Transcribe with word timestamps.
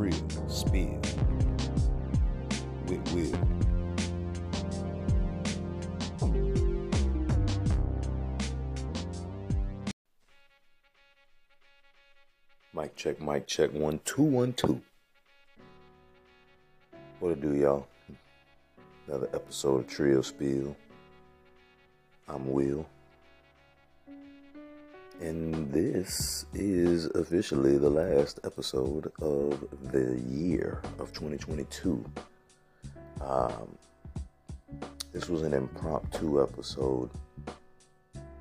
Trill 0.00 0.48
Spill 0.48 0.98
with 2.86 3.12
Will. 3.12 3.38
Mic 12.72 12.96
check, 12.96 13.20
mic 13.20 13.46
check, 13.46 13.74
one, 13.74 14.00
two, 14.06 14.22
one, 14.22 14.54
two. 14.54 14.80
What 17.18 17.32
it 17.32 17.42
do, 17.42 17.54
y'all? 17.54 17.86
Another 19.06 19.28
episode 19.34 19.80
of 19.80 19.86
Trill 19.86 20.22
Spill. 20.22 20.74
I'm 22.26 22.50
Will. 22.50 22.86
And 25.20 25.70
this 25.70 26.46
is 26.54 27.04
officially 27.08 27.76
the 27.76 27.90
last 27.90 28.40
episode 28.42 29.12
of 29.20 29.68
the 29.92 30.18
year 30.26 30.80
of 30.98 31.12
2022. 31.12 32.02
Um, 33.20 33.76
this 35.12 35.28
was 35.28 35.42
an 35.42 35.52
impromptu 35.52 36.42
episode. 36.42 37.10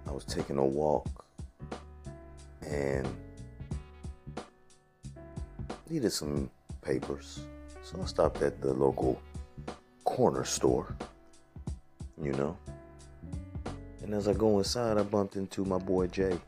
I 0.08 0.12
was 0.12 0.24
taking 0.24 0.58
a 0.58 0.66
walk 0.66 1.26
and 2.66 3.06
needed 5.90 6.14
some 6.14 6.50
papers. 6.82 7.42
So 7.84 8.00
I 8.02 8.06
stopped 8.06 8.42
at 8.42 8.62
the 8.62 8.72
local 8.72 9.22
corner 10.06 10.46
store, 10.46 10.96
you 12.22 12.32
know. 12.32 12.58
And 14.02 14.14
as 14.14 14.30
I 14.30 14.34
go 14.34 14.60
inside, 14.60 14.98
I 14.98 15.04
bumped 15.04 15.36
into 15.36 15.66
my 15.66 15.78
boy 15.78 16.08
Jay 16.08 16.40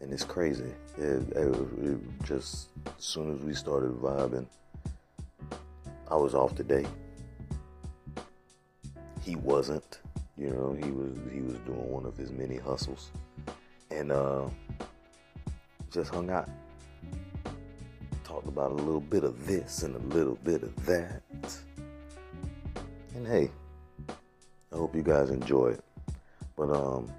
and 0.00 0.12
it's 0.12 0.24
crazy. 0.24 0.72
It, 0.98 1.28
it, 1.32 1.56
it 1.82 1.98
just 2.24 2.68
as 2.86 3.04
soon 3.04 3.34
as 3.34 3.40
we 3.40 3.54
started 3.54 3.92
vibing, 3.92 4.46
I 6.10 6.16
was 6.16 6.34
off 6.34 6.54
the 6.54 6.64
date. 6.64 6.88
He 9.22 9.36
wasn't. 9.36 10.00
You 10.36 10.50
know, 10.50 10.76
he 10.80 10.90
was 10.90 11.16
he 11.32 11.40
was 11.40 11.58
doing 11.60 11.90
one 11.90 12.04
of 12.04 12.16
his 12.16 12.30
many 12.30 12.56
hustles, 12.56 13.10
and 13.90 14.12
uh, 14.12 14.44
just 15.90 16.12
hung 16.12 16.30
out. 16.30 16.48
Talked 18.22 18.48
about 18.48 18.72
a 18.72 18.74
little 18.74 19.00
bit 19.00 19.24
of 19.24 19.46
this 19.46 19.82
and 19.82 19.96
a 19.96 20.14
little 20.14 20.38
bit 20.44 20.62
of 20.62 20.86
that. 20.86 21.22
And 23.14 23.26
hey, 23.26 23.50
I 24.10 24.76
hope 24.76 24.94
you 24.94 25.02
guys 25.02 25.30
enjoy 25.30 25.68
it. 25.68 25.84
But 26.54 26.70
um 26.70 27.10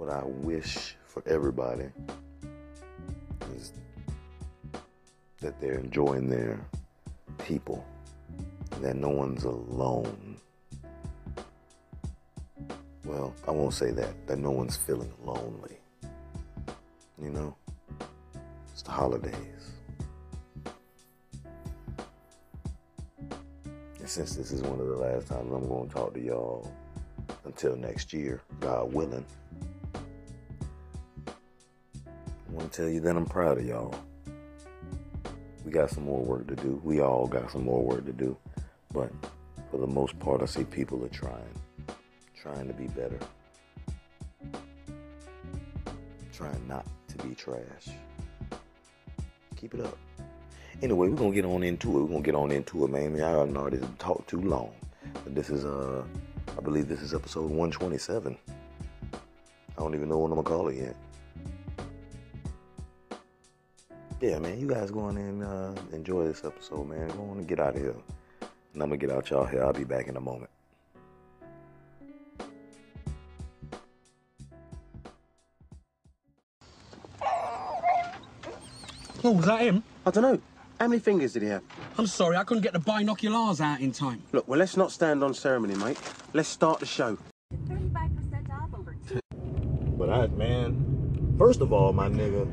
what 0.00 0.08
I 0.08 0.22
wish 0.24 0.96
for 1.04 1.22
everybody 1.26 1.84
is 3.54 3.74
that 5.42 5.60
they're 5.60 5.78
enjoying 5.78 6.30
their 6.30 6.58
people, 7.36 7.84
that 8.80 8.96
no 8.96 9.10
one's 9.10 9.44
alone. 9.44 10.38
Well, 13.04 13.34
I 13.46 13.50
won't 13.50 13.74
say 13.74 13.90
that, 13.90 14.26
that 14.26 14.38
no 14.38 14.50
one's 14.50 14.74
feeling 14.74 15.12
lonely. 15.22 15.76
You 17.22 17.28
know, 17.28 17.54
it's 18.72 18.80
the 18.80 18.92
holidays. 18.92 19.34
And 23.98 24.08
since 24.08 24.34
this 24.34 24.50
is 24.50 24.62
one 24.62 24.80
of 24.80 24.86
the 24.86 24.96
last 24.96 25.28
times 25.28 25.52
I'm 25.52 25.68
going 25.68 25.88
to 25.88 25.94
talk 25.94 26.14
to 26.14 26.20
y'all 26.20 26.72
until 27.44 27.76
next 27.76 28.14
year, 28.14 28.40
God 28.60 28.94
willing. 28.94 29.26
I 32.50 32.52
want 32.52 32.72
to 32.72 32.82
tell 32.82 32.90
you 32.90 33.00
that 33.00 33.16
I'm 33.16 33.26
proud 33.26 33.58
of 33.58 33.64
y'all. 33.64 33.94
We 35.64 35.70
got 35.70 35.90
some 35.90 36.04
more 36.04 36.24
work 36.24 36.48
to 36.48 36.56
do. 36.56 36.80
We 36.82 37.00
all 37.00 37.28
got 37.28 37.48
some 37.52 37.64
more 37.64 37.80
work 37.80 38.04
to 38.06 38.12
do. 38.12 38.36
But 38.92 39.12
for 39.70 39.78
the 39.78 39.86
most 39.86 40.18
part, 40.18 40.42
I 40.42 40.46
see 40.46 40.64
people 40.64 41.04
are 41.04 41.08
trying. 41.08 41.60
Trying 42.34 42.66
to 42.66 42.74
be 42.74 42.88
better. 42.88 43.18
Trying 46.32 46.66
not 46.66 46.86
to 47.08 47.18
be 47.24 47.36
trash. 47.36 47.90
Keep 49.56 49.74
it 49.74 49.80
up. 49.80 49.96
Anyway, 50.82 51.08
we're 51.08 51.16
going 51.16 51.30
to 51.30 51.36
get 51.36 51.44
on 51.44 51.62
into 51.62 51.98
it. 51.98 52.00
We're 52.00 52.08
going 52.08 52.22
to 52.22 52.26
get 52.26 52.34
on 52.34 52.50
into 52.50 52.84
it, 52.84 52.90
man. 52.90 53.14
Y'all 53.16 53.46
know 53.46 53.70
this 53.70 53.84
talk 54.00 54.26
too 54.26 54.40
long. 54.40 54.72
But 55.22 55.36
this 55.36 55.50
is, 55.50 55.64
uh, 55.64 56.02
I 56.56 56.60
believe 56.62 56.88
this 56.88 57.00
is 57.00 57.14
episode 57.14 57.50
127. 57.50 58.36
I 59.12 59.18
don't 59.76 59.94
even 59.94 60.08
know 60.08 60.18
what 60.18 60.32
I'm 60.32 60.36
to 60.38 60.42
call 60.42 60.68
it 60.68 60.78
yet. 60.78 60.96
Yeah, 64.20 64.38
man, 64.38 64.60
you 64.60 64.66
guys 64.66 64.90
go 64.90 65.00
on 65.00 65.16
and 65.16 65.42
uh, 65.42 65.72
enjoy 65.92 66.26
this 66.26 66.44
episode, 66.44 66.88
man. 66.88 67.08
Go 67.08 67.30
on 67.30 67.38
and 67.38 67.48
get 67.48 67.58
out 67.58 67.74
of 67.74 67.80
here. 67.80 67.94
And 68.74 68.82
I'm 68.82 68.90
gonna 68.90 68.98
get 68.98 69.10
out 69.10 69.30
y'all 69.30 69.46
here. 69.46 69.64
I'll 69.64 69.72
be 69.72 69.84
back 69.84 70.08
in 70.08 70.16
a 70.16 70.20
moment. 70.20 70.50
Oh, 79.22 79.32
was 79.32 79.46
that 79.46 79.60
him? 79.60 79.82
I 80.06 80.10
don't 80.10 80.22
know. 80.22 80.40
How 80.78 80.88
many 80.88 81.00
fingers 81.00 81.34
did 81.34 81.42
he 81.42 81.48
have? 81.48 81.62
I'm 81.98 82.06
sorry, 82.06 82.36
I 82.36 82.44
couldn't 82.44 82.62
get 82.62 82.72
the 82.72 82.78
binoculars 82.78 83.60
out 83.60 83.80
in 83.80 83.92
time. 83.92 84.22
Look, 84.32 84.48
well, 84.48 84.58
let's 84.58 84.78
not 84.78 84.92
stand 84.92 85.22
on 85.22 85.34
ceremony, 85.34 85.74
mate. 85.74 85.98
Let's 86.32 86.48
start 86.48 86.80
the 86.80 86.86
show. 86.86 87.18
35% 87.68 88.50
off 88.50 88.70
over 88.74 88.96
two. 89.06 89.20
But 89.98 90.08
I, 90.08 90.26
man, 90.28 91.34
first 91.38 91.60
of 91.60 91.74
all, 91.74 91.92
my 91.92 92.08
nigga, 92.08 92.48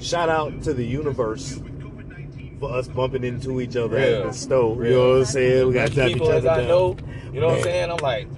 shout 0.00 0.28
out 0.28 0.62
to 0.62 0.74
the 0.74 0.84
universe 0.84 1.60
for 2.60 2.72
us 2.72 2.88
bumping 2.88 3.24
into 3.24 3.60
each 3.60 3.76
other 3.76 3.96
at 3.98 4.24
the 4.24 4.32
stove. 4.32 4.82
You 4.84 4.90
know 4.92 5.10
what 5.10 5.18
I'm 5.18 5.24
saying? 5.26 5.66
We 5.68 5.74
got 5.74 5.88
to 5.88 5.94
tap 5.94 6.08
each 6.08 6.14
people 6.14 6.28
other 6.28 6.36
as 6.38 6.46
I 6.46 6.66
know, 6.66 6.96
you 7.32 7.40
know 7.40 7.48
what 7.48 7.58
I'm 7.58 7.62
saying? 7.62 7.90
I'm 7.90 7.96
like, 7.98 8.28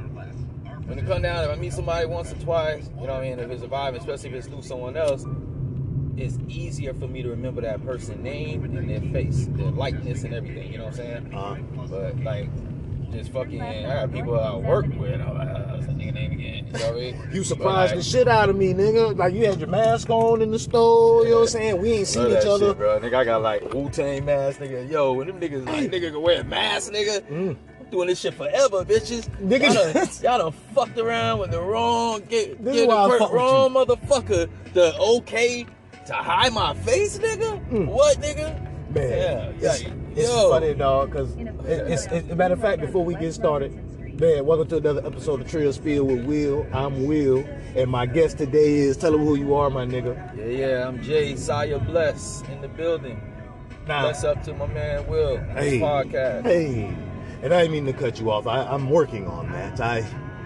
when 0.86 0.98
it 0.98 1.06
come 1.06 1.22
down, 1.22 1.44
if 1.44 1.50
I 1.50 1.56
meet 1.56 1.72
somebody 1.72 2.06
once 2.06 2.32
or 2.32 2.36
twice, 2.36 2.88
you 2.98 3.06
know 3.06 3.14
what 3.14 3.22
I 3.22 3.30
mean? 3.30 3.38
If 3.38 3.50
it's 3.50 3.62
a 3.62 3.68
vibe, 3.68 3.96
especially 3.96 4.30
if 4.30 4.34
it's 4.36 4.46
through 4.48 4.62
someone 4.62 4.96
else, 4.96 5.24
it's 6.16 6.36
easier 6.48 6.94
for 6.94 7.06
me 7.06 7.22
to 7.22 7.28
remember 7.28 7.60
that 7.60 7.84
person's 7.84 8.22
name 8.24 8.64
and 8.64 8.88
their 8.90 9.00
face, 9.12 9.46
their 9.50 9.70
likeness 9.70 10.24
and 10.24 10.34
everything. 10.34 10.72
You 10.72 10.78
know 10.78 10.86
what 10.86 10.98
I'm 10.98 11.30
saying? 11.30 11.34
Uh, 11.34 11.86
But 11.88 12.24
like, 12.24 12.48
just 13.12 13.32
fucking, 13.32 13.60
I 13.62 13.82
got 13.82 14.12
people 14.12 14.38
I 14.38 14.54
work 14.56 14.86
with. 14.86 15.20
I'm 15.20 15.34
like, 15.36 15.48
uh, 15.48 15.62
what's 15.72 15.86
that 15.86 15.96
nigga 15.96 16.14
name 16.14 16.32
again? 16.32 16.66
You 16.66 16.72
know 16.72 16.78
what 16.78 16.92
I 16.92 17.00
mean? 17.00 17.28
you 17.32 17.44
surprised 17.44 17.92
like, 17.94 18.04
the 18.04 18.04
shit 18.04 18.28
out 18.28 18.48
of 18.50 18.56
me, 18.56 18.74
nigga. 18.74 19.16
Like 19.16 19.34
you 19.34 19.46
had 19.46 19.58
your 19.58 19.68
mask 19.68 20.10
on 20.10 20.42
in 20.42 20.50
the 20.50 20.58
stove. 20.58 21.24
You 21.24 21.30
know 21.30 21.36
what 21.36 21.42
I'm 21.42 21.48
saying? 21.48 21.80
We 21.80 21.92
ain't 21.92 22.06
seen 22.08 22.26
each 22.28 22.44
other. 22.44 22.68
shit, 22.68 22.76
bro. 22.76 23.00
Nigga, 23.00 23.14
I 23.14 23.24
got 23.24 23.42
like 23.42 23.72
Wu 23.72 23.88
Tang 23.90 24.24
mask, 24.24 24.60
nigga. 24.60 24.90
Yo, 24.90 25.12
when 25.14 25.26
them 25.26 25.40
niggas, 25.40 25.66
like, 25.66 25.90
nigga 25.90 26.12
can 26.12 26.20
wear 26.22 26.40
a 26.40 26.44
mask, 26.44 26.92
nigga. 26.92 27.22
Mm. 27.22 27.56
I'm 27.80 27.86
doing 27.90 28.08
this 28.08 28.20
shit 28.20 28.34
forever, 28.34 28.84
bitches. 28.84 29.28
Nigga- 29.40 29.72
y'all 29.72 29.92
done, 29.92 30.08
y'all 30.22 30.38
done 30.50 30.52
fucked 30.74 30.98
around 30.98 31.38
with 31.38 31.50
the 31.50 31.62
wrong, 31.62 32.20
get, 32.28 32.62
This 32.62 32.74
is 32.74 32.80
get 32.82 32.88
why 32.88 32.96
I 32.96 33.08
the 33.08 33.18
fuck 33.18 33.30
per- 33.30 33.34
with 33.34 33.42
wrong 33.42 33.70
motherfucker. 33.74 34.50
The 34.74 34.96
okay 34.98 35.66
to 36.06 36.12
hide 36.12 36.52
my 36.52 36.74
face, 36.74 37.18
nigga. 37.18 37.86
What, 37.86 38.18
nigga? 38.18 38.67
Man, 38.90 39.10
Yeah, 39.10 39.70
it's, 39.70 39.82
yeah, 39.82 39.90
it's 40.16 40.28
yo. 40.30 40.50
funny, 40.50 40.72
dog, 40.74 41.10
because 41.10 41.34
it, 41.36 41.46
it's, 41.66 42.06
it's, 42.06 42.30
a 42.30 42.36
matter 42.36 42.54
of 42.54 42.60
fact, 42.60 42.80
before 42.80 43.04
we 43.04 43.14
get 43.16 43.34
started, 43.34 43.72
man, 44.18 44.46
welcome 44.46 44.66
to 44.68 44.76
another 44.78 45.06
episode 45.06 45.42
of 45.42 45.50
Trill 45.50 45.72
Spill 45.74 46.04
with 46.04 46.24
Will. 46.24 46.66
I'm 46.72 47.06
Will, 47.06 47.44
and 47.76 47.90
my 47.90 48.06
guest 48.06 48.38
today 48.38 48.76
is, 48.76 48.96
tell 48.96 49.12
them 49.12 49.24
who 49.26 49.34
you 49.34 49.54
are, 49.54 49.68
my 49.68 49.84
nigga. 49.84 50.16
Yeah, 50.36 50.44
yeah. 50.46 50.88
I'm 50.88 51.02
Jay 51.02 51.36
Sire 51.36 51.78
Bless 51.78 52.42
in 52.50 52.62
the 52.62 52.68
building. 52.68 53.20
Now, 53.86 54.02
Bless 54.02 54.24
up 54.24 54.42
to 54.44 54.54
my 54.54 54.66
man 54.66 55.06
Will. 55.06 55.36
on 55.36 55.54
This 55.54 55.64
hey, 55.64 55.80
podcast. 55.80 56.42
hey, 56.44 56.84
and 57.42 57.52
I 57.52 57.60
didn't 57.62 57.72
mean 57.72 57.86
to 57.86 57.92
cut 57.92 58.18
you 58.18 58.30
off. 58.30 58.46
I, 58.46 58.62
I'm 58.62 58.88
working 58.88 59.26
on 59.26 59.52
that. 59.52 59.80
I, 59.82 60.02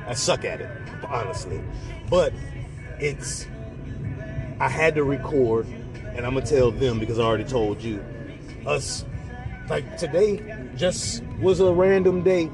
I 0.08 0.14
suck 0.14 0.44
at 0.44 0.60
it, 0.60 0.70
honestly, 1.08 1.62
but 2.10 2.32
it's, 2.98 3.46
I 4.58 4.68
had 4.68 4.96
to 4.96 5.04
record, 5.04 5.66
and 6.16 6.26
I'm 6.26 6.34
gonna 6.34 6.44
tell 6.44 6.72
them 6.72 6.98
because 6.98 7.20
I 7.20 7.22
already 7.22 7.44
told 7.44 7.80
you, 7.82 8.04
us, 8.66 9.04
like 9.68 9.96
today, 9.98 10.40
just 10.76 11.22
was 11.40 11.60
a 11.60 11.72
random 11.72 12.22
day, 12.22 12.50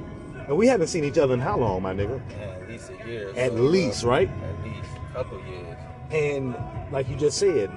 and 0.46 0.56
we 0.56 0.66
haven't 0.66 0.88
seen 0.88 1.04
each 1.04 1.18
other 1.18 1.34
in 1.34 1.40
how 1.40 1.58
long, 1.58 1.82
my 1.82 1.92
nigga? 1.94 2.20
At 2.40 2.68
least 2.68 2.90
a 2.90 3.06
year. 3.08 3.30
At 3.36 3.52
so, 3.52 3.58
least, 3.58 4.02
bro. 4.02 4.10
right? 4.10 4.28
At 4.30 4.64
least 4.64 4.88
a 5.10 5.12
couple 5.14 5.40
years. 5.46 5.76
And 6.10 6.56
like 6.90 7.08
you 7.08 7.16
just 7.16 7.38
said, 7.38 7.70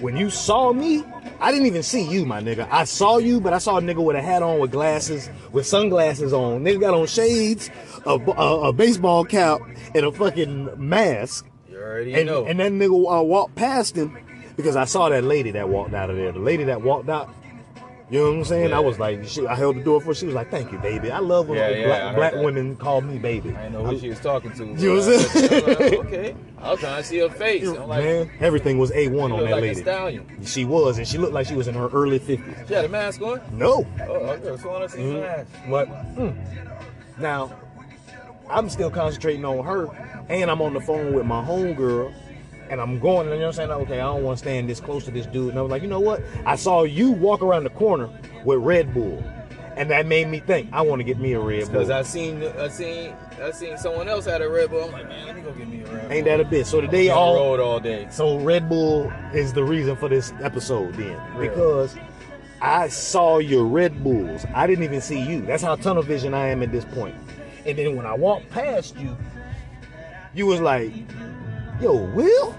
when 0.00 0.16
you 0.16 0.30
saw 0.30 0.72
me, 0.72 1.04
I 1.40 1.52
didn't 1.52 1.66
even 1.66 1.82
see 1.82 2.02
you, 2.08 2.24
my 2.26 2.40
nigga. 2.40 2.66
I 2.70 2.84
saw 2.84 3.18
you, 3.18 3.40
but 3.40 3.52
I 3.52 3.58
saw 3.58 3.78
a 3.78 3.80
nigga 3.80 4.02
with 4.04 4.16
a 4.16 4.22
hat 4.22 4.42
on, 4.42 4.58
with 4.58 4.70
glasses, 4.72 5.28
with 5.52 5.66
sunglasses 5.66 6.32
on. 6.32 6.64
Nigga 6.64 6.80
got 6.80 6.94
on 6.94 7.06
shades, 7.06 7.70
a, 8.06 8.10
a, 8.10 8.68
a 8.68 8.72
baseball 8.72 9.24
cap, 9.24 9.60
and 9.94 10.04
a 10.06 10.10
fucking 10.12 10.70
mask. 10.76 11.46
You 11.70 11.78
already 11.78 12.14
And, 12.14 12.26
know. 12.26 12.44
and 12.46 12.58
that 12.60 12.72
nigga 12.72 13.20
uh, 13.20 13.22
walked 13.22 13.54
past 13.54 13.96
him 13.96 14.16
because 14.62 14.76
I 14.76 14.84
saw 14.84 15.08
that 15.08 15.24
lady 15.24 15.50
that 15.52 15.68
walked 15.68 15.92
out 15.94 16.10
of 16.10 16.16
there. 16.16 16.32
The 16.32 16.38
lady 16.38 16.64
that 16.64 16.82
walked 16.82 17.08
out 17.08 17.28
You 18.10 18.18
know 18.18 18.30
what 18.30 18.38
I'm 18.38 18.44
saying? 18.44 18.72
I 18.74 18.78
was 18.80 18.98
like, 18.98 19.26
she, 19.26 19.46
I 19.46 19.54
held 19.54 19.76
the 19.76 19.82
door 19.82 19.98
for 20.00 20.08
her. 20.08 20.14
She 20.14 20.26
was 20.26 20.34
like, 20.34 20.50
"Thank 20.50 20.70
you, 20.70 20.78
baby. 20.78 21.10
I 21.10 21.18
love 21.20 21.48
when 21.48 21.56
Yeah, 21.58 21.70
yeah, 21.70 21.86
black, 21.86 22.16
black 22.16 22.44
women 22.44 22.76
call 22.76 23.00
me 23.00 23.18
baby." 23.18 23.50
I 23.56 23.62
didn't 23.62 23.72
know 23.72 23.84
who 23.86 23.98
she 23.98 24.10
was 24.10 24.20
talking 24.20 24.52
to. 24.52 24.66
You 24.66 24.74
know 24.74 25.00
what 25.00 25.08
I'm 25.08 25.18
saying? 25.28 25.66
Like, 25.66 26.06
okay. 26.06 26.36
I 26.58 26.70
was 26.72 26.80
trying 26.80 27.02
to 27.02 27.08
see 27.08 27.18
her 27.18 27.30
face. 27.30 27.66
I'm 27.66 27.88
like, 27.88 28.04
Man, 28.04 28.30
everything 28.40 28.76
was 28.78 28.92
a 28.92 29.08
one 29.08 29.30
she 29.30 29.36
on 29.38 29.44
that 29.44 29.50
like 29.52 29.62
lady. 29.62 29.80
stallion. 29.80 30.26
She 30.44 30.64
was, 30.66 30.98
and 30.98 31.08
she 31.08 31.16
looked 31.18 31.32
like 31.32 31.46
she 31.46 31.54
was 31.54 31.68
in 31.68 31.74
her 31.74 31.88
early 31.88 32.18
fifties. 32.18 32.54
She 32.68 32.74
had 32.74 32.84
a 32.84 32.88
mask 32.88 33.22
on. 33.22 33.40
No, 33.50 33.86
Oh, 34.02 34.12
okay. 34.36 34.60
So 34.62 34.68
I 34.68 34.72
want 34.72 34.90
to 34.90 34.96
see 34.96 35.06
the 35.06 35.20
mask. 35.20 35.50
but 35.70 35.88
mm. 36.16 36.36
now 37.18 37.50
I'm 38.50 38.68
still 38.68 38.90
concentrating 38.90 39.44
on 39.46 39.64
her, 39.64 39.88
and 40.28 40.50
I'm 40.50 40.60
on 40.60 40.74
the 40.74 40.80
phone 40.82 41.14
with 41.14 41.24
my 41.24 41.42
homegirl, 41.42 42.12
and 42.70 42.80
I'm 42.80 42.98
going, 42.98 43.26
and 43.26 43.34
you 43.34 43.40
know 43.40 43.46
what 43.46 43.58
I'm 43.58 43.68
saying? 43.68 43.70
Okay, 43.82 44.00
I 44.00 44.04
don't 44.04 44.22
want 44.22 44.38
to 44.38 44.42
stand 44.44 44.68
this 44.68 44.80
close 44.80 45.04
to 45.04 45.10
this 45.10 45.26
dude. 45.26 45.50
And 45.50 45.58
I 45.58 45.62
was 45.62 45.70
like, 45.70 45.82
you 45.82 45.88
know 45.88 46.00
what? 46.00 46.22
I 46.46 46.56
saw 46.56 46.84
you 46.84 47.10
walk 47.10 47.42
around 47.42 47.64
the 47.64 47.70
corner 47.70 48.08
with 48.44 48.58
Red 48.58 48.94
Bull, 48.94 49.22
and 49.76 49.90
that 49.90 50.06
made 50.06 50.28
me 50.28 50.40
think 50.40 50.68
I 50.72 50.82
want 50.82 51.00
to 51.00 51.04
get 51.04 51.18
me 51.18 51.32
a 51.32 51.40
Red 51.40 51.64
Bull. 51.64 51.72
Because 51.72 51.90
I 51.90 52.02
seen, 52.02 52.42
I 52.42 52.68
seen, 52.68 53.14
I 53.40 53.50
seen 53.50 53.76
someone 53.78 54.08
else 54.08 54.24
had 54.24 54.42
a 54.42 54.48
Red 54.48 54.70
Bull. 54.70 54.84
I'm 54.84 54.92
like, 54.92 55.08
man, 55.08 55.26
let 55.26 55.36
me 55.36 55.42
go 55.42 55.52
get 55.52 55.68
me 55.68 55.82
a 55.82 55.86
Red 55.86 56.02
Bull. 56.02 56.12
Ain't 56.12 56.24
that 56.24 56.40
a 56.40 56.44
bit? 56.44 56.66
So 56.66 56.80
today 56.80 57.06
the 57.06 57.14
all 57.14 57.34
road 57.34 57.60
all 57.60 57.80
day. 57.80 58.08
So 58.10 58.38
Red 58.38 58.68
Bull 58.68 59.12
is 59.34 59.52
the 59.52 59.64
reason 59.64 59.96
for 59.96 60.08
this 60.08 60.32
episode 60.42 60.94
then. 60.94 61.20
Really? 61.34 61.48
Because 61.48 61.96
I 62.60 62.88
saw 62.88 63.38
your 63.38 63.64
Red 63.64 64.04
Bulls. 64.04 64.46
I 64.54 64.66
didn't 64.66 64.84
even 64.84 65.00
see 65.00 65.20
you. 65.20 65.42
That's 65.42 65.62
how 65.62 65.74
tunnel 65.76 66.02
vision 66.02 66.32
I 66.32 66.48
am 66.48 66.62
at 66.62 66.70
this 66.70 66.84
point. 66.84 67.16
And 67.66 67.76
then 67.76 67.96
when 67.96 68.06
I 68.06 68.14
walked 68.14 68.48
past 68.50 68.96
you, 68.96 69.16
you 70.34 70.46
was 70.46 70.60
like, 70.60 70.92
yo, 71.82 71.94
Will? 71.94 72.54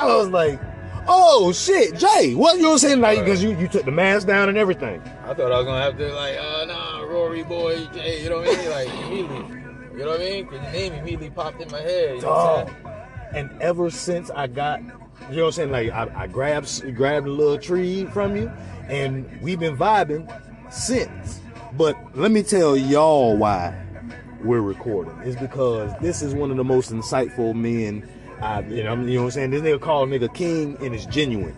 I 0.00 0.06
was 0.06 0.28
like, 0.28 0.58
oh 1.06 1.52
shit, 1.52 1.96
Jay. 1.96 2.34
What 2.34 2.56
you 2.56 2.62
know 2.62 2.76
saying? 2.76 3.00
Like, 3.00 3.20
because 3.20 3.42
you, 3.42 3.56
you 3.56 3.68
took 3.68 3.84
the 3.84 3.90
mask 3.90 4.26
down 4.26 4.48
and 4.48 4.56
everything. 4.56 5.02
I 5.24 5.34
thought 5.34 5.52
I 5.52 5.58
was 5.58 5.66
gonna 5.66 5.82
have 5.82 5.98
to 5.98 6.14
like, 6.14 6.36
oh 6.38 6.64
nah, 6.66 7.02
Rory 7.02 7.42
boy, 7.42 7.86
Jay, 7.94 8.22
you 8.22 8.30
know 8.30 8.38
what 8.38 8.48
I 8.48 8.56
mean? 8.56 8.70
Like 8.70 8.88
immediately, 8.88 9.60
you 9.92 9.98
know 9.98 10.10
what 10.10 10.20
I 10.20 10.24
mean? 10.24 10.44
Because 10.44 10.62
your 10.62 10.72
name 10.72 10.92
immediately 10.94 11.30
popped 11.30 11.60
in 11.60 11.70
my 11.70 11.80
head. 11.80 12.16
You 12.16 12.22
know 12.22 12.28
what 12.28 12.68
I'm 12.68 12.74
Dog. 12.82 12.94
And 13.34 13.62
ever 13.62 13.90
since 13.90 14.30
I 14.30 14.46
got, 14.46 14.80
you 14.80 14.86
know 14.88 15.42
what 15.42 15.46
I'm 15.46 15.52
saying? 15.52 15.70
Like 15.70 15.90
I, 15.90 16.10
I 16.14 16.26
grabbed 16.26 16.94
grabbed 16.94 17.26
a 17.26 17.30
little 17.30 17.58
tree 17.58 18.06
from 18.06 18.36
you, 18.36 18.50
and 18.88 19.28
we've 19.42 19.60
been 19.60 19.76
vibing 19.76 20.26
since. 20.72 21.40
But 21.76 21.96
let 22.16 22.30
me 22.30 22.42
tell 22.42 22.76
y'all 22.76 23.36
why 23.36 23.85
we're 24.42 24.60
recording. 24.60 25.16
It's 25.24 25.40
because 25.40 25.92
this 26.00 26.22
is 26.22 26.34
one 26.34 26.50
of 26.50 26.56
the 26.56 26.64
most 26.64 26.92
insightful 26.92 27.54
men 27.54 28.08
I, 28.40 28.60
you 28.60 28.82
know, 28.82 28.94
you 28.96 29.14
know 29.14 29.20
what 29.20 29.24
I'm 29.26 29.30
saying? 29.30 29.50
This 29.50 29.62
nigga 29.62 29.80
called 29.80 30.10
nigga 30.10 30.32
king, 30.32 30.76
and 30.80 30.94
it's 30.94 31.06
genuine. 31.06 31.56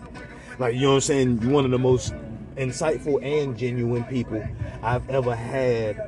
Like 0.59 0.75
you 0.75 0.81
know 0.81 0.89
what 0.89 0.95
I'm 0.95 1.01
saying? 1.01 1.51
One 1.51 1.65
of 1.65 1.71
the 1.71 1.79
most 1.79 2.13
insightful 2.55 3.23
and 3.23 3.57
genuine 3.57 4.03
people 4.05 4.45
I've 4.81 5.09
ever 5.09 5.35
had. 5.35 5.99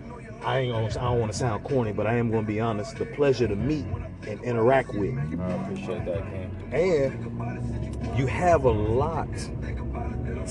I 0.43 0.59
ain't 0.59 0.73
gonna, 0.73 0.87
I 0.87 1.11
don't 1.11 1.19
want 1.19 1.31
to 1.31 1.37
sound 1.37 1.63
corny, 1.63 1.91
but 1.91 2.07
I 2.07 2.15
am 2.15 2.31
gonna 2.31 2.47
be 2.47 2.59
honest. 2.59 2.97
The 2.97 3.05
pleasure 3.05 3.47
to 3.47 3.55
meet 3.55 3.85
and 4.27 4.41
interact 4.43 4.93
with. 4.93 5.15
I 5.17 5.51
appreciate 5.53 6.05
that, 6.05 6.23
King. 6.31 6.55
And 6.71 8.17
you 8.17 8.25
have 8.27 8.63
a 8.63 8.71
lot 8.71 9.27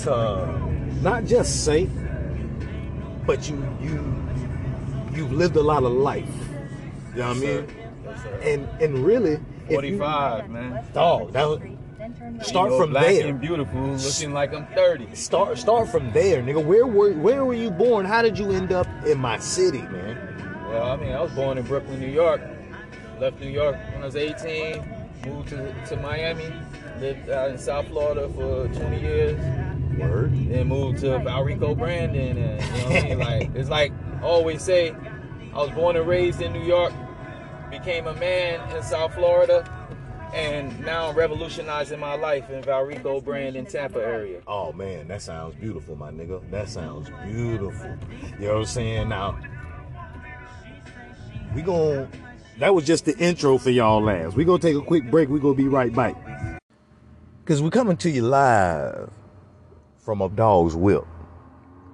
to 0.03 0.59
not 1.03 1.25
just 1.25 1.65
say, 1.65 1.89
but 3.27 3.49
you 3.49 3.57
you 3.81 3.99
you've 5.13 5.33
lived 5.33 5.57
a 5.57 5.63
lot 5.63 5.83
of 5.83 5.93
life. 5.93 6.29
You 7.15 7.21
know 7.21 7.29
what 7.29 7.37
I 7.37 7.41
mean? 7.41 7.67
Yes. 8.05 8.27
And 8.43 8.69
and 8.81 8.99
really, 9.05 9.39
45, 9.69 10.51
man. 10.51 10.85
dog, 10.93 11.33
that 11.33 11.47
was, 11.49 11.61
start 12.47 12.73
from 12.77 12.93
there. 12.93 13.27
and 13.27 13.41
beautiful, 13.41 13.81
looking 13.81 14.33
like 14.33 14.53
I'm 14.53 14.67
30. 14.69 15.15
Start 15.15 15.59
start 15.59 15.89
from 15.89 16.13
there, 16.13 16.43
nigga. 16.43 16.65
Where 16.65 16.87
were 16.87 17.13
where 17.13 17.45
were 17.45 17.55
you 17.55 17.71
born? 17.71 18.07
How 18.07 18.23
did 18.23 18.39
you 18.39 18.51
end 18.51 18.73
up 18.73 18.87
in 19.07 19.19
my 19.19 19.39
city, 19.39 19.83
man? 19.83 20.67
Well, 20.69 20.93
I 20.93 20.97
mean, 20.97 21.13
I 21.13 21.21
was 21.21 21.33
born 21.33 21.59
in 21.59 21.65
Brooklyn, 21.65 22.01
New 22.01 22.07
York. 22.07 22.41
Left 23.19 23.41
New 23.41 23.51
York 23.51 23.77
when 23.93 24.03
I 24.03 24.07
was 24.07 24.17
18. 24.17 24.83
Moved 25.27 25.49
to, 25.51 25.87
to 25.89 25.97
Miami. 25.97 26.51
Lived 27.01 27.29
out 27.29 27.51
in 27.51 27.59
South 27.59 27.89
Florida 27.89 28.29
for 28.31 28.67
20 28.69 29.01
years. 29.01 29.70
Word. 29.99 30.33
Then 30.49 30.69
moved 30.69 31.01
to 31.01 31.07
Valrico, 31.19 31.77
Brandon, 31.77 32.37
and 32.37 32.63
you 32.63 32.71
know 32.71 32.85
what 32.85 33.05
I 33.05 33.09
mean. 33.09 33.19
Like 33.21 33.51
it's 33.55 33.69
like 33.69 33.93
I 34.21 34.23
always 34.23 34.63
say, 34.63 34.95
I 35.53 35.57
was 35.57 35.71
born 35.71 35.97
and 35.97 36.07
raised 36.07 36.41
in 36.41 36.53
New 36.53 36.63
York. 36.63 36.93
Became 37.71 38.07
a 38.07 38.15
man 38.15 38.77
in 38.77 38.83
South 38.83 39.15
Florida. 39.15 39.65
And 40.35 40.79
now 40.85 41.09
I'm 41.09 41.17
revolutionizing 41.17 41.99
my 41.99 42.15
life 42.15 42.51
in 42.51 42.63
Valrico, 42.63 43.23
Brandon, 43.23 43.67
Tampa 43.67 43.99
area. 43.99 44.41
Oh 44.47 44.73
man, 44.73 45.09
that 45.09 45.23
sounds 45.23 45.57
beautiful, 45.57 45.97
my 45.97 46.11
nigga. 46.11 46.49
That 46.51 46.69
sounds 46.69 47.11
beautiful. 47.25 47.97
You 48.39 48.47
know 48.47 48.55
what 48.55 48.61
I'm 48.61 48.65
saying? 48.67 49.09
Now, 49.09 49.41
we 51.55 51.63
gon' 51.63 52.09
that 52.59 52.75
was 52.75 52.87
just 52.87 53.07
the 53.07 53.17
intro 53.19 53.59
for 53.59 53.71
y'all 53.71 54.03
last. 54.03 54.37
We 54.37 54.45
gonna 54.45 54.59
take 54.59 54.77
a 54.77 54.83
quick 54.83 55.11
break. 55.11 55.29
We 55.29 55.41
gonna 55.41 55.55
be 55.55 55.69
right 55.69 55.93
back. 55.93 56.15
Cause 57.45 57.61
we're 57.61 57.71
coming 57.71 57.97
to 57.97 58.11
you 58.11 58.23
live 58.23 59.11
from 60.01 60.21
a 60.23 60.29
dog's 60.29 60.75
whip. 60.75 61.05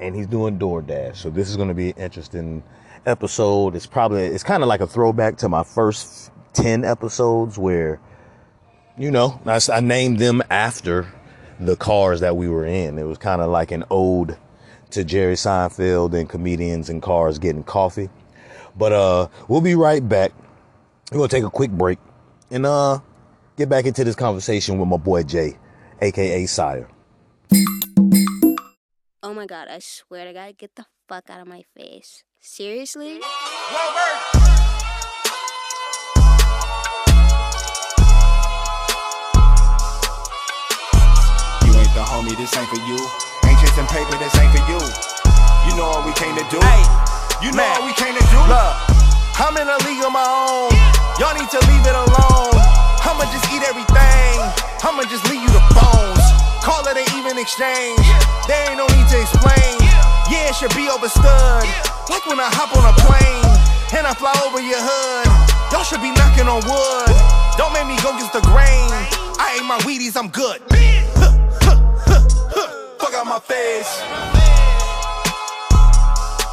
And 0.01 0.15
he's 0.15 0.27
doing 0.27 0.59
DoorDash. 0.59 1.17
So 1.17 1.31
this 1.31 1.49
is 1.49 1.57
gonna 1.57 1.75
be 1.75 1.91
an 1.91 1.97
interesting 1.99 2.63
episode. 3.05 3.77
It's 3.77 3.87
probably 3.87 4.25
it's 4.25 4.45
kind 4.45 4.63
of 4.63 4.69
like 4.69 4.81
a 4.81 4.87
throwback 4.87 5.39
to 5.39 5.49
my 5.49 5.63
first 5.63 6.31
10 6.55 6.85
episodes 6.85 7.59
where 7.59 8.01
you 8.99 9.11
know, 9.11 9.41
I, 9.45 9.61
I 9.73 9.81
named 9.81 10.19
them 10.19 10.43
after 10.51 11.07
the 11.61 11.77
cars 11.77 12.21
that 12.21 12.37
we 12.37 12.49
were 12.49 12.65
in. 12.65 12.99
It 12.99 13.05
was 13.05 13.19
kind 13.19 13.43
of 13.43 13.51
like 13.51 13.71
an 13.71 13.85
ode 13.91 14.37
to 14.91 15.05
Jerry 15.05 15.35
Seinfeld 15.35 16.15
and 16.15 16.29
comedians 16.29 16.89
and 16.89 17.03
cars 17.03 17.39
getting 17.39 17.63
coffee. 17.63 18.09
But 18.77 18.93
uh, 18.93 19.29
we'll 19.49 19.61
be 19.61 19.75
right 19.75 20.07
back. 20.07 20.33
We're 21.11 21.19
gonna 21.19 21.29
take 21.29 21.45
a 21.45 21.51
quick 21.51 21.71
break 21.71 21.99
and 22.51 22.67
uh, 22.67 23.01
get 23.57 23.69
back 23.69 23.87
into 23.87 24.05
this 24.05 24.17
conversation 24.17 24.79
with 24.79 24.89
my 24.89 24.97
boy 24.97 25.23
Jay, 25.23 25.57
aka 26.01 26.47
Sire. 26.47 26.89
Oh 29.27 29.35
my 29.35 29.43
god, 29.45 29.67
I 29.67 29.81
swear 29.81 30.25
to 30.25 30.33
God, 30.33 30.55
get 30.57 30.77
the 30.77 30.87
fuck 31.09 31.27
out 31.29 31.41
of 31.43 31.49
my 31.49 31.65
face. 31.75 32.23
Seriously? 32.39 33.19
You 33.19 33.25
ain't 41.75 41.91
the 41.91 42.07
homie, 42.07 42.39
this 42.39 42.55
ain't 42.55 42.71
for 42.71 42.79
you. 42.87 42.95
Ain't 43.51 43.59
chasing 43.59 43.91
paper, 43.91 44.15
this 44.23 44.31
ain't 44.39 44.55
for 44.55 44.63
you. 44.71 44.79
You 45.67 45.75
know 45.75 45.91
what 45.91 46.07
we 46.07 46.15
came 46.15 46.39
to 46.39 46.47
do. 46.47 46.63
you 47.43 47.51
know 47.51 47.67
what 47.67 47.83
we 47.83 47.91
came 47.99 48.15
to 48.15 48.27
do. 48.31 48.39
Look, 48.47 48.75
I'm 49.43 49.59
in 49.59 49.67
a 49.67 49.79
league 49.91 50.07
of 50.07 50.15
my 50.15 50.23
own. 50.23 50.71
Y'all 51.19 51.35
need 51.35 51.51
to 51.51 51.59
leave 51.67 51.83
it 51.83 51.99
alone. 51.99 52.55
I'ma 53.03 53.27
just 53.35 53.51
eat 53.51 53.67
everything. 53.67 54.39
I'ma 54.87 55.03
just 55.11 55.27
leave 55.27 55.43
you 55.43 55.51
the 55.51 55.67
bones. 55.75 56.23
Call 56.63 56.87
it 56.87 56.95
an 56.95 57.19
even 57.19 57.43
exchange. 57.43 58.07
There 58.47 58.63
ain't 58.71 58.79
no 58.79 58.87
need 58.95 59.09
to 59.11 59.19
explain. 59.21 59.75
Yeah, 60.31 60.51
it 60.51 60.55
should 60.55 60.75
be 60.75 60.87
overstood. 60.87 61.67
Like 62.07 62.27
when 62.31 62.39
I 62.39 62.47
hop 62.55 62.71
on 62.79 62.87
a 62.87 62.95
plane 63.03 63.47
and 63.99 64.07
I 64.07 64.15
fly 64.15 64.35
over 64.47 64.63
your 64.63 64.79
hood. 64.79 65.27
Y'all 65.75 65.83
should 65.83 66.01
be 66.01 66.15
knocking 66.15 66.47
on 66.47 66.63
wood. 66.63 67.11
Don't 67.59 67.73
make 67.75 67.87
me 67.91 67.99
go 68.07 68.15
against 68.15 68.33
the 68.33 68.43
grain. 68.47 68.91
I 69.43 69.59
ate 69.59 69.67
my 69.67 69.79
Wheaties, 69.83 70.17
I'm 70.17 70.31
good. 70.31 70.63
Fuck 73.03 73.15
out 73.15 73.27
my 73.27 73.41
face. 73.43 73.91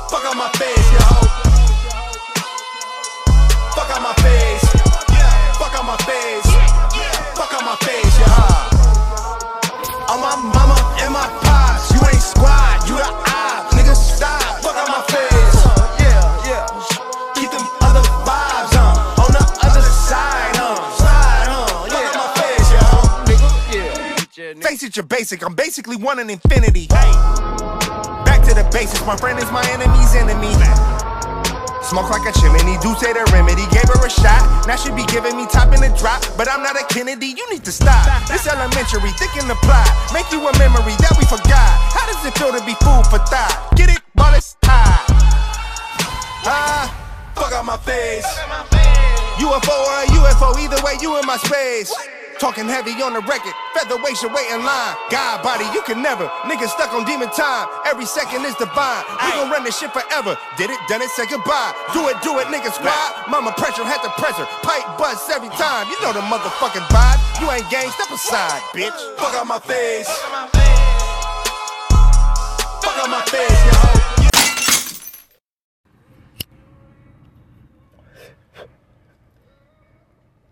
Fuck 0.09 0.25
out 0.25 0.37
my 0.37 0.49
face, 0.57 0.87
yo. 0.97 1.05
Fuck 3.77 3.89
out 3.93 4.01
my 4.01 4.13
face. 4.25 4.65
Fuck 5.61 5.73
out 5.77 5.85
my 5.85 5.97
face. 6.09 6.32
You're 24.95 25.05
basic. 25.05 25.43
I'm 25.43 25.55
basically 25.55 25.95
one 25.95 26.19
in 26.19 26.29
infinity. 26.29 26.87
Hey. 26.91 27.11
Back 28.25 28.45
to 28.45 28.53
the 28.53 28.67
basics. 28.71 29.05
My 29.05 29.17
friend 29.17 29.39
is 29.39 29.49
my 29.51 29.65
enemy's 29.73 30.13
enemy. 30.13 30.53
Smoke 31.81 32.09
like 32.09 32.25
a 32.25 32.33
chimney, 32.39 32.77
do 32.79 32.95
say 33.01 33.13
the 33.13 33.25
remedy. 33.33 33.65
Gave 33.73 33.89
her 33.89 33.99
a 34.05 34.09
shot, 34.09 34.65
now 34.67 34.77
she 34.77 34.89
be 34.91 35.05
giving 35.11 35.35
me 35.35 35.45
top 35.47 35.73
in 35.75 35.81
the 35.81 35.91
drop. 35.99 36.23
But 36.37 36.47
I'm 36.49 36.63
not 36.63 36.79
a 36.79 36.85
Kennedy, 36.87 37.27
you 37.27 37.45
need 37.51 37.65
to 37.65 37.71
stop. 37.71 38.07
This 38.27 38.47
elementary, 38.47 39.11
thinking 39.19 39.47
the 39.47 39.57
plot. 39.61 39.89
Make 40.13 40.29
you 40.31 40.41
a 40.41 40.53
memory 40.57 40.95
that 41.03 41.13
we 41.19 41.25
forgot. 41.25 41.73
How 41.91 42.07
does 42.07 42.23
it 42.25 42.33
feel 42.37 42.53
to 42.53 42.63
be 42.65 42.73
food 42.81 43.03
for 43.11 43.19
thought? 43.27 43.73
Get 43.75 43.89
it? 43.89 43.99
While 44.13 44.33
it's 44.33 44.55
high. 44.63 45.05
Ah, 46.45 46.87
fuck 47.35 47.51
out 47.51 47.65
my 47.65 47.77
face. 47.83 48.25
UFO 49.41 49.75
or 49.75 49.95
a 50.01 50.05
UFO, 50.17 50.55
either 50.61 50.81
way, 50.83 50.97
you 51.01 51.19
in 51.19 51.25
my 51.25 51.37
space. 51.37 51.91
Talking 52.39 52.67
heavy 52.67 52.91
on 53.01 53.13
the 53.13 53.21
record, 53.21 53.53
featherweight 53.73 54.17
should 54.17 54.33
wait 54.33 54.49
in 54.51 54.63
line. 54.65 54.95
God 55.09 55.43
body, 55.43 55.65
you 55.73 55.81
can 55.83 56.01
never. 56.01 56.27
Niggas 56.49 56.69
stuck 56.69 56.93
on 56.93 57.05
demon 57.05 57.29
time. 57.29 57.69
Every 57.85 58.05
second 58.05 58.43
is 58.45 58.55
divine. 58.55 59.03
We 59.23 59.31
gon' 59.37 59.49
run 59.49 59.63
this 59.63 59.77
shit 59.77 59.91
forever. 59.93 60.37
Did 60.57 60.69
it, 60.69 60.79
done 60.89 61.01
it, 61.01 61.09
say 61.09 61.25
goodbye. 61.27 61.73
Do 61.93 62.09
it, 62.09 62.17
do 62.21 62.39
it, 62.39 62.47
nigga 62.47 62.73
squad. 62.73 63.29
Mama 63.29 63.53
pressure, 63.55 63.85
had 63.85 64.01
to 64.03 64.09
pressure. 64.19 64.45
Pipe 64.61 64.97
bust 64.97 65.29
every 65.29 65.49
time. 65.55 65.87
You 65.87 65.99
know 66.01 66.11
the 66.11 66.21
motherfucking 66.21 66.85
vibe. 66.91 67.19
You 67.41 67.51
ain't 67.51 67.69
gang, 67.69 67.89
step 67.91 68.11
aside, 68.11 68.61
bitch. 68.73 68.97
Fuck 69.17 69.35
out 69.35 69.47
my 69.47 69.59
face. 69.59 70.09
Fuck 72.81 72.97
out 72.97 73.09
my 73.09 73.23
face, 73.29 73.65
yo. 73.65 74.03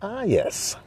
Ah, 0.03 0.23
yes. 0.23 0.77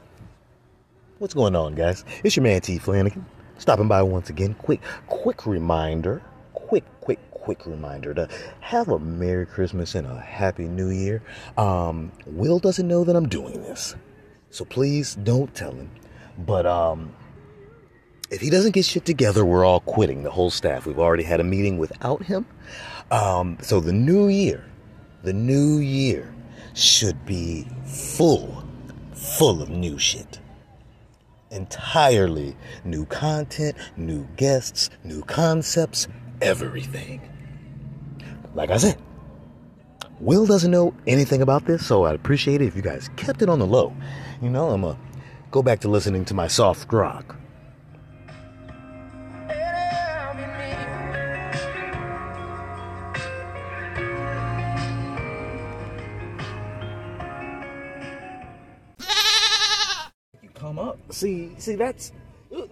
What's 1.18 1.32
going 1.32 1.54
on, 1.54 1.76
guys? 1.76 2.04
It's 2.24 2.34
your 2.34 2.42
man 2.42 2.60
T 2.60 2.76
Flanagan, 2.76 3.24
stopping 3.58 3.86
by 3.86 4.02
once 4.02 4.30
again. 4.30 4.54
Quick, 4.54 4.80
quick 5.06 5.46
reminder, 5.46 6.20
quick, 6.54 6.82
quick, 7.00 7.20
quick 7.30 7.66
reminder 7.66 8.12
to 8.14 8.28
have 8.58 8.88
a 8.88 8.98
Merry 8.98 9.46
Christmas 9.46 9.94
and 9.94 10.08
a 10.08 10.18
Happy 10.18 10.64
New 10.64 10.90
Year. 10.90 11.22
Um, 11.56 12.10
Will 12.26 12.58
doesn't 12.58 12.88
know 12.88 13.04
that 13.04 13.14
I'm 13.14 13.28
doing 13.28 13.62
this, 13.62 13.94
so 14.50 14.64
please 14.64 15.14
don't 15.14 15.54
tell 15.54 15.70
him. 15.70 15.88
But 16.36 16.66
um, 16.66 17.14
if 18.28 18.40
he 18.40 18.50
doesn't 18.50 18.72
get 18.72 18.84
shit 18.84 19.04
together, 19.04 19.44
we're 19.44 19.64
all 19.64 19.80
quitting. 19.80 20.24
The 20.24 20.32
whole 20.32 20.50
staff. 20.50 20.84
We've 20.84 20.98
already 20.98 21.22
had 21.22 21.38
a 21.38 21.44
meeting 21.44 21.78
without 21.78 22.24
him. 22.24 22.44
Um, 23.12 23.58
so 23.62 23.78
the 23.78 23.92
new 23.92 24.26
year, 24.26 24.64
the 25.22 25.32
new 25.32 25.78
year 25.78 26.34
should 26.74 27.24
be 27.24 27.68
full, 27.86 28.64
full 29.14 29.62
of 29.62 29.68
new 29.68 29.96
shit. 29.96 30.40
Entirely 31.54 32.56
new 32.84 33.06
content, 33.06 33.76
new 33.96 34.26
guests, 34.36 34.90
new 35.04 35.22
concepts, 35.22 36.08
everything. 36.42 37.20
Like 38.54 38.70
I 38.70 38.76
said, 38.76 38.98
Will 40.18 40.46
doesn't 40.46 40.70
know 40.70 40.94
anything 41.06 41.42
about 41.42 41.64
this, 41.66 41.86
so 41.86 42.04
I'd 42.04 42.16
appreciate 42.16 42.60
it 42.60 42.66
if 42.66 42.74
you 42.74 42.82
guys 42.82 43.08
kept 43.16 43.40
it 43.40 43.48
on 43.48 43.60
the 43.60 43.66
low. 43.66 43.94
You 44.42 44.50
know, 44.50 44.70
I'm 44.70 44.82
gonna 44.82 44.98
go 45.52 45.62
back 45.62 45.78
to 45.80 45.88
listening 45.88 46.24
to 46.26 46.34
my 46.34 46.48
soft 46.48 46.92
rock. 46.92 47.36
See, 61.14 61.52
see, 61.58 61.76
that's 61.76 62.10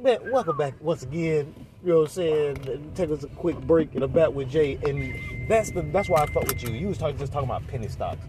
man. 0.01 0.19
Welcome 0.33 0.57
back 0.57 0.75
once 0.81 1.05
again. 1.05 1.55
You 1.85 1.93
know 1.93 1.99
what 2.01 2.03
I'm 2.07 2.09
saying? 2.09 2.93
Take 2.97 3.11
us 3.11 3.23
a 3.23 3.29
quick 3.29 3.57
break 3.61 3.95
and 3.95 4.03
a 4.03 4.09
bat 4.09 4.35
with 4.35 4.51
Jay, 4.51 4.81
and 4.85 5.49
that's 5.49 5.71
the 5.71 5.83
that's 5.83 6.09
why 6.09 6.23
I 6.23 6.27
fuck 6.27 6.49
with 6.49 6.61
you. 6.61 6.75
You 6.75 6.89
was 6.89 6.99
talking 6.99 7.17
just 7.17 7.33
talking 7.33 7.49
about 7.49 7.65
penny 7.69 7.87
stocks. 7.87 8.27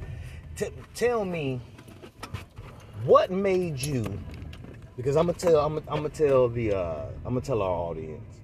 T- 0.55 0.69
tell 0.93 1.25
me 1.25 1.59
what 3.05 3.31
made 3.31 3.81
you? 3.81 4.05
Because 4.97 5.17
I'm 5.17 5.25
gonna 5.25 5.39
tell 5.39 5.59
I'm 5.59 5.79
gonna, 5.79 5.85
I'm 5.89 5.97
gonna 5.97 6.09
tell 6.09 6.47
the 6.47 6.73
uh, 6.77 7.05
I'm 7.25 7.33
gonna 7.33 7.41
tell 7.41 7.63
our 7.63 7.71
audience. 7.71 8.41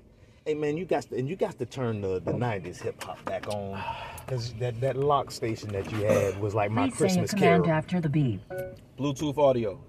Hey 0.47 0.55
man, 0.55 0.75
you 0.75 0.85
got 0.85 1.03
to, 1.03 1.17
and 1.17 1.29
you 1.29 1.35
got 1.35 1.59
to 1.59 1.67
turn 1.67 2.01
the, 2.01 2.19
the 2.19 2.31
'90s 2.31 2.81
hip 2.81 3.03
hop 3.03 3.23
back 3.25 3.47
on, 3.47 3.79
because 4.25 4.53
that, 4.53 4.81
that 4.81 4.97
lock 4.97 5.29
station 5.29 5.71
that 5.73 5.91
you 5.91 5.99
had 5.99 6.41
was 6.41 6.55
like 6.55 6.71
my 6.71 6.89
Please 6.89 6.97
say 6.97 7.03
your 7.03 7.09
Christmas 7.09 7.31
command 7.35 7.65
carol. 7.65 7.77
after 7.77 8.01
the 8.01 8.09
beep. 8.09 8.41
Bluetooth 8.97 9.37
audio. 9.37 9.79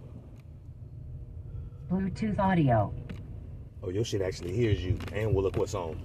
Bluetooth 1.91 2.39
audio. 2.39 2.95
Oh, 3.83 3.91
your 3.91 4.05
shit 4.05 4.23
actually 4.23 4.53
hears 4.53 4.83
you, 4.85 4.97
and 5.13 5.35
will 5.35 5.43
look 5.43 5.57
what's 5.57 5.75
on. 5.75 6.01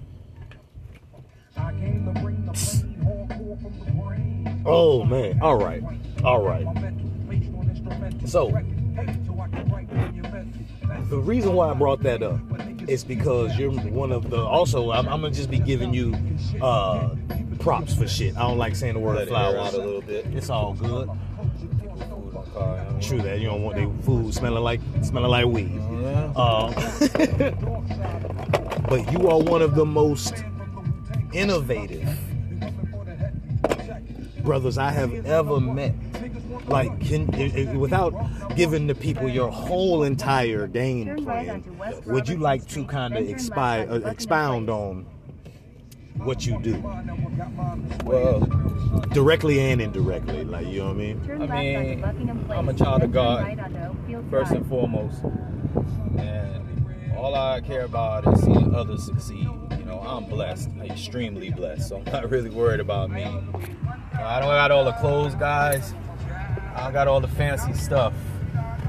Oh 4.64 5.04
man, 5.04 5.40
all 5.40 5.56
right, 5.56 5.82
all 6.24 6.42
right. 6.42 6.66
So 8.26 8.50
the 11.08 11.18
reason 11.18 11.52
why 11.54 11.70
I 11.70 11.74
brought 11.74 12.02
that 12.02 12.22
up 12.22 12.40
is 12.88 13.04
because 13.04 13.56
you're 13.56 13.70
one 13.70 14.10
of 14.10 14.28
the. 14.28 14.38
Also, 14.38 14.90
I'm, 14.90 15.06
I'm 15.08 15.20
gonna 15.20 15.32
just 15.32 15.50
be 15.50 15.60
giving 15.60 15.94
you 15.94 16.16
uh, 16.60 17.10
props 17.60 17.94
for 17.94 18.08
shit. 18.08 18.36
I 18.36 18.40
don't 18.40 18.58
like 18.58 18.74
saying 18.74 18.94
the 18.94 19.00
word 19.00 19.16
Let 19.16 19.28
it 19.28 19.30
flowers. 19.30 19.56
out 19.56 19.74
a 19.74 19.78
little 19.78 20.02
bit. 20.02 20.26
It's 20.26 20.50
all 20.50 20.74
good. 20.74 21.08
True 23.00 23.20
that 23.22 23.40
you 23.40 23.46
don't 23.46 23.62
want 23.62 23.76
their 23.76 23.88
food 24.02 24.32
smelling 24.34 24.62
like 24.62 24.80
smelling 25.02 25.30
like 25.30 25.46
weed. 25.46 25.78
Uh, 26.34 26.72
but 28.88 29.12
you 29.12 29.28
are 29.28 29.38
one 29.38 29.62
of 29.62 29.74
the 29.74 29.84
most 29.84 30.44
innovative 31.32 32.08
brothers 34.42 34.78
I 34.78 34.90
have 34.90 35.26
ever 35.26 35.60
met. 35.60 35.94
Like, 36.66 37.00
can 37.00 37.26
without 37.78 38.14
giving 38.56 38.86
the 38.86 38.94
people 38.94 39.28
your 39.28 39.50
whole 39.50 40.02
entire 40.04 40.66
game 40.66 41.16
plan, 41.24 41.64
would 42.06 42.28
you 42.28 42.38
like 42.38 42.66
to 42.68 42.84
kind 42.84 43.16
of 43.16 43.24
expi- 43.24 43.90
uh, 43.90 44.08
expound 44.08 44.70
on 44.70 45.06
what 46.18 46.46
you 46.46 46.58
do, 46.60 46.82
Well, 48.04 48.40
directly 49.12 49.60
and 49.60 49.80
indirectly? 49.80 50.44
Like, 50.44 50.66
you 50.66 50.80
know 50.80 50.86
what 50.86 50.94
I 50.94 50.98
mean? 50.98 52.02
I 52.04 52.22
mean, 52.22 52.44
I'm 52.50 52.68
a 52.68 52.74
child 52.74 53.02
of 53.02 53.12
God, 53.12 53.58
first 54.30 54.52
and 54.52 54.66
foremost. 54.68 55.22
And 56.18 56.86
all 57.16 57.34
I 57.34 57.60
care 57.60 57.84
about 57.84 58.26
is 58.32 58.42
seeing 58.42 58.74
others 58.74 59.04
succeed. 59.04 59.48
You 59.78 59.84
know, 59.84 60.00
I'm 60.00 60.24
blessed, 60.24 60.70
extremely 60.82 61.50
blessed. 61.50 61.88
So 61.88 61.98
I'm 61.98 62.04
not 62.04 62.30
really 62.30 62.50
worried 62.50 62.80
about 62.80 63.10
me. 63.10 63.24
I 63.24 64.40
don't 64.40 64.48
got 64.48 64.70
all 64.70 64.84
the 64.84 64.92
clothes, 64.92 65.34
guys. 65.34 65.94
I 66.74 66.90
got 66.92 67.08
all 67.08 67.20
the 67.20 67.28
fancy 67.28 67.72
stuff. 67.72 68.12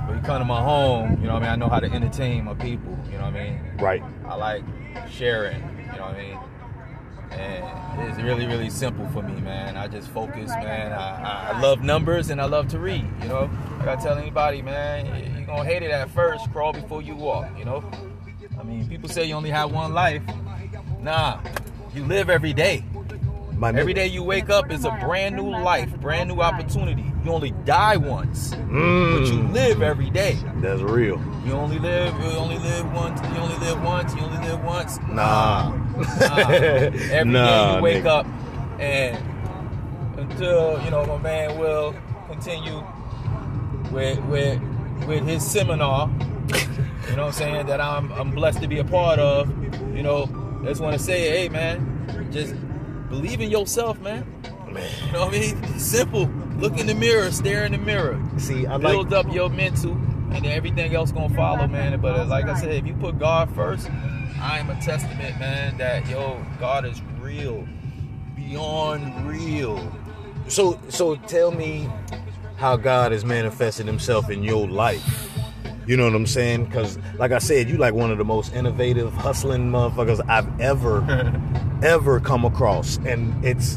When 0.07 0.17
you 0.17 0.23
come 0.23 0.39
to 0.39 0.45
my 0.45 0.61
home, 0.61 1.19
you 1.21 1.27
know 1.27 1.33
what 1.33 1.43
I 1.43 1.45
mean? 1.45 1.51
I 1.51 1.55
know 1.55 1.69
how 1.69 1.79
to 1.79 1.91
entertain 1.91 2.45
my 2.45 2.53
people, 2.53 2.97
you 3.11 3.17
know 3.17 3.25
what 3.25 3.35
I 3.35 3.49
mean? 3.49 3.59
Right. 3.77 4.01
I 4.25 4.35
like 4.35 4.63
sharing, 5.09 5.57
you 5.61 5.97
know 5.97 6.05
what 6.05 6.15
I 6.15 6.17
mean? 6.17 6.37
And 7.31 8.09
it's 8.09 8.21
really, 8.21 8.45
really 8.45 8.69
simple 8.69 9.07
for 9.09 9.21
me, 9.21 9.39
man. 9.41 9.77
I 9.77 9.87
just 9.87 10.07
focus, 10.09 10.49
man. 10.49 10.91
I, 10.93 11.51
I, 11.51 11.59
love 11.59 11.83
numbers 11.83 12.29
and 12.29 12.41
I 12.41 12.45
love 12.45 12.67
to 12.69 12.79
read, 12.79 13.05
you 13.21 13.27
know? 13.27 13.49
Like 13.79 13.87
I 13.87 13.95
tell 13.95 14.17
anybody, 14.17 14.61
man, 14.61 15.05
you're 15.35 15.45
gonna 15.45 15.65
hate 15.65 15.83
it 15.83 15.91
at 15.91 16.09
first, 16.09 16.51
crawl 16.51 16.73
before 16.73 17.01
you 17.01 17.15
walk, 17.15 17.47
you 17.57 17.65
know? 17.65 17.83
I 18.59 18.63
mean, 18.63 18.87
people 18.87 19.09
say 19.09 19.25
you 19.25 19.35
only 19.35 19.49
have 19.49 19.71
one 19.71 19.93
life. 19.93 20.21
Nah, 21.01 21.39
you 21.93 22.05
live 22.05 22.29
every 22.29 22.53
day. 22.53 22.83
My 23.57 23.69
Every 23.69 23.93
day 23.93 24.05
you 24.07 24.23
wake 24.23 24.49
up 24.51 24.71
is 24.71 24.85
a 24.85 24.91
brand 24.91 25.35
new 25.35 25.49
life, 25.49 25.89
brand 25.99 26.29
new 26.29 26.41
opportunity. 26.41 27.03
You 27.25 27.31
only 27.31 27.51
die 27.65 27.97
once, 27.97 28.51
but 28.51 28.59
you 28.61 28.67
Mm, 28.69 29.51
live 29.53 29.81
every 29.81 30.11
day. 30.11 30.37
that's 30.61 30.81
real. 30.81 31.19
You 31.43 31.53
only 31.53 31.79
live, 31.79 32.13
you 32.21 32.29
only 32.37 32.59
live 32.59 32.93
once, 32.93 33.19
you 33.21 33.37
only 33.39 33.57
live 33.57 33.81
once, 33.83 34.13
you 34.13 34.21
only 34.21 34.47
live 34.47 34.63
once. 34.63 34.99
Nah. 35.09 35.71
Nah. 36.19 36.49
Every 36.51 36.91
day 37.09 37.23
Nah, 37.25 37.77
you 37.77 37.81
wake 37.81 38.03
nigga. 38.03 38.19
up 38.19 38.27
and 38.79 39.17
until, 40.19 40.79
you 40.83 40.91
know, 40.91 41.05
my 41.05 41.17
man 41.17 41.57
will 41.57 41.95
continue 42.27 42.83
with 43.91 44.19
with 44.25 44.61
with 45.07 45.25
his 45.25 45.43
seminar, 45.45 46.09
you 47.09 47.15
know 47.15 47.23
what 47.23 47.27
I'm 47.27 47.31
saying, 47.31 47.65
that 47.67 47.81
I'm 47.81 48.11
I'm 48.13 48.29
blessed 48.31 48.61
to 48.61 48.67
be 48.67 48.77
a 48.77 48.83
part 48.83 49.17
of, 49.17 49.49
you 49.95 50.03
know, 50.03 50.29
I 50.61 50.65
just 50.67 50.81
want 50.81 50.93
to 50.93 50.99
say, 50.99 51.29
hey 51.29 51.49
man, 51.49 52.29
just 52.31 52.53
believe 53.09 53.41
in 53.41 53.49
yourself, 53.49 53.99
man. 53.99 54.25
Man. 54.71 54.89
You 55.05 55.11
know 55.13 55.25
what 55.25 55.35
I 55.35 55.39
mean? 55.39 55.79
Simple. 55.79 56.27
Look 56.57 56.77
in 56.77 56.87
the 56.87 56.95
mirror, 56.95 57.31
stare 57.31 57.65
in 57.65 57.71
the 57.71 57.77
mirror. 57.77 58.19
See, 58.37 58.65
I 58.65 58.75
like 58.77 59.11
up 59.11 59.31
your 59.31 59.49
mental, 59.49 59.93
and 60.31 60.45
everything 60.45 60.93
else 60.95 61.11
gonna 61.11 61.33
follow, 61.33 61.67
man. 61.67 61.99
But 62.01 62.27
like 62.27 62.45
I 62.45 62.59
said, 62.59 62.73
if 62.73 62.85
you 62.85 62.93
put 62.95 63.19
God 63.19 63.53
first, 63.55 63.89
I 64.41 64.59
am 64.59 64.69
a 64.69 64.79
testament, 64.81 65.39
man, 65.39 65.77
that 65.77 66.07
yo, 66.07 66.43
God 66.59 66.85
is 66.85 67.01
real, 67.19 67.67
beyond 68.35 69.27
real. 69.27 69.91
So, 70.47 70.79
so 70.89 71.15
tell 71.15 71.51
me 71.51 71.89
how 72.57 72.75
God 72.77 73.11
has 73.11 73.25
manifested 73.25 73.85
Himself 73.85 74.29
in 74.29 74.43
your 74.43 74.67
life. 74.67 75.29
You 75.87 75.95
know 75.95 76.03
what 76.03 76.15
I'm 76.15 76.27
saying? 76.27 76.65
Because, 76.65 76.99
like 77.17 77.31
I 77.31 77.39
said, 77.39 77.69
you 77.69 77.77
like 77.77 77.93
one 77.93 78.11
of 78.11 78.17
the 78.17 78.25
most 78.25 78.53
innovative, 78.53 79.13
hustling 79.13 79.71
motherfuckers 79.71 80.19
I've 80.27 80.59
ever, 80.59 80.99
ever 81.83 82.19
come 82.19 82.45
across, 82.45 82.97
and 83.05 83.43
it's, 83.45 83.75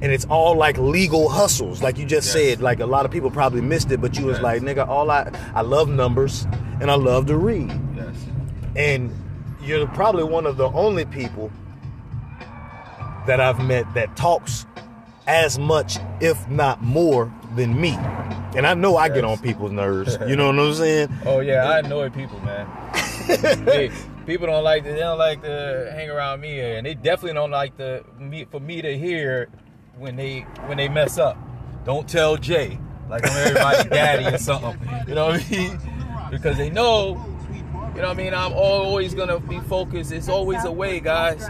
and 0.00 0.06
it's 0.12 0.24
all 0.26 0.54
like 0.56 0.78
legal 0.78 1.28
hustles, 1.28 1.82
like 1.82 1.98
you 1.98 2.04
just 2.06 2.26
Yes. 2.26 2.32
said. 2.32 2.60
Like 2.60 2.80
a 2.80 2.86
lot 2.86 3.04
of 3.04 3.10
people 3.10 3.30
probably 3.30 3.60
missed 3.60 3.90
it, 3.90 4.00
but 4.00 4.18
you 4.18 4.26
was 4.26 4.40
like, 4.40 4.62
nigga, 4.62 4.86
all 4.86 5.10
I, 5.10 5.30
I 5.54 5.60
love 5.62 5.88
numbers, 5.88 6.46
and 6.80 6.90
I 6.90 6.94
love 6.94 7.26
to 7.26 7.36
read, 7.36 7.70
Yes. 7.96 8.14
and 8.76 9.14
you're 9.62 9.86
probably 9.88 10.24
one 10.24 10.44
of 10.46 10.56
the 10.56 10.68
only 10.72 11.04
people 11.04 11.50
that 13.26 13.40
I've 13.40 13.60
met 13.64 13.92
that 13.94 14.16
talks 14.16 14.66
as 15.28 15.58
much, 15.58 15.98
if 16.20 16.48
not 16.48 16.82
more, 16.82 17.32
than 17.54 17.80
me. 17.80 17.96
And 18.56 18.66
I 18.66 18.74
know 18.74 18.96
I 18.96 19.08
get 19.08 19.24
on 19.24 19.38
people's 19.38 19.70
nerves. 19.70 20.18
You 20.26 20.34
know 20.36 20.46
what 20.48 20.58
I'm 20.58 20.74
saying? 20.74 21.08
Oh 21.24 21.38
yeah, 21.40 21.68
I 21.70 21.78
annoy 21.78 22.10
people, 22.10 22.40
man. 22.40 22.66
Hey, 23.22 23.90
people 24.26 24.46
don't 24.46 24.64
like 24.64 24.84
to, 24.84 24.90
they 24.90 24.98
don't 24.98 25.18
like 25.18 25.42
to 25.42 25.92
hang 25.94 26.10
around 26.10 26.40
me, 26.40 26.60
and 26.60 26.86
they 26.86 26.94
definitely 26.94 27.34
don't 27.34 27.50
like 27.50 27.76
to 27.78 28.04
me 28.18 28.44
for 28.50 28.60
me 28.60 28.82
to 28.82 28.96
hear 28.98 29.48
when 29.96 30.16
they 30.16 30.40
when 30.66 30.76
they 30.76 30.88
mess 30.88 31.18
up. 31.18 31.36
Don't 31.84 32.08
tell 32.08 32.36
Jay 32.36 32.78
like 33.08 33.28
I'm 33.28 33.36
everybody's 33.36 33.84
daddy 33.90 34.34
or 34.34 34.38
something. 34.38 34.78
You 35.06 35.14
know 35.14 35.26
what 35.26 35.44
I 35.44 35.50
mean? 35.50 35.78
Because 36.30 36.56
they 36.56 36.70
know, 36.70 37.24
you 37.94 38.00
know 38.00 38.08
what 38.08 38.10
I 38.10 38.14
mean. 38.14 38.34
I'm 38.34 38.52
always 38.52 39.14
gonna 39.14 39.38
be 39.38 39.60
focused. 39.60 40.12
It's 40.12 40.28
always 40.28 40.64
a 40.64 40.72
way, 40.72 41.00
guys. 41.00 41.46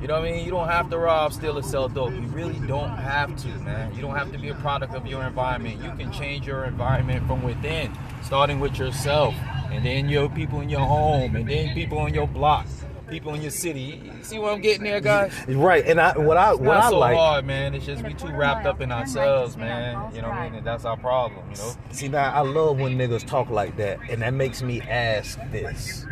You 0.00 0.08
know 0.08 0.14
what 0.18 0.28
I 0.28 0.32
mean? 0.32 0.44
You 0.44 0.50
don't 0.50 0.68
have 0.68 0.90
to 0.90 0.98
rob, 0.98 1.32
steal, 1.32 1.56
or 1.58 1.62
sell 1.62 1.88
dope. 1.88 2.12
You 2.12 2.22
really 2.22 2.58
don't 2.66 2.96
have 2.96 3.36
to, 3.42 3.48
man. 3.60 3.94
You 3.94 4.02
don't 4.02 4.16
have 4.16 4.32
to 4.32 4.38
be 4.38 4.48
a 4.48 4.54
product 4.56 4.94
of 4.94 5.06
your 5.06 5.22
environment. 5.22 5.80
You 5.80 5.92
can 5.92 6.10
change 6.12 6.44
your 6.44 6.64
environment 6.64 7.24
from 7.28 7.44
within, 7.44 7.96
starting 8.20 8.58
with 8.58 8.78
yourself, 8.78 9.32
and 9.72 9.84
then 9.84 10.08
your 10.08 10.28
people 10.28 10.60
in 10.60 10.68
your 10.68 10.80
home, 10.80 11.34
and 11.36 11.48
then 11.48 11.74
people 11.74 11.98
on 11.98 12.12
your 12.12 12.28
block, 12.28 12.66
people 13.08 13.34
in 13.34 13.42
your 13.42 13.50
city. 13.50 14.00
You 14.04 14.22
see 14.22 14.38
what 14.38 14.52
I'm 14.52 14.60
getting 14.60 14.84
there, 14.84 15.00
guys? 15.00 15.32
Right. 15.48 15.84
And 15.86 16.00
I 16.00 16.16
what 16.18 16.36
I 16.36 16.50
It's 16.52 16.60
what 16.60 16.74
not 16.74 16.84
I 16.84 16.90
so 16.90 16.98
like. 16.98 17.16
hard, 17.16 17.44
man. 17.46 17.74
It's 17.74 17.86
just 17.86 18.02
we 18.04 18.14
too 18.14 18.28
wrapped 18.32 18.66
up 18.66 18.80
in 18.80 18.92
ourselves, 18.92 19.56
man. 19.56 20.14
You 20.14 20.22
know 20.22 20.28
what 20.28 20.36
I 20.38 20.44
mean? 20.48 20.54
And 20.58 20.66
that's 20.66 20.84
our 20.84 20.96
problem, 20.96 21.44
you 21.50 21.56
know? 21.56 21.72
See 21.90 22.08
now, 22.08 22.30
I 22.32 22.40
love 22.40 22.78
when 22.78 22.96
niggas 22.98 23.26
talk 23.26 23.50
like 23.50 23.76
that, 23.78 23.98
and 24.10 24.22
that 24.22 24.34
makes 24.34 24.62
me 24.62 24.80
ask 24.82 25.38
this: 25.50 26.06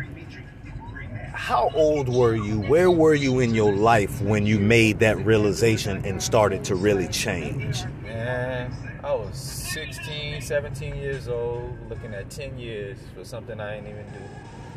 How 1.33 1.69
old 1.73 2.09
were 2.09 2.35
you? 2.35 2.59
Where 2.61 2.91
were 2.91 3.13
you 3.15 3.39
in 3.39 3.53
your 3.55 3.71
life 3.73 4.21
when 4.21 4.45
you 4.45 4.59
made 4.59 4.99
that 4.99 5.17
realization 5.25 6.03
and 6.05 6.21
started 6.21 6.63
to 6.65 6.75
really 6.75 7.07
change? 7.07 7.83
Man, 8.03 8.71
I 9.03 9.13
was 9.13 9.35
16, 9.35 10.41
17 10.41 10.95
years 10.95 11.27
old, 11.27 11.75
looking 11.89 12.13
at 12.13 12.29
10 12.29 12.59
years 12.59 12.97
for 13.15 13.25
something 13.25 13.59
I 13.59 13.77
ain't 13.77 13.87
even 13.87 14.05
do. 14.05 14.19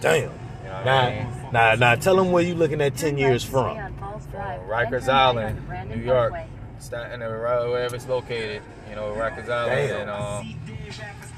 Damn. 0.00 0.23
You 0.23 0.71
know 0.71 0.76
what 0.76 0.85
Now, 0.87 0.99
I 1.00 1.11
mean? 1.11 1.52
now, 1.52 1.75
now, 1.75 1.95
tell 1.95 2.16
them 2.16 2.33
where 2.33 2.43
you 2.43 2.54
looking 2.54 2.81
at 2.81 2.97
ten 2.97 3.19
years 3.19 3.45
from. 3.45 3.76
From 3.76 4.21
Rikers 4.66 5.09
Island, 5.09 5.61
New 5.90 6.00
York, 6.02 6.33
Staten, 6.78 7.21
right 7.21 7.66
wherever 7.69 7.95
it's 7.95 8.09
located. 8.09 8.62
You 8.88 8.97
know, 8.97 9.12
Rikers 9.14 9.49
Island, 9.50 9.88
Damn. 9.88 10.00
and 10.00 10.11
um, 10.11 10.61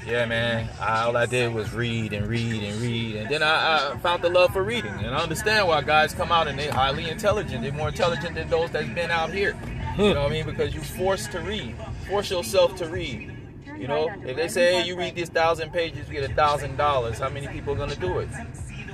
yeah, 0.05 0.25
man. 0.25 0.69
I, 0.79 1.03
all 1.03 1.17
I 1.17 1.25
did 1.25 1.53
was 1.53 1.73
read 1.73 2.13
and 2.13 2.25
read 2.27 2.63
and 2.63 2.81
read, 2.81 3.17
and 3.17 3.29
then 3.29 3.43
I, 3.43 3.91
I 3.93 3.97
found 3.97 4.21
the 4.21 4.29
love 4.29 4.53
for 4.53 4.63
reading, 4.63 4.93
and 4.93 5.07
I 5.13 5.19
understand 5.19 5.67
why 5.67 5.81
guys 5.81 6.13
come 6.13 6.31
out 6.31 6.47
and 6.47 6.57
they're 6.57 6.71
highly 6.71 7.09
intelligent. 7.09 7.63
They're 7.63 7.73
more 7.73 7.89
intelligent 7.89 8.35
than 8.35 8.49
those 8.49 8.71
that's 8.71 8.87
been 8.89 9.11
out 9.11 9.33
here. 9.33 9.57
You 9.97 10.13
know 10.13 10.23
what 10.23 10.31
I 10.31 10.35
mean? 10.35 10.45
Because 10.45 10.73
you're 10.73 10.83
forced 10.83 11.31
to 11.33 11.39
read, 11.41 11.75
force 12.07 12.31
yourself 12.31 12.75
to 12.77 12.87
read. 12.87 13.33
You 13.77 13.87
know, 13.87 14.09
if 14.25 14.35
they 14.35 14.47
say, 14.47 14.73
hey, 14.73 14.87
you 14.87 14.97
read 14.97 15.15
these 15.15 15.29
thousand 15.29 15.71
pages, 15.71 16.07
you 16.07 16.19
get 16.19 16.29
a 16.29 16.33
thousand 16.33 16.77
dollars. 16.77 17.19
How 17.19 17.29
many 17.29 17.47
people 17.47 17.73
are 17.73 17.77
gonna 17.77 17.95
do 17.95 18.19
it? 18.19 18.29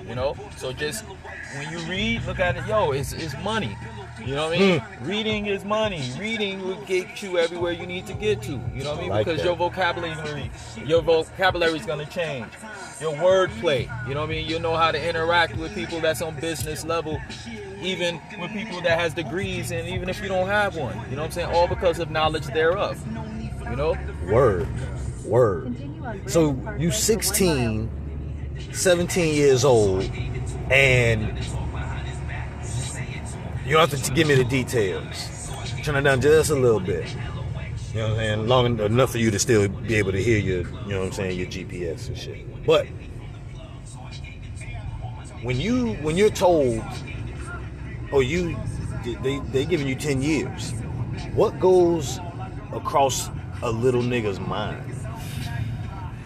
You 0.07 0.15
know, 0.15 0.35
so 0.57 0.73
just 0.73 1.05
when 1.55 1.71
you 1.71 1.79
read, 1.89 2.25
look 2.25 2.39
at 2.39 2.57
it, 2.57 2.65
yo, 2.67 2.91
it's 2.91 3.13
it's 3.13 3.35
money. 3.43 3.77
You 4.19 4.35
know 4.35 4.47
what 4.49 4.57
I 4.57 4.59
mean? 4.59 4.79
Hmm. 4.79 5.05
Reading 5.05 5.45
is 5.47 5.65
money. 5.65 6.11
Reading 6.19 6.61
will 6.61 6.81
get 6.85 7.21
you 7.23 7.39
everywhere 7.39 7.71
you 7.71 7.87
need 7.87 8.05
to 8.07 8.13
get 8.13 8.41
to. 8.43 8.51
You 8.51 8.83
know 8.83 8.91
what 8.91 8.99
I 8.99 9.01
mean? 9.01 9.09
Like 9.09 9.25
because 9.25 9.39
that. 9.39 9.45
your 9.45 9.55
vocabulary, 9.55 10.51
your 10.85 11.01
vocabulary 11.01 11.79
is 11.79 11.85
gonna 11.85 12.05
change. 12.05 12.47
Your 13.01 13.13
wordplay. 13.13 13.81
You 14.07 14.13
know 14.13 14.21
what 14.21 14.29
I 14.29 14.33
mean? 14.33 14.47
You'll 14.47 14.61
know 14.61 14.75
how 14.75 14.91
to 14.91 15.09
interact 15.09 15.57
with 15.57 15.73
people 15.73 15.99
that's 15.99 16.21
on 16.21 16.35
business 16.35 16.85
level, 16.85 17.19
even 17.83 18.19
with 18.39 18.51
people 18.51 18.81
that 18.81 18.99
has 18.99 19.13
degrees, 19.13 19.71
and 19.71 19.87
even 19.87 20.09
if 20.09 20.21
you 20.21 20.27
don't 20.27 20.47
have 20.47 20.75
one. 20.75 20.95
You 21.09 21.15
know 21.15 21.21
what 21.21 21.25
I'm 21.27 21.31
saying? 21.31 21.53
All 21.53 21.67
because 21.67 21.99
of 21.99 22.09
knowledge 22.09 22.47
thereof. 22.47 23.01
You 23.69 23.75
know? 23.75 23.97
Word, 24.29 24.67
word. 25.25 25.75
So 26.27 26.57
you 26.77 26.91
16, 26.91 27.89
17 28.71 29.35
years 29.35 29.65
old, 29.65 30.09
and 30.71 31.37
you 33.65 33.73
don't 33.73 33.89
have 33.89 34.03
to 34.03 34.11
give 34.11 34.27
me 34.27 34.35
the 34.35 34.43
details. 34.43 35.49
Turn 35.83 35.95
it 35.95 36.01
down 36.01 36.21
just 36.21 36.49
a 36.49 36.55
little 36.55 36.79
bit. 36.79 37.07
You 37.93 37.99
know 37.99 38.03
what 38.05 38.11
I'm 38.11 38.17
saying? 38.17 38.47
Long 38.47 38.79
enough 38.79 39.11
for 39.11 39.17
you 39.19 39.29
to 39.31 39.39
still 39.39 39.67
be 39.67 39.95
able 39.95 40.11
to 40.13 40.21
hear 40.21 40.39
your, 40.39 40.59
you 40.59 40.89
know 40.89 40.99
what 40.99 41.07
I'm 41.07 41.11
saying, 41.11 41.37
your 41.37 41.47
GPS 41.47 42.07
and 42.07 42.17
shit. 42.17 42.65
But 42.65 42.87
when 45.43 45.59
you 45.59 45.93
when 45.95 46.17
you're 46.17 46.29
told, 46.29 46.81
oh 48.13 48.19
you, 48.19 48.55
they 49.21 49.39
they 49.51 49.65
giving 49.65 49.87
you 49.87 49.95
10 49.95 50.21
years. 50.21 50.71
What 51.33 51.59
goes 51.59 52.19
across 52.71 53.29
a 53.61 53.71
little 53.71 54.01
nigga's 54.01 54.39
mind? 54.39 54.83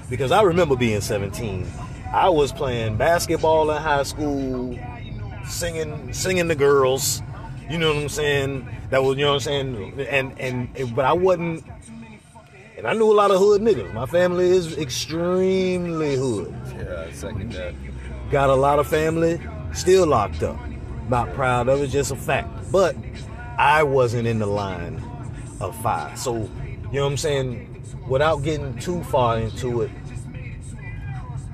Because 0.09 0.31
I 0.31 0.41
remember 0.41 0.75
being 0.75 1.01
17. 1.01 1.67
I 2.13 2.29
was 2.29 2.51
playing 2.51 2.97
basketball 2.97 3.69
in 3.71 3.81
high 3.81 4.03
school, 4.03 4.77
singing 5.45 6.13
singing 6.13 6.47
the 6.47 6.55
girls. 6.55 7.21
You 7.69 7.77
know 7.77 7.93
what 7.93 8.03
I'm 8.03 8.09
saying? 8.09 8.69
That 8.91 9.03
was 9.03 9.17
you 9.17 9.25
know 9.25 9.33
what 9.33 9.47
I'm 9.47 9.75
saying? 9.75 10.07
And 10.07 10.39
and, 10.39 10.69
and 10.77 10.95
but 10.95 11.05
I 11.05 11.13
wasn't 11.13 11.65
and 12.77 12.85
I 12.85 12.93
knew 12.93 13.11
a 13.11 13.13
lot 13.13 13.31
of 13.31 13.39
hood 13.39 13.61
niggas. 13.61 13.91
My 13.93 14.05
family 14.05 14.49
is 14.49 14.77
extremely 14.77 16.15
hood. 16.15 16.53
Yeah, 16.77 17.05
I 17.07 17.11
second 17.11 17.51
that. 17.53 17.73
Got 18.29 18.49
a 18.49 18.55
lot 18.55 18.77
of 18.77 18.87
family 18.87 19.41
still 19.73 20.05
locked 20.05 20.43
up. 20.43 20.57
Not 21.09 21.33
proud 21.33 21.69
of 21.69 21.81
it, 21.81 21.87
just 21.87 22.11
a 22.11 22.15
fact. 22.15 22.49
But 22.71 22.95
I 23.57 23.83
wasn't 23.83 24.27
in 24.27 24.39
the 24.39 24.45
line 24.45 25.01
of 25.59 25.75
five. 25.81 26.17
So, 26.19 26.35
you 26.35 26.93
know 26.93 27.03
what 27.03 27.11
I'm 27.11 27.17
saying? 27.17 27.83
Without 28.07 28.43
getting 28.43 28.77
too 28.79 29.03
far 29.03 29.39
into 29.39 29.81
it, 29.81 29.91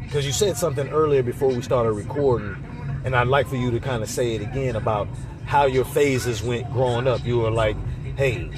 because 0.04 0.26
you 0.26 0.32
said 0.32 0.58
something 0.58 0.88
earlier 0.89 1.24
before 1.24 1.50
we 1.50 1.62
started 1.62 1.94
recording, 1.94 2.56
and 3.04 3.16
I'd 3.16 3.28
like 3.28 3.48
for 3.48 3.56
you 3.56 3.72
to 3.72 3.80
kind 3.80 4.04
of 4.04 4.10
say 4.10 4.36
it 4.36 4.42
again 4.42 4.76
about 4.76 5.08
how 5.46 5.66
your 5.66 5.86
phases 5.86 6.44
went 6.44 6.72
growing 6.72 7.08
up. 7.08 7.26
You 7.26 7.39
were 7.39 7.52
like, 7.52 7.76
hey, 8.16 8.52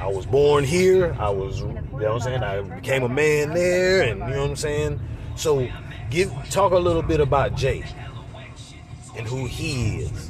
I 0.00 0.08
was 0.08 0.26
born 0.26 0.64
here. 0.64 1.14
I 1.18 1.28
was, 1.28 1.60
you 1.60 1.66
know 1.66 1.82
what 1.90 2.12
I'm 2.12 2.20
saying? 2.20 2.42
I 2.42 2.60
became 2.62 3.02
a 3.02 3.08
man 3.08 3.52
there, 3.52 4.02
and 4.02 4.20
you 4.20 4.26
know 4.26 4.42
what 4.42 4.50
I'm 4.50 4.56
saying? 4.56 5.00
So, 5.36 5.68
give 6.10 6.32
talk 6.50 6.72
a 6.72 6.78
little 6.78 7.02
bit 7.02 7.20
about 7.20 7.54
Jay 7.56 7.84
and 9.16 9.26
who 9.26 9.46
he 9.46 9.98
is. 9.98 10.25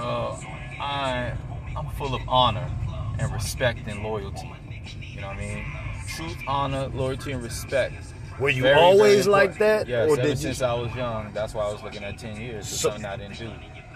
Well, 0.00 0.40
I 0.80 1.32
I'm 1.76 1.88
full 1.90 2.14
of 2.14 2.22
honor 2.28 2.68
and 3.18 3.32
respect 3.32 3.80
and 3.86 4.02
loyalty. 4.02 4.50
You 5.14 5.20
know 5.20 5.28
what 5.28 5.36
I 5.36 5.40
mean? 5.40 5.64
Truth, 6.16 6.36
honor, 6.48 6.88
loyalty, 6.88 7.32
and 7.32 7.42
respect. 7.42 7.94
Were 8.38 8.48
you 8.48 8.62
Very, 8.62 8.80
always 8.80 9.26
very 9.26 9.32
like 9.32 9.58
that, 9.58 9.86
Yes, 9.86 10.08
or 10.08 10.14
ever 10.14 10.22
did 10.22 10.30
you- 10.30 10.36
since 10.36 10.62
I 10.62 10.72
was 10.72 10.94
young. 10.94 11.30
That's 11.34 11.52
why 11.54 11.64
I 11.64 11.72
was 11.72 11.82
looking 11.82 12.02
at 12.02 12.16
ten 12.18 12.40
years. 12.40 12.66
So- 12.66 12.88
something 12.88 13.04
I 13.04 13.16
didn't 13.16 13.38
do. 13.38 13.50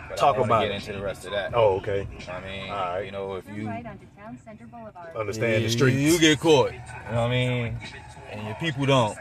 But 0.06 0.18
Talk 0.18 0.34
I 0.34 0.38
don't 0.38 0.46
about 0.46 0.60
wanna 0.60 0.64
it. 0.66 0.68
get 0.80 0.88
into 0.88 0.92
the 1.00 1.04
rest 1.04 1.24
of 1.24 1.32
that. 1.32 1.52
Oh, 1.54 1.76
okay. 1.76 2.06
I 2.30 2.40
mean, 2.40 2.70
All 2.70 2.76
right. 2.76 3.04
you 3.06 3.10
know, 3.10 3.36
if 3.36 3.48
you 3.48 3.66
Understand 5.16 5.62
you, 5.62 5.68
the 5.68 5.72
streets. 5.72 5.96
you 5.96 6.18
get 6.20 6.38
caught. 6.40 6.72
You 6.72 6.78
know 6.78 7.22
what 7.22 7.26
I 7.26 7.28
mean? 7.30 7.78
And 8.30 8.46
your 8.46 8.54
people 8.56 8.84
don't. 8.86 9.16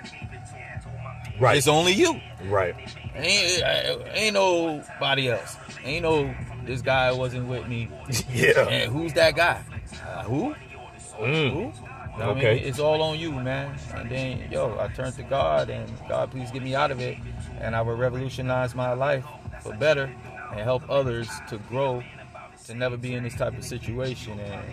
right. 1.39 1.57
It's 1.57 1.67
only 1.67 1.93
you. 1.93 2.19
right. 2.45 2.75
Ain't, 3.15 3.63
ain't 4.13 4.33
nobody 4.33 5.29
else. 5.29 5.55
Ain't 5.85 6.03
no 6.03 6.33
this 6.65 6.81
guy 6.81 7.11
wasn't 7.11 7.47
with 7.47 7.67
me. 7.67 7.89
Yeah. 8.33 8.67
And 8.67 8.91
who's 8.91 9.13
that 9.13 9.35
guy? 9.35 9.63
Uh, 10.07 10.23
who? 10.23 10.55
Mm. 11.19 11.51
Who? 11.51 11.59
You 11.59 11.63
know 11.65 11.71
what 11.73 12.21
I 12.21 12.25
Okay. 12.31 12.55
mean? 12.55 12.63
It's 12.65 12.79
all 12.79 13.01
on 13.01 13.17
you, 13.19 13.31
man. 13.31 13.75
And 13.95 14.09
then, 14.09 14.51
yo, 14.51 14.77
I 14.79 14.87
turned 14.89 15.15
to 15.15 15.23
God 15.23 15.69
and 15.69 15.91
God, 16.07 16.31
please 16.31 16.51
get 16.51 16.61
me 16.63 16.75
out 16.75 16.91
of 16.91 16.99
it. 16.99 17.17
And 17.59 17.75
I 17.75 17.81
will 17.81 17.95
revolutionize 17.95 18.75
my 18.75 18.93
life 18.93 19.25
for 19.61 19.73
better 19.73 20.13
and 20.51 20.59
help 20.61 20.83
others 20.89 21.29
to 21.49 21.57
grow 21.57 22.03
to 22.65 22.73
never 22.75 22.97
be 22.97 23.13
in 23.15 23.23
this 23.23 23.35
type 23.35 23.57
of 23.57 23.63
situation. 23.65 24.39
And 24.39 24.63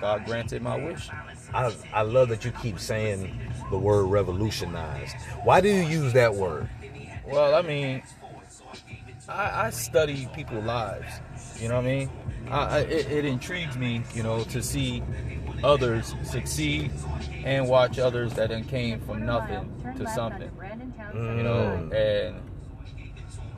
God 0.00 0.24
granted 0.24 0.62
my 0.62 0.76
wish. 0.76 1.08
I, 1.52 1.72
I 1.92 2.02
love 2.02 2.28
that 2.30 2.44
you 2.44 2.52
keep 2.52 2.78
saying 2.78 3.38
the 3.70 3.78
word 3.78 4.04
revolutionized. 4.04 5.14
Why 5.44 5.60
do 5.60 5.68
you 5.68 5.82
use 5.82 6.12
that 6.14 6.34
word? 6.34 6.68
Well, 7.26 7.54
I 7.54 7.62
mean, 7.62 8.02
I, 9.28 9.66
I 9.66 9.70
study 9.70 10.28
people's 10.34 10.64
lives. 10.64 11.06
You 11.60 11.68
know 11.68 11.76
what 11.76 11.84
I 11.84 11.88
mean? 11.88 12.10
I, 12.50 12.58
I, 12.58 12.78
it, 12.80 13.10
it 13.10 13.24
intrigues 13.24 13.76
me, 13.76 14.02
you 14.14 14.22
know, 14.22 14.44
to 14.44 14.62
see 14.62 15.02
others 15.62 16.14
succeed 16.24 16.90
and 17.44 17.68
watch 17.68 17.98
others 17.98 18.34
that 18.34 18.50
then 18.50 18.64
came 18.64 19.00
from 19.00 19.24
nothing 19.24 19.72
to 19.96 20.06
something. 20.08 20.50
You 21.14 21.42
know, 21.42 21.88
mm. 21.90 21.94
and 21.94 22.40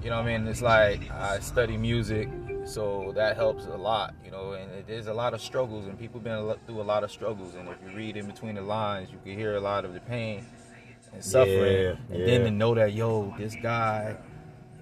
you 0.03 0.11
know 0.11 0.17
what 0.17 0.27
I 0.27 0.39
mean? 0.39 0.47
It's 0.47 0.63
like 0.63 1.11
I 1.11 1.41
study 1.41 1.77
music, 1.77 2.29
so 2.65 3.13
that 3.17 3.37
helps 3.37 3.65
a 3.67 3.77
lot, 3.77 4.15
you 4.25 4.31
know, 4.31 4.53
and 4.53 4.71
it, 4.73 4.87
there's 4.87 5.07
a 5.07 5.15
lot 5.15 5.35
of 5.35 5.41
struggles 5.41 5.87
and 5.87 5.99
people 5.99 6.21
been 6.21 6.55
through 6.67 6.81
a 6.81 6.83
lot 6.83 7.03
of 7.03 7.11
struggles 7.11 7.55
and 7.55 7.69
if 7.69 7.77
you 7.85 7.97
read 7.97 8.17
in 8.17 8.27
between 8.27 8.55
the 8.57 8.63
lines, 8.63 9.11
you 9.11 9.19
can 9.25 9.39
hear 9.39 9.57
a 9.57 9.61
lot 9.61 9.85
of 9.85 9.95
the 9.95 10.01
pain 10.01 10.45
and 11.13 11.25
suffering. 11.25 11.99
Yeah, 12.11 12.17
and 12.17 12.29
then 12.29 12.45
to 12.45 12.51
know 12.51 12.75
that 12.75 12.93
yo, 12.93 13.35
this 13.39 13.57
guy 13.57 14.17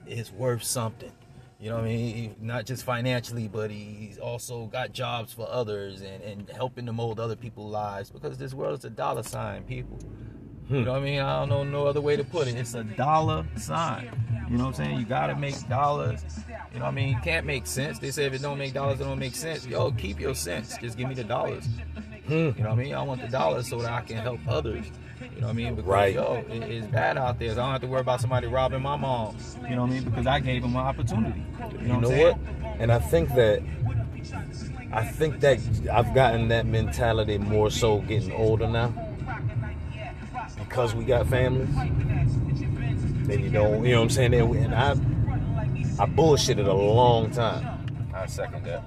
is 0.06 0.32
worth 0.32 0.62
something. 0.62 1.12
You 1.60 1.70
know 1.70 1.76
what 1.76 1.84
I 1.84 1.88
mean? 1.88 2.14
He- 2.14 2.34
Not 2.40 2.66
just 2.66 2.84
financially, 2.84 3.48
but 3.48 3.70
he's 3.70 4.18
also 4.18 4.66
got 4.66 4.92
jobs 4.92 5.32
for 5.32 5.48
others 5.48 6.02
and, 6.02 6.22
and 6.22 6.50
helping 6.50 6.86
to 6.86 6.92
mold 6.92 7.20
other 7.20 7.36
people's 7.36 7.72
lives 7.72 8.10
because 8.10 8.38
this 8.38 8.54
world 8.54 8.78
is 8.78 8.84
a 8.84 8.90
dollar 8.90 9.22
sign, 9.22 9.64
people. 9.64 9.98
You 10.68 10.78
hmm. 10.78 10.84
know 10.84 10.92
what 10.92 11.02
I 11.02 11.04
mean? 11.04 11.20
I 11.20 11.40
don't 11.40 11.48
know 11.50 11.62
no 11.62 11.86
other 11.86 12.00
way 12.00 12.16
to 12.16 12.24
put 12.24 12.48
it. 12.48 12.54
It's 12.54 12.74
a 12.74 12.84
dollar 12.84 13.46
sign. 13.56 14.10
You 14.50 14.56
know 14.56 14.64
what 14.64 14.78
I'm 14.78 14.84
saying? 14.84 14.98
You 14.98 15.04
gotta 15.04 15.36
make 15.36 15.68
dollars. 15.68 16.24
You 16.72 16.78
know 16.78 16.86
what 16.86 16.92
I 16.92 16.94
mean? 16.94 17.08
You 17.10 17.18
can't 17.22 17.44
make 17.44 17.66
sense. 17.66 17.98
They 17.98 18.10
say 18.10 18.24
if 18.24 18.32
it 18.32 18.42
don't 18.42 18.58
make 18.58 18.72
dollars, 18.72 19.00
it 19.00 19.04
don't 19.04 19.18
make 19.18 19.34
sense. 19.34 19.66
Yo, 19.66 19.90
keep 19.92 20.18
your 20.18 20.34
sense. 20.34 20.76
Just 20.78 20.96
give 20.96 21.08
me 21.08 21.14
the 21.14 21.24
dollars. 21.24 21.66
Hmm. 22.26 22.32
You 22.32 22.52
know 22.58 22.70
what 22.70 22.70
I 22.70 22.74
mean? 22.74 22.94
I 22.94 23.02
want 23.02 23.20
the 23.20 23.28
dollars 23.28 23.68
so 23.68 23.78
that 23.80 23.92
I 23.92 24.00
can 24.00 24.16
help 24.16 24.40
others. 24.48 24.86
You 25.34 25.40
know 25.40 25.46
what 25.48 25.52
I 25.52 25.52
mean? 25.54 25.74
Because 25.74 25.88
Right. 25.90 26.14
yo, 26.14 26.44
it, 26.48 26.62
it's 26.62 26.86
bad 26.86 27.18
out 27.18 27.38
there. 27.38 27.48
So 27.54 27.60
I 27.60 27.64
don't 27.64 27.72
have 27.72 27.80
to 27.82 27.86
worry 27.88 28.00
about 28.00 28.20
somebody 28.20 28.46
robbing 28.46 28.82
my 28.82 28.96
mom. 28.96 29.36
You 29.68 29.74
know 29.76 29.82
what 29.82 29.90
I 29.90 29.94
mean? 29.94 30.04
Because 30.04 30.26
I 30.26 30.38
gave 30.40 30.62
them 30.62 30.76
an 30.76 30.82
opportunity. 30.82 31.42
You 31.80 31.88
know, 31.88 31.94
You 31.94 31.94
what, 31.94 32.00
know 32.02 32.22
what? 32.30 32.38
And 32.78 32.92
I 32.92 32.98
think 32.98 33.34
that 33.34 33.62
I 34.92 35.04
think 35.04 35.40
that 35.40 35.58
I've 35.92 36.14
gotten 36.14 36.48
that 36.48 36.66
mentality 36.66 37.36
more 37.38 37.70
so 37.70 38.00
getting 38.02 38.32
older 38.32 38.68
now. 38.68 38.92
Because 40.58 40.94
we 40.94 41.04
got 41.04 41.26
families. 41.26 41.74
And 41.76 43.40
you 43.40 43.50
know, 43.50 43.82
you 43.82 43.92
know 43.92 43.98
what 43.98 44.02
I'm 44.04 44.10
saying? 44.10 44.34
And 44.34 44.74
I 44.74 44.90
I 44.92 46.06
bullshitted 46.06 46.66
a 46.68 46.72
long 46.72 47.30
time. 47.30 47.66
I 48.14 48.26
second 48.26 48.64
that. 48.66 48.84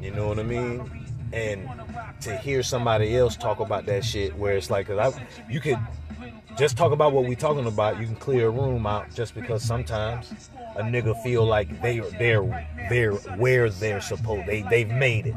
You 0.00 0.10
know 0.10 0.28
what 0.28 0.38
I 0.38 0.42
mean? 0.42 0.90
And 1.32 1.68
to 2.22 2.36
hear 2.36 2.62
somebody 2.62 3.16
else 3.16 3.36
talk 3.36 3.60
about 3.60 3.86
that 3.86 4.04
shit, 4.04 4.36
where 4.36 4.56
it's 4.56 4.70
like, 4.70 4.90
I, 4.90 5.12
you 5.48 5.60
could 5.60 5.78
just 6.56 6.76
talk 6.76 6.92
about 6.92 7.12
what 7.12 7.24
we 7.24 7.36
talking 7.36 7.66
about. 7.66 8.00
You 8.00 8.06
can 8.06 8.16
clear 8.16 8.48
a 8.48 8.50
room 8.50 8.86
out 8.86 9.14
just 9.14 9.34
because 9.34 9.62
sometimes 9.62 10.50
a 10.76 10.82
nigga 10.82 11.20
feel 11.22 11.44
like 11.44 11.80
they 11.80 12.00
they're 12.18 12.42
they're 12.88 13.12
where 13.12 13.70
they're 13.70 14.00
supposed 14.00 14.46
they 14.46 14.62
they've 14.62 14.90
made 14.90 15.26
it. 15.26 15.34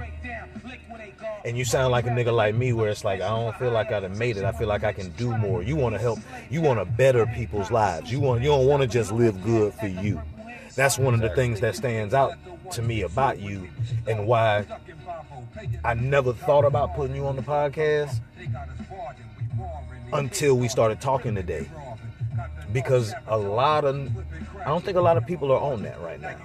And 1.43 1.57
you 1.57 1.65
sound 1.65 1.91
like 1.91 2.05
a 2.05 2.09
nigga 2.09 2.33
like 2.33 2.53
me, 2.53 2.71
where 2.71 2.89
it's 2.89 3.03
like 3.03 3.21
I 3.21 3.29
don't 3.29 3.55
feel 3.57 3.71
like 3.71 3.91
I've 3.91 4.17
made 4.17 4.37
it. 4.37 4.43
I 4.43 4.51
feel 4.51 4.67
like 4.67 4.83
I 4.83 4.93
can 4.93 5.09
do 5.11 5.35
more. 5.37 5.63
You 5.63 5.75
want 5.75 5.95
to 5.95 5.99
help. 5.99 6.19
You 6.49 6.61
want 6.61 6.79
to 6.79 6.85
better 6.85 7.25
people's 7.25 7.71
lives. 7.71 8.11
You 8.11 8.19
want. 8.19 8.41
You 8.41 8.49
don't 8.49 8.67
want 8.67 8.81
to 8.81 8.87
just 8.87 9.11
live 9.11 9.43
good 9.43 9.73
for 9.75 9.87
you. 9.87 10.21
That's 10.75 10.97
one 10.97 11.13
of 11.13 11.19
the 11.19 11.29
things 11.29 11.59
that 11.61 11.75
stands 11.75 12.13
out 12.13 12.35
to 12.71 12.81
me 12.81 13.01
about 13.01 13.39
you, 13.39 13.67
and 14.07 14.25
why 14.25 14.65
I 15.83 15.93
never 15.93 16.33
thought 16.33 16.65
about 16.65 16.95
putting 16.95 17.15
you 17.15 17.27
on 17.27 17.35
the 17.35 17.41
podcast 17.41 18.19
until 20.13 20.57
we 20.57 20.67
started 20.67 21.01
talking 21.01 21.35
today. 21.35 21.69
Because 22.71 23.13
a 23.27 23.37
lot 23.37 23.83
of, 23.83 24.09
I 24.61 24.65
don't 24.65 24.83
think 24.83 24.97
a 24.97 25.01
lot 25.01 25.17
of 25.17 25.25
people 25.25 25.51
are 25.51 25.59
on 25.59 25.83
that 25.83 25.99
right 26.01 26.19
now. 26.19 26.37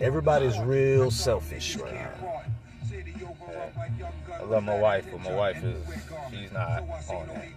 Everybody's 0.00 0.58
real 0.60 1.10
selfish 1.10 1.76
right 1.76 1.94
now. 1.94 2.42
I 3.76 4.42
love 4.44 4.64
my 4.64 4.78
wife, 4.78 5.06
but 5.10 5.20
my 5.22 5.34
wife 5.34 5.62
is 5.62 5.76
she's 6.30 6.52
not 6.52 6.82
on 7.08 7.26
that. 7.28 7.48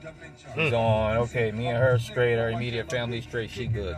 She's 0.55 0.69
hmm. 0.69 0.75
on 0.75 1.17
okay, 1.17 1.51
me 1.51 1.67
and 1.67 1.77
her 1.77 1.99
straight, 1.99 2.37
our 2.37 2.49
immediate 2.49 2.89
family 2.89 3.21
straight, 3.21 3.49
she 3.49 3.67
good. 3.67 3.95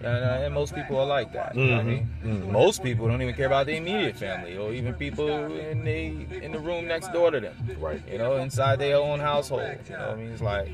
And, 0.00 0.06
uh, 0.06 0.40
and 0.42 0.54
most 0.54 0.74
people 0.74 0.98
are 0.98 1.06
like 1.06 1.32
that. 1.32 1.54
You 1.54 1.66
know 1.66 1.76
what 1.76 1.80
I 1.80 1.88
mm-hmm. 1.88 2.28
mean? 2.28 2.40
Mm-hmm. 2.40 2.52
Most 2.52 2.82
people 2.82 3.06
don't 3.08 3.20
even 3.20 3.34
care 3.34 3.46
about 3.46 3.66
the 3.66 3.76
immediate 3.76 4.16
family 4.16 4.56
or 4.56 4.72
even 4.72 4.94
people 4.94 5.28
in 5.28 5.84
the 5.84 6.44
in 6.44 6.52
the 6.52 6.58
room 6.58 6.86
next 6.86 7.12
door 7.12 7.30
to 7.30 7.40
them. 7.40 7.56
Right. 7.78 8.02
You 8.10 8.18
know, 8.18 8.36
inside 8.36 8.78
their 8.78 8.96
own 8.96 9.20
household. 9.20 9.78
You 9.88 9.96
know 9.96 10.08
what 10.08 10.10
I 10.10 10.14
mean? 10.16 10.30
It's 10.30 10.42
like 10.42 10.68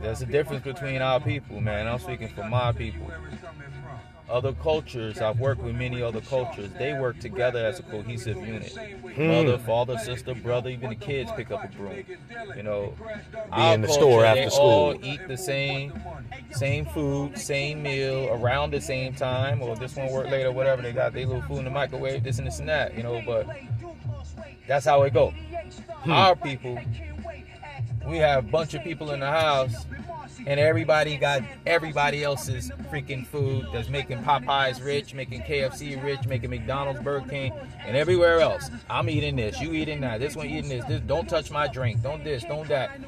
there's 0.00 0.22
a 0.22 0.26
difference 0.26 0.64
between 0.64 1.02
our 1.02 1.20
people, 1.20 1.60
man. 1.60 1.86
I'm 1.86 1.98
speaking 1.98 2.28
for 2.28 2.44
my 2.48 2.72
people. 2.72 3.10
Other 4.28 4.52
cultures, 4.54 5.18
I've 5.20 5.38
worked 5.38 5.62
with 5.62 5.76
many 5.76 6.02
other 6.02 6.20
cultures. 6.20 6.70
They 6.78 6.92
work 6.94 7.20
together 7.20 7.64
as 7.64 7.78
a 7.78 7.84
cohesive 7.84 8.36
unit. 8.44 8.76
Mother, 9.16 9.56
father, 9.58 9.98
sister, 9.98 10.34
brother, 10.34 10.68
even 10.70 10.90
the 10.90 10.96
kids 10.96 11.30
pick 11.36 11.52
up 11.52 11.64
a 11.64 11.68
broom. 11.68 12.04
You 12.56 12.64
know, 12.64 12.94
be 13.54 13.62
in 13.62 13.82
the 13.82 13.88
store 13.88 14.24
after 14.24 14.42
they 14.42 14.50
school. 14.50 14.64
all 14.64 15.04
eat 15.04 15.20
the 15.28 15.36
same, 15.36 15.92
same 16.50 16.86
food, 16.86 17.38
same 17.38 17.84
meal 17.84 18.28
around 18.32 18.72
the 18.72 18.80
same 18.80 19.14
time, 19.14 19.62
or 19.62 19.76
this 19.76 19.94
one 19.94 20.10
work 20.10 20.28
later, 20.28 20.50
whatever. 20.50 20.82
They 20.82 20.92
got 20.92 21.12
their 21.12 21.26
little 21.26 21.42
food 21.42 21.58
in 21.58 21.64
the 21.64 21.70
microwave, 21.70 22.24
this 22.24 22.38
and 22.38 22.48
this 22.48 22.58
and 22.58 22.68
that. 22.68 22.96
You 22.96 23.04
know, 23.04 23.22
but 23.24 23.46
that's 24.66 24.86
how 24.86 25.02
it 25.04 25.14
go. 25.14 25.30
Hmm. 25.30 26.10
Our 26.10 26.34
people, 26.34 26.78
we 28.06 28.16
have 28.18 28.44
a 28.44 28.48
bunch 28.48 28.74
of 28.74 28.82
people 28.82 29.12
in 29.12 29.20
the 29.20 29.30
house, 29.30 29.86
and 30.46 30.60
everybody 30.60 31.16
got 31.16 31.42
everybody 31.66 32.22
else's 32.22 32.70
freaking 32.90 33.26
food 33.26 33.66
that's 33.72 33.88
making 33.88 34.18
Popeyes 34.22 34.82
rich, 34.82 35.12
making 35.12 35.42
KFC 35.42 36.02
rich, 36.02 36.26
making 36.26 36.50
McDonald's, 36.50 37.00
Burger 37.00 37.28
King, 37.28 37.52
and 37.84 37.96
everywhere 37.96 38.40
else. 38.40 38.70
I'm 38.88 39.10
eating 39.10 39.36
this, 39.36 39.60
you 39.60 39.72
eating 39.72 40.00
that, 40.00 40.20
this 40.20 40.36
one 40.36 40.46
eating 40.46 40.70
this. 40.70 40.84
This 40.84 41.00
don't 41.00 41.28
touch 41.28 41.50
my 41.50 41.66
drink, 41.66 42.02
don't 42.02 42.22
this, 42.22 42.44
don't 42.44 42.68
that. 42.68 42.98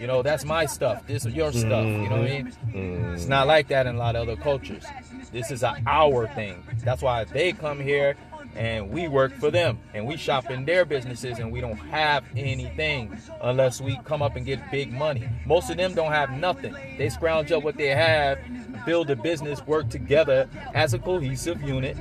You 0.00 0.06
know, 0.06 0.22
that's 0.22 0.44
my 0.44 0.66
stuff. 0.66 1.06
This 1.06 1.26
is 1.26 1.34
your 1.34 1.52
stuff. 1.52 1.84
You 1.84 2.08
know 2.08 2.20
what 2.20 2.30
I 2.30 2.42
mean? 2.42 2.52
Mm-hmm. 2.68 3.14
It's 3.14 3.26
not 3.26 3.46
like 3.46 3.68
that 3.68 3.86
in 3.86 3.96
a 3.96 3.98
lot 3.98 4.14
of 4.16 4.28
other 4.28 4.40
cultures. 4.40 4.84
This 5.32 5.50
is 5.50 5.64
a 5.64 5.76
our 5.86 6.28
thing. 6.28 6.62
That's 6.84 7.02
why 7.02 7.24
they 7.24 7.52
come 7.52 7.80
here 7.80 8.16
and 8.54 8.90
we 8.90 9.08
work 9.08 9.32
for 9.34 9.50
them 9.50 9.78
and 9.94 10.06
we 10.06 10.16
shop 10.16 10.50
in 10.50 10.64
their 10.64 10.84
businesses 10.84 11.38
and 11.38 11.50
we 11.52 11.60
don't 11.60 11.76
have 11.76 12.24
anything 12.36 13.16
unless 13.42 13.80
we 13.80 13.98
come 14.04 14.22
up 14.22 14.36
and 14.36 14.46
get 14.46 14.58
big 14.70 14.92
money. 14.92 15.28
Most 15.46 15.70
of 15.70 15.76
them 15.76 15.94
don't 15.94 16.12
have 16.12 16.30
nothing. 16.30 16.74
They 16.98 17.08
scrounge 17.08 17.50
up 17.52 17.62
what 17.62 17.76
they 17.76 17.88
have, 17.88 18.38
build 18.86 19.10
a 19.10 19.16
business, 19.16 19.66
work 19.66 19.88
together 19.90 20.48
as 20.74 20.94
a 20.94 20.98
cohesive 20.98 21.62
unit, 21.62 21.96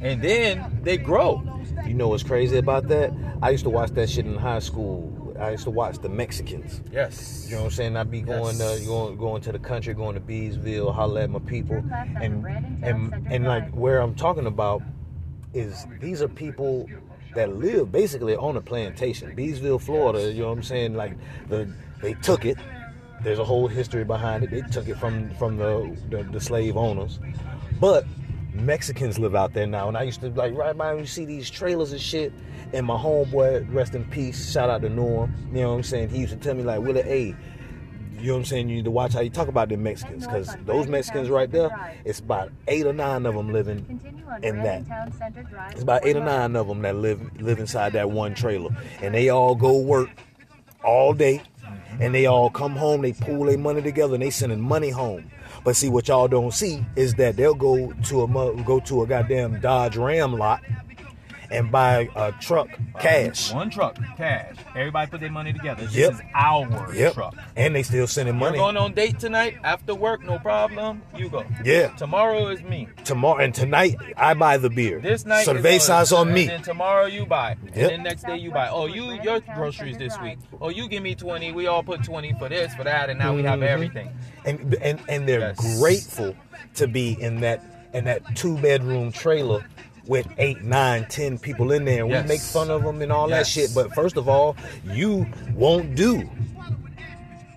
and 0.00 0.22
then 0.22 0.80
they 0.82 0.96
grow. 0.96 1.42
You 1.86 1.94
know 1.94 2.08
what's 2.08 2.22
crazy 2.22 2.56
about 2.58 2.88
that? 2.88 3.12
I 3.42 3.50
used 3.50 3.64
to 3.64 3.70
watch 3.70 3.90
that 3.90 4.08
shit 4.10 4.26
in 4.26 4.36
high 4.36 4.58
school. 4.58 5.16
I 5.38 5.52
used 5.52 5.64
to 5.64 5.70
watch 5.70 5.98
the 5.98 6.08
Mexicans. 6.10 6.82
Yes. 6.92 7.46
You 7.48 7.52
know 7.54 7.62
what 7.62 7.64
I'm 7.66 7.70
saying? 7.70 7.96
I'd 7.96 8.10
be 8.10 8.20
going 8.20 8.58
Yes. 8.58 8.82
uh, 8.82 8.86
going 8.86 9.16
going 9.16 9.40
to 9.42 9.52
the 9.52 9.58
country, 9.58 9.94
going 9.94 10.14
to 10.14 10.20
Bealsville, 10.20 10.94
holler 10.94 11.22
at 11.22 11.30
my 11.30 11.38
people, 11.38 11.82
and 12.20 12.44
and 12.82 13.26
and 13.30 13.44
like 13.46 13.70
where 13.70 14.00
I'm 14.00 14.14
talking 14.14 14.46
about 14.46 14.82
is 15.54 15.86
these 16.00 16.22
are 16.22 16.28
people 16.28 16.88
that 17.34 17.54
live 17.56 17.92
basically 17.92 18.36
on 18.36 18.56
a 18.56 18.60
plantation, 18.60 19.34
Bealsville, 19.36 19.80
Florida. 19.80 20.32
You 20.32 20.42
know 20.42 20.48
what 20.48 20.58
I'm 20.58 20.62
saying? 20.62 20.94
Like 20.94 21.16
the 21.48 21.72
they 22.00 22.14
took 22.14 22.44
it. 22.44 22.58
There's 23.22 23.38
a 23.38 23.44
whole 23.44 23.68
history 23.68 24.04
behind 24.04 24.44
it. 24.44 24.50
They 24.50 24.62
took 24.62 24.88
it 24.88 24.96
from 24.96 25.34
from 25.34 25.56
the 25.56 25.96
the, 26.08 26.22
the 26.24 26.40
slave 26.40 26.76
owners, 26.76 27.20
but 27.80 28.04
Mexicans 28.52 29.18
live 29.18 29.34
out 29.34 29.52
there 29.52 29.66
now. 29.66 29.88
And 29.88 29.96
I 29.96 30.02
used 30.02 30.20
to 30.20 30.30
like 30.30 30.54
right 30.54 30.76
by 30.76 30.94
you 30.94 31.06
see 31.06 31.24
these 31.24 31.50
trailers 31.50 31.92
and 31.92 32.00
shit. 32.00 32.32
And 32.72 32.86
my 32.86 32.96
homeboy, 32.96 33.72
rest 33.74 33.96
in 33.96 34.04
peace, 34.04 34.52
shout 34.52 34.70
out 34.70 34.82
to 34.82 34.88
Norm. 34.88 35.34
You 35.52 35.62
know 35.62 35.70
what 35.70 35.76
I'm 35.76 35.82
saying? 35.82 36.10
He 36.10 36.18
used 36.18 36.32
to 36.32 36.38
tell 36.38 36.54
me 36.54 36.62
like, 36.62 36.80
Willie, 36.80 37.02
hey, 37.02 37.34
you 38.20 38.28
know 38.28 38.34
what 38.34 38.38
I'm 38.40 38.44
saying? 38.44 38.68
You 38.68 38.76
need 38.76 38.84
to 38.84 38.90
watch 38.90 39.12
how 39.12 39.20
you 39.20 39.30
talk 39.30 39.48
about 39.48 39.68
them 39.68 39.82
Mexicans, 39.82 40.26
because 40.26 40.56
those 40.66 40.86
Mexicans 40.86 41.28
right 41.28 41.50
there, 41.50 41.70
it's 42.04 42.20
about 42.20 42.52
eight 42.68 42.86
or 42.86 42.92
nine 42.92 43.26
of 43.26 43.34
them 43.34 43.52
living 43.52 44.00
in 44.42 44.62
that. 44.62 44.84
It's 45.72 45.82
about 45.82 46.04
eight 46.04 46.16
or 46.16 46.24
nine 46.24 46.56
of 46.56 46.68
them 46.68 46.82
that 46.82 46.96
live 46.96 47.40
live 47.40 47.58
inside 47.58 47.92
that 47.94 48.10
one 48.10 48.34
trailer, 48.34 48.70
and 49.00 49.14
they 49.14 49.28
all 49.28 49.54
go 49.54 49.78
work 49.78 50.10
all 50.84 51.12
day, 51.12 51.42
and 51.98 52.14
they 52.14 52.26
all 52.26 52.50
come 52.50 52.76
home. 52.76 53.02
They 53.02 53.12
pool 53.12 53.46
their 53.46 53.58
money 53.58 53.82
together, 53.82 54.14
and 54.14 54.22
they 54.22 54.30
sending 54.30 54.60
money 54.60 54.90
home. 54.90 55.30
But 55.64 55.76
see, 55.76 55.88
what 55.88 56.08
y'all 56.08 56.28
don't 56.28 56.54
see 56.54 56.84
is 56.96 57.14
that 57.14 57.36
they'll 57.36 57.54
go 57.54 57.92
to 57.92 58.22
a 58.22 58.62
go 58.62 58.80
to 58.80 59.02
a 59.02 59.06
goddamn 59.06 59.60
Dodge 59.60 59.96
Ram 59.96 60.34
lot 60.34 60.62
and 61.50 61.70
buy 61.70 62.08
a 62.14 62.32
truck 62.32 62.68
cash. 63.00 63.52
One 63.52 63.70
truck, 63.70 63.96
cash. 64.16 64.56
Everybody 64.76 65.10
put 65.10 65.20
their 65.20 65.30
money 65.30 65.52
together. 65.52 65.84
This 65.86 65.94
Yep. 65.94 66.12
is 66.12 66.20
our 66.34 66.94
Yep, 66.94 67.14
truck. 67.14 67.34
and 67.56 67.74
they 67.74 67.82
still 67.82 68.06
sending 68.06 68.36
money. 68.36 68.56
You're 68.56 68.66
going 68.66 68.76
on 68.76 68.92
date 68.92 69.18
tonight 69.18 69.56
after 69.64 69.94
work, 69.94 70.22
no 70.22 70.38
problem. 70.38 71.02
You 71.16 71.28
go. 71.28 71.44
Yeah. 71.64 71.88
Tomorrow 71.96 72.48
is 72.48 72.62
me. 72.62 72.88
Tomorrow 73.04 73.38
and 73.44 73.54
tonight, 73.54 73.96
I 74.16 74.34
buy 74.34 74.56
the 74.58 74.70
beer. 74.70 75.00
This 75.00 75.26
night 75.26 75.46
cervezas 75.46 76.16
on 76.16 76.28
and 76.28 76.34
me. 76.34 76.46
then 76.46 76.62
tomorrow 76.62 77.06
you 77.06 77.26
buy. 77.26 77.56
Yep. 77.64 77.74
And 77.74 77.90
then 77.90 78.02
next 78.02 78.26
day 78.26 78.36
you 78.36 78.50
buy. 78.50 78.68
Oh, 78.68 78.86
you 78.86 79.20
your 79.22 79.40
groceries 79.54 79.98
this 79.98 80.18
week. 80.20 80.38
Oh, 80.60 80.68
you 80.68 80.88
give 80.88 81.02
me 81.02 81.14
twenty. 81.14 81.52
We 81.52 81.66
all 81.66 81.82
put 81.82 82.02
twenty 82.04 82.32
for 82.38 82.48
this, 82.48 82.74
for 82.74 82.84
that, 82.84 83.10
and 83.10 83.18
now 83.18 83.34
we 83.34 83.42
have 83.42 83.58
Mhm. 83.60 83.66
everything. 83.66 84.08
and 84.44 84.74
and 84.80 84.98
and 85.08 85.28
they're 85.28 85.40
Yes. 85.58 85.78
grateful 85.80 86.34
to 86.74 86.86
be 86.86 87.16
in 87.20 87.40
that 87.40 87.62
in 87.92 88.04
that 88.04 88.22
two 88.36 88.56
bedroom 88.58 89.10
trailer 89.12 89.64
with 90.06 90.26
eight, 90.38 90.62
nine, 90.62 91.06
ten 91.08 91.38
people 91.38 91.72
in 91.72 91.84
there. 91.84 92.02
And 92.02 92.10
Yes. 92.10 92.22
We 92.24 92.28
make 92.28 92.40
fun 92.40 92.70
of 92.70 92.82
them 92.82 93.02
and 93.02 93.10
all 93.12 93.28
that 93.28 93.46
shit. 93.46 93.70
But 93.74 93.94
first 93.94 94.16
of 94.16 94.28
all, 94.28 94.56
you 94.84 95.26
won't 95.54 95.94
do 95.94 96.28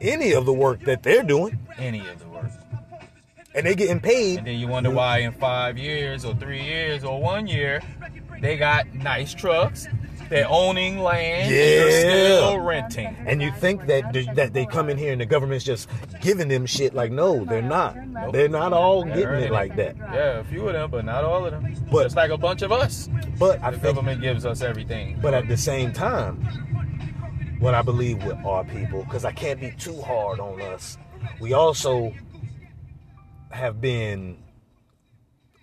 any 0.01 0.33
of 0.33 0.45
the 0.45 0.53
work 0.53 0.81
that 0.81 1.03
they're 1.03 1.23
doing, 1.23 1.57
Any 1.77 1.99
of 2.07 2.19
the 2.19 2.27
work. 2.27 2.51
and 3.55 3.65
they're 3.65 3.73
getting 3.75 3.99
paid. 3.99 4.39
And 4.39 4.47
then 4.47 4.59
you 4.59 4.67
wonder 4.67 4.89
why 4.91 5.19
in 5.19 5.31
five 5.33 5.77
years 5.77 6.25
or 6.25 6.35
three 6.35 6.61
years 6.63 7.03
or 7.03 7.21
one 7.21 7.47
year 7.47 7.81
they 8.41 8.57
got 8.57 8.93
nice 8.93 9.33
trucks, 9.33 9.87
They're 10.29 10.47
owning 10.49 10.99
land. 10.99 11.51
Yeah. 11.51 11.57
They're 11.57 12.37
still 12.37 12.59
renting. 12.59 13.15
And 13.25 13.41
you 13.41 13.51
think 13.51 13.85
that 13.87 14.13
they, 14.13 14.23
that 14.33 14.53
they 14.53 14.65
come 14.65 14.89
in 14.89 14.97
here 14.97 15.11
and 15.11 15.21
the 15.21 15.25
government's 15.25 15.63
just 15.65 15.89
giving 16.21 16.47
them 16.47 16.65
shit? 16.65 16.93
Like, 16.93 17.11
no, 17.11 17.45
they're 17.45 17.61
not. 17.61 17.95
They're 18.31 18.49
not 18.49 18.73
all 18.73 19.03
They're 19.03 19.09
getting 19.15 19.27
earning 19.27 19.43
it 19.45 19.51
like 19.51 19.75
that. 19.75 19.95
Yeah, 19.97 20.39
a 20.39 20.43
few 20.43 20.67
of 20.67 20.73
them, 20.73 20.89
but 20.91 21.05
not 21.05 21.23
all 21.23 21.45
of 21.45 21.51
them. 21.51 21.75
But- 21.91 22.03
Just 22.03 22.15
like 22.15 22.31
a 22.31 22.37
bunch 22.37 22.61
of 22.61 22.71
us. 22.71 23.09
But 23.37 23.61
I 23.61 23.71
The 23.71 23.77
think, 23.77 23.95
government 23.95 24.21
gives 24.21 24.45
us 24.45 24.61
everything. 24.61 25.19
but 25.21 25.33
at 25.33 25.47
the 25.47 25.57
same 25.57 25.91
time, 25.93 26.37
what 27.59 27.73
I 27.73 27.81
believe 27.81 28.23
with 28.23 28.37
our 28.45 28.63
people, 28.63 29.03
because 29.03 29.25
I 29.25 29.31
can't 29.31 29.59
be 29.59 29.71
too 29.71 30.01
hard 30.01 30.39
on 30.39 30.61
us. 30.61 30.97
We 31.39 31.53
also 31.53 32.13
have 33.51 33.79
been. 33.79 34.37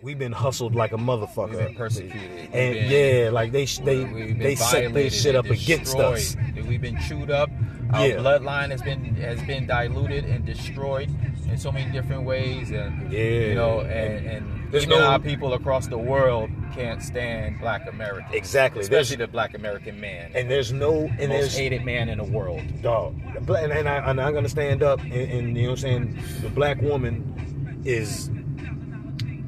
We've 0.01 0.17
been 0.17 0.31
hustled 0.31 0.73
like 0.73 0.93
a 0.93 0.97
motherfucker. 0.97 1.49
We've 1.51 1.59
been 1.59 1.75
persecuted. 1.75 2.49
And 2.53 2.73
been- 2.73 2.91
yeah, 3.25 3.29
like 3.31 3.51
they 3.51 3.65
they 3.65 4.33
they 4.33 4.55
set 4.55 4.93
their 4.93 5.09
shit 5.11 5.35
up 5.35 5.45
against 5.45 5.95
us. 5.97 6.35
We've 6.67 6.81
been 6.81 6.99
chewed 7.01 7.29
up. 7.29 7.49
Our 7.93 8.07
Yeah. 8.07 8.15
bloodline 8.15 8.71
has 8.71 8.81
been 8.81 9.03
has 9.15 9.41
been 9.43 9.67
diluted 9.67 10.25
and 10.25 10.43
destroyed 10.45 11.09
in 11.49 11.57
so 11.57 11.71
many 11.71 11.91
different 11.91 12.23
ways, 12.23 12.71
and 12.71 13.11
Yeah. 13.11 13.19
you 13.23 13.53
know, 13.55 13.81
and, 13.81 14.25
and 14.25 14.71
There's 14.71 14.85
even 14.85 14.97
no- 14.99 15.05
our 15.05 15.19
people 15.19 15.53
across 15.53 15.85
the 15.87 15.97
world 15.97 16.49
can't 16.73 17.03
stand 17.03 17.59
Black 17.59 17.87
Americans. 17.87 18.33
Exactly. 18.33 18.81
There's- 18.83 19.05
especially 19.07 19.23
the 19.25 19.31
Black 19.31 19.53
American 19.53 19.99
man, 19.99 20.31
And 20.33 20.49
there's 20.49 20.71
no 20.71 21.01
and 21.01 21.17
most 21.19 21.29
there's 21.29 21.57
hated 21.57 21.83
man 21.85 22.07
in 22.09 22.17
the 22.17 22.23
world. 22.23 22.61
dog. 22.81 23.13
And, 23.35 23.71
and, 23.71 23.87
I, 23.89 23.97
I'm 23.99 24.15
gonna 24.33 24.47
stand 24.49 24.81
up 24.81 24.99
and, 25.01 25.13
and 25.13 25.57
you 25.57 25.63
know 25.63 25.69
what 25.71 25.83
I'm 25.83 26.15
saying. 26.15 26.19
The 26.41 26.49
black 26.49 26.81
woman 26.81 27.81
is. 27.85 28.31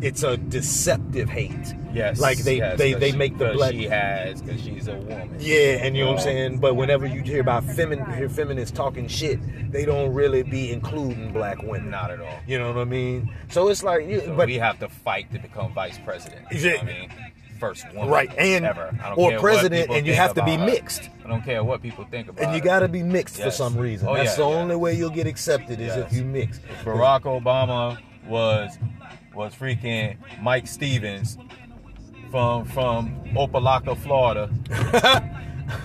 It's 0.04 0.24
a 0.24 0.36
deceptive 0.38 1.30
hate. 1.30 1.74
Yes, 1.94 2.20
Like 2.20 2.40
they 2.40 2.58
yes, 2.58 2.78
they, 2.78 2.94
they 2.94 3.12
she- 3.12 3.18
make 3.18 3.38
the 3.38 3.54
black. 3.54 3.72
she 3.72 3.84
has 3.86 4.42
because 4.42 4.62
she's 4.62 4.88
a 4.88 4.96
woman. 4.96 5.36
Yeah, 5.40 5.78
and 5.84 5.96
you 5.96 6.04
know 6.04 6.12
what 6.12 6.20
I'm 6.20 6.24
saying. 6.24 6.58
But 6.60 6.76
whenever 6.76 7.06
you 7.06 7.22
hear 7.22 7.40
about 7.42 7.64
femin, 7.64 8.16
hear 8.18 8.28
feminists 8.30 8.76
talking 8.76 9.08
shit, 9.08 9.40
they 9.72 9.86
don't 9.86 10.12
really 10.14 10.44
be 10.44 10.72
including 10.72 11.32
black 11.32 11.62
women. 11.62 11.92
Not 11.92 12.10
at 12.12 12.20
all. 12.20 12.40
You 12.48 12.58
know 12.60 12.68
what 12.74 12.80
I 12.82 12.86
mean? 12.86 13.34
So 13.50 13.70
it's 13.70 13.84
like, 13.84 14.08
you, 14.08 14.22
So 14.22 14.36
but 14.36 14.48
we 14.48 14.56
have 14.58 14.80
to 14.80 14.90
fight 14.90 15.32
to 15.34 15.40
become 15.40 15.72
vice 15.74 16.00
president. 16.04 16.46
You 16.52 16.72
know 16.72 16.78
I 16.78 16.84
mean? 16.84 17.10
First 17.60 17.86
woman 17.94 18.10
Right, 18.10 18.34
and- 18.38 18.66
ever. 18.66 18.94
Or 19.16 19.40
president, 19.40 19.90
and 19.92 20.06
you 20.06 20.14
have 20.16 20.34
to 20.34 20.44
be 20.44 20.56
about 20.56 20.68
her. 20.68 20.74
mixed. 20.76 21.10
I 21.24 21.30
don't 21.30 21.44
care 21.44 21.64
what 21.64 21.82
people 21.82 22.04
think 22.12 22.28
about. 22.28 22.44
and 22.44 22.56
you 22.56 22.62
got 22.62 22.80
to 22.80 22.90
be 22.90 23.04
mixed 23.04 23.40
for 23.42 23.52
some 23.52 23.78
reason. 23.78 24.08
Oh, 24.10 24.16
That's 24.16 24.32
yeah, 24.38 24.44
the 24.46 24.50
yeah. 24.50 24.58
only 24.58 24.76
way 24.76 24.96
you'll 24.96 25.12
get 25.12 25.28
accepted 25.28 25.80
is 25.80 25.96
if 25.96 26.12
you 26.12 26.26
mix. 26.26 26.60
Barack 26.84 27.22
Obama 27.22 27.98
was 28.28 28.78
was 29.34 29.54
freaking 29.54 30.18
Mike 30.42 30.68
Stevens 30.68 31.38
from 32.32 32.66
from 32.66 33.24
Opelika, 33.36 33.98
Florida. 33.98 34.50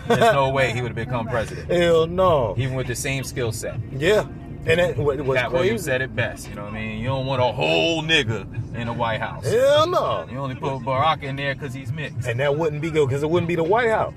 There's 0.09 0.21
no 0.35 0.51
way 0.51 0.73
he 0.73 0.83
would 0.83 0.89
have 0.89 0.97
become 0.97 1.29
president, 1.29 1.71
Hell 1.71 2.07
no. 2.07 2.55
even 2.59 2.75
with 2.75 2.89
the 2.89 2.97
same 2.97 3.23
skill 3.23 3.53
set. 3.53 3.79
Yeah, 3.93 4.27
and 4.67 4.81
that 4.81 4.97
what 4.97 5.21
was 5.21 5.39
Katt 5.39 5.53
Williams 5.53 5.85
said 5.85 6.03
it 6.03 6.15
best. 6.15 6.49
You 6.49 6.57
know 6.57 6.65
what 6.65 6.73
I 6.75 6.79
mean? 6.79 6.99
You 6.99 7.07
don't 7.07 7.27
want 7.27 7.41
a 7.41 7.53
whole 7.53 8.03
nigga 8.03 8.75
in 8.75 8.87
the 8.87 8.93
White 8.93 9.21
House. 9.21 9.47
Hell 9.47 9.87
no. 9.87 10.27
You 10.31 10.39
only 10.39 10.57
put 10.57 10.81
Barack 10.81 11.23
in 11.23 11.37
there 11.37 11.55
because 11.55 11.73
he's 11.73 11.93
mixed. 11.93 12.27
And 12.27 12.41
that 12.41 12.57
wouldn't 12.57 12.83
be 12.83 12.91
good 12.91 13.09
because 13.09 13.23
it 13.23 13.31
wouldn't 13.31 13.49
be 13.49 13.55
the 13.55 13.63
White 13.63 13.89
House. 13.89 14.15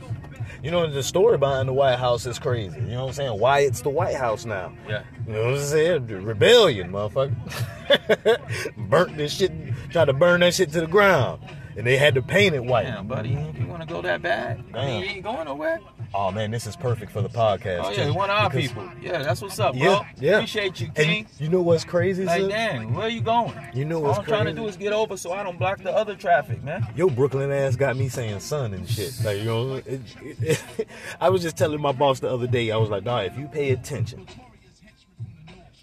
You 0.64 0.70
know, 0.70 0.88
the 0.88 1.02
story 1.02 1.40
behind 1.40 1.68
the 1.68 1.74
White 1.74 1.98
House 1.98 2.28
is 2.28 2.38
crazy. 2.38 2.80
You 2.80 2.88
know 2.88 3.02
what 3.02 3.08
I'm 3.08 3.14
saying? 3.14 3.40
Why 3.40 3.60
it's 3.62 3.82
the 3.82 3.90
White 3.90 4.16
House 4.16 4.46
now. 4.46 4.72
Yeah. 4.88 5.04
You 5.26 5.34
know 5.34 5.46
what 5.46 5.54
I'm 5.56 5.66
saying? 5.66 6.08
Rebellion, 6.08 6.92
motherfucker. 6.92 8.78
Burnt 8.90 9.18
this 9.18 9.34
shit, 9.34 9.52
tried 9.90 10.06
to 10.06 10.14
burn 10.14 10.42
that 10.42 10.54
shit 10.54 10.72
to 10.74 10.82
the 10.82 10.88
ground. 10.88 11.42
And 11.76 11.88
they 11.88 11.98
had 11.98 12.14
to 12.16 12.22
paint 12.22 12.54
it 12.54 12.64
white. 12.64 12.84
Damn, 12.84 13.08
buddy, 13.08 13.30
you 13.30 13.66
want 13.66 13.82
to 13.82 13.88
go 13.88 14.02
that 14.02 14.22
bad? 14.22 14.72
Damn. 14.72 15.02
you 15.02 15.10
ain't 15.10 15.24
going 15.24 15.46
nowhere. 15.46 15.80
Oh 16.14 16.30
man, 16.30 16.52
this 16.52 16.68
is 16.68 16.76
perfect 16.76 17.12
for 17.12 17.22
the 17.22 17.30
podcast. 17.30 17.84
Oh 17.86 17.92
yeah, 17.92 18.10
one 18.10 18.30
of 18.30 18.38
our 18.38 18.50
people. 18.50 18.90
Yeah, 19.02 19.20
that's 19.24 19.42
what's 19.42 19.58
up, 19.60 19.74
bro. 19.74 19.82
Yeah, 19.82 20.04
yeah. 20.20 20.32
Appreciate 20.38 20.82
you, 20.82 20.90
King. 20.90 21.20
And 21.20 21.28
you 21.40 21.48
know 21.48 21.62
what's 21.62 21.86
crazy? 21.86 22.26
like, 22.26 22.42
son? 22.42 22.50
dang, 22.50 22.94
where 22.94 23.08
you 23.08 23.22
going? 23.22 23.54
You 23.74 23.86
know 23.86 23.98
All 23.98 24.04
what's 24.04 24.20
I'm 24.20 24.26
trying 24.26 24.46
to 24.46 24.54
do 24.54 24.68
is 24.68 24.76
get 24.76 24.92
over 24.92 25.16
so 25.16 25.32
I 25.32 25.42
don't 25.42 25.58
block 25.58 25.82
the 25.82 25.92
other 25.92 26.16
traffic, 26.16 26.62
man. 26.64 26.86
Your 26.98 27.10
Brooklyn 27.10 27.50
ass 27.50 27.78
got 27.78 27.96
me 27.96 28.10
saying 28.10 28.42
son 28.42 28.74
and 28.74 28.90
shit. 28.90 29.14
Like, 29.24 29.38
you 29.38 29.46
know, 29.46 29.76
it, 29.76 30.02
it- 30.22 30.64
I 31.22 31.30
was 31.30 31.42
just 31.42 31.58
telling 31.58 31.80
my 31.80 31.94
boss 31.94 32.20
the 32.20 32.30
other 32.30 32.48
day, 32.48 32.72
I 32.72 32.78
was 32.78 32.90
like, 32.90 33.06
dog, 33.06 33.28
if 33.28 33.38
you 33.38 33.48
pay 33.48 33.72
attention 33.72 34.28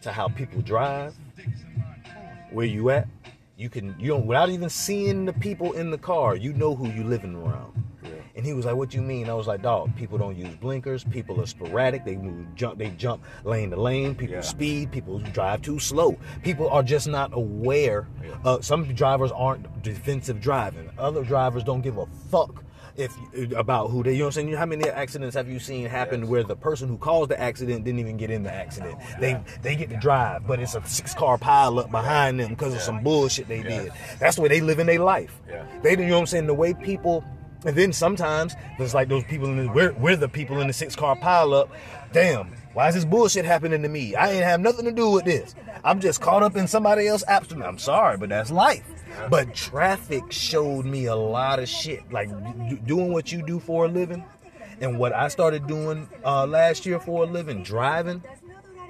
to 0.02 0.12
how 0.12 0.28
people 0.28 0.60
drive, 0.60 1.14
where 2.50 2.66
you 2.66 2.90
at, 2.90 3.08
you 3.56 3.70
can, 3.70 3.94
you 3.98 4.08
don't, 4.08 4.26
without 4.26 4.50
even 4.50 4.68
seeing 4.68 5.24
the 5.24 5.32
people 5.32 5.72
in 5.72 5.90
the 5.90 5.98
car, 5.98 6.36
you 6.36 6.52
know 6.52 6.74
who 6.74 6.88
you 6.90 7.02
living 7.02 7.34
around. 7.34 7.72
And 8.38 8.46
he 8.46 8.52
was 8.54 8.64
like, 8.64 8.76
"What 8.76 8.94
you 8.94 9.02
mean?" 9.02 9.28
I 9.28 9.34
was 9.34 9.48
like, 9.48 9.62
"Dog, 9.62 9.94
people 9.96 10.16
don't 10.16 10.36
use 10.36 10.54
blinkers. 10.60 11.02
People 11.02 11.40
are 11.40 11.46
sporadic. 11.46 12.04
They 12.04 12.14
move, 12.14 12.54
jump, 12.54 12.78
they 12.78 12.90
jump 12.90 13.24
lane 13.42 13.70
to 13.70 13.76
lane. 13.80 14.14
People 14.14 14.36
Yeah. 14.36 14.42
speed. 14.42 14.92
People 14.92 15.18
drive 15.18 15.60
too 15.60 15.80
slow. 15.80 16.16
People 16.44 16.68
are 16.70 16.84
just 16.84 17.08
not 17.08 17.32
aware. 17.34 18.06
Uh, 18.44 18.60
some 18.60 18.84
drivers 18.94 19.32
aren't 19.32 19.82
defensive 19.82 20.40
driving. 20.40 20.88
Other 20.98 21.24
drivers 21.24 21.64
don't 21.64 21.80
give 21.80 21.98
a 21.98 22.06
fuck 22.30 22.62
if 22.96 23.12
about 23.56 23.90
who 23.90 24.04
they. 24.04 24.12
You 24.12 24.18
know 24.18 24.24
what 24.26 24.36
I'm 24.36 24.46
saying? 24.46 24.52
How 24.56 24.66
many 24.66 24.88
accidents 24.88 25.34
have 25.34 25.48
you 25.48 25.58
seen 25.58 25.86
happen 25.86 26.28
where 26.28 26.44
the 26.44 26.54
person 26.56 26.88
who 26.88 26.96
caused 26.96 27.30
the 27.30 27.40
accident 27.40 27.84
didn't 27.84 27.98
even 27.98 28.16
get 28.16 28.30
in 28.30 28.44
the 28.44 28.52
accident? 28.52 28.98
They 29.18 29.40
they 29.62 29.74
get 29.74 29.90
to 29.90 29.96
drive, 29.96 30.46
but 30.46 30.60
it's 30.60 30.76
a 30.76 30.82
six 30.86 31.12
car 31.12 31.38
pile 31.38 31.76
up 31.80 31.90
behind 31.90 32.38
them 32.38 32.50
because 32.50 32.72
of 32.72 32.80
some 32.82 33.02
bullshit 33.02 33.48
they 33.48 33.64
did. 33.64 33.90
That's 34.20 34.36
the 34.36 34.42
way 34.42 34.48
they 34.48 34.60
live 34.60 34.78
in 34.78 34.86
their 34.86 35.00
life. 35.00 35.40
Yeah. 35.48 35.64
They, 35.82 35.90
you 35.90 35.96
know 36.06 36.14
what 36.14 36.20
I'm 36.20 36.26
saying? 36.26 36.46
The 36.46 36.54
way 36.54 36.72
people, 36.72 37.24
and 37.64 37.76
then 37.76 37.92
sometimes 37.92 38.54
there's 38.78 38.94
like 38.94 39.08
those 39.08 39.24
people 39.24 39.48
in 39.48 39.66
the, 39.66 39.72
we're, 39.72 39.92
we're 39.94 40.16
the 40.16 40.28
people 40.28 40.60
in 40.60 40.66
the 40.66 40.72
six 40.72 40.94
car 40.94 41.16
pileup. 41.16 41.70
Damn, 42.12 42.52
why 42.72 42.88
is 42.88 42.94
this 42.94 43.04
bullshit 43.04 43.44
happening 43.44 43.82
to 43.82 43.88
me? 43.88 44.14
I 44.14 44.30
ain't 44.30 44.44
have 44.44 44.60
nothing 44.60 44.84
to 44.84 44.92
do 44.92 45.10
with 45.10 45.24
this. 45.24 45.54
I'm 45.84 46.00
just 46.00 46.20
caught 46.20 46.42
up 46.42 46.56
in 46.56 46.66
somebody 46.66 47.06
else's 47.06 47.28
absence. 47.28 47.62
I'm 47.64 47.78
sorry, 47.78 48.16
but 48.16 48.28
that's 48.28 48.50
life. 48.50 48.84
But 49.30 49.54
traffic 49.54 50.30
showed 50.30 50.84
me 50.84 51.06
a 51.06 51.16
lot 51.16 51.58
of 51.58 51.68
shit. 51.68 52.10
Like 52.12 52.28
doing 52.86 53.12
what 53.12 53.32
you 53.32 53.42
do 53.42 53.58
for 53.58 53.86
a 53.86 53.88
living, 53.88 54.24
and 54.80 54.98
what 54.98 55.12
I 55.12 55.28
started 55.28 55.66
doing 55.66 56.08
uh, 56.24 56.46
last 56.46 56.86
year 56.86 57.00
for 57.00 57.24
a 57.24 57.26
living, 57.26 57.62
driving. 57.62 58.22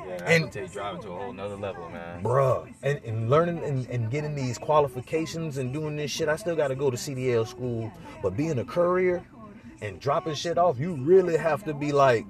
Yeah, 0.09 0.25
And- 0.31 0.53
take 0.53 0.73
driving 0.73 1.03
to 1.03 1.11
a 1.11 1.17
whole 1.17 1.33
nother 1.33 1.57
level, 1.57 1.89
man. 1.91 2.23
Bruh, 2.23 2.73
and, 2.83 3.01
and 3.05 3.29
learning 3.31 3.63
and, 3.63 3.87
and 3.89 4.11
getting 4.11 4.35
these 4.35 4.59
qualifications 4.59 5.59
and 5.59 5.73
doing 5.73 5.97
this 5.97 6.11
shit, 6.11 6.29
I 6.29 6.37
still 6.37 6.57
got 6.57 6.69
to 6.69 6.75
go 6.75 6.91
to 6.91 6.97
CDL 6.97 7.47
school. 7.47 7.93
But 8.23 8.37
being 8.37 8.59
a 8.59 8.65
courier 8.65 9.23
and 9.83 10.01
dropping 10.01 10.35
shit 10.35 10.59
off, 10.59 10.79
you 10.79 10.95
really 10.95 11.37
have 11.37 11.65
to 11.65 11.75
be 11.75 11.93
like, 11.93 12.27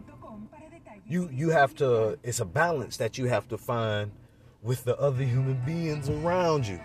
you 1.07 1.31
you 1.33 1.49
have 1.51 1.75
to. 1.77 2.19
It's 2.23 2.41
a 2.41 2.45
balance 2.45 2.99
that 2.99 3.17
you 3.17 3.27
have 3.27 3.49
to 3.49 3.57
find 3.57 4.11
with 4.63 4.85
the 4.85 4.99
other 4.99 5.25
human 5.25 5.55
beings 5.65 6.11
around 6.11 6.67
you. 6.67 6.79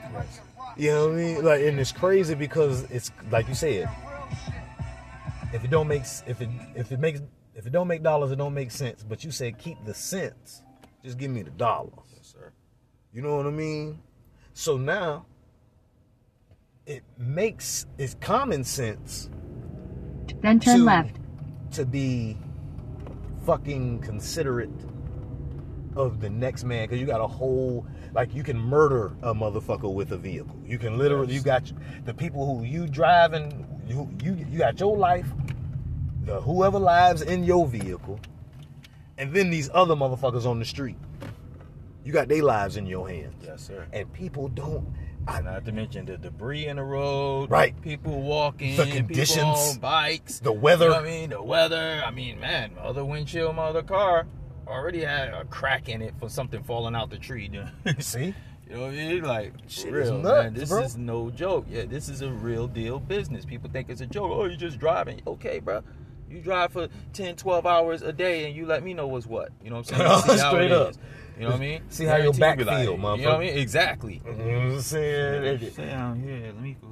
You 0.77 0.91
know 0.91 1.07
what 1.09 1.13
I 1.13 1.17
mean? 1.17 1.43
Like, 1.43 1.61
and 1.61 1.79
it's 1.79 1.91
crazy 1.91 2.33
because 2.33 2.83
it's 2.89 3.11
like 3.29 3.47
you 3.49 3.55
said. 3.55 3.89
If 5.51 5.63
it 5.63 5.69
don't 5.69 5.87
make 5.87 6.03
if 6.25 6.41
it 6.41 6.49
if 6.75 6.91
it 6.91 6.99
makes 6.99 7.21
if 7.53 7.67
it 7.67 7.71
don't 7.71 7.87
make 7.87 8.01
dollars, 8.01 8.31
it 8.31 8.37
don't 8.37 8.53
make 8.53 8.71
sense. 8.71 9.03
But 9.03 9.23
you 9.23 9.31
said 9.31 9.59
keep 9.59 9.83
the 9.85 9.93
sense. 9.93 10.62
Just 11.03 11.17
give 11.17 11.31
me 11.31 11.41
the 11.41 11.51
dollar. 11.51 11.91
Yes, 12.15 12.27
sir. 12.33 12.51
You 13.13 13.21
know 13.21 13.35
what 13.35 13.45
I 13.45 13.51
mean? 13.51 13.99
So 14.53 14.77
now 14.77 15.25
it 16.85 17.03
makes 17.17 17.85
it's 17.97 18.15
common 18.19 18.63
sense 18.63 19.29
Then 20.41 20.59
turn 20.59 20.79
to, 20.79 20.83
left. 20.83 21.15
to 21.71 21.85
be 21.85 22.37
fucking 23.45 23.99
considerate 23.99 24.69
of 25.95 26.19
the 26.19 26.29
next 26.29 26.63
man 26.63 26.85
because 26.85 26.99
you 26.99 27.05
got 27.05 27.21
a 27.21 27.27
whole 27.27 27.85
like 28.13 28.33
you 28.33 28.43
can 28.43 28.57
murder 28.57 29.15
a 29.21 29.33
motherfucker 29.33 29.91
with 29.91 30.11
a 30.11 30.17
vehicle. 30.17 30.55
You 30.65 30.77
can 30.77 30.97
literally 30.97 31.33
you 31.33 31.41
got 31.41 31.71
the 32.05 32.13
people 32.13 32.45
who 32.45 32.63
you 32.65 32.87
driving 32.87 33.65
you 33.87 34.09
you 34.23 34.45
you 34.49 34.57
got 34.59 34.79
your 34.79 34.97
life, 34.97 35.27
the 36.25 36.39
whoever 36.41 36.79
lives 36.79 37.21
in 37.21 37.43
your 37.43 37.67
vehicle, 37.67 38.19
and 39.17 39.33
then 39.33 39.49
these 39.49 39.69
other 39.73 39.95
motherfuckers 39.95 40.45
on 40.45 40.59
the 40.59 40.65
street. 40.65 40.97
You 42.03 42.11
got 42.11 42.27
their 42.27 42.43
lives 42.43 42.75
in 42.75 42.85
your 42.85 43.07
hands. 43.07 43.43
Yes, 43.45 43.65
sir. 43.65 43.87
And 43.93 44.11
people 44.11 44.49
don't 44.49 44.85
I, 45.27 45.41
Not 45.41 45.65
to 45.65 45.71
mention 45.71 46.05
the 46.05 46.17
debris 46.17 46.67
in 46.67 46.75
the 46.75 46.83
road, 46.83 47.49
Right. 47.49 47.79
People 47.81 48.21
walking, 48.21 48.75
The 48.75 48.85
conditions, 48.85 49.73
on 49.73 49.79
bikes, 49.79 50.39
the 50.39 50.51
weather. 50.51 50.85
You 50.85 50.91
know 50.91 50.97
what 50.97 51.05
I 51.05 51.09
mean, 51.09 51.29
the 51.29 51.41
weather. 51.41 52.03
I 52.05 52.11
mean, 52.11 52.39
man, 52.39 52.75
my 52.75 52.81
other 52.81 53.05
windshield, 53.05 53.55
my 53.55 53.63
other 53.63 53.83
car 53.83 54.27
already 54.67 55.01
had 55.01 55.29
a 55.29 55.45
crack 55.45 55.89
in 55.89 56.01
it 56.01 56.13
for 56.19 56.29
something 56.29 56.63
falling 56.63 56.95
out 56.95 57.09
the 57.09 57.17
tree. 57.17 57.49
see? 57.99 58.35
You 58.67 58.75
know 58.75 58.81
what 58.81 58.89
I 58.89 58.91
mean? 58.91 59.23
Like, 59.23 59.53
Shit 59.67 59.89
for 59.89 59.99
is 60.01 60.09
real, 60.09 60.19
nuts, 60.19 60.43
man. 60.43 60.53
This 60.53 60.69
bro. 60.69 60.81
is 60.81 60.97
no 60.97 61.29
joke. 61.29 61.67
Yeah, 61.69 61.85
this 61.85 62.09
is 62.09 62.21
a 62.21 62.31
real 62.31 62.67
deal 62.67 62.99
business. 62.99 63.45
People 63.45 63.69
think 63.69 63.89
it's 63.89 64.01
a 64.01 64.05
joke. 64.05 64.31
Oh, 64.33 64.45
you're 64.45 64.55
just 64.57 64.79
driving. 64.79 65.21
Okay, 65.25 65.59
bro. 65.59 65.83
You 66.33 66.41
drive 66.41 66.71
for 66.71 66.87
10, 67.13 67.35
12 67.35 67.65
hours 67.65 68.01
a 68.01 68.11
day 68.11 68.45
and 68.47 68.55
you 68.55 68.65
let 68.65 68.83
me 68.83 68.93
know 68.93 69.07
what's 69.07 69.27
what. 69.27 69.49
You 69.63 69.69
know 69.69 69.77
what 69.77 69.91
I'm 69.91 69.97
saying? 69.97 70.11
You 70.11 70.21
see 70.37 70.41
how 70.41 70.49
Straight 70.49 70.71
up. 70.71 70.89
is. 70.91 70.97
You 71.37 71.43
know 71.43 71.49
what 71.49 71.55
I 71.55 71.59
mean? 71.59 71.81
See 71.89 72.05
how 72.05 72.15
your 72.17 72.33
back 72.33 72.57
feel, 72.59 72.67
You 72.91 72.97
know 72.97 73.01
what 73.15 73.25
I 73.25 73.37
mean? 73.39 73.57
Exactly. 73.57 74.21
You 74.25 74.31
know 74.31 74.45
what 74.45 74.73
I'm 74.75 74.81
saying? 74.81 75.59
Sit 75.59 75.75
down 75.77 76.19
here. 76.21 76.41
Let 76.47 76.61
me 76.61 76.77
go. 76.81 76.87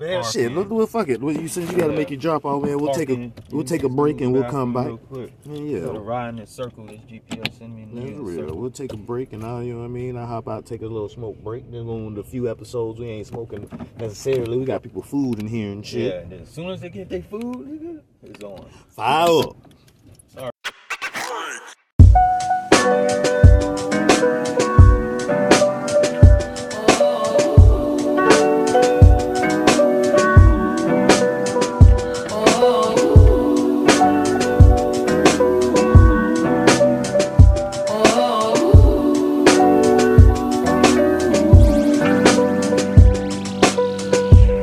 Man, 0.00 0.24
shit, 0.24 0.50
look, 0.50 0.68
well, 0.68 0.86
fuck 0.88 1.08
it. 1.10 1.20
Well, 1.20 1.32
you 1.36 1.46
said 1.46 1.70
you 1.70 1.76
gotta 1.76 1.92
Yeah. 1.92 1.98
make 1.98 2.10
your 2.10 2.18
drop 2.18 2.44
off, 2.44 2.64
man. 2.64 2.76
We'll 2.80 2.92
take 2.92 3.08
a 3.10 3.30
we'll 3.52 3.62
take 3.62 3.84
a 3.84 3.88
break 3.88 4.20
and 4.20 4.32
we'll 4.32 4.50
come 4.50 4.72
back. 4.72 4.90
quick. 5.08 5.32
Yeah, 5.44 5.54
yeah. 5.60 5.78
of 5.84 6.04
riding 6.04 6.40
in 6.40 6.46
circle, 6.46 6.86
this 6.86 6.98
GPS 7.02 7.56
send 7.58 7.76
me 7.76 7.82
in 7.82 7.94
That's 7.94 8.18
real. 8.18 8.56
We'll 8.56 8.70
take 8.72 8.92
a 8.92 8.96
break 8.96 9.32
and 9.32 9.44
I, 9.44 9.62
you 9.62 9.74
know 9.74 9.80
what 9.80 9.84
I 9.84 9.88
mean. 9.88 10.16
I 10.16 10.26
hop 10.26 10.48
out, 10.48 10.66
take 10.66 10.80
a 10.82 10.86
little 10.88 11.08
smoke 11.08 11.40
break. 11.44 11.70
Then 11.70 11.86
on 11.88 12.14
the 12.14 12.24
few 12.24 12.50
episodes 12.50 12.98
we 12.98 13.06
ain't 13.10 13.28
smoking 13.28 13.68
necessarily. 13.96 14.58
We 14.58 14.64
got 14.64 14.82
people 14.82 15.02
food 15.02 15.38
in 15.38 15.46
here 15.46 15.70
and 15.70 15.84
Yeah, 15.84 16.00
shit. 16.00 16.22
and 16.24 16.32
then 16.32 16.40
as 16.40 16.48
soon 16.48 16.70
as 16.70 16.80
they 16.80 16.88
get 16.88 17.08
their 17.08 17.22
food, 17.22 17.42
nigga, 17.42 18.00
it's 18.22 18.44
on. 18.44 18.68
Fire 18.90 19.26
up. 19.28 19.56
Sorry. 20.28 20.50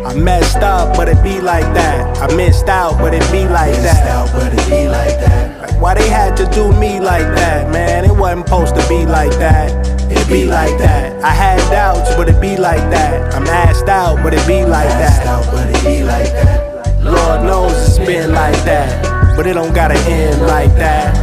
I 0.06 0.14
messed 0.16 0.58
up, 0.58 0.96
but 0.96 1.10
it 1.10 1.22
be 1.24 1.42
like 1.42 1.64
that. 1.74 1.99
I 2.22 2.28
missed 2.36 2.68
out, 2.68 2.98
but 2.98 3.14
it 3.14 3.24
be 3.32 3.48
like 3.48 3.76
that. 3.76 4.06
Out, 4.08 4.30
but 4.34 4.52
it 4.52 4.70
be 4.70 4.90
like 4.90 5.18
that. 5.20 5.62
Like, 5.62 5.82
why 5.82 5.94
they 5.94 6.10
had 6.10 6.36
to 6.38 6.46
do 6.48 6.72
me 6.74 7.00
like 7.00 7.24
that, 7.36 7.72
man? 7.72 8.04
It 8.04 8.12
wasn't 8.12 8.46
supposed 8.46 8.76
to 8.76 8.86
be 8.90 9.06
like 9.06 9.32
that. 9.40 9.72
It 10.12 10.28
be 10.28 10.44
like 10.46 10.78
that. 10.80 11.24
I 11.24 11.30
had 11.30 11.58
doubts, 11.72 12.14
but 12.16 12.28
it 12.28 12.42
be 12.42 12.58
like 12.58 12.90
that. 12.92 13.34
I'm 13.34 13.48
asked 13.48 13.88
out, 13.88 14.22
but 14.22 14.34
it 14.34 14.46
be 14.46 14.66
like 14.66 14.90
that. 14.90 15.26
Out, 15.28 15.46
but 15.46 15.70
it 15.70 15.82
be 15.82 16.04
like 16.04 16.26
that. 16.34 17.04
Lord 17.04 17.46
knows 17.46 17.72
it's 17.72 17.98
been 17.98 18.34
like 18.34 18.58
that, 18.66 19.36
but 19.38 19.48
it 19.48 19.54
don't 19.54 19.74
gotta 19.74 19.98
end 20.12 20.42
like 20.42 20.74
that. 20.76 21.16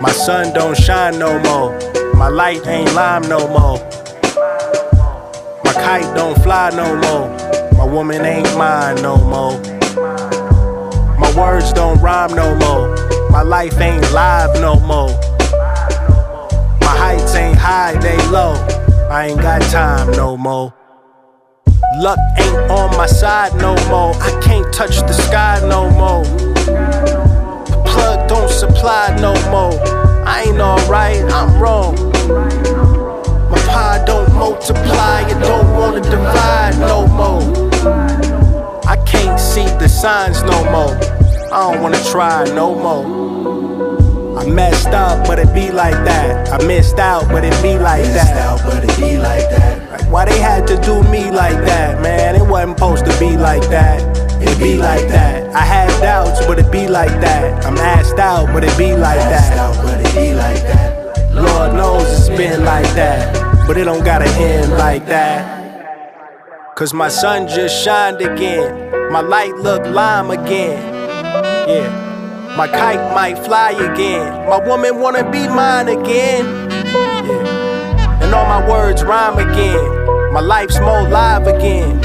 My 0.00 0.12
sun 0.12 0.54
don't 0.54 0.76
shine 0.76 1.18
no 1.18 1.38
more. 1.40 1.78
My 2.14 2.28
light 2.28 2.66
ain't 2.66 2.94
lime 2.94 3.28
no 3.28 3.46
more. 3.48 3.78
My 5.62 5.74
kite 5.74 6.16
don't 6.16 6.42
fly 6.42 6.70
no 6.70 6.96
more. 6.96 7.41
My 7.82 7.88
woman 7.88 8.24
ain't 8.24 8.56
mine 8.56 9.02
no 9.02 9.16
more. 9.16 9.60
My 11.18 11.34
words 11.36 11.72
don't 11.72 12.00
rhyme 12.00 12.32
no 12.32 12.54
more. 12.54 12.94
My 13.28 13.42
life 13.42 13.76
ain't 13.80 14.08
live 14.12 14.54
no 14.60 14.78
more. 14.78 15.08
My 16.80 16.94
heights 17.02 17.34
ain't 17.34 17.58
high, 17.58 17.98
they 17.98 18.16
low. 18.28 18.54
I 19.10 19.30
ain't 19.30 19.42
got 19.42 19.62
time 19.62 20.12
no 20.12 20.36
more. 20.36 20.72
Luck 21.98 22.20
ain't 22.38 22.70
on 22.70 22.96
my 22.96 23.06
side 23.06 23.52
no 23.56 23.74
more. 23.88 24.14
I 24.14 24.40
can't 24.40 24.72
touch 24.72 24.98
the 24.98 25.12
sky 25.12 25.58
no 25.68 25.90
more. 25.90 26.22
The 26.22 27.82
plug 27.84 28.28
don't 28.28 28.48
supply 28.48 29.16
no 29.20 29.34
more. 29.50 29.74
I 30.24 30.44
ain't 30.46 30.60
alright, 30.60 31.20
I'm 31.32 31.60
wrong. 31.60 31.96
My 33.50 33.58
pie 33.66 34.04
don't 34.06 34.32
multiply, 34.34 35.22
it 35.22 35.40
don't 35.40 35.76
wanna 35.76 36.00
divide 36.00 36.78
no 36.78 37.08
more. 37.08 37.71
I 38.92 38.96
can't 39.06 39.40
see 39.40 39.64
the 39.80 39.88
signs 39.88 40.42
no 40.42 40.64
more. 40.70 40.94
I 41.50 41.72
don't 41.72 41.80
wanna 41.80 42.04
try 42.10 42.44
no 42.52 42.74
more. 42.74 44.38
I 44.38 44.44
messed 44.46 44.88
up, 44.88 45.26
but 45.26 45.38
it 45.38 45.50
be 45.54 45.70
like 45.70 45.94
that. 46.04 46.52
I 46.52 46.62
missed 46.66 46.98
out, 46.98 47.26
but 47.28 47.42
it 47.42 47.56
be 47.62 47.78
like 47.78 48.04
that. 48.12 48.60
but 48.62 48.84
it 48.84 48.94
be 49.00 49.16
like 49.16 49.48
that. 49.48 49.90
Like, 49.92 50.12
why 50.12 50.26
they 50.26 50.38
had 50.38 50.66
to 50.66 50.76
do 50.82 51.02
me 51.04 51.30
like 51.30 51.56
that, 51.64 52.02
man? 52.02 52.36
It 52.36 52.46
wasn't 52.46 52.76
supposed 52.76 53.06
to 53.06 53.18
be 53.18 53.34
like 53.34 53.66
that. 53.70 54.02
It 54.42 54.58
be 54.58 54.76
like 54.76 55.08
that. 55.08 55.54
I 55.54 55.62
had 55.62 55.88
doubts, 56.02 56.44
but 56.44 56.58
it 56.58 56.70
be 56.70 56.86
like 56.86 57.18
that. 57.22 57.64
I'm 57.64 57.78
asked 57.78 58.18
out, 58.18 58.48
but 58.48 58.62
it 58.62 58.76
be 58.76 58.94
like 58.94 59.20
that. 59.20 59.74
but 59.82 60.04
it 60.04 60.14
be 60.14 60.34
like 60.34 60.62
that. 60.64 61.32
Lord 61.32 61.72
knows 61.72 62.28
it's 62.28 62.28
been 62.28 62.62
like 62.62 62.92
that, 62.94 63.66
but 63.66 63.78
it 63.78 63.84
don't 63.84 64.04
gotta 64.04 64.28
end 64.32 64.72
like 64.72 65.06
that. 65.06 65.61
Cause 66.74 66.94
my 66.94 67.08
sun 67.08 67.48
just 67.48 67.84
shined 67.84 68.22
again, 68.22 69.12
my 69.12 69.20
light 69.20 69.54
look 69.56 69.84
lime 69.84 70.30
again. 70.30 70.82
Yeah. 71.68 72.54
My 72.56 72.66
kite 72.66 73.14
might 73.14 73.36
fly 73.44 73.72
again. 73.72 74.48
My 74.48 74.58
woman 74.66 74.98
wanna 74.98 75.30
be 75.30 75.46
mine 75.48 75.88
again. 75.88 76.46
Yeah. 76.86 78.22
And 78.22 78.34
all 78.34 78.46
my 78.46 78.66
words 78.66 79.04
rhyme 79.04 79.36
again. 79.36 80.32
My 80.32 80.40
life's 80.40 80.80
more 80.80 81.02
live 81.02 81.46
again. 81.46 82.00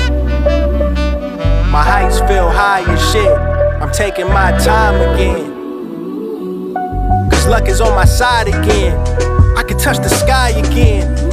My 1.71 1.81
heights 1.81 2.19
feel 2.19 2.49
high 2.49 2.83
as 2.91 3.11
shit. 3.13 3.37
I'm 3.81 3.93
taking 3.93 4.27
my 4.27 4.51
time 4.59 4.95
again. 5.13 5.53
Cause 7.31 7.47
luck 7.47 7.69
is 7.69 7.79
on 7.79 7.95
my 7.95 8.03
side 8.03 8.49
again. 8.49 8.99
I 9.57 9.63
can 9.63 9.77
touch 9.77 9.99
the 9.99 10.09
sky 10.09 10.49
again. 10.49 11.26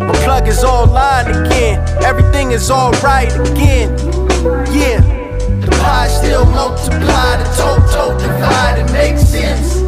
My 0.00 0.12
plug 0.24 0.48
is 0.48 0.64
online 0.64 1.28
again. 1.28 1.78
Everything 2.02 2.52
is 2.52 2.70
alright 2.70 3.32
again. 3.32 3.90
Yeah. 4.72 5.00
The 5.60 5.68
pie 5.82 6.08
still 6.08 6.46
multiply, 6.46 7.36
the 7.36 7.44
total 7.56 8.18
divide, 8.18 8.78
it 8.78 8.92
makes 8.92 9.22
sense. 9.28 9.80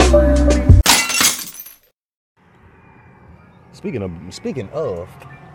Speaking 3.72 4.02
of 4.02 4.12
speaking 4.34 4.68
of, 4.70 5.08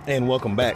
and 0.08 0.28
welcome 0.28 0.56
back. 0.56 0.76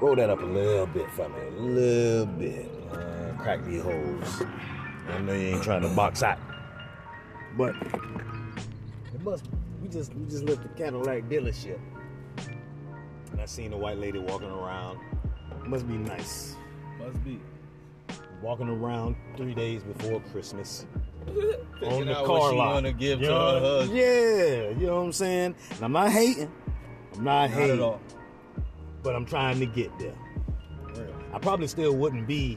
Roll 0.00 0.14
that 0.16 0.28
up 0.28 0.42
a 0.42 0.44
little 0.44 0.86
bit 0.86 1.10
for 1.12 1.28
me, 1.30 1.40
a 1.40 1.60
little 1.60 2.26
bit. 2.26 2.70
Uh, 2.92 3.32
crack 3.42 3.64
these 3.64 3.82
holes. 3.82 4.42
I 5.08 5.18
know 5.20 5.32
you 5.32 5.54
ain't 5.54 5.62
trying 5.62 5.82
to 5.82 5.88
box 5.88 6.22
out, 6.22 6.38
but 7.56 7.74
it 7.76 9.22
must. 9.22 9.46
We 9.82 9.88
just 9.88 10.14
we 10.14 10.26
just 10.26 10.44
left 10.44 10.62
the 10.62 10.68
Cadillac 10.70 11.24
dealership, 11.24 11.78
and 13.34 13.42
I 13.42 13.46
seen 13.46 13.72
a 13.72 13.76
white 13.76 13.98
lady 13.98 14.20
walking 14.20 14.48
around. 14.48 15.00
Must 15.66 15.88
be 15.88 15.94
nice. 15.94 16.54
Must 17.00 17.22
be. 17.24 17.40
Walking 18.40 18.68
around 18.68 19.16
three 19.36 19.54
days 19.54 19.82
before 19.82 20.20
Christmas. 20.30 20.86
on 21.82 22.06
the 22.06 22.14
car 22.14 22.52
lot. 22.54 22.74
wanna 22.74 22.92
give 22.92 23.20
You 23.20 23.26
to 23.26 23.32
her 23.32 23.60
husband. 23.60 23.98
Yeah, 23.98 24.68
you 24.78 24.86
know 24.86 24.96
what 24.98 25.02
I'm 25.06 25.12
saying? 25.12 25.54
And 25.72 25.82
I'm 25.82 25.90
not 25.92 26.10
hating. 26.10 26.52
I'm 27.16 27.24
not, 27.24 27.50
Not 27.50 27.50
hating. 27.50 27.76
at 27.76 27.80
all. 27.82 28.00
But 29.02 29.16
I'm 29.16 29.26
trying 29.26 29.58
to 29.58 29.66
get 29.66 29.90
there. 29.98 30.14
Real. 30.94 31.12
I 31.32 31.38
probably 31.40 31.66
still 31.66 31.96
wouldn't 31.96 32.28
be. 32.28 32.56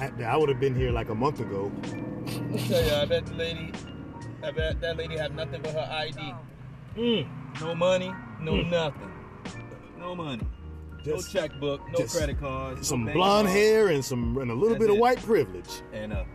I, 0.00 0.10
I 0.24 0.36
would 0.36 0.48
have 0.48 0.58
been 0.58 0.74
here 0.74 0.90
like 0.90 1.08
a 1.10 1.14
month 1.14 1.38
ago. 1.38 1.70
I 2.26 2.56
tell 2.66 2.84
you, 2.84 2.92
I 2.94 3.04
bet 3.04 3.26
the 3.26 3.34
lady, 3.34 3.72
I 4.42 4.50
bet 4.50 4.80
that 4.80 4.96
lady 4.96 5.16
had 5.16 5.36
nothing 5.36 5.62
but 5.62 5.72
her 5.72 5.88
ID. 5.92 6.34
Mm. 6.96 7.28
No 7.60 7.74
money, 7.76 8.12
no 8.40 8.54
Mm. 8.54 8.70
nothing. 8.70 9.10
No 10.04 10.14
money. 10.14 10.46
Just- 11.02 11.34
no 11.34 11.40
checkbook, 11.40 11.80
no 11.98 12.04
credit 12.04 12.38
cards. 12.38 12.86
Some 12.86 13.06
bank 13.06 13.16
blonde 13.16 13.46
cards, 13.46 13.58
hair 13.58 13.88
and 13.88 14.04
some 14.04 14.36
and 14.36 14.50
a 14.50 14.54
little 14.54 14.70
That's 14.74 14.80
bit 14.80 14.90
of 14.90 14.98
white 14.98 15.18
privilege. 15.22 15.80
And 15.94 16.12
a 16.12 16.26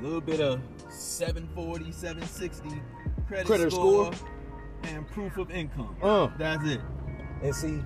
little 0.00 0.22
bit 0.22 0.40
of 0.40 0.60
740, 0.88 1.92
760 1.92 2.68
credit, 3.26 3.46
Credit 3.46 3.70
score, 3.70 4.14
score. 4.14 4.28
and 4.84 5.06
proof 5.08 5.36
of 5.36 5.50
income. 5.50 5.94
Uh. 6.02 6.28
That's 6.38 6.64
it. 6.64 6.80
And 7.42 7.54
see, 7.54 7.82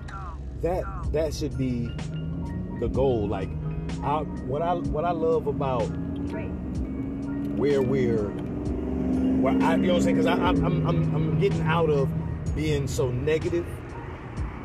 that 0.61 0.85
that 1.11 1.33
should 1.33 1.57
be 1.57 1.89
the 2.79 2.87
goal. 2.87 3.27
Like, 3.27 3.49
I, 4.01 4.19
what 4.47 4.61
I 4.61 4.75
what 4.75 5.03
I 5.03 5.11
love 5.11 5.47
about 5.47 5.87
where 7.57 7.81
we're, 7.81 8.29
where 9.41 9.61
I, 9.61 9.75
you 9.75 9.81
know 9.87 9.93
what 9.93 9.95
I'm 9.97 10.01
saying? 10.03 10.15
Because 10.15 10.25
I'm, 10.25 10.41
I'm 10.65 10.87
I'm 10.87 11.15
I'm 11.15 11.39
getting 11.39 11.61
out 11.63 11.89
of 11.89 12.09
being 12.55 12.87
so 12.87 13.11
negative 13.11 13.65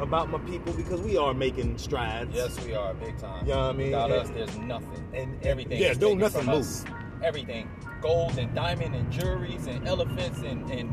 about 0.01 0.31
my 0.31 0.39
people 0.41 0.73
because 0.73 1.01
we 1.01 1.17
are 1.17 1.35
making 1.35 1.79
strides. 1.79 2.35
Yes, 2.35 2.65
we 2.65 2.75
are 2.75 2.95
big 2.95 3.19
time. 3.19 3.47
You 3.47 3.53
know 3.55 3.61
what 3.61 3.71
I 3.71 3.73
mean? 3.73 3.87
Without 3.87 4.11
And- 4.11 4.21
us, 4.21 4.31
there's 4.31 4.59
nothing. 4.59 5.09
and- 5.15 5.45
everything. 5.47 5.81
yeah, 5.81 5.89
is 5.89 5.99
don't 5.99 6.19
nothing 6.19 6.47
move. 6.47 6.61
us. 6.61 6.85
Everything, 7.23 7.69
gold 8.01 8.39
and 8.39 8.55
diamond 8.55 8.95
and 8.95 9.13
jewelries 9.13 9.67
and 9.67 9.87
elephants 9.89 10.41
and 10.41 10.71
and 10.71 10.91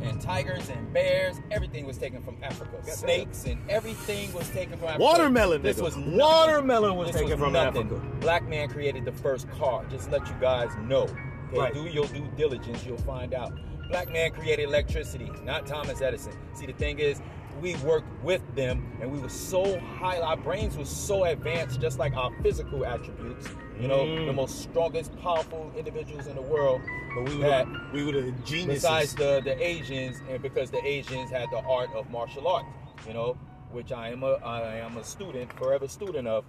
and 0.00 0.20
tigers 0.20 0.68
and 0.70 0.92
bears. 0.92 1.36
Everything 1.50 1.84
was 1.84 1.98
taken 1.98 2.22
from 2.22 2.36
Africa. 2.42 2.70
Snakes 2.84 3.44
and 3.46 3.58
everything 3.68 4.32
was 4.32 4.48
taken 4.50 4.78
from 4.78 4.88
Africa. 4.90 5.02
Watermelon, 5.02 5.60
This 5.60 5.78
nigga. 5.78 5.82
was 5.82 5.96
nothing. 5.96 6.16
Watermelon 6.18 6.94
was 6.96 7.08
This 7.10 7.20
taken 7.20 7.36
from 7.36 7.52
nothing. 7.52 7.86
Africa. 7.86 8.06
Black 8.20 8.48
man 8.48 8.68
created 8.68 9.04
the 9.04 9.10
first 9.12 9.50
car. 9.50 9.84
Just 9.90 10.08
let 10.12 10.24
you 10.28 10.34
guys 10.40 10.70
know. 10.86 11.02
Okay, 11.48 11.58
Right. 11.58 11.74
do 11.74 11.86
your 11.86 12.06
due 12.06 12.28
diligence. 12.36 12.86
You'll 12.86 12.96
find 12.98 13.34
out. 13.34 13.52
Black 13.90 14.08
man 14.12 14.30
created 14.30 14.66
electricity, 14.68 15.32
not 15.44 15.66
Thomas 15.66 16.00
Edison. 16.00 16.32
See, 16.52 16.66
the 16.66 16.74
thing 16.74 17.00
is, 17.00 17.20
we 17.60 17.74
worked 17.76 18.08
with 18.22 18.42
them, 18.54 18.86
and 19.00 19.10
we 19.10 19.18
were 19.18 19.28
so 19.28 19.78
high. 19.80 20.18
Our 20.20 20.36
brains 20.36 20.76
were 20.76 20.84
so 20.84 21.24
advanced, 21.24 21.80
just 21.80 21.98
like 21.98 22.14
our 22.16 22.32
physical 22.42 22.84
attributes. 22.86 23.48
You 23.80 23.86
know, 23.88 24.04
Mm. 24.04 24.26
the 24.26 24.32
most 24.32 24.62
strongest, 24.62 25.16
powerful 25.20 25.70
individuals 25.76 26.26
in 26.26 26.34
the 26.34 26.42
world. 26.42 26.80
But 27.14 27.28
we 27.28 27.36
were 27.38 27.44
had, 27.50 27.66
the, 27.68 27.80
we 27.92 28.04
were 28.04 28.12
the 28.12 28.32
geniuses. 28.44 28.82
besides 28.82 29.14
the 29.14 29.40
the 29.44 29.56
Asians, 29.64 30.20
and 30.28 30.42
because 30.42 30.70
the 30.70 30.84
Asians 30.84 31.30
had 31.30 31.48
the 31.50 31.58
art 31.64 31.90
of 31.94 32.10
martial 32.10 32.46
art. 32.48 32.64
You 33.06 33.14
know, 33.14 33.36
which 33.70 33.92
I 33.92 34.08
am 34.10 34.22
a 34.24 34.32
I 34.44 34.76
am 34.78 34.96
a 34.96 35.04
student, 35.04 35.52
forever 35.52 35.86
student 35.88 36.26
of. 36.28 36.44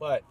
But 0.00 0.22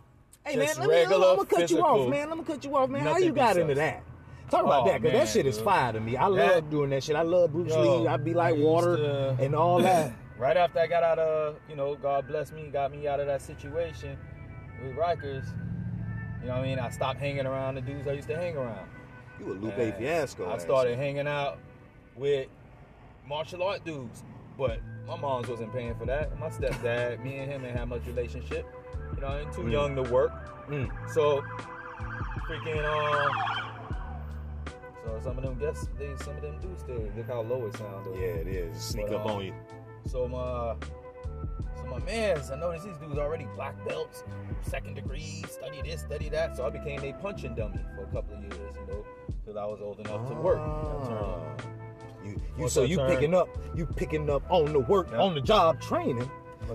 Hey 0.46 0.58
man, 0.58 0.68
let 0.68 0.78
me, 0.78 0.84
I'm 0.84 0.90
regular 0.90 1.36
gonna 1.38 1.46
cut 1.46 1.72
you 1.72 1.80
off, 1.82 2.10
man. 2.10 2.28
Let 2.30 2.38
me 2.38 2.44
cut 2.44 2.64
you 2.66 2.76
off, 2.76 2.90
man. 2.90 3.02
How 3.02 3.18
you 3.18 3.32
got 3.32 3.56
into 3.56 3.72
us. 3.72 3.78
that? 3.78 4.04
Talk 4.50 4.66
about 4.66 4.84
Oh, 4.84 4.92
that, 4.92 5.02
cause 5.02 5.12
that 5.12 5.28
shit 5.30 5.46
is 5.46 5.60
fire 5.60 5.94
to 5.94 6.00
me. 6.00 6.16
I 6.18 6.30
That- 6.30 6.56
love 6.56 6.70
doing 6.70 6.90
that 6.92 7.04
shit. 7.04 7.16
I 7.16 7.22
love 7.24 7.52
Bruce 7.52 7.72
Yo, 7.74 8.02
Lee. 8.02 8.08
I 8.08 8.18
be 8.18 8.34
like 8.34 8.56
water 8.58 8.98
to- 8.98 9.38
and 9.40 9.56
all 9.56 9.80
that. 9.82 10.12
right 10.38 10.56
after 10.58 10.80
I 10.80 10.88
got 10.88 11.02
out 11.04 11.18
of, 11.20 11.56
you 11.70 11.76
know, 11.76 11.96
God 11.96 12.28
bless 12.28 12.52
me, 12.52 12.70
got 12.72 12.92
me 12.92 13.08
out 13.08 13.20
of 13.20 13.28
that 13.28 13.42
situation 13.42 14.18
with 14.84 14.96
Rikers. 14.96 15.46
You 16.42 16.50
know 16.50 16.56
what 16.56 16.60
I 16.60 16.62
mean? 16.64 16.78
I 16.80 16.90
stopped 16.90 17.20
hanging 17.20 17.46
around 17.46 17.76
the 17.76 17.82
dudes 17.82 18.08
I 18.08 18.12
used 18.14 18.28
to 18.28 18.36
hang 18.36 18.58
around. 18.58 18.88
You 19.40 19.52
a 19.52 19.54
Lupe 19.54 19.78
And 19.78 19.94
Fiasco. 19.96 20.50
I 20.52 20.58
started 20.58 20.98
hanging 20.98 21.28
out 21.28 21.58
with 22.16 22.48
martial 23.26 23.64
art 23.64 23.84
dudes, 23.86 24.24
but 24.58 24.80
my 25.08 25.16
mom's 25.16 25.48
wasn't 25.48 25.74
paying 25.74 25.96
for 25.96 26.06
that. 26.06 26.38
My 26.40 26.50
stepdad, 26.50 27.24
me 27.24 27.38
and 27.38 27.50
him 27.52 27.66
ain't 27.66 27.78
had 27.78 27.88
much 27.88 28.06
relationship. 28.06 28.66
You 29.16 29.22
know, 29.22 29.28
I'm 29.28 29.54
too 29.54 29.62
Mm. 29.62 29.72
young 29.72 29.96
to 29.96 30.04
work. 30.04 30.32
Mm. 30.68 30.90
So, 31.14 31.42
freaking, 32.48 32.84
um, 32.86 33.32
so 35.04 35.20
some 35.24 35.38
of 35.38 35.44
them 35.44 35.58
guess 35.60 35.88
they, 36.00 36.16
some 36.24 36.36
of 36.36 36.42
them 36.42 36.56
do 36.62 36.70
still. 36.78 37.04
Look 37.16 37.28
how 37.28 37.42
low 37.42 37.66
it 37.66 37.76
sounded. 37.78 38.16
Yeah, 38.16 38.28
it 38.28 38.48
is. 38.48 38.76
Sneak 38.82 39.08
But, 39.08 39.16
up 39.18 39.26
um, 39.26 39.32
on 39.38 39.46
you. 39.46 39.54
So 40.08 40.28
my 40.28 40.76
so 41.78 41.86
my 41.90 42.00
mans, 42.06 42.52
I 42.52 42.56
noticed 42.60 42.86
these 42.86 42.98
dudes 42.98 43.18
already 43.18 43.48
black 43.56 43.76
belts, 43.88 44.24
second 44.62 44.96
degree, 44.96 45.44
study 45.50 45.82
this, 45.84 46.02
study 46.02 46.30
that. 46.30 46.56
So 46.58 46.66
I 46.66 46.70
became 46.70 47.04
a 47.04 47.14
punching 47.14 47.56
dummy 47.56 47.80
for 47.96 48.04
a 48.04 48.08
couple 48.08 48.38
of 48.38 48.44
years, 48.44 48.76
you 48.80 48.94
know, 48.94 49.06
till 49.46 49.60
I 49.60 49.66
was 49.66 49.82
old 49.82 50.00
enough 50.00 50.28
to 50.30 50.34
work. 50.36 50.58
Turned- 51.08 51.70
You, 52.26 52.42
you 52.58 52.70
so 52.70 52.84
you 52.84 52.96
turned- 52.98 53.14
picking 53.14 53.34
up, 53.36 53.50
you 53.76 53.86
picking 53.86 54.30
up 54.30 54.44
on 54.50 54.72
the 54.72 54.80
work, 54.80 55.10
Yeah. 55.12 55.20
on 55.22 55.36
the 55.36 55.42
job 55.42 55.82
training, 55.82 56.30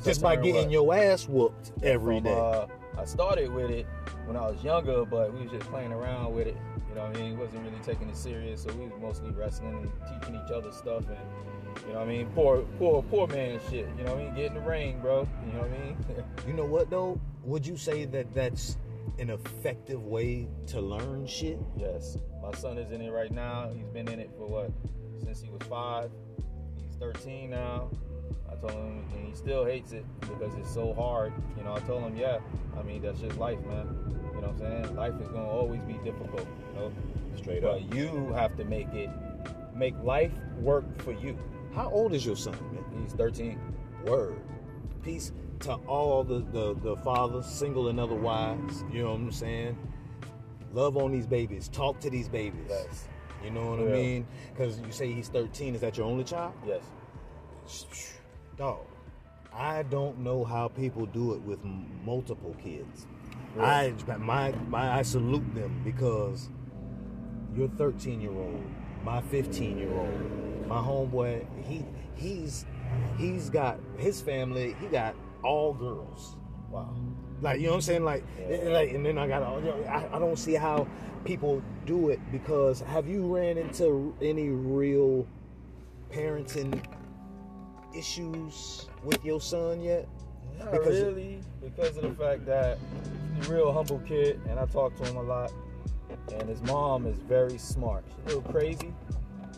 just 0.05 0.21
by 0.21 0.37
getting 0.37 0.65
what? 0.65 0.71
your 0.71 0.95
ass 0.95 1.27
whooped 1.27 1.73
every 1.83 2.17
from, 2.17 2.25
day. 2.25 2.35
Uh, 2.39 2.67
I 2.99 3.05
started 3.05 3.53
with 3.53 3.71
it 3.71 3.87
when 4.27 4.37
I 4.37 4.51
was 4.51 4.63
younger, 4.65 5.05
but 5.05 5.33
we 5.33 5.43
was 5.43 5.53
just 5.53 5.71
playing 5.71 5.93
around 5.93 6.35
with 6.35 6.49
it. 6.49 6.57
You 6.89 6.97
know 6.97 7.07
what 7.07 7.17
I 7.17 7.21
mean? 7.21 7.39
wasn't 7.39 7.63
really 7.63 7.79
taking 7.85 8.09
it 8.09 8.17
serious, 8.17 8.65
so 8.65 8.73
we 8.75 8.87
was 8.87 9.01
mostly 9.01 9.31
wrestling 9.31 9.75
and 9.75 10.21
teaching 10.21 10.41
each 10.45 10.51
other 10.51 10.73
stuff 10.73 11.05
and 11.09 11.19
you 11.87 11.93
know 11.93 12.01
what 12.01 12.09
I 12.09 12.11
mean? 12.11 12.27
Poor 12.35 12.63
poor 12.79 13.03
poor 13.05 13.29
man 13.29 13.61
shit. 13.71 13.87
You 13.97 14.05
know 14.05 14.15
what 14.15 14.23
I 14.23 14.25
mean? 14.25 14.35
Get 14.35 14.47
in 14.47 14.55
the 14.55 14.61
ring, 14.61 14.99
bro. 15.01 15.29
You 15.47 15.53
know 15.53 15.61
what 15.61 15.71
I 15.71 15.85
mean? 15.85 15.97
you 16.49 16.53
know 16.55 16.65
what 16.65 16.91
though? 16.91 17.21
Would 17.45 17.65
you 17.65 17.77
say 17.77 18.05
that 18.07 18.35
that's 18.35 18.77
an 19.21 19.31
effective 19.31 20.05
way 20.05 20.49
to 20.67 20.81
learn 20.81 21.27
shit? 21.27 21.59
Yes. 21.77 22.19
My 22.43 22.53
son 22.53 22.79
is 22.79 22.91
in 22.91 23.01
it 23.01 23.11
right 23.11 23.31
now. 23.31 23.71
He's 23.73 23.89
been 23.89 24.09
in 24.09 24.19
it 24.19 24.31
for 24.37 24.47
what? 24.49 24.73
Since 25.23 25.43
he 25.43 25.51
was 25.51 25.63
five. 25.69 26.11
He's 26.85 26.97
13 26.97 27.51
now. 27.51 27.91
I 28.51 28.55
told 28.57 28.73
him, 28.73 29.05
and 29.15 29.29
he 29.29 29.35
still 29.35 29.65
hates 29.65 29.93
it 29.93 30.05
because 30.21 30.55
it's 30.57 30.73
so 30.73 30.95
hard. 30.95 31.33
You 31.57 31.65
know, 31.65 31.75
I 31.75 31.81
told 31.81 32.03
him, 32.03 32.17
yeah, 32.17 32.39
I 32.79 32.83
mean, 32.83 33.03
that's 33.03 33.21
just 33.21 33.39
life, 33.39 33.59
man. 33.67 33.87
You 34.35 34.41
know 34.41 34.49
what 34.49 34.51
I'm 34.51 34.59
saying? 34.59 34.97
Life 34.97 35.15
is 35.21 35.29
going 35.29 35.45
to 35.45 35.51
always 35.51 35.81
be 35.83 35.95
difficult, 36.05 36.47
you 36.75 36.81
know? 36.81 36.93
Straight 37.37 37.63
but 37.63 37.83
up. 37.83 37.95
you 37.95 38.33
have 38.35 38.57
to 38.57 38.65
make 38.65 38.93
it, 38.95 39.11
make 39.75 39.95
life 40.03 40.33
work 40.59 40.85
for 41.03 41.13
you. 41.13 41.39
How 41.75 41.91
old 41.91 42.15
is 42.15 42.25
your 42.25 42.37
son, 42.37 42.57
man? 42.73 43.03
He's 43.03 43.13
13. 43.13 43.59
Word. 44.05 44.41
Peace 45.03 45.33
to 45.61 45.75
all 45.87 46.25
the, 46.25 46.41
the, 46.53 46.75
the 46.83 46.97
fathers, 46.99 47.47
single 47.47 47.89
and 47.89 47.99
otherwise. 47.99 48.85
You 48.93 49.03
know 49.03 49.11
what 49.11 49.21
I'm 49.21 49.33
saying? 49.33 49.79
Love 50.73 50.97
on 50.97 51.13
these 51.13 51.27
babies. 51.27 51.69
Talk 51.69 52.01
to 52.01 52.11
these 52.11 52.29
babies. 52.29 52.67
Yes. 52.69 53.09
You 53.45 53.51
know 53.51 53.71
what 53.71 53.81
I 53.81 53.93
mean? 53.93 54.27
Because 54.53 54.81
you 54.81 54.91
say 54.91 55.13
he's 55.13 55.29
13. 55.29 55.75
Is 55.75 55.81
that 55.81 55.97
your 55.97 56.07
only 56.07 56.25
child? 56.25 56.55
Yes. 56.67 56.83
Dog. 58.59 58.85
I 59.53 59.83
don't 59.85 60.19
know 60.19 60.45
how 60.45 60.69
people 60.69 61.07
do 61.07 61.33
it 61.35 61.41
with 61.43 61.61
m- 61.65 61.87
multiple 62.05 62.55
kids. 62.63 63.07
Yeah. 63.57 63.65
I 63.65 64.17
my, 64.19 64.53
my 64.69 64.99
I 64.99 65.03
salute 65.03 65.55
them 65.55 65.81
because 65.85 66.51
your 67.57 67.69
13 67.69 68.21
year 68.21 68.33
old, 68.33 68.63
my 69.05 69.21
15 69.23 69.79
year 69.79 69.93
old, 69.93 70.67
my 70.69 70.77
homeboy, 70.77 71.45
he 71.65 71.85
he's 72.15 72.67
he's 73.17 73.49
got 73.49 73.79
his 73.97 74.21
family. 74.21 74.77
He 74.81 74.87
got 74.89 75.15
all 75.43 75.73
girls. 75.73 76.37
Wow. 76.71 76.95
Like 77.41 77.61
you 77.61 77.67
know 77.67 77.71
what 77.73 77.77
I'm 77.77 77.83
saying? 77.83 78.05
Like, 78.05 78.25
Yeah. 78.39 78.57
like, 78.71 78.91
and 78.91 79.05
then 79.07 79.19
I 79.19 79.27
got. 79.29 79.43
all- 79.43 79.63
You 79.63 79.73
I, 79.85 80.17
I 80.17 80.19
don't 80.19 80.39
see 80.39 80.55
how 80.55 80.87
people 81.25 81.63
do 81.87 82.11
it 82.11 82.21
because 82.31 82.81
have 82.81 83.09
you 83.09 83.35
ran 83.35 83.57
into 83.59 84.15
any 84.21 84.51
real 84.51 85.27
parenting 86.13 86.81
issues 87.95 88.89
with 89.05 89.25
your 89.25 89.41
son 89.41 89.81
yet? 89.81 90.09
Not 90.59 90.73
Because- 90.73 91.01
really, 91.03 91.41
because 91.63 91.97
of 91.97 92.03
the 92.03 92.15
fact 92.25 92.45
that 92.47 92.79
he's 93.37 93.49
a 93.49 93.55
real 93.55 93.73
humble 93.73 94.01
kid, 94.01 94.41
and 94.49 94.59
I 94.59 94.67
talk 94.67 94.97
to 94.97 95.05
him 95.05 95.17
a 95.17 95.23
lot. 95.23 95.53
And 96.33 96.49
his 96.49 96.63
mom 96.63 97.07
is 97.07 97.19
very 97.19 97.59
smart. 97.59 98.05
She's 98.09 98.35
a 98.35 98.37
little 98.37 98.53
crazy, 98.53 98.93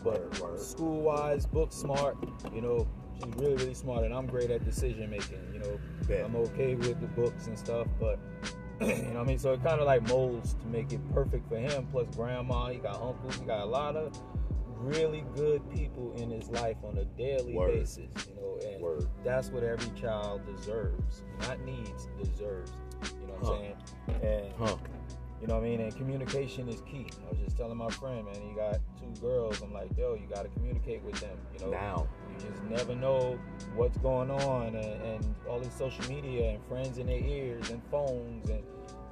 but 0.03 0.21
school-wise, 0.59 1.45
book 1.45 1.71
smart. 1.71 2.17
You 2.53 2.61
know, 2.61 2.87
she's 3.15 3.33
really, 3.35 3.55
really 3.55 3.73
smart, 3.73 4.03
and 4.05 4.13
I'm 4.13 4.25
great 4.27 4.51
at 4.51 4.63
decision 4.65 5.09
making. 5.09 5.39
You 5.53 5.59
know, 5.59 5.79
Bet. 6.07 6.25
I'm 6.25 6.35
okay 6.35 6.75
with 6.75 6.99
the 7.01 7.07
books 7.07 7.47
and 7.47 7.57
stuff, 7.57 7.87
but 7.99 8.19
you 8.81 8.87
know 8.87 8.93
what 9.13 9.17
I 9.17 9.23
mean. 9.23 9.39
So 9.39 9.53
it 9.53 9.63
kind 9.63 9.79
of 9.79 9.85
like 9.85 10.07
molds 10.07 10.53
to 10.55 10.67
make 10.67 10.91
it 10.93 10.99
perfect 11.13 11.47
for 11.49 11.57
him. 11.57 11.87
Plus, 11.91 12.07
grandma, 12.15 12.67
he 12.69 12.77
got 12.79 13.01
uncles, 13.01 13.35
he 13.37 13.45
got 13.45 13.61
a 13.61 13.65
lot 13.65 13.95
of 13.95 14.17
really 14.83 15.23
good 15.35 15.61
people 15.71 16.13
in 16.17 16.29
his 16.29 16.49
life 16.49 16.77
on 16.83 16.97
a 16.97 17.05
daily 17.05 17.53
Word. 17.55 17.71
basis. 17.73 18.09
You 18.27 18.35
know, 18.35 18.59
and 18.67 18.81
Word. 18.81 19.07
that's 19.23 19.49
what 19.49 19.63
every 19.63 19.89
child 19.99 20.41
deserves, 20.55 21.23
not 21.41 21.59
needs, 21.61 22.07
deserves. 22.21 22.71
You 23.21 23.27
know 23.27 23.33
what 23.33 23.45
Huh. 23.45 23.53
I'm 23.53 23.59
saying? 23.59 23.75
And 24.23 24.53
Huh? 24.57 24.77
you 25.41 25.47
know 25.47 25.55
what 25.55 25.63
I 25.63 25.67
mean? 25.69 25.81
And 25.81 25.95
communication 25.95 26.67
is 26.69 26.81
key. 26.81 27.07
I 27.25 27.29
was 27.31 27.39
just 27.43 27.57
telling 27.57 27.77
my 27.77 27.89
friend, 27.89 28.25
man, 28.25 28.35
he 28.47 28.53
got 28.55 28.77
two 28.99 29.19
girls. 29.21 29.61
I'm 29.63 29.73
like, 29.73 29.89
yo, 29.97 30.13
you 30.13 30.27
got 30.27 30.43
to 30.43 30.49
communicate 30.49 31.01
with 31.03 31.15
them. 31.19 31.37
You 31.53 31.65
know, 31.65 31.71
Now. 31.71 32.07
you 32.29 32.47
just 32.49 32.61
never 32.63 32.95
know 32.95 33.39
what's 33.75 33.97
going 33.99 34.29
on, 34.29 34.75
and, 34.75 35.01
and 35.03 35.35
all 35.49 35.59
this 35.59 35.73
social 35.73 36.05
media 36.07 36.51
and 36.51 36.63
friends 36.65 36.97
in 36.99 37.07
their 37.07 37.19
ears 37.19 37.69
and 37.71 37.81
phones 37.89 38.49
and 38.49 38.61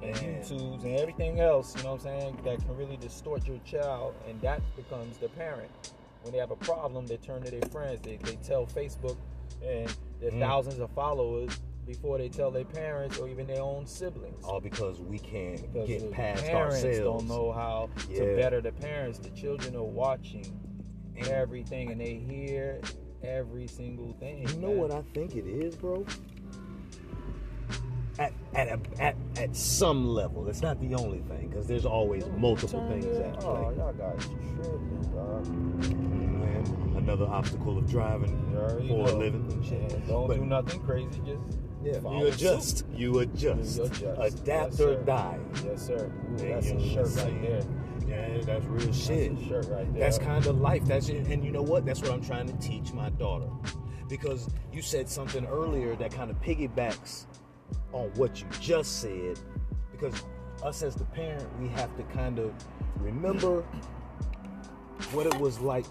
and 0.02 0.14
YouTubes 0.16 0.84
and 0.84 0.96
everything 0.98 1.40
else. 1.40 1.76
You 1.76 1.82
know 1.84 1.94
what 1.94 2.06
I'm 2.06 2.20
saying? 2.20 2.38
That 2.44 2.58
can 2.64 2.76
really 2.76 2.96
distort 2.96 3.46
your 3.46 3.58
child, 3.64 4.14
and 4.28 4.40
that 4.42 4.60
becomes 4.76 5.18
the 5.18 5.28
parent. 5.28 5.70
When 6.22 6.32
they 6.32 6.38
have 6.38 6.50
a 6.50 6.56
problem, 6.56 7.06
they 7.06 7.16
turn 7.16 7.42
to 7.42 7.50
their 7.50 7.68
friends. 7.70 8.00
They, 8.02 8.16
they 8.16 8.36
tell 8.36 8.66
Facebook 8.66 9.16
and 9.64 9.94
their 10.20 10.30
Mm. 10.30 10.40
thousands 10.40 10.78
of 10.80 10.90
followers 10.90 11.50
before 11.86 12.18
they 12.18 12.28
tell 12.28 12.50
their 12.50 12.64
parents 12.64 13.18
or 13.18 13.28
even 13.28 13.46
their 13.46 13.62
own 13.62 13.86
siblings 13.86 14.44
All 14.44 14.60
because 14.60 15.00
we 15.00 15.18
can't 15.18 15.60
because 15.72 15.88
get 15.88 16.10
past 16.12 16.44
parents 16.44 16.84
ourselves. 16.84 16.98
don't 16.98 17.26
know 17.26 17.50
how 17.52 17.88
Yeah. 18.08 18.20
to 18.20 18.36
better 18.36 18.60
the 18.60 18.70
parents. 18.72 19.18
The 19.18 19.30
children 19.30 19.74
are 19.74 19.82
watching 19.82 20.44
everything 21.28 21.90
and 21.90 22.00
they 22.00 22.14
hear 22.14 22.80
every 23.22 23.66
single 23.66 24.12
thing. 24.20 24.46
You 24.48 24.56
know 24.60 24.68
man. 24.68 24.78
what 24.78 24.90
I 24.92 25.02
think 25.14 25.34
it 25.36 25.46
is, 25.46 25.74
bro? 25.74 26.04
At 28.18 28.32
at 28.54 28.68
a, 28.68 28.80
at 29.02 29.16
at 29.36 29.56
some 29.56 30.08
level, 30.08 30.48
it's 30.48 30.62
not 30.62 30.80
the 30.80 30.94
only 30.94 31.20
thing 31.20 31.48
because 31.48 31.66
there's 31.66 31.86
always 31.86 32.26
multiple 32.36 32.86
things 32.88 33.06
at 33.06 33.36
oh, 33.36 33.54
play. 33.54 33.64
Oh, 33.66 33.74
y'all 33.76 33.92
guys 33.92 34.28
tripping, 34.56 35.10
dog. 35.14 35.46
Man, 35.48 36.94
another 36.96 37.26
obstacle 37.26 37.78
of 37.78 37.88
driving 37.88 38.36
for 38.88 39.08
a 39.08 39.12
living 39.12 39.50
don't 40.06 40.28
But- 40.28 40.36
do 40.36 40.44
nothing 40.44 40.80
crazy. 40.80 41.20
Just 41.24 41.58
Yeah, 41.82 42.18
you 42.18 42.26
adjust. 42.26 42.78
suit. 42.78 42.86
You 42.94 43.18
adjust. 43.20 43.78
You 43.78 43.84
adjust. 43.84 44.40
Adapt 44.40 44.72
Yes, 44.72 44.80
or 44.80 44.96
die. 44.96 45.38
Yes, 45.64 45.86
sir. 45.86 46.12
Ooh, 46.32 46.36
that's 46.36 46.66
a 46.66 46.80
shirt 46.80 47.16
right 47.16 47.42
there. 47.42 47.62
Yeah, 48.06 48.40
that's 48.42 48.64
real 48.66 48.92
shit. 48.92 49.30
That's 49.30 49.42
a 49.42 49.48
shirt 49.48 49.66
right 49.70 49.92
there. 49.94 50.02
That's 50.02 50.18
kind 50.18 50.44
of 50.46 50.60
life. 50.60 50.84
That's 50.84 51.08
it. 51.08 51.26
And 51.28 51.44
you 51.44 51.52
know 51.52 51.62
what? 51.62 51.86
That's 51.86 52.02
what 52.02 52.10
I'm 52.10 52.22
trying 52.22 52.48
to 52.48 52.56
teach 52.58 52.92
my 52.92 53.08
daughter. 53.10 53.46
Because 54.08 54.48
you 54.72 54.82
said 54.82 55.08
something 55.08 55.46
earlier 55.46 55.94
that 55.96 56.10
kind 56.12 56.30
of 56.30 56.40
piggybacks 56.42 57.26
on 57.92 58.08
what 58.14 58.40
you 58.40 58.46
just 58.60 59.00
said. 59.00 59.38
Because 59.92 60.22
us 60.62 60.82
as 60.82 60.94
the 60.94 61.04
parent, 61.04 61.46
we 61.60 61.68
have 61.68 61.94
to 61.96 62.02
kind 62.14 62.38
of 62.38 62.52
remember 62.98 63.64
what 65.12 65.26
it 65.26 65.38
was 65.40 65.58
like 65.60 65.86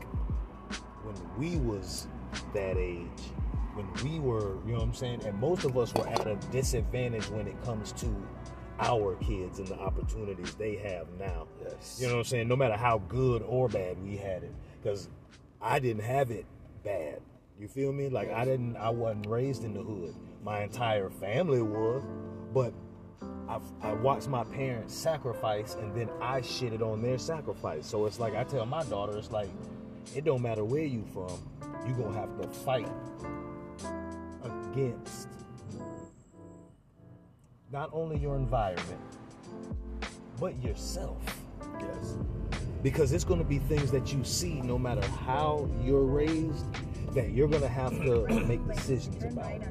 when 1.04 1.16
we 1.38 1.58
was 1.58 2.08
that 2.54 2.78
age. 2.78 3.08
When 3.74 3.88
we 4.04 4.20
were, 4.20 4.58
you 4.66 4.74
know 4.74 4.80
what 4.80 4.84
I'm 4.84 4.94
saying? 4.94 5.26
And 5.26 5.40
most 5.40 5.64
of 5.64 5.78
us 5.78 5.94
were 5.94 6.08
at 6.08 6.28
a 6.28 6.36
disadvantage 6.52 7.30
when 7.30 7.48
it 7.48 7.62
comes 7.64 7.92
to 7.94 8.14
our 8.80 9.16
kids 9.16 9.60
and 9.60 9.68
the 9.68 9.80
opportunities 9.80 10.56
they 10.56 10.76
have 10.78 11.08
now. 11.20 11.48
Yes. 11.64 11.98
You 12.00 12.08
know 12.08 12.14
what 12.14 12.20
I'm 12.20 12.26
saying? 12.26 12.48
No 12.48 12.56
matter 12.56 12.76
how 12.76 13.00
good 13.08 13.42
or 13.44 13.70
bad 13.70 14.02
we 14.04 14.18
had 14.18 14.44
it. 14.44 14.54
Because 14.82 15.10
I 15.62 15.80
didn't 15.80 16.04
have 16.04 16.32
it 16.32 16.46
bad. 16.84 17.22
You 17.60 17.68
feel 17.68 17.92
me? 17.92 18.08
Like 18.08 18.32
I 18.32 18.46
didn't 18.46 18.78
I 18.78 18.90
wasn't 18.90 19.28
raised 19.28 19.66
in 19.66 19.74
the 19.74 19.82
hood. 19.82 20.16
My 20.44 20.64
entire 20.64 21.10
family 21.10 21.62
was. 21.62 22.02
But 22.54 22.74
I, 23.50 23.60
I 23.82 23.94
watched 23.94 24.30
my 24.30 24.44
parents 24.46 24.94
sacrifice 24.94 25.76
and 25.76 25.94
then 25.94 26.10
I 26.22 26.40
shitted 26.40 26.82
on 26.82 27.02
their 27.02 27.18
sacrifice. 27.18 27.86
So 27.86 28.06
it's 28.06 28.20
like 28.20 28.34
I 28.36 28.44
tell 28.44 28.66
my 28.66 28.84
daughter, 28.86 29.18
it's 29.18 29.32
like, 29.32 29.50
it 30.16 30.24
don't 30.24 30.42
matter 30.42 30.64
where 30.64 30.86
you 30.86 31.04
from, 31.14 31.38
you 31.86 31.94
gonna 31.94 32.18
have 32.18 32.40
to 32.42 32.48
fight 32.48 32.88
against 34.44 35.28
not 37.72 37.90
only 37.92 38.18
your 38.18 38.36
environment, 38.36 39.02
but 40.40 40.60
yourself. 40.64 41.22
Yes. 41.80 42.18
Because 42.82 43.12
it's 43.12 43.24
going 43.26 43.40
to 43.40 43.46
be 43.46 43.60
things 43.60 43.92
that 43.92 44.14
you 44.14 44.24
see 44.24 44.62
no 44.62 44.78
matter 44.78 45.06
how 45.08 45.70
you're 45.84 46.06
raised 46.06 46.66
that 47.14 47.32
you're 47.32 47.48
going 47.48 47.62
to 47.62 47.68
have 47.68 47.92
to 47.92 48.28
make 48.46 48.66
decisions 48.68 49.24
about. 49.24 49.62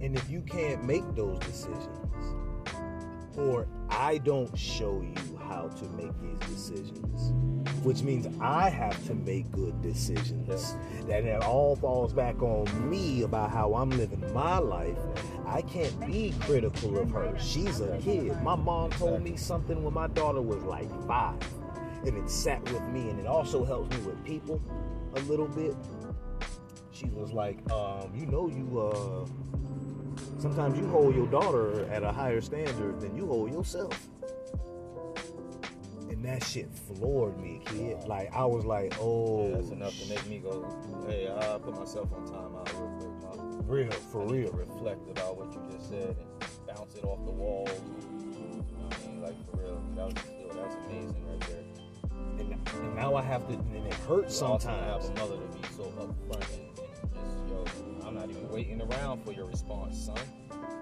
And 0.00 0.16
if 0.16 0.30
you 0.30 0.42
can't 0.42 0.84
make 0.84 1.04
those 1.14 1.38
decisions, 1.40 2.36
or 3.36 3.66
I 3.90 4.18
don't 4.18 4.56
show 4.56 5.00
you 5.02 5.38
how 5.38 5.68
to 5.68 5.84
make 5.90 6.12
these 6.20 6.38
decisions, 6.48 7.32
which 7.82 8.02
means 8.02 8.26
I 8.40 8.68
have 8.68 9.04
to 9.06 9.14
make 9.14 9.50
good 9.50 9.80
decisions, 9.82 10.76
that 11.06 11.24
it 11.24 11.42
all 11.42 11.76
falls 11.76 12.12
back 12.12 12.42
on 12.42 12.90
me 12.90 13.22
about 13.22 13.50
how 13.50 13.74
I'm 13.74 13.90
living 13.90 14.32
my 14.32 14.58
life. 14.58 14.98
I 15.46 15.62
can't 15.62 15.98
be 16.06 16.34
critical 16.40 16.98
of 16.98 17.10
her. 17.10 17.34
She's 17.38 17.80
a 17.80 17.96
kid. 17.98 18.40
My 18.42 18.56
mom 18.56 18.90
told 18.90 19.22
me 19.22 19.36
something 19.36 19.82
when 19.82 19.94
my 19.94 20.08
daughter 20.08 20.42
was 20.42 20.62
like 20.64 20.90
five, 21.06 21.38
and 22.04 22.16
it 22.16 22.28
sat 22.28 22.62
with 22.72 22.82
me, 22.88 23.08
and 23.08 23.18
it 23.18 23.26
also 23.26 23.64
helps 23.64 23.96
me 23.96 24.04
with 24.04 24.24
people 24.24 24.60
a 25.14 25.20
little 25.22 25.48
bit. 25.48 25.74
She 26.90 27.06
was 27.06 27.32
like, 27.32 27.58
um, 27.70 28.12
you 28.14 28.26
know, 28.26 28.48
you 28.48 28.80
uh, 28.80 29.26
sometimes 30.40 30.78
you 30.78 30.86
hold 30.88 31.14
your 31.14 31.26
daughter 31.28 31.88
at 31.90 32.02
a 32.02 32.10
higher 32.12 32.40
standard 32.40 33.00
than 33.00 33.14
you 33.16 33.26
hold 33.26 33.52
yourself. 33.52 34.08
And 36.10 36.24
that 36.24 36.42
shit 36.42 36.68
floored 36.74 37.38
me, 37.38 37.60
kid. 37.66 37.98
Like 38.08 38.34
I 38.34 38.44
was 38.44 38.64
like, 38.64 38.94
oh, 39.00 39.48
Yeah, 39.48 39.54
that's 39.56 39.70
enough 39.70 39.96
to 40.00 40.08
make 40.08 40.26
me 40.26 40.38
go, 40.38 40.66
hey, 41.06 41.28
I'll 41.28 41.60
put 41.60 41.78
myself 41.78 42.12
on 42.12 42.26
timeout 42.26 42.72
real 42.72 42.90
quick, 42.98 43.38
Mom. 43.38 43.62
real 43.68 43.90
for 44.10 44.22
I 44.22 44.32
real. 44.32 44.50
reflect 44.52 45.08
about 45.10 45.36
what 45.36 45.52
you 45.52 45.60
just 45.70 45.90
said 45.90 46.16
and 46.18 46.28
bounce 46.66 46.94
it 46.96 47.04
off 47.04 47.24
the 47.24 47.30
walls. 47.30 47.70
You 47.70 48.56
know 48.56 48.64
what 48.88 48.96
I 48.96 49.06
mean? 49.06 49.22
Like, 49.22 49.50
for 49.50 49.56
real. 49.58 49.82
That 49.94 50.06
was, 50.06 50.14
yo, 50.40 50.48
that 50.48 50.66
was 50.66 50.76
amazing 50.86 51.24
right 51.28 51.40
there. 51.42 51.67
And, 52.74 52.94
now 52.96 53.14
I 53.14 53.22
have 53.22 53.46
to, 53.48 53.54
and 53.54 53.86
it 53.86 53.94
hurts 53.94 54.40
You 54.40 54.46
also 54.46 54.68
have 54.68 55.02
sometimes. 55.02 55.20
a 55.20 55.22
mother 55.24 55.36
to 55.36 55.58
be 55.58 55.68
so 55.76 55.82
upfront 55.98 56.48
and, 56.54 56.78
and 57.18 57.66
just, 57.66 57.78
yo, 57.78 58.06
I'm 58.06 58.14
not 58.14 58.30
even 58.30 58.48
waiting 58.50 58.80
around 58.82 59.24
for 59.24 59.32
your 59.32 59.46
response, 59.46 59.98
son. 60.06 60.16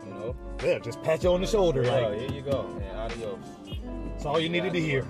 You 0.07 0.11
know? 0.15 0.37
Yeah, 0.65 0.79
just 0.79 1.03
pat 1.03 1.23
you 1.23 1.31
on 1.33 1.41
the 1.41 1.47
shoulder, 1.47 1.83
Yeah, 1.83 1.93
like 2.09 2.19
here 2.21 2.31
you 2.31 2.43
go. 2.43 2.67
And 2.91 2.99
adios. 2.99 3.39
that's 4.13 4.25
all 4.25 4.39
you 4.41 4.49
needed 4.49 4.73
to 4.73 4.81
hear. 4.81 5.05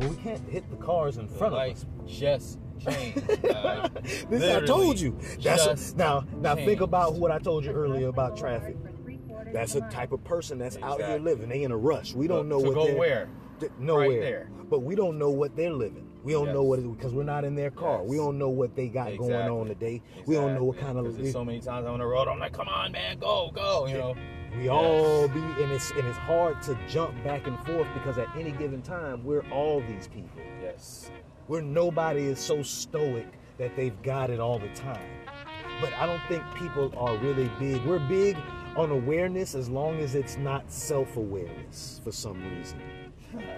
Well, 0.00 0.08
we 0.10 0.16
can't 0.16 0.48
hit 0.48 0.68
the 0.70 0.76
cars 0.76 1.18
in 1.18 1.26
The 1.28 1.34
front 1.34 1.54
of 1.54 1.60
us. 1.60 1.86
just 2.06 2.58
changed. 2.80 3.26
guys. 3.42 3.90
This 4.30 4.42
I 4.56 4.64
told 4.64 4.98
you. 4.98 5.18
That's 5.42 5.64
just 5.66 5.96
now. 5.96 6.24
Now 6.40 6.54
think 6.54 6.80
about 6.80 7.14
what 7.14 7.30
I 7.30 7.38
told 7.38 7.64
you 7.64 7.72
earlier 7.72 8.08
about 8.08 8.36
traffic. 8.36 8.76
That's 9.52 9.74
a 9.74 9.80
type 9.90 10.12
of 10.12 10.22
person 10.24 10.58
that's 10.58 10.76
out 10.78 11.00
here 11.02 11.18
living. 11.18 11.48
They 11.48 11.62
in 11.62 11.72
a 11.72 11.76
rush. 11.76 12.14
We 12.14 12.26
don't 12.26 12.48
know 12.48 12.60
to 12.60 12.66
what 12.68 12.74
go 12.74 12.86
they're- 12.86 12.96
where? 12.98 13.28
Th- 13.60 13.72
nowhere. 13.78 14.08
Right 14.08 14.20
there. 14.20 14.50
But 14.70 14.80
we 14.80 14.94
don't 14.94 15.18
know 15.18 15.30
what 15.30 15.56
they're 15.56 15.72
living. 15.72 16.07
We 16.24 16.32
don't 16.32 16.52
know 16.52 16.62
what 16.62 16.78
it 16.78 16.96
because 16.96 17.14
we're 17.14 17.22
not 17.22 17.44
in 17.44 17.54
their 17.54 17.70
car. 17.70 18.02
We 18.02 18.16
don't 18.16 18.38
know 18.38 18.48
what 18.48 18.74
they 18.74 18.88
got 18.88 19.16
going 19.16 19.48
on 19.48 19.66
today. 19.66 20.02
We 20.26 20.34
don't 20.34 20.54
know 20.54 20.64
what 20.64 20.78
kind 20.78 20.98
of 20.98 21.16
there's 21.16 21.32
so 21.32 21.44
many 21.44 21.60
times 21.60 21.86
on 21.86 22.00
the 22.00 22.06
road. 22.06 22.28
I'm 22.28 22.38
like, 22.38 22.52
come 22.52 22.68
on, 22.68 22.92
man, 22.92 23.18
go, 23.18 23.50
go. 23.54 23.86
You 23.86 23.98
know. 23.98 24.16
we 24.56 24.68
all 24.68 25.28
be 25.28 25.40
and 25.40 25.72
it's 25.72 25.90
and 25.92 26.06
it's 26.06 26.18
hard 26.18 26.60
to 26.62 26.78
jump 26.88 27.12
back 27.24 27.46
and 27.46 27.58
forth 27.64 27.86
because 27.94 28.18
at 28.18 28.28
any 28.36 28.50
given 28.52 28.82
time 28.82 29.24
we're 29.24 29.48
all 29.50 29.80
these 29.80 30.08
people. 30.08 30.42
Yes. 30.62 31.10
Where 31.46 31.62
nobody 31.62 32.24
is 32.24 32.38
so 32.38 32.62
stoic 32.62 33.26
that 33.58 33.74
they've 33.76 34.00
got 34.02 34.30
it 34.30 34.40
all 34.40 34.58
the 34.58 34.68
time. 34.70 35.08
But 35.80 35.92
I 35.94 36.06
don't 36.06 36.20
think 36.28 36.42
people 36.56 36.92
are 36.96 37.16
really 37.18 37.50
big. 37.58 37.84
We're 37.84 38.00
big 38.00 38.36
on 38.76 38.90
awareness 38.90 39.54
as 39.54 39.68
long 39.68 39.98
as 40.00 40.14
it's 40.14 40.36
not 40.36 40.70
self-awareness 40.70 42.00
for 42.04 42.12
some 42.12 42.42
reason. 42.56 42.80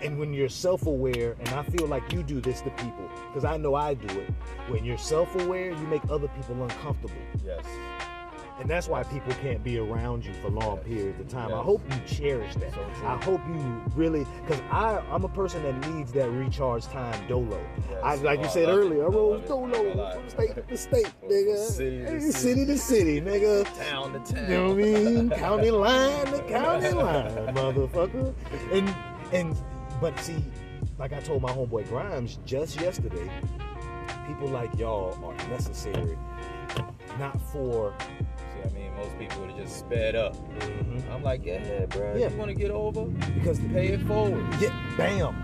And 0.02 0.18
when 0.18 0.32
you're 0.32 0.48
self-aware, 0.48 1.36
and 1.38 1.48
I 1.50 1.62
feel 1.62 1.86
like 1.86 2.12
you 2.12 2.22
do 2.22 2.40
this 2.40 2.60
to 2.62 2.70
people, 2.70 3.08
because 3.28 3.44
I 3.44 3.56
know 3.56 3.74
I 3.74 3.94
do 3.94 4.20
it. 4.20 4.30
When 4.68 4.84
you're 4.84 4.98
self-aware, 4.98 5.70
you 5.70 5.86
make 5.86 6.02
other 6.10 6.28
people 6.28 6.62
uncomfortable. 6.62 7.14
Yes. 7.44 7.64
And 8.58 8.68
that's 8.68 8.88
why 8.88 9.02
people 9.04 9.32
can't 9.40 9.64
be 9.64 9.78
around 9.78 10.22
you 10.26 10.34
for 10.42 10.50
long 10.50 10.76
periods 10.78 11.18
of 11.18 11.28
time. 11.28 11.50
I 11.54 11.62
hope 11.62 11.80
you 11.90 11.98
cherish 12.06 12.54
that. 12.56 12.74
So. 12.74 12.80
I 13.06 13.16
hope 13.24 13.40
you 13.48 13.82
really, 13.96 14.26
because 14.42 14.60
I 14.70 14.98
I'm 15.10 15.24
a 15.24 15.30
person 15.30 15.62
that 15.62 15.88
needs 15.90 16.12
that 16.12 16.28
recharge 16.30 16.84
time 16.88 17.26
dolo. 17.26 17.58
Yes. 17.90 18.00
I 18.04 18.16
like 18.16 18.40
Oh, 18.40 18.42
you 18.42 18.48
said 18.50 18.68
love 18.68 18.76
it. 18.76 18.80
earlier, 18.82 19.04
I 19.04 19.08
rose 19.08 19.48
dolo 19.48 20.12
from 20.12 20.28
state 20.28 20.68
to 20.68 20.76
state, 20.76 21.10
nigga. 21.26 21.56
City 21.56 21.98
to 22.04 22.20
city. 22.20 22.32
city 22.32 22.66
to 22.66 22.76
city, 22.78 23.20
nigga. 23.22 23.64
Town 23.88 24.12
to 24.12 24.34
town. 24.34 24.50
You 24.50 24.56
know 24.58 24.68
what 24.68 24.72
I 24.72 24.82
mean? 24.82 25.30
county 25.30 25.70
line 25.70 26.26
to 26.26 26.42
county 26.46 26.90
line, 26.90 27.30
motherfucker. 27.54 28.34
And 28.72 28.94
and 29.32 29.56
but 30.00 30.18
see, 30.20 30.42
like 30.98 31.12
I 31.12 31.20
told 31.20 31.42
my 31.42 31.50
homeboy 31.50 31.88
Grimes 31.88 32.38
just 32.44 32.80
yesterday, 32.80 33.30
people 34.26 34.48
like 34.48 34.74
y'all 34.78 35.18
are 35.24 35.48
necessary, 35.48 36.16
not 37.18 37.40
for 37.52 37.94
See, 38.00 38.68
I 38.68 38.72
mean, 38.72 38.94
most 38.96 39.18
people 39.18 39.40
would 39.40 39.50
have 39.50 39.58
just 39.58 39.78
sped 39.80 40.14
up. 40.14 40.34
Mhm. 40.58 41.10
I'm 41.10 41.22
like, 41.22 41.44
yeah, 41.44 41.86
bro. 41.86 42.16
Yeah. 42.16 42.28
You 42.30 42.36
want 42.36 42.50
to 42.50 42.54
get 42.54 42.70
over? 42.70 43.04
because 43.34 43.58
Pay 43.58 43.88
it 43.88 44.00
forward. 44.02 44.44
Yeah, 44.60 44.74
bam. 44.96 45.34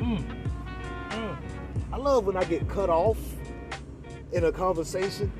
Mm. 0.00 0.24
Mm. 1.10 1.36
I 1.92 1.96
love 1.96 2.26
when 2.26 2.36
I 2.36 2.44
get 2.44 2.68
cut 2.68 2.90
off 2.90 3.18
in 4.32 4.44
a 4.44 4.52
conversation. 4.52 5.32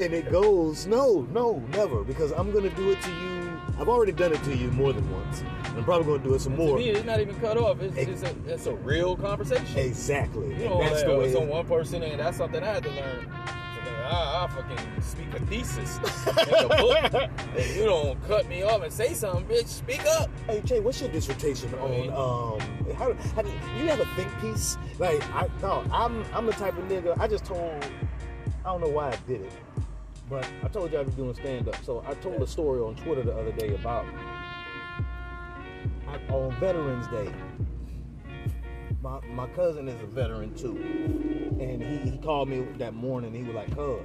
And 0.00 0.14
it 0.14 0.30
goes, 0.30 0.86
no, 0.86 1.26
no, 1.32 1.62
never, 1.72 2.04
because 2.04 2.32
I'm 2.32 2.52
gonna 2.52 2.70
do 2.70 2.90
it 2.90 3.02
to 3.02 3.10
you. 3.10 3.60
I've 3.78 3.88
already 3.88 4.12
done 4.12 4.32
it 4.32 4.42
to 4.44 4.56
you 4.56 4.70
more 4.72 4.92
than 4.92 5.08
once. 5.12 5.44
I'm 5.76 5.84
probably 5.84 6.06
gonna 6.06 6.24
do 6.24 6.34
it 6.34 6.40
some 6.40 6.56
more. 6.56 6.76
To 6.76 6.84
me, 6.84 6.90
it's 6.90 7.04
not 7.04 7.20
even 7.20 7.38
cut 7.40 7.56
off. 7.56 7.80
It's, 7.80 7.96
it's, 7.96 8.22
a, 8.22 8.34
it's 8.46 8.66
a 8.66 8.74
real 8.74 9.16
conversation. 9.16 9.78
Exactly. 9.78 10.48
You 10.54 10.68
know, 10.68 10.80
that's 10.80 10.96
like, 10.96 11.04
the 11.04 11.12
oh, 11.12 11.18
way. 11.20 11.26
it's 11.26 11.36
on 11.36 11.48
one 11.48 11.66
person, 11.66 12.02
and 12.02 12.18
that's 12.18 12.36
something 12.36 12.62
I 12.62 12.66
had 12.66 12.82
to 12.82 12.90
learn. 12.90 13.30
I, 14.08 14.44
I 14.44 14.46
fucking 14.48 15.02
speak 15.02 15.34
a 15.34 15.46
thesis 15.46 15.98
in 16.26 16.64
a 16.64 16.68
book, 16.68 17.12
and 17.56 17.76
you 17.76 17.84
don't 17.84 18.26
cut 18.26 18.48
me 18.48 18.62
off 18.62 18.82
and 18.82 18.92
say 18.92 19.12
something, 19.12 19.44
bitch. 19.44 19.68
Speak 19.68 20.04
up. 20.06 20.30
Hey 20.46 20.62
Jay, 20.64 20.80
what's 20.80 21.00
your 21.00 21.10
dissertation 21.10 21.72
on 21.74 22.08
um 22.08 22.94
how, 22.94 23.12
how 23.34 23.42
do 23.42 23.50
you 23.78 23.86
have 23.86 24.00
a 24.00 24.06
think 24.16 24.28
piece? 24.40 24.78
Like 24.98 25.22
I 25.34 25.48
no, 25.60 25.84
I'm 25.92 26.24
I'm 26.32 26.46
the 26.46 26.52
type 26.52 26.76
of 26.78 26.84
nigga 26.84 27.18
I 27.18 27.28
just 27.28 27.44
told 27.44 27.84
I 28.64 28.72
don't 28.72 28.80
know 28.80 28.88
why 28.88 29.10
I 29.10 29.16
did 29.26 29.42
it, 29.42 29.52
but 30.28 30.46
I 30.62 30.68
told 30.68 30.92
you 30.92 30.98
I 30.98 31.02
was 31.02 31.14
doing 31.14 31.34
stand 31.34 31.68
up. 31.68 31.82
So 31.84 32.04
I 32.06 32.14
told 32.14 32.42
a 32.42 32.46
story 32.46 32.80
on 32.80 32.96
Twitter 32.96 33.22
the 33.22 33.34
other 33.34 33.52
day 33.52 33.74
about 33.74 34.04
I, 36.06 36.32
on 36.32 36.54
Veterans 36.60 37.06
Day. 37.08 37.32
My 39.00 39.20
my 39.28 39.46
cousin 39.48 39.88
is 39.88 40.00
a 40.02 40.06
veteran 40.06 40.54
too, 40.54 40.76
and 41.60 41.82
he, 41.82 42.10
he 42.10 42.18
called 42.18 42.48
me 42.48 42.66
that 42.78 42.94
morning. 42.94 43.32
He 43.32 43.44
was 43.44 43.54
like, 43.54 43.74
"Cuz, 43.74 44.00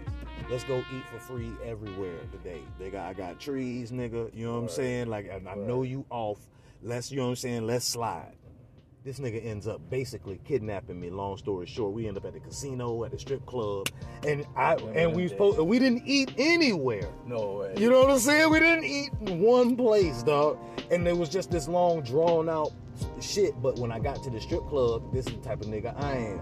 let's 0.51 0.63
go 0.63 0.77
eat 0.77 1.03
for 1.11 1.19
free 1.19 1.51
everywhere 1.65 2.19
today. 2.31 2.61
They 2.77 2.91
got 2.91 3.07
I 3.09 3.13
got 3.13 3.39
trees, 3.39 3.91
nigga. 3.91 4.33
You 4.35 4.45
know 4.45 4.53
what 4.53 4.63
I'm 4.63 4.69
saying? 4.69 5.07
Like 5.07 5.31
I, 5.31 5.49
I 5.49 5.55
know 5.55 5.81
you 5.81 6.05
off. 6.09 6.39
Let's 6.83 7.11
you 7.11 7.17
know 7.17 7.23
what 7.23 7.29
I'm 7.31 7.35
saying. 7.37 7.65
Let's 7.65 7.85
slide." 7.85 8.33
This 9.03 9.19
nigga 9.19 9.45
ends 9.45 9.67
up 9.67 9.81
basically 9.89 10.39
kidnapping 10.45 10.97
me. 10.97 11.09
Long 11.09 11.35
story 11.35 11.65
short, 11.65 11.91
we 11.91 12.07
end 12.07 12.15
up 12.15 12.23
at 12.23 12.31
the 12.31 12.39
casino, 12.39 13.03
at 13.03 13.11
the 13.11 13.19
strip 13.19 13.45
club, 13.45 13.89
and 14.25 14.45
I 14.55 14.75
and 14.75 15.13
we 15.13 15.27
supposed 15.27 15.59
we 15.59 15.77
didn't 15.77 16.03
eat 16.05 16.33
anywhere. 16.37 17.09
No 17.25 17.55
way. 17.55 17.73
You 17.75 17.91
know 17.91 17.99
what 17.99 18.11
I'm 18.11 18.19
saying? 18.19 18.49
We 18.49 18.59
didn't 18.59 18.85
eat 18.85 19.11
in 19.19 19.41
one 19.41 19.75
place, 19.75 20.23
dog. 20.23 20.57
And 20.89 21.05
it 21.05 21.17
was 21.17 21.27
just 21.27 21.51
this 21.51 21.67
long, 21.67 22.01
drawn 22.03 22.47
out 22.47 22.71
shit. 23.19 23.61
But 23.61 23.77
when 23.77 23.91
I 23.91 23.99
got 23.99 24.23
to 24.23 24.29
the 24.29 24.39
strip 24.39 24.65
club, 24.69 25.11
this 25.11 25.27
is 25.27 25.33
the 25.33 25.41
type 25.41 25.59
of 25.59 25.67
nigga 25.67 25.93
I 26.01 26.13
am. 26.13 26.39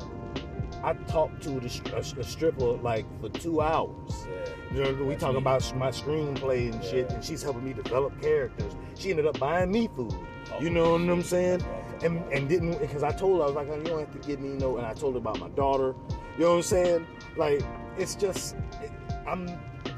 I 0.84 0.93
talked 1.12 1.41
to 1.43 1.59
the 1.59 1.95
a, 1.95 2.20
a 2.20 2.24
stripper 2.24 2.74
like 2.74 3.07
for 3.22 3.30
two 3.30 3.62
hours. 3.62 4.28
You 4.72 4.84
know, 4.84 5.03
we 5.03 5.16
talking 5.16 5.38
about 5.38 5.76
my 5.76 5.89
screenplay 5.89 6.72
and 6.72 6.84
shit, 6.84 7.09
and 7.12 7.24
she's 7.24 7.41
helping 7.41 7.64
me 7.64 7.74
develop 7.74 8.22
characters. 8.22 8.76
She 8.99 9.09
ended 9.09 9.26
up 9.26 9.39
buying 9.39 9.72
me 9.72 9.89
food. 9.95 10.14
You 10.59 10.70
know 10.70 10.91
what 10.91 11.01
I'm 11.01 11.24
saying? 11.24 11.64
And 12.03 12.23
and 12.33 12.49
didn't 12.49 12.79
because 12.79 13.03
I 13.03 13.11
told 13.11 13.37
her 13.37 13.43
I 13.43 13.47
was 13.47 13.55
like, 13.55 13.67
you 13.67 13.83
don't 13.83 13.99
have 13.99 14.11
to 14.11 14.27
give 14.27 14.39
me 14.39 14.49
no. 14.49 14.77
And 14.77 14.85
I 14.85 14.93
told 14.93 15.13
her 15.13 15.19
about 15.19 15.39
my 15.39 15.49
daughter. 15.49 15.93
You 16.37 16.45
know 16.45 16.49
what 16.51 16.55
I'm 16.57 16.63
saying? 16.63 17.07
Like 17.37 17.61
it's 17.97 18.15
just 18.15 18.55
I'm 19.27 19.47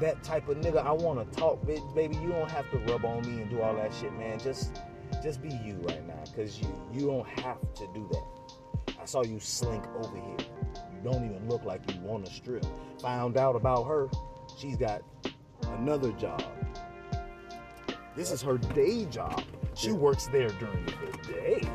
that 0.00 0.22
type 0.22 0.48
of 0.48 0.58
nigga. 0.58 0.84
I 0.84 0.92
want 0.92 1.32
to 1.32 1.38
talk, 1.38 1.62
bitch, 1.64 1.94
baby. 1.94 2.16
You 2.16 2.28
don't 2.28 2.50
have 2.50 2.70
to 2.72 2.78
rub 2.78 3.04
on 3.04 3.22
me 3.22 3.42
and 3.42 3.50
do 3.50 3.62
all 3.62 3.74
that 3.76 3.92
shit, 3.94 4.12
man. 4.18 4.38
Just 4.38 4.80
just 5.22 5.42
be 5.42 5.48
you 5.48 5.76
right 5.82 6.06
now, 6.06 6.22
cause 6.34 6.60
you 6.60 6.68
you 6.92 7.06
don't 7.06 7.26
have 7.40 7.60
to 7.74 7.88
do 7.94 8.08
that. 8.12 8.94
I 9.00 9.06
saw 9.06 9.22
you 9.22 9.38
slink 9.38 9.84
over 9.96 10.16
here. 10.16 10.46
You 10.92 11.10
don't 11.10 11.24
even 11.24 11.48
look 11.48 11.64
like 11.64 11.80
you 11.92 12.00
want 12.00 12.26
to 12.26 12.32
strip. 12.32 12.64
Found 13.00 13.36
out 13.36 13.56
about 13.56 13.84
her. 13.84 14.08
She's 14.58 14.76
got 14.76 15.02
another 15.78 16.12
job. 16.12 16.42
This 18.16 18.30
is 18.30 18.40
her 18.42 18.58
day 18.58 19.04
job. 19.06 19.42
She 19.74 19.92
works 19.92 20.26
there 20.28 20.48
during 20.48 20.86
the 20.86 21.32
day. 21.32 21.68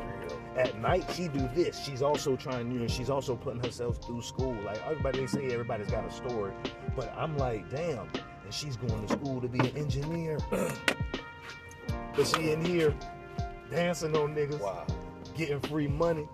At 0.56 0.78
night, 0.80 1.04
she 1.14 1.28
do 1.28 1.48
this. 1.54 1.78
She's 1.84 2.02
also 2.02 2.36
trying, 2.36 2.70
you 2.72 2.80
know, 2.80 2.88
she's 2.88 3.08
also 3.10 3.36
putting 3.36 3.62
herself 3.62 3.98
through 4.04 4.22
school. 4.22 4.56
Like 4.64 4.82
everybody, 4.84 5.20
they 5.20 5.26
say 5.26 5.44
everybody's 5.46 5.90
got 5.90 6.04
a 6.04 6.10
story, 6.10 6.52
but 6.96 7.12
I'm 7.16 7.36
like, 7.38 7.70
damn. 7.70 8.00
And 8.00 8.22
and 8.44 8.54
she's 8.54 8.76
going 8.76 9.06
to 9.06 9.12
school 9.12 9.40
to 9.40 9.48
be 9.48 9.60
an 9.60 9.76
engineer. 9.76 10.38
but 10.50 12.26
she 12.26 12.50
in 12.50 12.64
here 12.64 12.94
dancing 13.70 14.16
on 14.16 14.34
niggas, 14.34 14.58
Wow. 14.60 14.84
getting 15.36 15.60
free 15.60 15.86
money. 15.86 16.28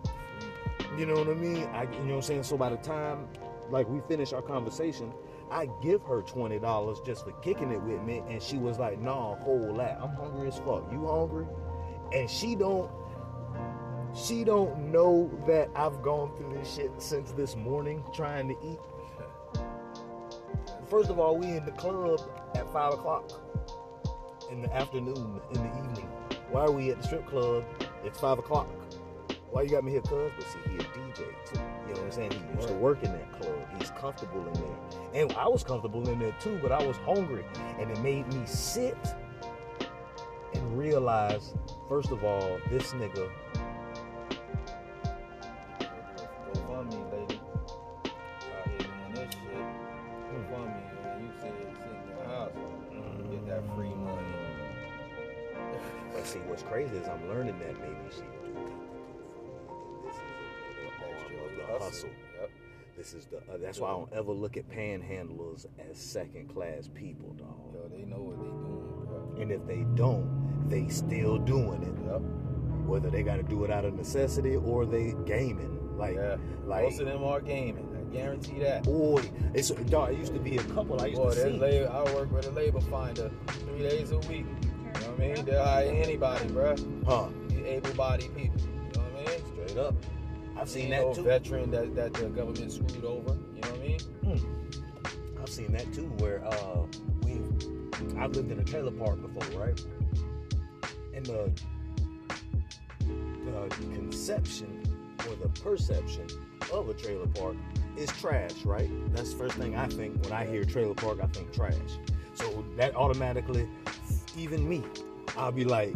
You 0.97 1.05
know 1.05 1.15
what 1.15 1.29
I 1.29 1.35
mean? 1.35 1.65
I, 1.75 1.83
you 1.83 1.89
know 2.05 2.05
what 2.07 2.15
I'm 2.15 2.23
saying? 2.23 2.43
So 2.45 2.57
by 2.57 2.71
the 2.71 2.79
time 2.79 3.29
like 3.69 3.87
we 3.89 4.01
finish 4.09 4.33
our 4.33 4.41
conversation, 4.41 5.13
I 5.51 5.69
give 5.83 6.03
her 6.05 6.23
twenty 6.23 6.59
dollars 6.59 7.01
just 7.05 7.25
for 7.25 7.33
kicking 7.33 7.71
it 7.71 7.83
with 7.83 8.03
me, 8.03 8.23
and 8.29 8.43
she 8.43 8.57
was 8.57 8.79
like, 8.79 8.99
"Nah, 8.99 9.37
whole 9.37 9.75
lot. 9.75 9.99
I'm 10.01 10.15
hungry 10.15 10.49
as 10.49 10.57
fuck. 10.59 10.91
You 10.91 11.07
hungry?" 11.07 11.47
And 12.15 12.31
she 12.31 12.55
don't, 12.55 12.91
she 14.17 14.45
don't 14.45 14.91
know 14.91 15.31
that 15.47 15.69
I've 15.75 16.03
gone 16.03 16.35
through 16.37 16.59
this 16.59 16.75
shit 16.75 16.91
since 16.99 17.33
this 17.33 17.55
morning 17.55 18.03
trying 18.15 18.49
to 18.49 18.57
eat. 18.65 18.79
First 20.89 21.11
of 21.11 21.19
all, 21.19 21.37
we 21.37 21.49
in 21.49 21.65
the 21.65 21.73
club 21.73 22.21
at 22.55 22.73
five 22.73 22.95
o'clock 22.95 23.31
in 24.51 24.63
the 24.63 24.73
afternoon, 24.75 25.41
in 25.53 25.63
the 25.63 25.79
evening. 25.79 26.09
Why 26.51 26.63
are 26.63 26.71
we 26.71 26.91
at 26.91 26.99
the 26.99 27.07
strip 27.07 27.27
club? 27.27 27.65
It's 28.05 28.19
five 28.19 28.39
o'clock. 28.39 28.69
Why 29.51 29.63
you 29.63 29.71
got 29.71 29.85
me 29.85 29.93
here, 29.93 30.01
cuz? 30.03 30.33
But 30.37 30.47
see, 30.47 30.59
he 30.71 30.77
a 30.77 30.79
DJ 30.79 31.17
too. 31.17 31.61
You 31.89 31.95
know 31.95 32.01
what 32.01 32.05
I'm 32.05 32.13
saying? 32.13 32.33
He 32.33 32.57
used 32.57 32.69
to 32.69 32.75
work 32.75 33.03
in 33.03 33.13
that 33.13 33.41
club. 33.41 33.59
He's 33.79 33.91
comfortable 33.91 34.47
in 34.47 34.53
there. 34.55 35.23
And 35.23 35.33
I 35.33 35.49
was 35.49 35.65
comfortable 35.65 36.09
in 36.09 36.19
there 36.19 36.35
too, 36.41 36.59
but 36.63 36.73
I 36.73 36.85
was 36.85 36.97
hungry. 36.99 37.45
And 37.79 37.91
it 37.91 37.99
made 38.01 38.33
me 38.33 38.43
sit 38.47 38.97
and 40.55 40.79
realize, 40.79 41.55
first 41.89 42.11
of 42.11 42.25
all, 42.25 42.59
this 42.71 42.93
nigga, 42.93 43.31
see, 56.27 56.39
what's 56.41 56.63
crazy 56.63 56.97
is 56.97 57.09
I'm 57.09 57.29
learning 57.29 57.59
that 57.61 57.81
maybe 57.81 57.97
she 58.11 58.21
do 58.21 58.27
got 58.27 58.45
to 58.45 58.51
go 58.53 58.67
for 58.67 58.67
me. 58.67 58.73
And 59.99 60.07
this 60.07 61.53
is 61.53 61.59
a 61.59 61.85
hustle. 61.85 62.09
Yep. 62.41 62.51
This 62.97 63.13
is 63.15 63.27
the. 63.27 63.37
Uh, 63.39 63.57
that's 63.61 63.79
why 63.79 63.89
I 63.89 63.93
don't 63.93 64.13
ever 64.13 64.33
look 64.33 64.57
at 64.57 64.69
panhandlers 64.69 65.67
as 65.91 65.99
second 65.99 66.49
class 66.53 66.89
people, 66.95 67.31
dog. 67.35 67.75
Yo, 67.75 67.89
they 67.97 68.05
know 68.05 68.19
what 68.19 68.39
they 68.39 68.47
doing, 68.47 69.07
bro. 69.07 69.43
And 69.43 69.51
if 69.53 69.67
they 69.67 69.85
don't, 69.95 70.69
they 70.69 70.89
still 70.89 71.39
doing 71.39 71.83
it. 71.83 72.11
Yep. 72.11 72.21
Whether 72.87 73.11
they 73.11 73.23
got 73.23 73.37
to 73.37 73.43
do 73.43 73.65
it 73.65 73.71
out 73.71 73.85
of 73.85 73.95
necessity 73.95 74.57
or 74.57 74.87
they 74.87 75.15
gaming. 75.27 75.97
Like, 75.99 76.15
Yeah. 76.17 76.37
like, 76.65 76.85
Most 76.85 77.01
of 77.01 77.07
them 77.07 77.25
are 77.25 77.41
gaming. 77.41 77.89
I 77.99 78.13
guarantee 78.15 78.61
that. 78.61 78.85
boy, 78.85 79.23
it's 79.55 79.71
dog. 79.71 80.13
It 80.13 80.19
used 80.19 80.35
to 80.35 80.41
be 80.41 80.57
a 80.57 80.63
couple 80.65 81.01
I 81.01 81.07
used 81.07 81.21
Boy, 81.21 81.31
to 81.35 81.43
see. 81.43 81.51
labor. 81.59 81.91
I 81.93 82.15
work 82.15 82.31
with 82.33 82.47
a 82.47 82.51
labor 82.51 82.81
finder 82.81 83.31
three 83.49 83.79
days 83.81 84.13
a 84.13 84.19
week. 84.21 84.47
What 85.17 85.25
I 85.25 85.35
mean? 85.35 85.45
They'll 85.45 85.65
hire 85.65 85.87
anybody, 85.87 86.49
bro. 86.49 86.77
Huh? 87.07 87.29
Able-bodied 87.65 88.37
people. 88.37 88.61
You 88.61 88.93
know 88.95 89.01
what 89.01 89.29
I 89.29 89.31
mean? 89.31 89.67
Straight 89.67 89.79
up. 89.79 89.95
I've 90.59 90.69
seen 90.69 90.91
that 90.91 91.15
too. 91.15 91.23
veteran 91.23 91.71
that, 91.71 91.95
that 91.95 92.15
the 92.15 92.27
government 92.27 92.73
screwed 92.73 93.05
over. 93.05 93.37
You 93.55 93.61
know 93.63 93.69
what 93.69 93.81
I 93.81 93.83
mean? 93.83 94.01
I've 95.41 95.49
seen 95.49 95.73
that 95.73 95.93
too, 95.93 96.07
where 96.19 96.45
uh, 96.47 96.87
we, 97.23 97.41
I've 98.19 98.33
lived 98.37 98.51
in 98.51 98.59
a 98.59 98.65
trailer 98.65 98.91
park 98.91 99.21
before, 99.23 99.61
right? 99.61 99.81
And 101.15 101.25
the, 101.25 101.53
the 103.01 103.69
conception 103.95 104.83
or 105.29 105.35
the 105.37 105.49
perception 105.61 106.27
of 106.73 106.89
a 106.89 106.95
trailer 106.95 107.27
park 107.27 107.57
is 107.97 108.11
trash, 108.11 108.53
right? 108.65 108.91
That's 109.15 109.33
the 109.33 109.39
first 109.39 109.57
thing 109.57 109.77
I 109.77 109.87
think 109.87 110.23
when 110.25 110.33
I 110.33 110.47
hear 110.47 110.65
trailer 110.65 110.95
park. 110.95 111.21
I 111.23 111.27
think 111.27 111.53
trash. 111.53 111.75
So 112.35 112.65
that 112.77 112.95
automatically, 112.95 113.69
even 114.37 114.69
me, 114.69 114.85
I'll 115.37 115.53
be 115.53 115.65
like, 115.65 115.95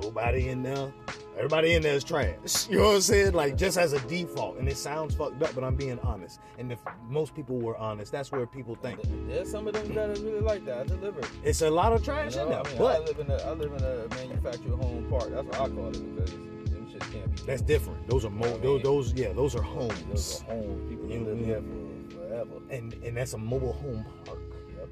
nobody 0.00 0.48
in 0.48 0.62
there. 0.62 0.92
Everybody 1.36 1.74
in 1.74 1.82
there 1.82 1.94
is 1.94 2.02
trash. 2.02 2.66
You 2.70 2.78
know 2.78 2.84
what 2.86 2.94
I'm 2.94 3.00
saying? 3.02 3.32
Like 3.34 3.56
just 3.58 3.76
as 3.76 3.92
a 3.92 4.00
default, 4.08 4.56
and 4.58 4.68
it 4.68 4.76
sounds 4.78 5.14
fucked 5.14 5.42
up, 5.42 5.54
but 5.54 5.62
I'm 5.64 5.76
being 5.76 5.98
honest. 6.00 6.40
And 6.58 6.72
if 6.72 6.78
most 7.08 7.34
people 7.34 7.58
were 7.58 7.76
honest, 7.76 8.10
that's 8.10 8.32
where 8.32 8.46
people 8.46 8.74
think 8.74 9.00
There's 9.28 9.50
some 9.50 9.68
of 9.68 9.74
them 9.74 9.92
that 9.94 10.08
are 10.18 10.22
really 10.22 10.40
like 10.40 10.64
that. 10.64 10.78
I 10.80 10.84
deliver. 10.84 11.20
it's 11.44 11.60
a 11.60 11.68
lot 11.68 11.92
of 11.92 12.02
trash 12.02 12.32
You 12.34 12.38
know, 12.38 12.44
in 12.44 12.50
there. 12.50 12.60
I 12.60 12.72
mean, 12.72 12.82
I 12.82 12.98
live 12.98 13.18
in 13.18 13.30
a 13.30 13.36
I 13.36 13.50
live 13.52 13.72
in 13.74 13.82
a 13.84 14.08
manufactured 14.14 14.70
home 14.72 15.06
park. 15.10 15.30
That's 15.30 15.46
what 15.46 15.60
I 15.60 15.68
call 15.68 15.88
it 15.88 16.16
because 16.16 16.30
them 16.70 16.88
shit 16.90 17.00
can't 17.12 17.36
be. 17.36 17.42
that's 17.42 17.60
different. 17.62 18.08
Those 18.08 18.24
are 18.24 18.30
mo- 18.30 18.46
You 18.46 18.52
know 18.62 18.78
those, 18.78 19.12
those 19.12 19.12
yeah, 19.12 19.32
those 19.34 19.54
are 19.54 19.58
Those 19.62 19.66
homes, 19.68 20.42
are 20.48 20.54
homes. 20.54 20.88
People 20.90 21.10
You 21.10 21.20
live 21.20 21.36
know, 21.38 21.44
here 21.44 21.62
for 21.62 22.16
forever. 22.28 22.50
and 22.70 22.94
and 23.04 23.14
that's 23.16 23.34
a 23.34 23.38
mobile 23.38 23.74
home 23.74 24.06
park. 24.24 24.38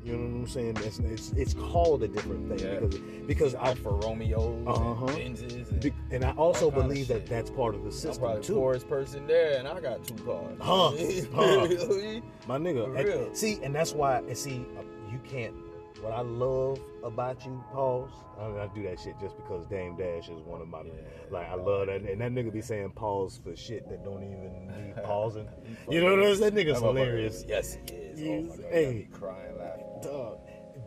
You 0.04 0.16
know 0.16 0.24
what 0.24 0.40
I'm 0.40 0.46
saying? 0.46 0.76
It's 0.82 0.98
it's, 0.98 1.30
it's 1.32 1.54
called 1.54 2.02
a 2.02 2.08
different 2.08 2.48
thing 2.48 2.58
Yeah. 2.58 2.80
because 2.80 3.00
because 3.26 3.54
I 3.54 3.68
Alfa 3.68 3.88
Romeos 3.90 4.66
Uh-huh. 4.66 5.06
and 5.06 5.36
Benzes. 5.36 5.70
And 5.70 5.80
be- 5.80 5.94
and 6.10 6.24
I 6.24 6.32
also 6.32 6.66
all 6.66 6.70
kind 6.72 6.82
of 6.82 6.88
believe 6.88 7.08
that 7.08 7.26
that's 7.26 7.50
part 7.50 7.74
of 7.74 7.80
the 7.82 7.86
I'm 7.88 7.92
system 7.92 8.34
the 8.34 8.40
too. 8.42 8.54
poorest 8.54 8.88
person 8.88 9.26
there, 9.26 9.58
and 9.58 9.66
I 9.66 9.80
got 9.80 10.04
two 10.06 10.14
cars. 10.24 10.58
Huh. 10.60 10.90
Huh. 11.34 11.46
know 11.46 11.60
what 11.60 11.70
I 11.70 11.86
mean? 11.96 12.22
My 12.46 12.58
nigga, 12.58 12.84
For 12.84 12.96
and- 13.26 13.36
see, 13.36 13.58
and 13.62 13.74
that's 13.74 13.92
why, 13.94 14.18
and 14.18 14.36
see, 14.36 14.66
uh, 14.78 14.82
you 15.10 15.18
can't. 15.24 15.54
What 16.02 16.12
I 16.12 16.20
love 16.20 16.80
about 17.02 17.46
you, 17.46 17.64
pause. 17.72 18.10
I, 18.38 18.48
mean, 18.48 18.58
I 18.58 18.66
do 18.74 18.82
that 18.82 19.00
shit 19.00 19.14
just 19.20 19.36
because 19.36 19.64
Dame 19.66 19.96
Dash 19.96 20.28
is 20.28 20.42
one 20.42 20.60
of 20.60 20.68
my, 20.68 20.82
like, 21.30 21.48
I 21.48 21.54
love 21.54 21.86
that, 21.86 22.02
and 22.02 22.20
that 22.20 22.30
nigga 22.32 22.52
be 22.52 22.60
saying 22.60 22.90
pause 22.90 23.40
for 23.42 23.56
shit 23.56 23.88
that 23.88 24.04
don't 24.04 24.22
even 24.22 24.66
need 24.66 24.96
pausing. 25.04 25.48
you 25.88 26.02
know 26.02 26.14
what 26.16 26.26
I'm 26.26 26.36
saying? 26.36 26.54
That 26.54 26.66
nigga's 26.66 26.80
hilarious. 26.80 27.44
Yes, 27.48 27.78
he 27.88 27.94
is. 27.94 28.18
He 28.18 28.28
oh 28.28 28.42
my 28.42 28.56
God, 28.56 28.66
hey. 28.70 29.08
Crying 29.12 29.56
laughing. 29.58 29.83
Dog. 30.02 30.38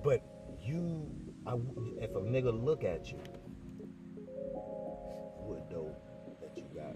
But 0.04 0.22
you, 0.62 1.10
I, 1.46 1.54
if 2.02 2.12
a 2.12 2.20
nigga 2.20 2.64
look 2.64 2.84
at 2.84 3.12
you, 3.12 3.20
would 5.48 5.70
know 5.72 5.96
that 6.42 6.58
you 6.58 6.66
got. 6.76 6.96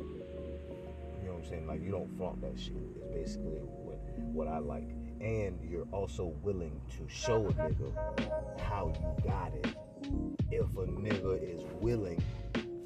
You 0.00 1.28
know 1.28 1.34
what 1.34 1.44
I'm 1.44 1.48
saying? 1.48 1.66
Like 1.66 1.82
you 1.82 1.90
don't 1.90 2.16
flaunt 2.16 2.40
that 2.40 2.58
shit. 2.58 2.74
It's 2.96 3.06
basically 3.14 3.60
what 3.60 3.98
what 4.32 4.48
I 4.48 4.58
like. 4.58 4.88
And 5.20 5.58
you're 5.62 5.86
also 5.92 6.34
willing 6.42 6.80
to 6.96 7.08
show 7.08 7.46
a 7.46 7.52
nigga 7.52 8.60
how 8.60 8.92
you 8.98 9.30
got 9.30 9.52
it. 9.54 9.76
If 10.50 10.66
a 10.76 10.86
nigga 10.86 11.56
is 11.56 11.62
willing 11.80 12.22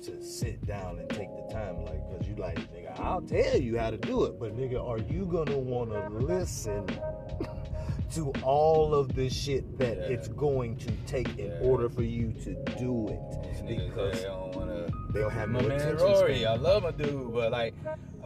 to 0.02 0.22
sit 0.22 0.64
down 0.66 0.98
and 0.98 1.08
take 1.08 1.28
the 1.34 1.52
time, 1.52 1.82
like, 1.84 1.98
cause 2.10 2.28
you 2.28 2.36
like, 2.36 2.58
nigga, 2.72 2.98
I'll 3.00 3.22
tell 3.22 3.56
you 3.56 3.78
how 3.78 3.90
to 3.90 3.96
do 3.96 4.24
it, 4.24 4.38
but 4.38 4.54
nigga, 4.56 4.86
are 4.86 4.98
you 4.98 5.24
gonna 5.24 5.58
wanna 5.58 6.10
listen 6.10 6.86
to 8.12 8.32
all 8.42 8.94
of 8.94 9.14
the 9.14 9.28
shit 9.28 9.78
that 9.78 9.96
Yeah. 9.96 10.02
it's 10.04 10.28
going 10.28 10.76
to 10.78 10.90
take 11.06 11.38
in 11.38 11.46
Yeah. 11.48 11.58
order 11.68 11.88
for 11.88 12.02
you 12.02 12.32
to 12.44 12.54
do 12.78 13.08
it? 13.08 13.20
Because 13.66 14.20
they 14.22 14.24
don't 14.28 14.54
wanna. 14.56 14.86
they 15.12 15.20
don't 15.20 15.30
have 15.32 15.48
my 15.48 15.60
no 15.60 15.68
man 15.68 15.96
Rory, 15.96 16.38
span. 16.40 16.48
I 16.52 16.56
love 16.56 16.82
my 16.82 16.90
dude, 16.92 17.32
but 17.32 17.50
like 17.52 17.74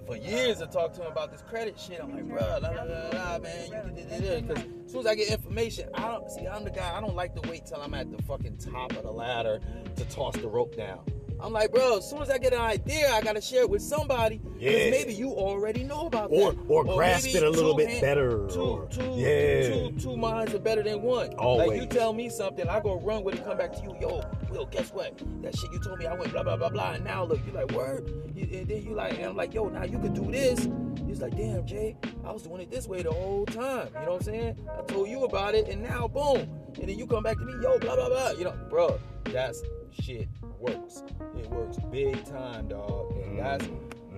for 0.07 0.17
years 0.17 0.61
I 0.61 0.67
talked 0.67 0.97
to 0.97 1.03
him 1.03 1.11
about 1.13 1.31
this 1.31 1.43
credit 1.43 1.79
shit. 1.79 2.01
I'm 2.03 2.13
like, 2.13 2.29
bro, 2.29 2.41
la 2.41 2.69
la 2.69 2.83
la 2.83 3.09
la, 3.13 3.39
man, 3.39 3.95
you 3.97 4.05
did 4.21 4.49
Because 4.49 4.65
as 4.87 4.91
soon 4.93 5.01
as 5.01 5.07
I 5.07 5.15
get 5.15 5.31
information, 5.31 5.89
I 5.95 6.09
don't 6.09 6.29
see. 6.31 6.47
I'm 6.47 6.65
the 6.65 6.71
guy. 6.71 6.97
I 6.97 7.01
don't 7.01 7.15
like 7.15 7.41
to 7.41 7.49
wait 7.49 7.67
till 7.67 7.81
I'm 7.81 7.95
at 7.95 8.11
the 8.15 8.21
fucking 8.25 8.59
top 8.59 8.93
of 8.97 9.03
the 9.05 9.11
ladder 9.13 9.61
to 9.97 10.05
toss 10.07 10.37
the 10.37 10.49
rope 10.49 10.77
down. 10.77 11.01
I'm 11.43 11.53
like, 11.53 11.73
bro, 11.73 11.99
as 11.99 12.09
soon 12.09 12.23
as 12.23 12.31
I 12.31 12.39
get 12.39 12.53
an 12.53 12.61
idea, 12.61 13.11
I 13.13 13.21
gotta 13.23 13.41
share 13.41 13.63
it 13.63 13.71
with 13.71 13.83
somebody. 13.83 14.41
Yeah. 14.59 14.91
maybe 14.91 15.15
you 15.15 15.31
already 15.31 15.85
know 15.85 16.07
about 16.07 16.31
Or- 16.31 16.53
that. 16.53 16.59
or 16.69 16.85
grasp 16.85 17.29
it 17.35 17.43
a 17.43 17.49
little 17.49 17.75
bit 17.75 17.89
hand- 17.89 18.01
better, 18.03 18.47
Two, 18.49 18.61
or- 18.61 18.87
two, 18.87 19.15
yeah. 19.17 19.69
two, 19.89 19.93
two 19.99 20.17
minds 20.19 20.53
are 20.55 20.59
better 20.59 20.83
than 20.83 21.01
one. 21.03 21.33
Always. 21.35 21.69
Like 21.69 21.81
you 21.81 21.87
tell 21.87 22.13
me 22.13 22.29
something, 22.29 22.69
I 22.69 22.81
go 22.81 23.01
run 23.01 23.25
with 23.25 23.37
it, 23.37 23.45
come 23.45 23.57
back 23.57 23.73
to 23.75 23.83
you, 23.83 23.97
yo, 24.01 24.21
Will, 24.51 24.67
guess 24.67 24.93
what? 24.93 25.17
That 25.43 25.57
shit 25.57 25.73
you 25.73 25.79
told 25.81 25.99
me, 25.99 26.07
I 26.07 26.15
went 26.15 26.33
blah 26.33 26.43
blah 26.43 26.57
blah 26.57 26.69
blah, 26.69 26.93
and 26.93 27.05
now 27.05 27.25
look, 27.25 27.39
you 27.47 27.53
like 27.53 27.71
word, 27.73 28.07
and 28.37 28.69
then 28.69 28.83
you 28.85 28.95
like, 28.95 29.15
and 29.15 29.27
I'm 29.27 29.37
like, 29.37 29.55
yo, 29.55 29.69
now 29.69 29.85
you 29.85 29.99
could 29.99 30.13
do 30.15 30.31
this. 30.31 30.69
He's 31.07 31.21
like, 31.23 31.37
damn, 31.37 31.65
Jay, 31.67 31.97
I 32.25 32.33
was 32.33 32.43
doing 32.43 32.61
it 32.61 32.71
this 32.71 32.87
way 32.87 33.03
the 33.03 33.13
whole 33.13 33.47
time. 33.47 33.89
You 33.99 34.07
know 34.07 34.13
what 34.13 34.17
I'm 34.17 34.23
saying? 34.23 34.57
I 34.79 34.83
told 34.83 35.09
you 35.09 35.25
about 35.25 35.55
it, 35.55 35.69
and 35.69 35.83
now 35.83 36.07
boom, 36.09 36.49
and 36.79 36.89
then 36.89 36.99
you 36.99 37.07
come 37.07 37.23
back 37.23 37.39
to 37.39 37.45
me, 37.45 37.55
yo, 37.63 37.79
blah 37.79 37.97
blah 37.97 38.09
blah. 38.09 38.31
You 38.31 38.45
know, 38.45 38.55
bro, 38.69 38.99
that's 39.25 39.63
shit 39.91 40.29
works. 40.59 41.03
It 41.39 41.49
works 41.51 41.79
big 41.91 42.25
time, 42.25 42.69
dog. 42.69 43.13
And 43.13 43.39
mm. 43.39 43.43
that's 43.43 43.67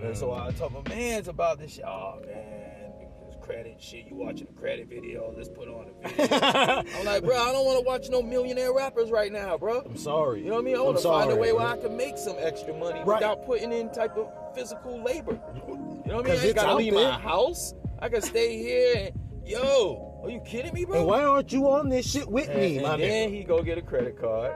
and 0.03 0.17
so 0.17 0.29
mm. 0.29 0.47
I 0.47 0.51
told 0.53 0.73
my 0.73 0.95
man's 0.95 1.29
about 1.29 1.59
this 1.59 1.75
shit. 1.75 1.85
Oh 1.85 2.21
man, 2.27 2.93
this 3.27 3.37
credit 3.41 3.81
shit. 3.81 4.07
You 4.09 4.17
watching 4.17 4.47
the 4.47 4.61
credit 4.61 4.89
video? 4.89 5.33
Let's 5.37 5.49
put 5.49 5.69
on 5.69 5.87
a 6.05 6.09
video. 6.09 6.39
I'm 6.39 7.05
like, 7.05 7.25
bro, 7.25 7.37
I 7.37 7.53
don't 7.53 7.65
want 7.65 7.79
to 7.79 7.85
watch 7.87 8.09
no 8.11 8.23
millionaire 8.23 8.73
rappers 8.73 9.11
right 9.11 9.33
now, 9.33 9.57
bro. 9.57 9.81
I'm 9.81 9.97
sorry. 9.97 10.41
You 10.43 10.49
know 10.49 10.55
what 10.55 10.61
I 10.61 10.65
mean? 10.65 10.77
I 10.77 10.81
I'm 10.81 10.85
want 10.87 10.99
to 10.99 11.03
find 11.05 11.31
a 11.31 11.37
way 11.37 11.53
where 11.53 11.67
I 11.67 11.77
can 11.77 11.97
make 11.97 12.19
some 12.19 12.37
extra 12.39 12.75
money 12.75 13.01
Right. 13.05 13.21
without 13.21 13.47
putting 13.47 13.73
in 13.73 13.91
type 13.93 14.17
of 14.17 14.29
physical 14.55 15.03
labor. 15.03 15.41
You 15.55 16.11
know 16.11 16.17
what 16.17 16.27
I 16.27 16.31
mean? 16.31 16.33
I 16.33 16.35
ain't 16.35 16.45
it's 16.45 16.55
gotta 16.55 16.75
leave 16.75 16.95
my 16.95 17.19
house. 17.19 17.75
I 18.01 18.09
can 18.09 18.23
stay 18.23 18.59
here 18.59 18.95
and 18.97 19.49
yo, 19.49 20.12
are 20.23 20.31
you 20.31 20.41
kidding 20.41 20.73
me, 20.75 20.85
bro? 20.85 20.99
And 20.99 21.07
why 21.07 21.25
aren't 21.25 21.53
you 21.53 21.69
on 21.71 21.89
this 21.89 22.11
shit 22.11 22.29
with 22.29 22.49
And, 22.49 22.59
me, 22.61 22.77
and 22.79 22.87
my 22.87 22.97
then 22.97 23.31
nigga? 23.31 23.35
he 23.37 23.45
go 23.45 23.63
get 23.63 23.79
a 23.79 23.83
credit 23.83 24.19
card. 24.21 24.53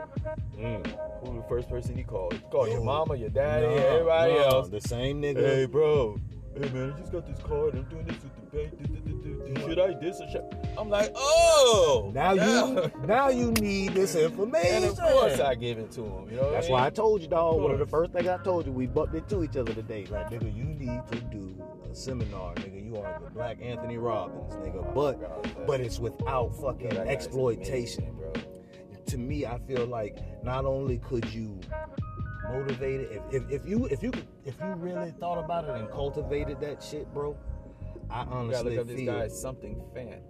Mm. 0.59 0.87
Who 1.25 1.37
the 1.37 1.43
first 1.49 1.69
person 1.69 1.97
he 1.97 2.03
called? 2.05 2.35
He 2.35 2.39
called 2.51 2.69
your 2.69 2.83
mama, 2.83 3.17
your 3.17 3.31
daddy, 3.31 3.67
Nah, 3.67 3.73
everybody 3.73 4.35
nah, 4.35 4.43
else. 4.45 4.69
The 4.69 4.81
same 4.81 5.21
nigga. 5.23 5.41
Hey, 5.41 5.67
bro. 5.67 6.19
hey 6.55 6.69
man, 6.71 6.93
I 6.97 7.01
just 7.01 7.13
got 7.13 7.27
this 7.27 7.39
card. 7.43 7.75
I'm 7.75 7.83
doing 7.85 8.07
this 8.07 8.17
with 8.23 8.35
the 8.37 8.57
bank. 8.57 8.71
duh, 8.79 8.87
duh, 8.87 9.61
duh. 9.61 9.67
Should 9.67 9.79
I 9.79 9.95
this 10.01 10.21
or 10.21 10.29
should 10.31 10.45
I'm 10.79 10.89
like, 10.91 11.11
oh, 11.17 12.11
Now 12.15 12.33
you 12.33 12.91
now 13.07 13.29
you 13.31 13.51
need 13.53 13.95
this 13.95 14.15
information. 14.15 14.75
And 14.75 14.85
of 14.85 14.99
course 14.99 15.41
I 15.41 15.55
give 15.55 15.79
it 15.79 15.91
to 15.93 16.03
him. 16.05 16.31
You 16.31 16.37
know, 16.37 16.51
That's 16.53 16.69
I 16.69 16.71
why 16.71 16.87
I 16.87 16.91
told 16.91 17.23
you, 17.23 17.29
dog. 17.29 17.61
One 17.61 17.73
of 17.73 17.79
the 17.79 17.87
first 17.87 18.13
things 18.13 18.27
I 18.29 18.37
told 18.39 18.67
you, 18.67 18.73
we 18.73 18.87
bumped 18.87 19.15
into 19.15 19.43
each 19.43 19.57
other 19.57 19.73
today. 19.75 20.07
Like, 20.11 20.31
nigga, 20.31 20.55
you 20.55 20.65
need 20.65 21.01
to 21.11 21.21
do 21.21 21.55
seminar, 21.97 22.55
nigga. 22.57 22.85
You 22.85 22.97
are 22.99 23.21
the 23.23 23.31
Black 23.31 23.59
Anthony 23.63 23.99
Robbins, 23.99 24.55
nigga. 24.55 24.95
But 24.95 25.67
but 25.67 25.81
it's 25.81 25.99
without 25.99 26.55
fucking 26.61 26.91
That 26.91 27.09
exploitation. 27.09 28.05
amazing, 28.05 28.17
bro. 28.17 28.33
To 29.07 29.19
me, 29.19 29.47
I 29.47 29.59
feel 29.61 29.87
like 29.87 30.19
not 30.45 30.65
only 30.65 30.99
could 30.99 31.25
you 31.33 31.59
motivate 32.49 33.01
it, 33.01 33.23
if, 33.31 33.43
if, 33.45 33.51
if 33.63 33.67
you 33.69 33.87
if 33.87 34.03
you 34.03 34.11
could- 34.11 34.27
if 34.45 34.59
you 34.61 34.73
really 34.75 35.11
thought 35.13 35.39
about 35.45 35.65
it 35.65 35.71
and 35.71 35.91
cultivated 35.91 36.61
that 36.61 36.83
shit, 36.83 37.13
bro, 37.13 37.37
I 38.11 38.21
You 38.21 38.27
gotta 38.27 38.37
honestly 38.37 38.71
look 38.77 38.81
up 38.83 38.87
this 38.87 38.97
feel. 38.97 39.13
guy 39.15 39.29
something 39.29 39.83
fan. 39.95 40.21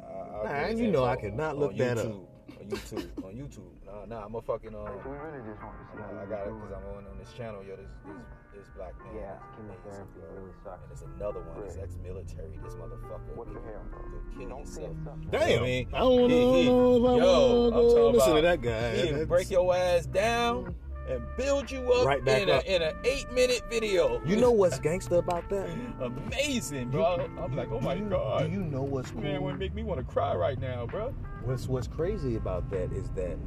Uh, 0.00 0.42
Nah, 0.44 0.60
give 0.60 0.68
his 0.70 0.80
you 0.80 0.90
know 0.90 1.04
I 1.04 1.16
could 1.16 1.34
not 1.34 1.58
look 1.58 1.76
that 1.76 1.98
up. 1.98 2.06
YouTube, 2.06 2.26
On 2.60 2.66
YouTube, 2.68 3.24
on 3.24 3.34
YouTube. 3.34 3.70
Nah, 3.84 4.04
nah, 4.06 4.24
I'm 4.24 4.34
a 4.34 4.40
fucking 4.42 4.74
um. 4.74 4.86
I 4.86 6.26
got 6.26 6.46
it 6.48 6.54
because 6.54 6.72
I'm 6.72 6.96
on 6.96 7.06
on 7.06 7.18
this 7.18 7.32
channel. 7.32 7.62
Yo, 7.62 7.76
this 7.76 7.86
this, 8.06 8.16
this 8.56 8.66
black 8.76 8.94
man. 9.04 9.14
Yeah, 9.16 9.34
chemotherapy 9.56 10.20
really 10.34 10.52
sucks. 10.64 10.82
And 10.84 10.92
it's 10.92 11.02
another 11.02 11.40
one. 11.40 11.64
This 11.66 11.76
ex-military. 11.80 12.58
This 12.64 12.74
motherfucker. 12.74 13.36
What 13.36 13.48
the 13.52 13.60
hell, 13.60 13.82
bro? 13.90 14.46
Kill 14.46 14.56
himself. 14.56 14.96
Damn. 15.30 15.62
I 15.62 15.66
mean, 15.66 15.88
I 15.92 15.98
don't 15.98 16.30
he- 16.30 16.62
he- 16.62 16.68
know 16.68 16.96
if 16.96 17.02
I 17.04 17.24
Yo, 17.24 17.70
wanna 17.70 17.76
I'm 17.76 17.88
talking 17.94 18.12
listen 18.14 18.34
to 18.36 18.42
that 18.42 18.62
guy. 18.62 18.96
He 18.96 19.02
That's- 19.10 19.26
break 19.26 19.50
your 19.50 19.74
ass 19.76 20.06
down 20.06 20.74
and 21.08 21.22
build 21.36 21.70
you 21.70 21.80
up 21.92 22.04
Right 22.06 22.24
back 22.24 22.42
in 22.42 22.48
a 22.48 22.60
in 22.62 22.82
an 22.82 22.96
eight 23.04 23.30
minute 23.32 23.62
video. 23.70 24.20
You 24.24 24.36
know 24.36 24.50
what's 24.50 24.80
gangster 24.80 25.16
about 25.16 25.48
that? 25.50 25.68
Amazing, 26.00 26.90
bro. 26.90 27.28
I'm 27.38 27.54
like, 27.54 27.70
oh 27.70 27.80
my 27.80 27.94
do 27.94 28.04
you, 28.04 28.10
god. 28.10 28.46
Do 28.46 28.50
you 28.50 28.64
know 28.64 28.82
what's 28.82 29.10
cool? 29.12 29.22
Man, 29.22 29.42
would 29.42 29.58
make 29.58 29.74
me 29.74 29.82
want 29.84 30.00
to 30.00 30.04
cry 30.12 30.34
right 30.34 30.58
now, 30.60 30.86
bro. 30.86 31.14
What's 31.44 31.68
What's 31.68 31.86
crazy 31.86 32.36
about 32.36 32.68
that 32.70 32.90
is 32.92 33.08
that 33.10 33.38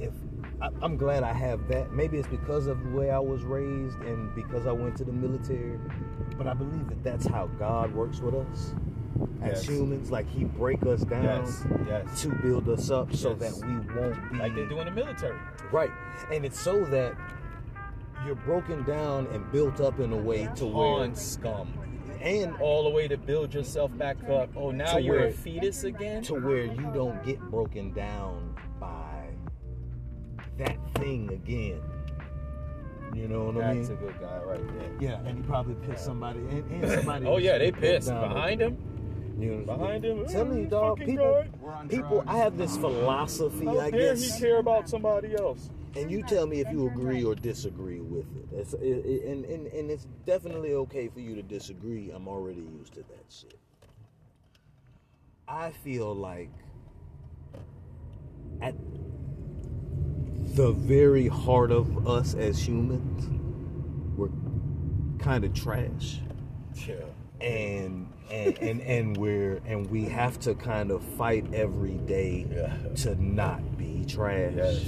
if 0.00 0.12
I, 0.60 0.68
I'm 0.82 0.96
glad 0.96 1.22
I 1.22 1.32
have 1.32 1.68
that. 1.68 1.92
Maybe 1.92 2.18
it's 2.18 2.28
because 2.28 2.66
of 2.66 2.82
the 2.82 2.90
way 2.90 3.10
I 3.10 3.18
was 3.18 3.42
raised 3.44 3.98
and 4.00 4.34
because 4.34 4.66
I 4.66 4.72
went 4.72 4.96
to 4.96 5.04
the 5.04 5.12
military. 5.12 5.78
But 6.36 6.46
I 6.46 6.54
believe 6.54 6.88
that 6.88 7.02
that's 7.04 7.26
how 7.26 7.46
God 7.58 7.94
works 7.94 8.20
with 8.20 8.34
us 8.34 8.74
as 9.42 9.64
Yes. 9.64 9.68
humans. 9.68 10.10
Like 10.10 10.28
He 10.28 10.44
break 10.44 10.84
us 10.84 11.02
down 11.02 11.22
Yes, 11.24 11.64
yes. 11.86 12.22
to 12.22 12.28
build 12.30 12.68
us 12.68 12.90
up 12.90 13.14
so 13.14 13.34
that 13.34 13.52
we 13.54 13.78
won't 14.00 14.32
be 14.32 14.38
Like 14.38 14.54
they 14.54 14.66
do 14.66 14.78
in 14.80 14.86
the 14.86 14.90
military. 14.92 15.38
right. 15.72 15.90
And 16.32 16.44
it's 16.44 16.58
so 16.60 16.84
that 16.86 17.14
you're 18.26 18.34
broken 18.34 18.82
down 18.82 19.26
and 19.32 19.50
built 19.52 19.80
up 19.80 20.00
in 20.00 20.12
a 20.12 20.16
way 20.16 20.48
to 20.56 20.66
where 20.66 21.02
On 21.04 21.14
scum. 21.14 21.72
and 22.20 22.56
All 22.60 22.82
the 22.82 22.90
way 22.90 23.06
to 23.06 23.16
build 23.16 23.54
yourself 23.54 23.96
back 23.96 24.16
up. 24.28 24.50
Oh, 24.56 24.72
now 24.72 24.96
you're 24.98 25.16
where- 25.18 25.26
a 25.28 25.32
fetus 25.32 25.84
again? 25.84 26.22
to 26.24 26.34
where 26.34 26.64
you 26.64 26.90
don't 26.92 27.22
get 27.24 27.40
broken 27.48 27.92
down 27.92 28.47
that 30.58 30.76
thing 30.94 31.30
again. 31.32 31.80
You 33.14 33.26
know 33.26 33.44
what 33.44 33.64
I 33.64 33.72
mean? 33.74 33.82
That's 33.82 33.90
a 33.90 33.94
good 34.04 34.20
guy 34.20 34.38
right 34.44 34.78
there. 34.78 34.90
Yeah, 35.00 35.18
and 35.26 35.38
he 35.38 35.42
probably 35.44 35.74
pissed 35.88 36.04
somebody. 36.04 36.40
And, 36.40 36.70
and 36.70 36.90
somebody. 36.98 37.26
Oh, 37.26 37.38
yeah, 37.38 37.58
they 37.58 37.72
put 37.72 37.80
pissed. 37.80 38.08
down 38.08 38.28
Behind 38.28 38.60
him? 38.60 38.76
You 39.38 39.54
know, 39.56 39.64
Behind 39.76 40.04
him? 40.04 40.26
Tell 40.26 40.44
me, 40.44 40.64
dog. 40.66 40.98
fucking 40.98 41.14
People, 41.16 41.44
guy. 41.64 41.86
people. 41.88 42.24
I 42.26 42.36
have 42.38 42.56
this 42.58 42.76
philosophy. 42.76 43.64
How 43.64 43.80
I 43.80 43.90
dare 43.90 44.14
guess. 44.14 44.34
he 44.34 44.40
care 44.40 44.58
about 44.58 44.88
somebody 44.88 45.34
else? 45.36 45.70
and 45.96 46.10
you 46.12 46.22
tell 46.22 46.46
me 46.46 46.60
if 46.60 46.70
you 46.70 46.86
agree 46.86 47.24
or 47.24 47.34
disagree 47.34 47.98
with 48.00 48.26
it. 48.36 48.48
It's, 48.56 48.74
it, 48.74 48.80
it- 48.84 49.24
and, 49.24 49.44
and, 49.46 49.66
and 49.68 49.90
it's 49.90 50.06
definitely 50.26 50.74
okay 50.74 51.08
for 51.08 51.18
you 51.20 51.34
to 51.34 51.42
disagree. 51.42 52.10
I'm 52.10 52.28
already 52.28 52.60
used 52.78 52.92
to 52.94 53.00
that 53.00 53.24
shit. 53.30 53.58
I 55.48 55.70
feel 55.82 56.14
like 56.14 56.50
at 58.60 58.74
the 60.58 60.72
very 60.72 61.28
heart 61.28 61.70
of 61.70 62.08
us 62.08 62.34
as 62.34 62.58
humans, 62.58 63.28
we're 64.16 64.28
kind 65.20 65.44
of 65.44 65.54
trash. 65.54 66.18
Yeah. 66.84 66.94
And 67.40 68.12
and, 68.28 68.58
and 68.58 68.80
and 68.80 69.16
we're 69.16 69.60
and 69.64 69.88
we 69.88 70.06
have 70.06 70.40
to 70.40 70.56
kind 70.56 70.90
of 70.90 71.00
fight 71.16 71.46
every 71.54 71.94
day 71.98 72.44
Yeah. 72.52 72.76
to 73.04 73.14
not 73.22 73.78
be 73.78 74.04
trash 74.04 74.52
Yes. 74.56 74.84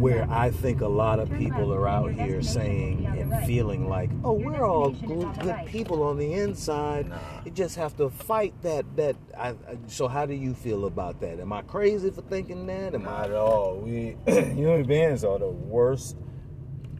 Where 0.00 0.26
I 0.30 0.50
think 0.50 0.80
a 0.80 0.88
lot 0.88 1.18
of 1.18 1.32
people 1.36 1.72
are 1.72 1.88
out 1.88 2.12
here 2.12 2.42
saying 2.42 3.06
and 3.06 3.44
feeling 3.46 3.88
like, 3.88 4.10
oh, 4.24 4.32
we're 4.32 4.66
all 4.66 4.90
good, 4.90 5.28
people 5.66 6.02
on 6.02 6.18
the 6.18 6.32
inside. 6.34 7.10
You 7.44 7.50
just 7.50 7.76
have 7.76 7.96
to 7.98 8.10
fight 8.10 8.54
that. 8.62 8.84
That. 8.96 9.16
I, 9.36 9.54
so, 9.86 10.08
how 10.08 10.26
do 10.26 10.34
you 10.34 10.54
feel 10.54 10.86
about 10.86 11.20
that? 11.20 11.40
Am 11.40 11.52
I 11.52 11.62
crazy 11.62 12.10
for 12.10 12.22
thinking 12.22 12.66
that? 12.66 12.94
Am 12.94 13.02
Not 13.04 13.12
I? 13.20 13.24
at 13.26 13.32
all. 13.32 13.76
We 13.76 14.16
human 14.26 14.84
beings 14.84 15.24
are 15.24 15.38
the 15.38 15.48
worst, 15.50 16.16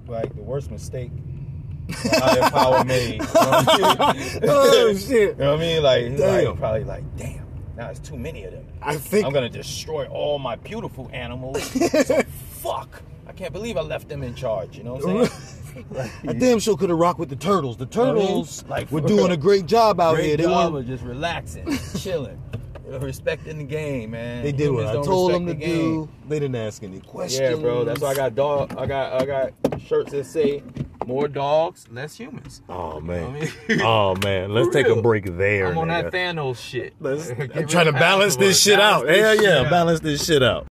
like 0.06 0.34
the 0.34 0.42
worst 0.42 0.70
mistake 0.70 1.10
higher 1.92 2.50
power 2.50 2.84
made. 2.84 3.14
You 3.14 3.18
know 3.18 3.26
what 3.26 4.00
I 4.00 4.12
mean? 4.14 4.40
Oh 4.44 4.94
shit! 4.94 5.10
You 5.30 5.34
know 5.36 5.50
what 5.52 5.58
I 5.60 5.62
mean? 5.62 5.82
Like, 5.82 6.16
Damn. 6.16 6.44
like 6.46 6.58
probably 6.58 6.84
like, 6.84 7.16
damn, 7.16 7.46
now 7.76 7.90
it's 7.90 8.00
too 8.00 8.16
many 8.16 8.44
of 8.44 8.52
them. 8.52 8.66
I 8.82 8.96
think 8.96 9.26
I'm 9.26 9.32
gonna 9.32 9.48
destroy 9.48 10.06
all 10.06 10.38
my 10.38 10.56
beautiful 10.56 11.10
animals. 11.12 11.62
so 12.06 12.22
fuck. 12.62 13.02
I 13.26 13.32
can't 13.32 13.52
believe 13.52 13.76
I 13.76 13.82
left 13.82 14.08
them 14.08 14.22
in 14.22 14.34
charge. 14.34 14.76
You 14.76 14.84
know 14.84 14.94
what 14.94 15.08
I'm 15.08 15.26
saying? 15.26 16.10
I 16.28 16.32
damn 16.32 16.58
sure 16.58 16.76
could 16.76 16.90
have 16.90 16.98
rocked 16.98 17.20
with 17.20 17.28
the 17.28 17.36
turtles. 17.36 17.76
The 17.76 17.86
know 17.86 18.10
I 18.10 18.12
mean? 18.14 18.26
turtles 18.26 18.64
Like, 18.68 18.90
were 18.90 19.00
doing 19.00 19.24
real. 19.26 19.32
a 19.32 19.36
great 19.36 19.66
job 19.66 20.00
out 20.00 20.16
Great 20.16 20.26
here. 20.26 20.36
They 20.38 20.42
job 20.44 20.72
were. 20.72 20.82
just 20.82 21.04
relaxing, 21.04 21.78
chilling, 21.96 22.42
respecting 22.88 23.58
the 23.58 23.64
game, 23.64 24.10
man. 24.10 24.42
They 24.42 24.50
did 24.50 24.70
what 24.72 24.86
I 24.86 24.94
told 24.94 25.32
them 25.32 25.46
to 25.46 25.54
the 25.54 25.64
do. 25.64 26.08
They 26.28 26.40
didn't 26.40 26.56
ask 26.56 26.82
any 26.82 26.98
questions. 27.00 27.40
Yeah, 27.40 27.54
bro. 27.54 27.84
That's 27.84 28.00
why 28.00 28.08
I 28.08 28.14
got 28.14 28.34
dog. 28.34 28.74
I 28.76 28.86
got 28.86 29.22
I 29.22 29.24
got 29.24 29.52
shirts 29.80 30.10
that 30.10 30.26
say 30.26 30.64
more 31.06 31.28
dogs, 31.28 31.86
less 31.92 32.16
humans. 32.16 32.62
Oh 32.68 32.98
man. 33.00 33.26
I 33.36 33.40
mean- 33.68 33.80
oh 33.82 34.16
man. 34.24 34.52
Let's 34.52 34.66
For 34.68 34.72
take 34.72 34.88
a 34.88 35.00
break 35.00 35.36
there. 35.36 35.68
I'm 35.68 35.78
on 35.78 35.86
that 35.88 36.06
nigga. 36.06 36.34
Thanos 36.34 36.58
shit. 36.58 36.94
Let's, 36.98 37.30
I'm 37.54 37.68
trying 37.68 37.86
to 37.86 37.92
balance 37.92 38.34
this 38.34 38.58
passwords. 38.58 38.62
shit 38.62 38.80
out. 38.80 39.06
Balance 39.06 39.20
Hell 39.20 39.36
this 39.36 39.44
yeah, 39.64 39.70
balance 39.70 40.00
this 40.00 40.26
shit 40.26 40.42
out. 40.42 40.66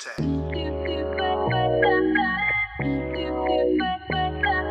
Attack. 0.00 0.16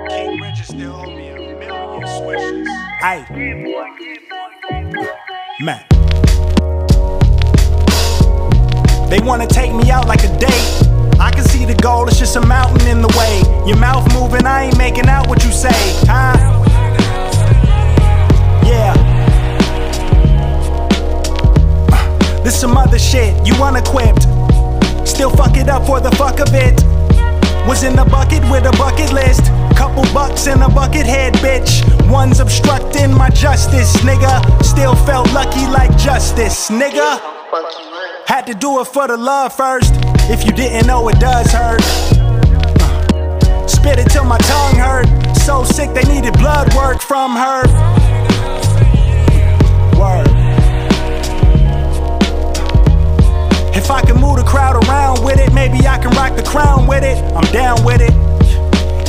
King 0.09 0.41
Richard 0.41 0.65
still 0.65 0.95
owe 0.95 1.05
me 1.05 1.29
a 1.29 1.35
million 1.35 2.07
swishes. 2.17 2.67
Hey. 2.99 3.25
Man. 5.61 5.85
They 9.09 9.19
wanna 9.19 9.45
take 9.45 9.71
me 9.71 9.91
out 9.91 10.07
like 10.07 10.23
a 10.23 10.35
date. 10.39 10.49
I 11.19 11.29
can 11.31 11.43
see 11.43 11.63
the 11.63 11.75
goal, 11.75 12.07
it's 12.07 12.17
just 12.17 12.35
a 12.35 12.41
mountain 12.41 12.87
in 12.87 13.03
the 13.03 13.09
way. 13.09 13.43
Your 13.67 13.77
mouth 13.77 14.11
moving, 14.13 14.47
I 14.47 14.63
ain't 14.63 14.77
making 14.79 15.07
out 15.07 15.27
what 15.27 15.43
you 15.43 15.51
say, 15.51 15.69
huh? 16.07 16.33
Yeah. 18.65 18.95
This 22.43 22.59
some 22.59 22.75
other 22.75 22.97
shit, 22.97 23.45
you 23.45 23.53
unequipped. 23.63 24.38
Still 25.19 25.31
fuck 25.31 25.57
it 25.57 25.67
up 25.67 25.85
for 25.85 25.99
the 25.99 26.11
fuck 26.11 26.39
of 26.39 26.47
it. 26.53 26.81
Was 27.67 27.83
in 27.83 27.93
the 27.93 28.05
bucket 28.05 28.41
with 28.49 28.63
a 28.65 28.71
bucket 28.77 29.11
list. 29.11 29.43
Couple 29.75 30.03
bucks 30.13 30.47
in 30.47 30.61
a 30.61 30.69
bucket 30.69 31.05
head, 31.05 31.33
bitch. 31.43 31.83
One's 32.09 32.39
obstructing 32.39 33.13
my 33.13 33.29
justice, 33.29 33.97
nigga. 33.97 34.39
Still 34.63 34.95
felt 34.95 35.29
lucky 35.33 35.67
like 35.67 35.91
justice, 35.97 36.69
nigga. 36.69 37.19
Had 38.27 38.43
to 38.47 38.53
do 38.53 38.79
it 38.79 38.85
for 38.87 39.09
the 39.09 39.17
love 39.17 39.53
first. 39.53 39.91
If 40.31 40.45
you 40.45 40.53
didn't 40.53 40.87
know, 40.87 41.09
it 41.09 41.19
does 41.19 41.51
hurt. 41.51 41.81
Spit 43.69 43.99
it 43.99 44.09
till 44.11 44.23
my 44.23 44.37
tongue 44.37 44.77
hurt. 44.77 45.35
So 45.39 45.65
sick 45.65 45.93
they 45.93 46.03
needed 46.03 46.31
blood 46.35 46.73
work 46.75 47.01
from 47.01 47.35
her. 47.35 47.98
If 53.89 53.95
I 53.95 54.01
can 54.01 54.21
move 54.21 54.37
the 54.37 54.43
crowd 54.43 54.75
around 54.85 55.25
with 55.25 55.39
it, 55.39 55.51
maybe 55.51 55.87
I 55.87 55.97
can 55.97 56.11
rock 56.11 56.35
the 56.35 56.43
crown 56.43 56.85
with 56.85 57.03
it. 57.03 57.17
I'm 57.33 57.51
down 57.51 57.83
with 57.83 58.01
it. 58.01 58.13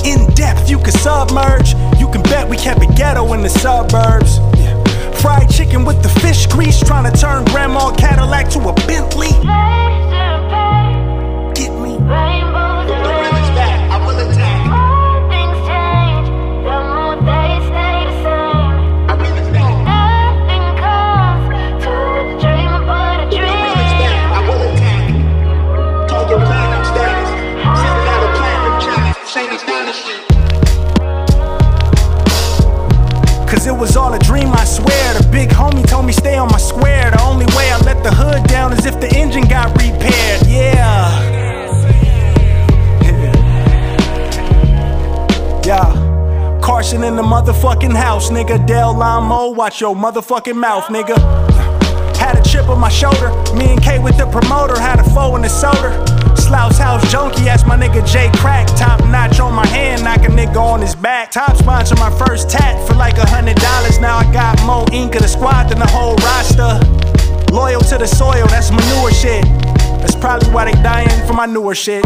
In 0.07 0.25
depth, 0.33 0.71
you 0.71 0.79
can 0.79 0.93
submerge. 0.93 1.75
You 2.01 2.11
can 2.11 2.23
bet 2.23 2.49
we 2.49 2.57
kept 2.57 2.83
it 2.83 2.97
ghetto 2.97 3.35
in 3.35 3.43
the 3.43 3.51
suburbs. 3.51 4.39
Fried 5.21 5.51
chicken 5.51 5.85
with 5.85 6.03
the 6.03 6.09
fish 6.09 6.47
grease, 6.47 6.81
trying 6.81 7.05
to 7.13 7.15
turn 7.15 7.45
Grandma 7.53 7.95
Cadillac 7.95 8.49
to 8.53 8.71
a 8.71 8.73
Bentley. 8.87 9.29
was 33.81 33.97
all 33.97 34.13
a 34.13 34.19
dream, 34.19 34.53
I 34.53 34.65
swear. 34.65 35.15
The 35.15 35.27
big 35.33 35.49
homie 35.49 35.89
told 35.89 36.05
me 36.05 36.13
stay 36.13 36.37
on 36.37 36.49
my 36.49 36.59
square. 36.59 37.11
The 37.11 37.23
only 37.23 37.47
way 37.57 37.71
I 37.73 37.79
let 37.79 38.05
the 38.05 38.11
hood 38.11 38.47
down 38.47 38.75
is 38.75 38.85
if 38.85 39.01
the 39.01 39.09
engine 39.17 39.45
got 39.45 39.71
repaired. 39.73 40.47
Yeah. 40.47 41.09
Yeah. 45.65 46.61
Carson 46.63 47.03
in 47.05 47.17
the 47.17 47.23
motherfucking 47.23 47.97
house, 47.97 48.29
nigga. 48.31 48.65
Del 48.67 49.03
Amo, 49.03 49.49
watch 49.51 49.81
your 49.81 49.97
motherfucking 49.97 50.57
mouth, 50.57 50.85
nigga. 50.85 51.17
Had 52.19 52.37
a 52.39 52.43
chip 52.43 52.69
on 52.69 52.79
my 52.79 52.91
shoulder. 52.91 53.31
Me 53.55 53.73
and 53.73 53.83
K 53.83 53.99
with 53.99 54.19
the 54.19 54.27
promoter 54.27 54.79
had 54.79 55.01
a 55.01 55.05
foe 55.05 55.37
in 55.37 55.43
the 55.43 55.49
soda. 55.49 56.10
Slouch 56.41 56.77
House 56.79 57.11
Junkie, 57.11 57.49
asked 57.49 57.67
my 57.67 57.77
nigga 57.77 58.07
J 58.07 58.31
Crack. 58.39 58.67
Top 58.77 59.01
notch 59.07 59.41
on 59.41 59.55
my 59.55 59.67
hand, 59.67 60.05
knock 60.05 60.21
a 60.21 60.29
nigga 60.29 60.57
on 60.57 60.81
his 60.81 60.95
back. 60.95 61.31
Top 61.31 61.57
sponsor 61.57 61.95
my 61.97 62.11
first 62.19 62.51
tat 62.51 62.75
for 62.89 62.95
like 62.95 63.19
a 63.19 63.29
hundred 63.29 63.57
dollars. 63.57 63.99
Now 63.99 64.19
I 64.19 64.33
got 64.33 64.61
more 64.65 64.87
ink 64.93 65.15
of 65.15 65.23
the 65.23 65.29
squad 65.29 65.69
than 65.69 65.79
the 65.79 65.87
whole 65.87 66.17
roster. 66.17 66.81
Loyal 67.55 67.81
to 67.81 67.99
the 67.99 68.07
soil, 68.07 68.47
that's 68.47 68.71
manure 68.71 69.13
shit. 69.13 69.45
That's 70.01 70.15
probably 70.17 70.51
why 70.51 70.65
they 70.67 70.83
dying 70.83 71.27
for 71.27 71.35
my 71.35 71.47
newer 71.47 71.75
shit. 71.75 72.05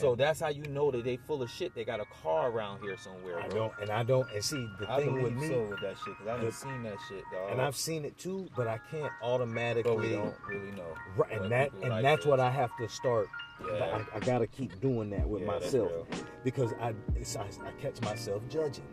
So 0.00 0.14
that's 0.14 0.40
how 0.40 0.48
you 0.48 0.62
know 0.64 0.90
that 0.90 1.04
they 1.04 1.16
full 1.16 1.42
of 1.42 1.50
shit. 1.50 1.74
They 1.74 1.84
got 1.84 2.00
a 2.00 2.04
car 2.22 2.50
around 2.50 2.80
here 2.82 2.96
somewhere, 2.96 3.40
I 3.40 3.48
bro. 3.48 3.58
don't, 3.58 3.72
and 3.80 3.90
I 3.90 4.02
don't, 4.02 4.26
and 4.32 4.42
see 4.44 4.68
the 4.78 4.90
I 4.90 5.00
thing 5.00 5.22
with 5.22 5.32
me, 5.34 5.48
so 5.48 5.62
with 5.70 5.80
that 5.80 5.96
shit 6.04 6.14
because 6.18 6.26
I 6.26 6.30
haven't 6.32 6.46
the- 6.46 6.52
seen 6.52 6.82
that 6.84 6.96
shit, 7.08 7.22
dog. 7.32 7.52
and 7.52 7.60
I've 7.60 7.76
seen 7.76 8.04
it 8.04 8.16
too, 8.18 8.48
but 8.56 8.66
I 8.68 8.78
can't 8.90 9.12
automatically. 9.22 9.92
but 9.94 10.00
we 10.02 10.10
don't 10.10 10.34
really 10.48 10.70
know. 10.72 10.94
Right, 11.16 11.32
and 11.32 11.50
that 11.52 11.70
and 11.80 11.90
like 11.90 12.02
that's 12.02 12.26
what 12.26 12.40
I 12.40 12.50
have 12.50 12.70
to 12.78 12.88
start. 12.88 13.28
Yeah. 13.72 14.02
I, 14.14 14.16
I 14.16 14.20
gotta 14.20 14.46
keep 14.46 14.78
doing 14.80 15.08
that 15.10 15.26
with 15.26 15.40
Yeah, 15.42 15.48
myself 15.48 16.06
because 16.44 16.72
I, 16.80 16.92
it's, 17.14 17.36
I 17.36 17.44
I 17.64 17.70
catch 17.80 18.00
myself 18.02 18.42
judging 18.50 18.84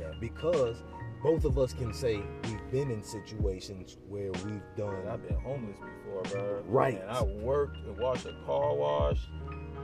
Yeah. 0.00 0.12
because 0.20 0.82
both 1.22 1.44
of 1.44 1.58
us 1.58 1.72
can 1.74 1.92
say 1.92 2.22
we've 2.44 2.70
been 2.70 2.90
in 2.90 3.02
situations 3.02 3.98
where 4.08 4.30
we've 4.32 4.62
done. 4.76 5.06
I've 5.08 5.26
been 5.26 5.36
homeless 5.40 5.76
before, 5.78 6.22
bro. 6.22 6.62
Right. 6.66 7.00
And 7.00 7.10
I 7.10 7.22
worked 7.22 7.76
and 7.78 7.98
washed 7.98 8.26
a 8.26 8.34
car 8.46 8.74
wash, 8.74 9.18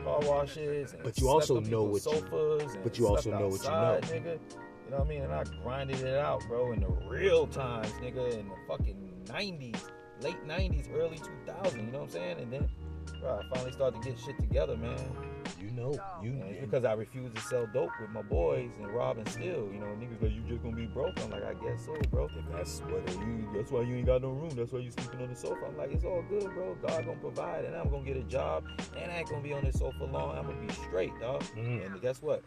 car 0.05 0.21
washes. 0.23 0.93
And 0.93 1.03
But 1.03 1.19
you 1.19 1.29
also 1.29 1.61
know 1.61 1.83
what 1.85 1.95
you- 2.05 2.13
sofas 2.13 2.75
and 2.75 2.83
but 2.85 2.99
you 2.99 3.07
also 3.09 3.31
know 3.31 3.49
what 3.49 3.63
you 3.63 3.71
know. 3.71 4.01
nigga. 4.03 4.39
You 4.85 4.91
know 4.91 4.99
what 4.99 5.07
I 5.07 5.09
mean? 5.11 5.23
And 5.23 5.33
I 5.33 5.45
grinded 5.63 6.01
it 6.01 6.19
out, 6.19 6.43
bro, 6.49 6.73
in 6.73 6.81
the 6.81 6.89
real 7.09 7.47
times, 7.47 7.91
nigga, 8.03 8.39
in 8.39 8.49
the 8.49 8.55
fucking 8.69 8.97
90s, 9.27 9.83
late 10.21 10.45
90s, 10.47 10.89
early 10.95 11.19
2000s. 11.19 11.87
You 11.87 11.93
know 11.93 12.01
what 12.01 12.05
I'm 12.07 12.11
saying? 12.11 12.39
And 12.41 12.53
then, 12.53 12.69
bro, 13.21 13.41
I 13.41 13.55
finally 13.55 13.73
started 13.73 14.03
to 14.03 14.09
get 14.11 14.19
shit 14.19 14.39
together, 14.39 14.77
man. 14.77 14.99
No, 15.75 15.93
you 16.23 16.33
know, 16.33 16.47
you 16.47 16.53
it's 16.53 16.61
because 16.61 16.85
I 16.85 16.93
refuse 16.93 17.33
to 17.33 17.41
sell 17.41 17.67
dope 17.67 17.91
with 18.01 18.11
my 18.11 18.23
boys 18.23 18.71
and 18.79 18.89
rob 18.89 19.17
and 19.19 19.29
steal. 19.29 19.71
You 19.73 19.81
know, 19.81 19.87
niggas 19.87 20.21
like, 20.23 20.33
you 20.33 20.43
just 20.49 20.63
gonna 20.63 20.77
be 20.77 20.87
broke. 20.87 21.19
I'm 21.23 21.31
like, 21.31 21.45
I 21.45 21.55
guess 21.55 21.87
so, 21.87 21.95
bro. 22.11 22.27
if 22.27 22.53
that's 22.53 22.81
what 22.81 23.09
it 23.09 23.15
You, 23.21 23.49
that's 23.55 23.71
why 23.71 23.83
you 23.83 23.97
ain't 23.97 24.07
got 24.07 24.23
no 24.23 24.31
room. 24.31 24.51
That's 24.51 24.73
why 24.73 24.81
you 24.81 24.91
sleeping 24.91 25.23
on 25.23 25.29
the 25.29 25.37
sofa. 25.37 25.67
I'm 25.67 25.77
like, 25.77 25.93
it's 25.93 26.05
all 26.05 26.23
good, 26.29 26.45
bro. 26.55 26.77
God 26.87 27.07
gonna 27.07 27.19
provide, 27.19 27.65
and 27.65 27.75
I'm 27.75 27.91
gonna 27.91 28.05
get 28.05 28.17
a 28.17 28.23
job, 28.25 28.65
and 28.97 29.11
I 29.11 29.17
ain't 29.17 29.31
gonna 29.31 29.43
be 29.43 29.53
on 29.53 29.65
this 29.65 29.79
sofa 29.79 30.05
long. 30.05 30.37
I'm 30.37 30.47
gonna 30.47 30.61
be 30.67 30.73
straight, 30.73 31.13
dog. 31.21 31.43
Mhm. 31.57 31.87
And 31.87 32.03
guess 32.03 32.21
what? 32.21 32.43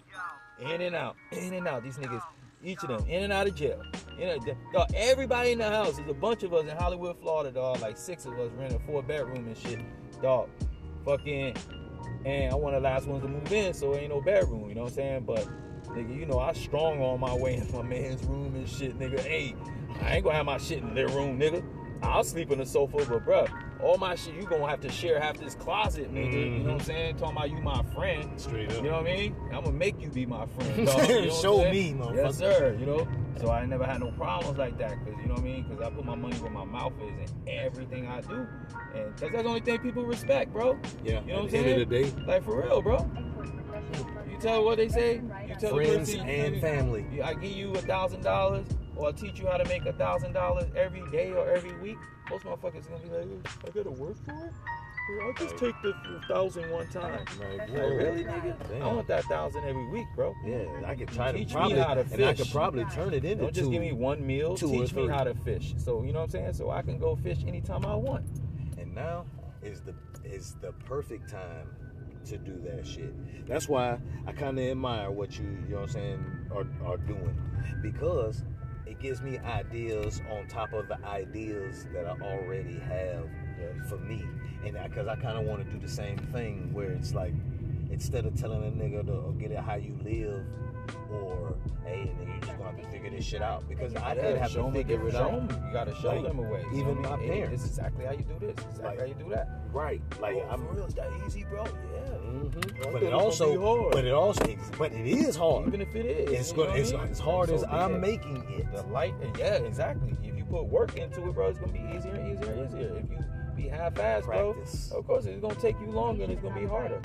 In 0.60 0.82
and 0.82 0.96
out, 0.96 1.16
in 1.32 1.54
and 1.54 1.68
out. 1.68 1.84
These 1.84 1.98
niggas, 1.98 2.22
each 2.64 2.84
of 2.84 2.90
them, 2.90 3.10
in 3.10 3.24
and 3.24 3.34
out 3.34 3.48
of 3.48 3.56
jail. 3.56 3.82
In 4.20 4.30
and, 4.30 4.56
dog, 4.72 4.90
everybody 4.96 5.52
in 5.52 5.58
the 5.58 5.70
house. 5.70 5.98
There's 5.98 6.10
a 6.10 6.14
bunch 6.14 6.44
of 6.44 6.54
us 6.54 6.64
in 6.70 6.78
Hollywood, 6.78 7.18
Florida, 7.20 7.52
dog. 7.52 7.82
Like 7.82 7.98
six 7.98 8.26
of 8.26 8.38
us 8.40 8.52
renting 8.58 8.80
a 8.82 8.86
four 8.86 9.02
bedroom 9.02 9.48
and 9.48 9.58
shit, 9.58 9.80
dog. 10.22 10.50
Fucking, 11.04 11.56
and 12.26 12.54
I'm 12.54 12.60
one 12.60 12.74
of 12.74 12.82
the 12.82 12.90
last 12.90 13.08
ones 13.08 13.24
to 13.24 13.30
move 13.30 13.52
in, 13.52 13.74
so 13.74 13.96
ain't 13.96 14.10
no 14.10 14.20
bedroom. 14.20 14.68
You 14.68 14.76
know 14.76 14.82
what 14.82 14.90
I'm 14.90 14.96
saying? 14.96 15.24
But 15.26 15.48
nigga, 15.90 16.18
you 16.18 16.26
know 16.26 16.40
I 16.40 16.54
strong 16.54 17.02
on 17.02 17.20
my 17.20 17.34
way 17.34 17.56
in 17.56 17.72
my 17.72 17.82
man's 17.84 18.24
room 18.26 18.56
and 18.56 18.68
shit, 18.68 18.98
nigga. 19.00 19.20
Hey, 19.20 19.56
I 20.02 20.16
ain't 20.16 20.24
gonna 20.24 20.36
have 20.36 20.46
my 20.46 20.58
shit 20.58 20.80
in 20.80 20.96
their 20.96 21.08
room, 21.08 21.40
nigga. 21.40 21.64
I'll 22.06 22.24
sleep 22.24 22.52
on 22.52 22.60
the 22.60 22.66
sofa, 22.66 22.98
but 22.98 23.26
bruh, 23.26 23.82
all 23.82 23.98
my 23.98 24.16
shit 24.16 24.36
you 24.36 24.44
gonna 24.44 24.68
have 24.68 24.82
to 24.82 24.92
share 24.92 25.20
half 25.20 25.38
this 25.38 25.56
closet, 25.56 26.14
nigga. 26.14 26.34
You 26.34 26.50
know 26.60 26.64
what 26.64 26.72
I'm 26.72 26.78
mm-hmm. 26.78 26.86
saying? 26.86 27.18
Talking 27.18 27.38
about 27.38 27.50
you 27.50 27.58
my 27.58 27.84
friend. 27.94 28.40
Straight 28.40 28.72
up. 28.72 28.78
You 28.78 28.84
know 28.84 29.02
what 29.02 29.08
I 29.08 29.16
mean? 29.16 29.36
I'm 29.52 29.64
gonna 29.64 29.72
make 29.72 30.00
you 30.00 30.10
be 30.10 30.26
my 30.26 30.46
friend. 30.46 30.86
Dog. 30.88 31.10
You 31.10 31.26
know 31.26 31.42
Show 31.42 31.72
me, 31.72 31.94
motherfucker. 31.94 32.16
Yes, 32.16 32.38
sir. 32.38 32.78
You 32.80 32.86
know, 32.86 33.08
so 33.40 33.52
I 33.52 33.66
never 33.66 33.86
had 33.86 34.00
no 34.00 34.12
problems 34.12 34.58
like 34.58 34.78
that, 34.78 35.04
cause 35.04 35.14
you 35.22 35.28
know 35.28 35.34
what 35.34 35.42
I 35.42 35.46
mean? 35.46 35.66
Cause 35.66 35.82
I 35.82 35.90
put 35.90 36.06
my 36.06 36.16
money 36.16 36.36
where 36.38 36.52
my 36.52 36.64
mouth 36.64 36.94
is 37.02 37.32
in 37.32 37.50
everything 37.50 38.08
I 38.08 38.22
do, 38.22 38.48
and 38.96 39.12
cause 39.18 39.32
that's 39.32 39.44
the 39.44 39.50
only 39.50 39.62
thing 39.62 39.80
people 39.80 40.06
respect, 40.06 40.54
bro. 40.54 40.78
Yeah. 41.04 41.22
You 41.22 41.28
know 41.28 41.36
what 41.36 41.44
I'm 41.44 41.50
saying? 41.50 41.66
end 41.66 41.82
of 41.82 41.90
the 41.90 42.04
day, 42.04 42.14
Like 42.26 42.44
for 42.44 42.62
real, 42.62 42.82
bro. 42.82 43.10
You 44.30 44.38
tell 44.40 44.64
what 44.64 44.78
they 44.78 44.90
say. 44.90 45.22
You 45.48 45.56
tell 45.60 45.76
Friends 45.76 46.12
the 46.12 46.18
person, 46.20 46.30
and 46.30 46.62
family. 46.62 47.22
I 47.22 47.34
give 47.34 47.52
you 47.52 47.72
a 47.74 47.82
thousand 47.82 48.22
dollars, 48.22 48.68
or 48.96 49.12
teach 49.12 49.40
you 49.40 49.48
how 49.48 49.58
to 49.58 49.66
make 49.66 49.86
a 49.86 49.94
thousand 49.94 50.34
dollars 50.34 50.66
every 50.76 51.04
day 51.12 51.34
or 51.34 51.50
every 51.50 51.74
week. 51.80 51.98
Most 52.30 52.44
motherfuckers 52.46 52.90
gonna 52.90 53.04
be 53.04 53.10
like, 53.10 53.48
I 53.66 53.70
gotta 53.70 53.92
work 53.92 54.18
for 54.26 54.32
it. 54.32 54.54
I'll 55.22 55.34
just 55.34 55.58
take 55.58 55.80
the 55.84 55.94
thousand 56.28 56.70
one 56.72 56.88
time. 56.88 57.26
like, 57.40 57.70
really, 57.70 58.24
nigga? 58.24 58.82
I 58.82 58.88
want 58.88 59.08
that 59.08 59.24
thousand 59.26 59.64
every 59.66 59.88
week, 59.90 60.08
bro. 60.16 60.34
Yeah, 60.44 60.66
I 60.86 60.96
could 60.96 61.10
try 61.10 61.32
to 61.32 61.38
Teach 61.38 61.50
me 61.50 61.54
probably, 61.54 61.80
how 61.80 61.94
to 61.94 62.02
and 62.12 62.26
I 62.26 62.34
could 62.34 62.50
probably 62.52 62.86
turn 62.86 63.14
it 63.14 63.24
into 63.24 63.44
Don't 63.44 63.54
just 63.54 63.68
two. 63.68 63.72
give 63.72 63.82
me 63.82 63.92
one 63.92 64.26
meal. 64.26 64.58
Teach 64.58 64.94
me 64.94 65.08
how 65.08 65.24
to 65.24 65.36
fish. 65.36 65.76
So 65.78 66.04
you 66.04 66.12
know 66.12 66.20
what 66.20 66.26
I'm 66.26 66.30
saying? 66.32 66.54
So 66.54 66.72
I 66.72 66.82
can 66.82 66.98
go 66.98 67.16
fish 67.16 67.40
anytime 67.46 67.86
I 67.86 67.96
want. 67.96 68.26
And 68.80 68.96
now 68.96 69.26
is 69.62 69.82
the 69.82 69.94
is 70.24 70.56
the 70.62 70.72
perfect 70.72 71.30
time 71.30 71.68
to 72.26 72.38
do 72.38 72.60
that 72.64 72.86
shit. 72.88 73.14
That's 73.48 73.70
why 73.70 74.00
I 74.26 74.32
kind 74.32 74.58
of 74.58 74.66
admire 74.66 75.12
what 75.12 75.38
you 75.38 75.46
you 75.68 75.76
know 75.76 75.82
what 75.82 75.84
I'm 75.84 75.90
saying 75.90 76.26
are 76.52 76.66
are 76.84 76.98
doing 76.98 77.38
because 77.82 78.44
it 78.86 79.00
gives 79.00 79.22
me 79.22 79.40
ideas 79.40 80.22
on 80.32 80.48
top 80.48 80.74
of 80.74 80.88
the 80.88 80.98
ideas 81.06 81.88
that 81.94 82.06
I 82.06 82.12
already 82.22 82.80
have 82.80 83.28
for 83.90 83.98
me. 83.98 84.24
And 84.64 84.74
because 84.84 85.08
I, 85.08 85.16
kind 85.16 85.38
of 85.38 85.46
want 85.46 85.64
to 85.66 85.72
do 85.72 85.80
the 85.80 85.92
same 85.92 86.18
thing 86.18 86.74
where 86.74 86.92
it's 86.92 87.14
like 87.14 87.34
instead 87.92 88.26
of 88.26 88.36
telling 88.40 88.64
a 88.64 88.72
nigga 88.72 89.06
to 89.06 89.34
get 89.40 89.52
it 89.52 89.60
how 89.60 89.76
you 89.76 89.96
live 90.04 90.44
or 91.12 91.56
hey 91.86 92.12
nigga 92.20 92.34
you 92.36 92.42
just 92.42 92.58
gonna 92.58 92.72
have 92.72 92.82
to 92.82 92.88
figure 92.90 93.10
this 93.10 93.24
shit 93.24 93.42
out 93.42 93.68
because 93.70 93.96
I 93.96 94.16
didn't 94.16 94.38
have 94.40 94.52
to 94.54 94.72
figure 94.72 95.08
it 95.08 95.16
out. 95.16 95.32
You 95.50 95.58
gotta 95.72 95.96
show 95.96 96.10
Like, 96.16 96.24
them 96.24 96.40
a 96.40 96.42
way. 96.42 96.64
you 96.72 96.80
even 96.80 97.02
my 97.02 97.16
mean? 97.16 97.28
Hey, 97.28 97.40
parents. 97.42 97.64
This 97.64 97.72
is 97.72 97.78
exactly 97.78 98.06
how 98.06 98.12
you 98.12 98.24
do 98.24 98.40
this. 98.40 98.56
Exactly 98.66 98.84
Like- 98.84 99.00
how 99.00 99.06
you 99.06 99.14
do 99.16 99.30
that. 99.30 99.50
Right, 99.72 100.02
like 100.20 100.36
oh, 100.38 100.48
I'm 100.50 100.66
for 100.68 100.74
real, 100.74 100.86
is 100.86 100.94
that 100.96 101.10
easy, 101.28 101.44
bro? 101.44 101.64
Yeah. 101.66 102.15
Mhm. 102.36 102.92
But 102.92 103.04
it 103.04 103.14
also, 103.14 103.90
but 103.90 104.06
it 104.06 104.14
also, 104.14 104.44
but 104.78 104.92
it 104.92 105.08
is 105.08 105.36
hard. 105.36 105.68
Even 105.68 105.82
if 105.82 105.96
it 105.96 106.06
is, 106.06 106.30
it's 106.32 106.52
you 106.52 106.58
know 106.58 106.64
good. 106.64 106.70
what 106.70 106.78
I 106.78 106.82
It's 106.82 106.92
mean? 106.92 107.02
as 107.12 107.20
hard 107.20 107.50
as 107.50 107.62
So 107.62 107.68
be 107.68 107.74
I'm 107.74 107.96
it. 107.96 108.00
making 108.02 108.44
it. 108.50 108.72
The 108.74 108.84
light, 108.84 109.14
yeah, 109.38 109.56
exactly. 109.56 110.16
If 110.24 110.36
you 110.38 110.44
put 110.46 110.66
work 110.66 110.96
into 110.98 111.28
it, 111.28 111.34
bro, 111.34 111.48
it's 111.50 111.60
gonna 111.60 111.72
be 111.72 111.80
easier 111.96 112.14
and 112.14 112.32
easier 112.38 112.52
and 112.52 112.70
easier. 112.70 112.96
If 112.98 113.10
you 113.10 113.20
be 113.56 113.70
half-assed, 113.70 114.26
bro, 114.26 114.56
of 114.98 115.08
course 115.08 115.26
it's 115.26 115.42
gonna 115.42 115.56
take 115.56 115.80
you 115.80 115.88
longer 115.92 116.24
and 116.24 116.34
it's 116.34 116.42
gonna 116.42 116.60
be 116.60 116.66
harder. 116.68 117.00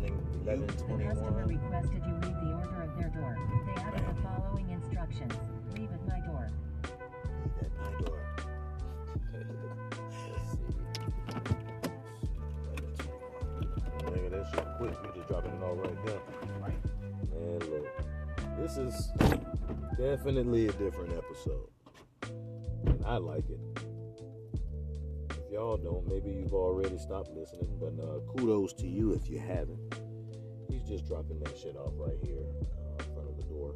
Nigga, 0.00 0.42
11, 0.44 0.66
The 0.66 0.72
customer 1.04 1.46
requested 1.46 2.02
you 2.06 2.12
read 2.14 2.22
the 2.22 2.52
order 2.54 2.82
of 2.82 2.98
their 2.98 3.08
door. 3.08 3.36
They 3.66 3.82
added 3.82 4.04
the 4.16 4.22
following 4.22 4.70
instructions. 4.70 5.32
That 14.52 14.56
shit 14.56 14.66
quick. 14.78 14.94
You 15.04 15.10
just 15.14 15.28
dropping 15.28 15.52
it 15.52 15.62
all 15.62 15.74
right 15.74 16.06
there. 16.06 16.20
Man, 17.32 17.58
look, 17.70 17.86
this 18.58 18.76
is 18.76 19.10
definitely 19.98 20.68
a 20.68 20.72
different 20.72 21.12
episode, 21.12 21.68
and 22.86 23.04
I 23.06 23.16
like 23.16 23.48
it. 23.50 23.60
If 25.30 25.52
y'all 25.52 25.76
don't, 25.76 26.06
maybe 26.08 26.30
you've 26.30 26.54
already 26.54 26.98
stopped 26.98 27.30
listening, 27.30 27.78
but 27.78 27.94
uh, 28.02 28.20
kudos 28.36 28.72
to 28.74 28.86
you 28.86 29.12
if 29.12 29.28
you 29.28 29.38
haven't. 29.38 29.94
He's 30.68 30.82
just 30.82 31.06
dropping 31.06 31.38
that 31.40 31.56
shit 31.58 31.76
off 31.76 31.92
right 31.96 32.18
here 32.22 32.42
uh, 32.42 33.04
in 33.04 33.14
front 33.14 33.28
of 33.28 33.36
the 33.36 33.44
door. 33.44 33.74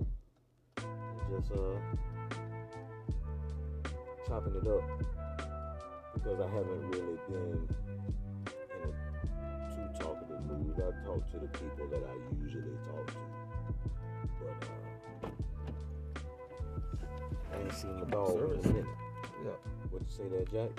And 0.76 1.38
just 1.38 1.52
uh, 1.52 1.78
chopping 4.26 4.54
it 4.56 4.66
up 4.66 4.82
because 6.14 6.40
I 6.40 6.48
haven't 6.48 6.90
really 6.90 7.18
been 7.28 7.68
mood. 10.40 10.74
I 10.78 11.06
talk 11.06 11.30
to 11.32 11.38
the 11.38 11.48
people 11.48 11.86
that 11.90 12.02
I 12.02 12.42
usually 12.42 12.76
talk 12.86 13.06
to. 13.06 13.14
But 14.40 14.68
uh, 15.26 15.28
I 17.52 17.60
ain't 17.62 17.72
seen 17.74 17.98
the 18.00 18.06
dog 18.06 18.30
in 18.32 18.38
Service. 18.38 18.64
a 18.64 18.68
minute. 18.68 18.86
Yeah. 19.44 19.50
What 19.90 20.02
you 20.02 20.08
say 20.08 20.28
there, 20.28 20.44
Jack? 20.44 20.70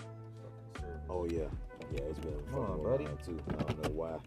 Oh 1.10 1.26
yeah, 1.26 1.50
yeah. 1.94 2.02
It's 2.10 2.20
been 2.20 2.34
Come 2.52 2.60
on, 2.60 2.84
buddy. 2.84 3.06
too. 3.26 3.38
I 3.50 3.64
don't 3.64 3.84
know 3.84 3.90
why. 3.92 4.18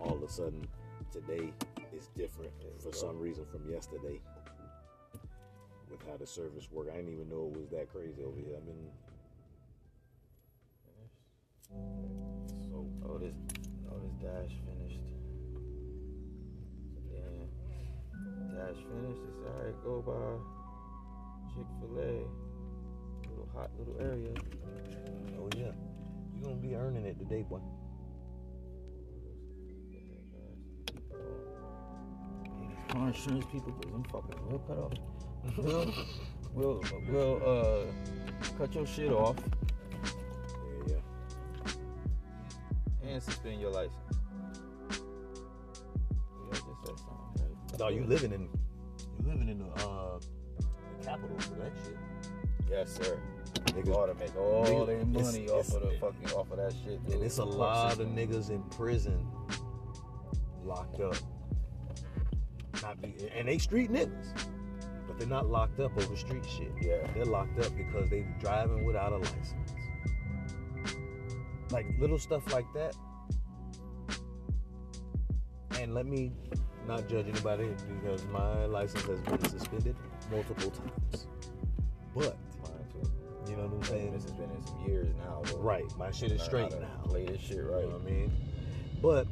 All 0.00 0.14
of 0.16 0.22
a 0.22 0.28
sudden, 0.28 0.66
today 1.10 1.52
is 1.96 2.08
different 2.16 2.52
for 2.82 2.92
some 2.92 3.18
reason 3.18 3.44
from 3.50 3.68
yesterday. 3.70 4.20
With 5.90 6.04
how 6.06 6.16
the 6.18 6.26
service 6.26 6.68
work, 6.70 6.88
I 6.92 6.96
didn't 6.96 7.12
even 7.14 7.28
know 7.30 7.50
it 7.54 7.58
was 7.58 7.68
that 7.70 7.88
crazy 7.92 8.22
over 8.22 8.36
here. 8.36 8.56
I 8.56 8.66
mean, 8.66 8.90
so 12.70 12.86
Oh, 13.08 13.18
this, 13.18 13.34
oh, 13.90 13.98
this 14.02 14.14
dash. 14.22 14.56
Dash 18.56 18.76
finished. 18.88 19.20
It's 19.28 19.42
alright. 19.46 19.84
Go 19.84 20.00
by 20.00 21.52
Chick 21.54 21.66
Fil 21.80 21.98
A. 22.00 23.28
Little 23.28 23.48
hot 23.54 23.70
little 23.78 23.96
area. 24.00 24.32
Oh 25.38 25.48
yeah, 25.56 25.72
You're 26.34 26.44
gonna 26.44 26.56
be 26.56 26.74
earning 26.74 27.04
it 27.04 27.18
today, 27.18 27.42
boy. 27.42 27.60
car 32.88 33.08
insurance 33.08 33.44
people, 33.52 33.72
because 33.72 33.92
them 33.92 34.04
fuckers 34.04 34.50
will 34.50 34.58
cut 34.60 34.78
off. 34.78 34.92
We'll, 35.58 35.92
we'll, 36.54 36.82
we'll 37.08 37.36
uh, 37.44 38.56
cut 38.58 38.74
your 38.74 38.86
shit 38.86 39.12
off 39.12 39.36
Yeah. 40.86 40.96
and 43.02 43.22
suspend 43.22 43.60
your 43.60 43.70
license. 43.70 44.15
No, 47.78 47.88
you 47.88 48.04
living 48.04 48.32
in 48.32 48.42
you 48.42 49.28
living 49.30 49.48
in 49.48 49.58
the 49.58 49.66
uh 49.86 50.18
the 50.98 51.04
capital 51.04 51.38
for 51.38 51.54
that 51.56 51.72
shit. 51.84 51.96
Yes, 52.70 52.92
sir. 52.96 53.18
Niggas- 53.66 53.94
ought 53.94 54.06
to 54.06 54.14
make 54.14 54.36
all 54.36 54.64
niggas- 54.64 54.86
their 54.86 55.04
money 55.22 55.44
it's- 55.44 55.70
off 55.74 55.82
of 55.82 55.88
the 55.90 55.98
fucking 55.98 56.30
off 56.36 56.50
of 56.50 56.56
that 56.58 56.72
shit. 56.84 57.00
And 57.12 57.22
it's 57.22 57.38
a 57.38 57.44
Fuck 57.46 57.54
lot 57.54 58.00
of 58.00 58.08
niggas 58.08 58.50
in 58.50 58.62
prison 58.64 59.26
locked 60.64 61.00
up. 61.00 61.14
Not 62.82 63.00
be, 63.00 63.14
and 63.34 63.48
they 63.48 63.58
street 63.58 63.90
niggas. 63.90 64.34
But 65.06 65.18
they're 65.18 65.28
not 65.28 65.46
locked 65.48 65.78
up 65.80 65.96
over 65.96 66.16
street 66.16 66.44
shit. 66.44 66.72
Yeah. 66.82 67.06
They're 67.14 67.24
locked 67.24 67.58
up 67.60 67.74
because 67.76 68.08
they 68.10 68.26
driving 68.40 68.84
without 68.84 69.12
a 69.12 69.18
license. 69.18 69.54
Like 71.70 71.86
little 71.98 72.18
stuff 72.18 72.52
like 72.52 72.66
that. 72.74 72.94
And 75.80 75.94
let 75.94 76.06
me 76.06 76.32
not 76.86 77.08
judge 77.08 77.26
anybody 77.28 77.68
because 77.88 78.24
my 78.26 78.64
license 78.66 79.04
has 79.04 79.20
been 79.20 79.44
suspended 79.44 79.96
multiple 80.30 80.70
times. 80.70 81.26
But 82.14 82.36
you 83.48 83.56
know 83.56 83.68
what 83.68 83.74
I'm 83.74 83.82
saying? 83.84 84.12
this 84.12 84.24
has 84.24 84.32
been 84.32 84.50
in 84.50 84.66
some 84.66 84.84
years 84.86 85.08
now. 85.18 85.42
Right. 85.56 85.84
My 85.96 86.10
shit 86.10 86.32
is 86.32 86.42
straight 86.42 86.70
now. 86.72 86.88
Play 87.04 87.26
this 87.26 87.40
shit 87.40 87.64
right. 87.64 87.82
You 87.84 87.90
know 87.90 87.98
what 87.98 88.02
I 88.02 88.10
mean? 88.10 88.32
But 89.00 89.26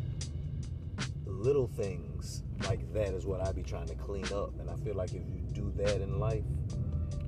little 1.27 1.67
things 1.67 2.43
like 2.67 2.93
that 2.93 3.09
is 3.15 3.27
what 3.27 3.41
I 3.41 3.53
be 3.53 3.63
trying 3.63 3.89
to 3.89 3.95
clean 3.95 4.27
up. 4.27 4.59
And 4.61 4.71
I 4.71 4.77
feel 4.77 4.95
like 4.95 5.11
if 5.11 5.23
you 5.29 5.43
do 5.53 5.73
that 5.77 6.01
in 6.01 6.19
life, 6.21 6.45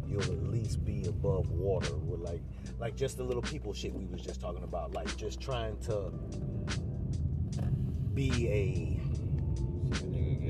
you'll 0.07 0.23
at 0.23 0.45
least 0.45 0.85
be 0.85 1.07
above 1.07 1.51
water 1.51 1.97
with 1.97 2.21
like 2.21 2.43
like 2.79 2.95
just 2.95 3.17
the 3.17 3.25
little 3.25 3.43
people 3.43 3.73
shit 3.73 3.93
we 3.93 4.07
was 4.07 4.21
just 4.21 4.41
talking 4.41 4.62
about. 4.62 4.93
Like 4.93 5.17
just 5.17 5.41
trying 5.41 5.77
to 5.81 6.12
be 8.14 8.49
a 8.49 9.01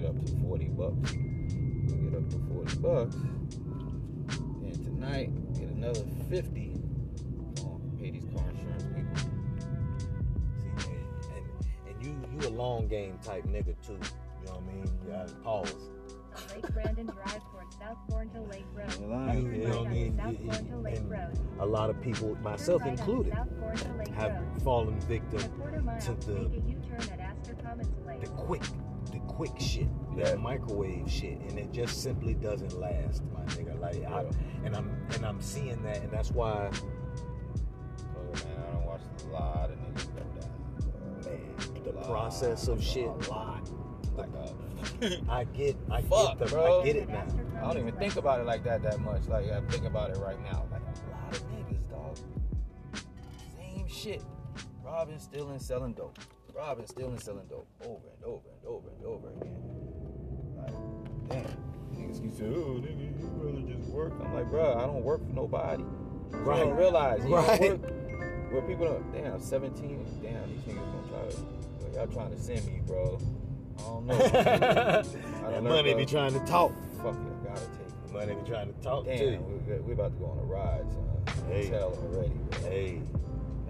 up 0.07 0.25
to 0.25 0.33
40 0.43 0.65
bucks. 0.69 1.13
Get 1.13 2.15
up 2.15 2.29
to 2.31 2.39
40 2.53 2.77
bucks. 2.79 3.15
And 3.17 4.85
tonight, 4.85 5.55
get 5.55 5.69
another 5.69 6.05
50. 6.31 6.73
Oh, 7.61 7.81
pay 7.99 8.11
these 8.11 8.25
car 8.35 8.45
insurance 8.51 8.85
people. 8.95 9.17
see 10.79 10.89
man, 10.89 11.05
and 11.35 11.95
and 11.97 12.05
you 12.05 12.41
you 12.41 12.49
a 12.49 12.51
long 12.51 12.87
game 12.89 13.19
type 13.23 13.45
nigga 13.45 13.75
too. 13.87 13.93
You 13.95 14.47
know 14.47 14.59
what 14.59 14.63
I 14.63 14.73
mean? 14.73 14.85
You 15.07 15.13
gotta 15.13 15.33
pause. 15.37 15.75
Lake 16.55 16.75
Brandon 16.75 17.07
Drive 17.07 17.41
towards 17.51 17.77
South 17.79 17.97
Thornton 18.11 18.47
Lake 18.51 18.67
Road. 18.75 18.93
You, 18.93 19.51
you 19.51 19.69
know 19.69 19.79
what 19.79 19.87
I 19.87 19.91
mean? 19.91 20.17
South 20.19 20.33
You- 20.39 20.53
you- 20.71 20.77
Lake 20.83 20.97
and 20.99 21.11
Road. 21.11 21.39
a 21.61 21.65
lot 21.67 21.89
of 21.89 22.01
people, 22.03 22.35
myself 22.43 22.85
included, 22.85 23.33
South 23.33 23.49
Thornton 23.59 23.99
Lake 23.99 24.09
have 24.09 24.43
fallen 24.63 25.01
victim 25.01 25.41
to 25.41 25.47
the 26.27 26.35
make 26.51 26.53
a 26.53 26.69
U-turn 26.69 27.01
at 27.11 27.21
Astor 27.21 27.55
Commons 27.65 27.89
Place. 28.05 28.21
the 28.21 28.27
quick, 28.35 28.63
quick 29.37 29.53
shit, 29.61 29.87
Yeah. 30.17 30.25
that 30.25 30.41
microwave 30.41 31.11
shit, 31.11 31.39
and 31.41 31.59
it 31.59 31.71
just 31.71 32.03
simply 32.03 32.33
doesn't 32.33 32.73
last, 32.81 33.23
my 33.35 33.43
nigga. 33.55 33.79
Like, 33.79 33.97
I, 33.97 34.23
Yeah. 34.23 34.31
and 34.65 34.75
I'm 34.75 34.91
and 35.15 35.27
I'm 35.27 35.41
seeing 35.43 35.83
that, 35.83 35.99
and 36.03 36.11
that's 36.11 36.31
why, 36.31 36.71
Told 38.15 38.45
man, 38.45 38.57
I 38.67 38.73
don't 38.73 38.87
watch 38.87 39.01
a 39.25 39.29
lot 39.29 39.71
of 39.71 39.77
niggas 39.79 40.09
go 40.15 40.23
down. 40.41 41.75
man, 41.75 41.85
the 41.85 41.93
process 42.07 42.69
of 42.69 42.83
shit. 42.83 43.09
A 43.09 43.31
lot. 43.31 43.69
Like 44.17 44.31
uh, 44.35 45.07
a, 45.07 45.21
I 45.29 45.45
get, 45.45 45.77
I 45.91 46.01
Fuck, 46.01 46.39
get 46.39 46.49
the, 46.49 46.55
bro. 46.55 46.81
I 46.81 46.85
get 46.87 46.97
it 46.97 47.09
now. 47.11 47.27
I 47.59 47.61
don't 47.75 47.79
even 47.87 47.95
think 47.99 48.17
about 48.17 48.41
it 48.41 48.47
like 48.47 48.65
that 48.65 48.83
that 48.85 49.01
much. 49.01 49.29
Like 49.29 49.51
I 49.51 49.61
think 49.69 49.85
about 49.85 50.09
it 50.11 50.17
right 50.17 50.43
now. 50.45 50.65
Like 50.73 50.81
a 50.81 51.11
lot 51.11 51.37
of 51.37 51.43
niggas, 51.51 51.91
dog. 51.91 52.17
Same 53.61 53.87
shit. 53.87 54.23
Robbing, 54.83 55.19
stealing, 55.19 55.59
selling 55.59 55.93
dope. 55.93 56.19
Robbing, 56.57 56.87
stealing, 56.87 57.19
selling 57.19 57.47
dope. 57.49 57.69
Over 57.85 58.09
and 58.17 58.25
over 58.25 58.49
and 58.49 58.67
over 58.67 58.89
and 58.89 59.05
over 59.05 59.29
again. 59.29 59.57
Like, 60.57 60.73
damn. 61.29 61.57
Niggas 61.95 62.23
keep 62.23 62.35
saying, 62.35 62.55
oh, 62.57 62.81
nigga, 62.81 63.21
you 63.21 63.31
rather 63.35 63.61
just 63.61 63.91
work. 63.91 64.13
I'm 64.25 64.33
like, 64.33 64.49
bro, 64.49 64.75
I 64.75 64.87
don't 64.87 65.03
work 65.03 65.27
for 65.27 65.35
nobody. 65.35 65.85
Right. 66.31 66.61
don't 66.61 66.77
realize. 66.77 67.21
Right. 67.23 67.79
where 68.51 68.63
people 68.63 68.87
don't, 68.87 69.13
damn, 69.13 69.41
17, 69.41 70.07
damn, 70.23 70.49
these 70.49 70.61
niggas 70.63 70.77
gonna 70.77 71.09
try 71.09 71.31
to, 71.31 71.37
like, 71.85 71.95
y'all 71.95 72.07
trying 72.07 72.31
to 72.35 72.41
send 72.41 72.65
me, 72.65 72.81
bro. 72.87 73.19
I 73.79 73.83
don't 73.83 74.07
know. 74.07 74.15
I 74.25 74.31
that 74.31 75.05
don't 75.43 75.65
know, 75.65 75.71
money 75.71 75.95
be 75.95 76.07
trying 76.07 76.33
to 76.33 76.41
talk. 76.47 76.73
Fuck 77.03 77.15
it, 77.15 77.19
I 77.19 77.49
gotta 77.49 77.61
take 77.61 77.81
it. 77.81 78.13
Money 78.13 78.35
be 78.35 78.49
trying 78.49 78.73
to 78.73 78.81
talk 78.81 79.05
Damn, 79.05 79.19
too. 79.19 79.63
we, 79.69 79.75
we 79.81 79.93
about 79.93 80.13
to 80.15 80.19
go 80.19 80.27
on 80.27 80.39
a 80.39 80.43
ride, 80.43 80.91
son. 80.91 81.47
Hey. 81.49 81.69
Tell 81.69 81.93
already. 81.93 82.31
Bro. 82.31 82.61
Hey, 82.71 83.03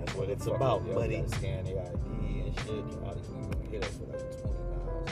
that's 0.07 0.19
what 0.19 0.31
it's 0.31 0.47
about, 0.47 0.83
it, 0.83 0.89
yo, 0.89 0.95
buddy. 0.95 1.21
We 1.21 1.29
scan 1.29 1.65
their 1.65 1.81
ID 1.81 2.41
and 2.41 2.61
shit. 2.61 2.69
All 2.69 3.15
these 3.15 3.27
niggas 3.27 3.51
gonna 3.51 3.71
hit 3.71 3.85
us 3.85 3.97
for 3.97 4.05
like 4.05 4.43
20 4.43 4.59
miles. 4.87 5.11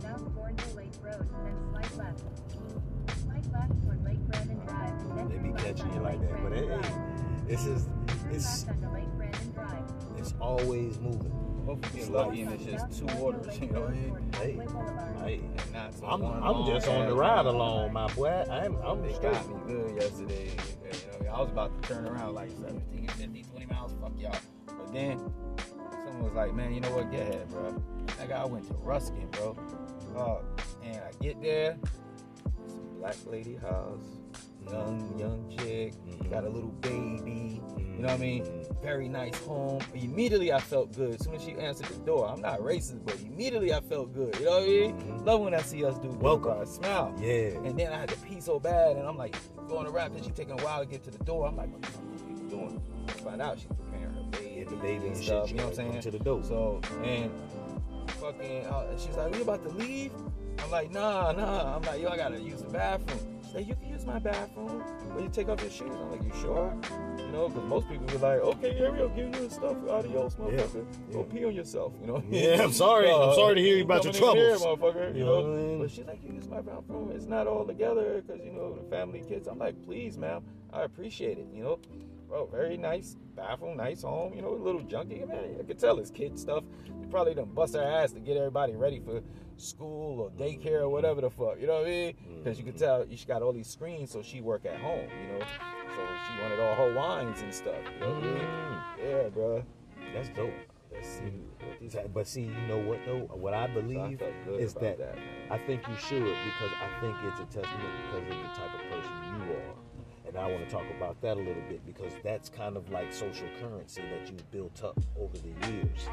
South 0.00 0.34
Thornton 0.34 0.76
Lake 0.76 0.92
Road, 1.02 1.28
then 1.44 1.56
slight 1.70 1.96
left. 1.98 2.20
Slight 3.24 3.52
left 3.52 3.82
toward 3.82 4.04
Lake 4.04 4.18
Brandon 4.20 4.60
Drive. 4.66 5.16
Then 5.16 5.28
They 5.28 5.48
be 5.48 5.52
catching 5.62 5.92
you 5.92 6.00
like 6.00 6.20
that, 6.20 6.42
but 6.42 6.52
hey, 6.52 6.64
Brandon 6.64 6.92
Drive. 6.92 7.46
this 7.48 7.66
is 7.66 7.84
Turn 7.84 8.30
it's 8.32 8.66
left 8.66 8.82
onto 8.82 8.94
Lake 8.94 9.12
Brandon 9.16 9.52
Drive. 9.52 9.84
it's 10.16 10.34
always 10.40 10.98
moving. 10.98 11.41
Hopefully 11.66 12.00
It's 12.00 12.08
get 12.08 12.16
lucky 12.16 12.40
and 12.42 12.52
it's 12.52 12.64
just 12.64 12.98
two 12.98 13.08
orders, 13.18 13.58
you 13.60 13.66
know 13.68 13.80
I 13.80 13.84
Road 13.84 13.94
mean? 13.94 14.08
toward 14.10 14.34
Hey. 14.36 14.52
Parkway 14.56 14.66
Boulevard. 14.72 15.16
Hey, 15.22 15.40
And 15.56 15.72
not 15.72 15.94
some 15.94 16.08
I'm 16.24 16.24
I'm 16.42 16.66
just 16.66 16.88
on 16.88 17.06
the 17.06 17.14
ride 17.14 17.36
ride. 17.36 17.46
along, 17.46 17.92
my 17.92 18.06
boy. 18.14 18.28
I'm 18.50 18.76
I'm 18.84 19.02
They 19.02 19.12
straight. 19.14 19.32
got 19.32 19.48
me 19.48 19.56
good 19.72 19.94
yesterday. 20.02 20.50
You 21.20 21.26
know 21.26 21.32
I 21.32 21.40
was 21.40 21.50
about 21.50 21.82
to 21.82 21.88
turn 21.88 22.06
around 22.06 22.34
like 22.34 22.50
17, 22.50 23.08
50, 23.08 23.42
20 23.44 23.66
miles. 23.66 23.94
Fuck 24.00 24.12
y'all. 24.18 24.34
But 24.66 24.92
then 24.92 25.18
someone 26.04 26.24
was 26.24 26.32
like, 26.34 26.54
man, 26.54 26.74
you 26.74 26.80
know 26.80 26.90
what? 26.90 27.10
Get 27.10 27.20
ahead, 27.22 27.48
bro. 27.50 27.82
That 28.18 28.28
guy 28.28 28.44
went 28.44 28.66
to 28.66 28.74
Ruskin, 28.74 29.28
bro. 29.30 29.56
Uh, 30.16 30.38
and 30.84 30.96
I 30.96 31.10
get 31.22 31.40
there, 31.40 31.78
some 32.68 32.80
black 32.98 33.16
lady 33.26 33.54
house, 33.56 34.04
young, 34.72 35.18
young 35.18 35.54
chick, 35.58 35.94
got 36.30 36.44
a 36.44 36.48
little 36.48 36.70
baby. 36.80 37.60
You 37.78 38.08
know 38.08 38.08
what 38.08 38.10
I 38.14 38.16
mean? 38.16 38.64
Very 38.82 39.08
nice 39.08 39.36
home. 39.44 39.80
Immediately 39.94 40.52
I 40.52 40.58
felt 40.60 40.96
good. 40.96 41.14
As 41.14 41.24
soon 41.24 41.34
as 41.34 41.42
she 41.44 41.52
answered 41.52 41.86
the 41.86 41.94
door, 42.04 42.26
I'm 42.28 42.40
not 42.40 42.58
racist, 42.60 43.04
but 43.04 43.20
immediately 43.20 43.72
I 43.72 43.80
felt 43.80 44.12
good. 44.12 44.34
You 44.38 44.46
know 44.46 44.50
what 44.52 44.62
I 44.62 44.66
mean? 44.66 45.24
Love 45.24 45.40
when 45.42 45.54
I 45.54 45.60
see 45.62 45.84
us 45.84 45.96
do 45.98 46.08
Welcome. 46.08 46.58
I 46.60 46.64
smile. 46.64 47.14
Yeah. 47.20 47.58
And 47.64 47.78
then 47.78 47.92
I 47.92 47.98
had 47.98 48.08
to 48.08 48.16
pee 48.16 48.40
so 48.40 48.58
bad, 48.58 48.96
and 48.96 49.06
I'm 49.06 49.16
like 49.16 49.36
going 49.68 49.84
to 49.86 49.92
rap, 49.92 50.12
and 50.16 50.24
she 50.24 50.30
taking 50.30 50.58
a 50.58 50.64
while 50.64 50.80
to 50.80 50.86
get 50.86 51.04
to 51.04 51.10
the 51.10 51.22
door. 51.24 51.46
I'm 51.46 51.56
like, 51.56 51.70
what 51.70 51.82
the 51.82 51.88
fuck 51.88 52.02
are 52.02 52.30
you 52.30 52.48
doing? 52.50 52.82
Find 53.22 53.40
out 53.42 53.58
she's 53.58 53.66
preparing 53.68 54.14
her 54.14 54.22
baby, 54.32 54.54
Yeah, 54.58 54.64
the 54.64 54.76
baby 54.76 54.94
and 54.96 55.04
and 55.08 55.16
stuff. 55.16 55.46
shit, 55.48 55.56
You 55.56 55.56
know 55.62 55.68
what 55.68 55.78
I'm 55.78 55.90
saying? 55.92 56.00
to 56.02 56.10
the 56.10 56.18
door. 56.18 56.42
So 56.42 56.80
and 57.04 57.30
fucking, 58.20 58.66
uh, 58.66 58.98
she's 58.98 59.16
like, 59.16 59.32
we 59.34 59.42
about 59.42 59.62
to 59.64 59.68
leave. 59.76 60.12
I'm 60.58 60.70
like, 60.70 60.90
nah, 60.90 61.32
nah. 61.32 61.76
I'm 61.76 61.82
like, 61.82 62.00
yo, 62.00 62.08
I 62.08 62.16
gotta 62.16 62.40
use 62.40 62.62
the 62.62 62.68
bathroom. 62.70 63.20
She's 63.44 63.54
like, 63.54 63.66
you 63.68 63.74
can 63.74 63.88
use 63.90 64.06
my 64.06 64.18
bathroom, 64.18 64.82
but 65.12 65.22
you 65.22 65.28
take 65.28 65.48
off 65.48 65.60
your 65.60 65.70
shoes. 65.70 65.90
I'm 65.94 66.10
like, 66.10 66.22
you 66.22 66.32
sure? 66.40 66.74
You 67.18 67.28
know, 67.32 67.48
because 67.48 67.68
most 67.68 67.88
people 67.88 68.06
be 68.06 68.16
like, 68.18 68.40
okay, 68.40 68.74
here 68.74 68.92
we 68.92 68.98
go, 68.98 69.08
give 69.08 69.26
you 69.34 69.48
the 69.48 69.50
stuff, 69.50 69.76
adios, 69.88 70.34
motherfucker. 70.36 70.84
Go 71.12 71.26
yeah. 71.28 71.34
pee 71.38 71.44
on 71.44 71.54
yourself. 71.54 71.92
You 72.00 72.06
know? 72.06 72.12
what 72.14 72.24
I 72.24 72.26
mean? 72.28 72.44
Yeah, 72.44 72.62
I'm 72.62 72.72
sorry. 72.72 73.10
I'm 73.10 73.34
sorry 73.34 73.54
to 73.56 73.60
hear 73.60 73.76
you 73.76 73.84
about 73.84 74.04
your 74.04 74.12
in 74.14 74.36
here, 74.36 74.56
troubles. 74.56 74.62
motherfucker. 74.80 75.12
You, 75.14 75.18
You 75.20 75.24
know, 75.24 75.40
know 75.46 75.52
I 75.52 75.56
mean? 75.56 75.78
but 75.80 75.90
she's 75.90 76.06
like, 76.06 76.22
you 76.24 76.32
use 76.34 76.48
my 76.48 76.60
bathroom. 76.60 77.10
It's 77.14 77.26
not 77.26 77.46
all 77.46 77.64
together 77.66 78.22
because 78.26 78.44
you 78.44 78.52
know 78.52 78.74
the 78.74 78.82
family, 78.90 79.22
kids. 79.28 79.48
I'm 79.48 79.58
like, 79.58 79.82
please, 79.84 80.16
ma'am, 80.16 80.42
I 80.72 80.82
appreciate 80.82 81.38
it. 81.38 81.46
You 81.54 81.62
know, 81.64 81.78
bro, 82.32 82.46
very 82.46 82.78
nice 82.78 83.16
bathroom, 83.36 83.76
nice 83.76 84.02
home. 84.02 84.32
You 84.34 84.40
know, 84.40 84.54
a 84.54 84.56
little 84.56 84.80
junky. 84.80 85.28
Man, 85.28 85.56
I 85.60 85.62
could 85.64 85.78
tell 85.78 85.98
it's 85.98 86.10
kid 86.10 86.38
stuff. 86.38 86.64
They 86.86 87.06
probably 87.08 87.34
done 87.34 87.50
bust 87.54 87.74
their 87.74 87.84
ass 87.84 88.12
to 88.12 88.20
get 88.20 88.38
everybody 88.38 88.74
ready 88.74 89.00
for 89.00 89.20
school 89.58 90.18
or 90.20 90.30
daycare 90.30 90.80
or 90.80 90.88
whatever 90.88 91.20
the 91.20 91.28
fuck. 91.28 91.60
You 91.60 91.66
know 91.66 91.80
what 91.80 91.86
I 91.86 91.90
mean? 91.90 92.12
Mm-hmm. 92.14 92.38
Because 92.42 92.58
you 92.58 92.64
could 92.64 92.78
tell 92.78 93.04
she 93.14 93.26
got 93.26 93.42
all 93.42 93.52
these 93.52 93.68
screens, 93.68 94.10
so 94.10 94.22
she 94.22 94.40
work 94.40 94.64
at 94.64 94.80
home. 94.80 95.08
You 95.10 95.38
know, 95.38 95.44
so 95.94 96.00
she 96.26 96.42
wanted 96.42 96.58
all 96.58 96.74
her 96.74 96.94
wines 96.94 97.42
and 97.42 97.54
stuff. 97.54 97.76
You 97.94 98.00
know 98.00 98.14
what 98.14 98.22
I 98.24 98.26
mean? 98.26 98.34
Mm-hmm. 98.38 99.08
Yeah, 99.08 99.28
bro. 99.28 99.64
That's 100.14 100.28
dope. 100.30 100.50
Let's 100.90 101.08
see. 101.08 101.24
Mm-hmm. 101.24 101.66
what 101.66 101.80
these- 101.80 101.96
But 102.14 102.26
see, 102.26 102.42
you 102.44 102.66
know 102.66 102.78
what 102.78 103.00
though? 103.04 103.28
What 103.34 103.52
I 103.52 103.66
believe 103.66 104.20
felt 104.20 104.32
good 104.46 104.60
is 104.60 104.72
that, 104.74 104.96
that. 104.98 105.18
I 105.50 105.58
think 105.58 105.86
you 105.86 105.96
should 105.96 106.22
because 106.22 106.72
I 106.80 107.00
think 107.02 107.14
it's 107.28 107.40
a 107.40 107.44
testament 107.44 107.92
because 108.06 108.22
of 108.22 108.42
the 108.42 108.48
type 108.56 108.74
of 108.74 108.80
person 108.90 109.12
you 109.36 109.52
are. 109.52 109.81
And 110.34 110.40
I 110.40 110.50
want 110.50 110.66
to 110.66 110.70
talk 110.74 110.84
about 110.96 111.20
that 111.20 111.36
a 111.36 111.40
little 111.40 111.62
bit 111.68 111.84
because 111.84 112.12
that's 112.24 112.48
kind 112.48 112.78
of 112.78 112.90
like 112.90 113.12
social 113.12 113.46
currency 113.60 114.00
that 114.00 114.30
you've 114.30 114.50
built 114.50 114.82
up 114.82 114.98
over 115.18 115.36
the 115.36 115.68
years. 115.70 116.08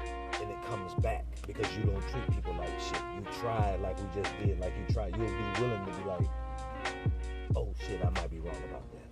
And 0.00 0.50
it 0.50 0.62
comes 0.66 0.92
back 0.96 1.24
because 1.46 1.66
you 1.76 1.84
don't 1.84 2.02
treat 2.08 2.30
people 2.32 2.54
like 2.58 2.68
shit. 2.78 3.00
You 3.16 3.24
try 3.40 3.76
like 3.76 3.96
we 3.98 4.22
just 4.22 4.30
did, 4.38 4.60
like 4.60 4.74
you 4.76 4.94
try. 4.94 5.06
You'll 5.06 5.20
be 5.20 5.60
willing 5.62 5.86
to 5.86 5.92
be 5.92 6.04
like, 6.04 6.26
oh 7.56 7.72
shit, 7.86 8.04
I 8.04 8.10
might 8.10 8.30
be 8.30 8.40
wrong 8.40 8.56
about 8.68 8.84
that. 8.92 9.02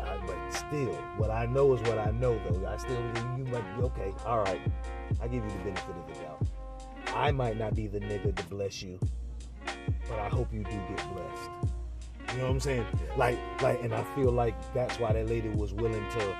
I- 0.00 0.26
but 0.26 0.50
still, 0.52 0.94
what 1.16 1.30
I 1.30 1.46
know 1.46 1.74
is 1.74 1.80
what 1.88 1.98
I 1.98 2.10
know, 2.12 2.38
though. 2.48 2.66
I 2.66 2.76
still, 2.76 3.00
you 3.36 3.44
might 3.46 3.76
be 3.76 3.82
okay. 3.84 4.12
All 4.26 4.38
right, 4.38 4.60
I 5.20 5.26
give 5.26 5.42
you 5.42 5.50
the 5.50 5.64
benefit 5.64 5.96
of 5.96 6.06
the 6.06 6.22
doubt. 6.22 6.46
I 7.16 7.32
might 7.32 7.58
not 7.58 7.74
be 7.74 7.88
the 7.88 7.98
nigga 8.00 8.34
to 8.36 8.44
bless 8.44 8.82
you, 8.82 9.00
but 10.08 10.18
I 10.18 10.28
hope 10.28 10.52
you 10.52 10.62
do 10.62 10.70
get 10.70 11.14
blessed. 11.14 11.79
You 12.32 12.38
know 12.38 12.44
what 12.44 12.50
I'm 12.52 12.60
saying? 12.60 12.86
Like, 13.16 13.38
like, 13.62 13.82
and 13.82 13.92
I 13.92 14.02
feel 14.14 14.30
like 14.30 14.54
that's 14.72 14.98
why 14.98 15.12
that 15.12 15.28
lady 15.28 15.48
was 15.48 15.72
willing 15.74 16.04
to 16.10 16.36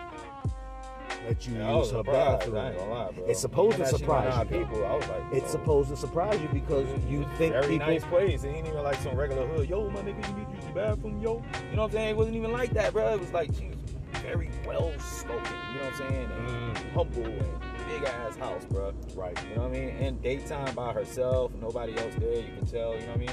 let 1.27 1.47
you 1.47 1.57
Yeah, 1.57 1.77
use 1.79 1.91
her 1.91 2.03
bathroom. 2.03 2.57
I 2.57 2.69
ain't 2.71 2.79
gonna 2.79 2.91
lie, 2.91 3.11
bro. 3.13 3.25
It's 3.27 3.41
supposed 3.41 3.77
to 3.79 3.87
surprise 3.87 4.47
you. 4.51 4.59
people, 4.59 4.87
I 4.87 4.95
was 4.95 5.09
like, 5.09 5.23
it's 5.33 5.51
supposed 5.51 5.91
to 5.91 5.97
surprise 5.97 6.41
you 6.41 6.49
because 6.53 6.87
you 7.09 7.27
think 7.37 7.53
Very 7.55 7.67
people. 7.69 7.87
nice 7.89 8.05
place. 8.05 8.45
It 8.45 8.49
ain't 8.49 8.69
even 8.69 8.83
like 8.83 8.97
some 8.97 9.17
regular 9.17 9.47
hood. 9.47 9.69
Yo, 9.69 9.91
my 9.91 10.01
nigga, 10.01 10.27
you 10.29 10.35
need 10.37 10.47
to 10.47 10.55
use 10.57 10.65
the 10.67 10.73
bathroom, 10.73 11.21
yo. 11.21 11.43
You 11.71 11.77
know 11.77 11.83
what 11.83 11.85
I'm 11.87 11.91
saying? 11.93 12.09
It 12.11 12.17
wasn't 12.17 12.37
even 12.37 12.53
like 12.53 12.71
that, 12.75 12.93
bro. 12.93 13.15
It 13.15 13.21
was 13.21 13.33
like 13.33 13.51
she 13.55 13.67
was 13.67 13.77
very 14.23 14.51
well 14.67 14.93
spoken. 15.01 15.45
You 15.75 15.81
know 15.81 15.85
what 15.87 15.93
I'm 15.93 16.09
saying? 16.11 16.31
And 16.47 16.79
humble 16.95 17.25
and 17.27 17.61
big 17.89 18.05
ass 18.05 18.37
house, 18.37 18.65
bro. 18.67 18.93
Mm. 18.93 19.17
Right. 19.17 19.39
You 19.51 19.57
know 19.57 19.63
what 19.63 19.77
I 19.77 19.81
mean? 19.81 19.89
And 19.89 20.23
daytime 20.23 20.75
by 20.75 20.93
herself, 20.93 21.53
nobody 21.61 21.97
else 21.99 22.15
there. 22.19 22.37
You 22.37 22.53
can 22.57 22.67
tell. 22.67 22.95
You 22.95 23.01
know 23.01 23.07
what 23.09 23.17
I 23.17 23.19
mean? 23.19 23.31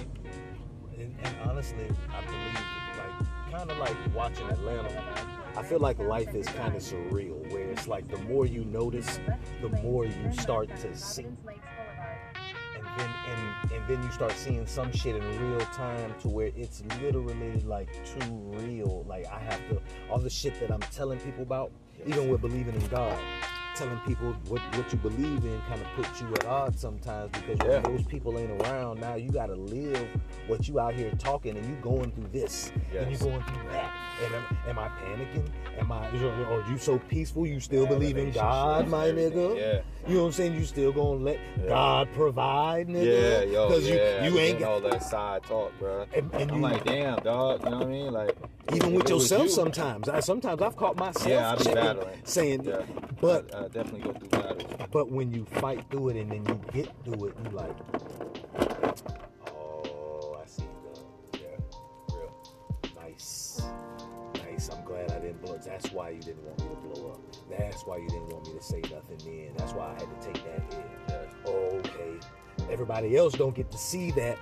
And, 0.99 1.15
and 1.23 1.35
honestly, 1.49 1.87
I 2.09 2.21
believe. 2.25 2.53
Like, 2.97 3.51
kind 3.51 3.71
of 3.71 3.77
like 3.77 3.95
watching 4.15 4.47
Atlanta. 4.49 5.03
I 5.55 5.63
feel 5.63 5.79
like 5.79 5.97
life 5.99 6.35
is 6.35 6.47
kind 6.47 6.75
of 6.75 6.81
surreal, 6.81 7.51
where 7.51 7.63
it's 7.63 7.87
like 7.87 8.07
the 8.07 8.17
more 8.19 8.45
you 8.45 8.63
notice, 8.65 9.19
the 9.61 9.69
more 9.69 10.05
you 10.05 10.31
start 10.33 10.69
to 10.77 10.95
see. 10.95 11.23
And 11.23 12.85
then 12.97 13.09
and 13.27 13.71
and 13.71 13.87
then 13.87 14.03
you 14.03 14.11
start 14.11 14.33
seeing 14.33 14.67
some 14.67 14.91
shit 14.91 15.15
in 15.15 15.51
real 15.51 15.59
time 15.67 16.13
to 16.21 16.27
where 16.27 16.51
it's 16.55 16.83
literally 17.01 17.59
like 17.61 17.89
too 18.05 18.31
real. 18.31 19.03
Like 19.07 19.25
I 19.27 19.39
have 19.39 19.67
to 19.69 19.81
all 20.09 20.19
the 20.19 20.29
shit 20.29 20.59
that 20.59 20.71
I'm 20.71 20.81
telling 20.91 21.19
people 21.19 21.43
about, 21.43 21.71
even 22.05 22.29
with 22.29 22.41
believing 22.41 22.75
in 22.75 22.87
God. 22.87 23.17
Telling 23.77 23.99
people 24.07 24.33
what, 24.47 24.59
what 24.75 24.91
you 24.91 24.97
believe 24.97 25.45
in 25.45 25.61
kind 25.69 25.79
of 25.79 25.87
puts 25.95 26.19
you 26.19 26.27
at 26.33 26.45
odds 26.45 26.81
sometimes 26.81 27.29
because 27.31 27.59
Yeah. 27.63 27.79
when 27.81 27.95
those 27.95 28.05
people 28.07 28.39
ain't 28.39 28.49
around 28.63 28.99
now 28.99 29.13
you 29.13 29.29
gotta 29.29 29.53
live 29.53 30.03
what 30.47 30.67
you 30.67 30.79
out 30.79 30.95
here 30.95 31.11
talking 31.19 31.55
and 31.55 31.63
you 31.69 31.75
going 31.75 32.09
through 32.11 32.29
this 32.33 32.71
and 32.97 33.11
you 33.11 33.17
going 33.19 33.43
through 33.43 33.69
that 33.71 33.93
and 34.25 34.33
am, 34.33 34.57
am 34.69 34.79
I 34.79 34.87
panicking 34.87 35.47
am 35.77 35.91
I 35.91 36.07
are 36.07 36.63
you 36.71 36.79
so 36.79 36.97
peaceful 36.97 37.45
you 37.45 37.59
still 37.59 37.85
believe 37.85 38.17
in 38.17 38.31
God 38.31 38.87
my 38.87 39.09
nigga 39.09 39.55
Yeah. 39.55 39.81
you 40.07 40.15
know 40.15 40.21
what 40.21 40.27
I'm 40.27 40.31
saying 40.33 40.55
you 40.55 40.65
still 40.65 40.91
gonna 40.91 41.23
let 41.23 41.37
Yeah. 41.61 41.67
God 41.67 42.07
provide 42.15 42.87
nigga 42.87 43.05
Yeah, 43.05 43.51
yo, 43.51 43.67
because 43.67 43.87
yeah. 43.87 44.25
you 44.25 44.31
you 44.33 44.39
ain't 44.39 44.57
got 44.59 44.71
all 44.71 44.81
that 44.89 45.03
side 45.03 45.43
talk, 45.43 45.71
bro. 45.77 46.05
And- 46.15 46.33
and 46.33 46.49
I'm 46.51 46.57
you- 46.57 46.63
like, 46.63 46.83
damn, 46.83 47.19
dog. 47.19 47.63
You 47.63 47.69
know 47.69 47.77
what 47.77 47.87
I 47.87 47.89
mean? 47.91 48.11
Like, 48.11 48.35
even 48.73 48.93
with 48.93 49.07
yourself 49.09 49.43
you- 49.43 49.49
sometimes 49.49 50.09
I, 50.09 50.19
sometimes 50.19 50.61
I've 50.63 50.75
caught 50.75 50.97
myself 50.97 51.27
Yeah, 51.27 51.51
I 51.51 51.55
be 51.57 51.73
battling. 51.73 52.07
saying 52.23 52.63
Yeah. 52.63 52.81
but 53.21 53.53
I, 53.55 53.66
I 53.67 53.69
definitely 53.69 53.99
go 53.99 54.13
through 54.13 54.29
battles. 54.29 54.87
But 54.93 55.11
when 55.11 55.33
you 55.33 55.43
fight 55.43 55.83
through 55.91 56.09
it 56.09 56.15
and 56.15 56.31
then 56.31 56.45
you 56.45 56.61
get 56.71 56.89
through 57.03 57.25
it, 57.27 57.35
you 57.43 57.49
like, 57.49 57.75
oh, 59.53 60.37
I 60.41 60.45
see 60.47 60.63
the 61.33 61.37
Yeah, 61.37 61.47
real. 62.15 62.31
nice, 62.95 63.61
nice. 64.35 64.69
I'm 64.69 64.85
glad 64.85 65.11
I 65.11 65.19
didn't 65.19 65.41
blow. 65.41 65.57
That's 65.57 65.91
why 65.91 66.11
you 66.11 66.21
didn't 66.21 66.43
want 66.45 66.59
me 66.61 66.69
to 66.69 66.75
blow 66.75 67.11
up. 67.11 67.19
That's 67.49 67.81
why 67.85 67.97
you 67.97 68.07
didn't 68.07 68.29
want 68.29 68.47
me 68.47 68.53
to 68.53 68.63
say 68.63 68.79
nothing 68.89 69.17
then. 69.25 69.51
That's 69.57 69.73
why 69.73 69.87
I 69.87 69.93
had 69.95 70.21
to 70.21 70.27
take 70.27 70.41
that 70.45 70.73
hit. 70.73 71.29
Oh, 71.45 71.51
okay. 71.51 72.19
Everybody 72.69 73.15
else 73.15 73.33
don't 73.33 73.55
get 73.55 73.71
to 73.71 73.77
see 73.77 74.11
that, 74.11 74.37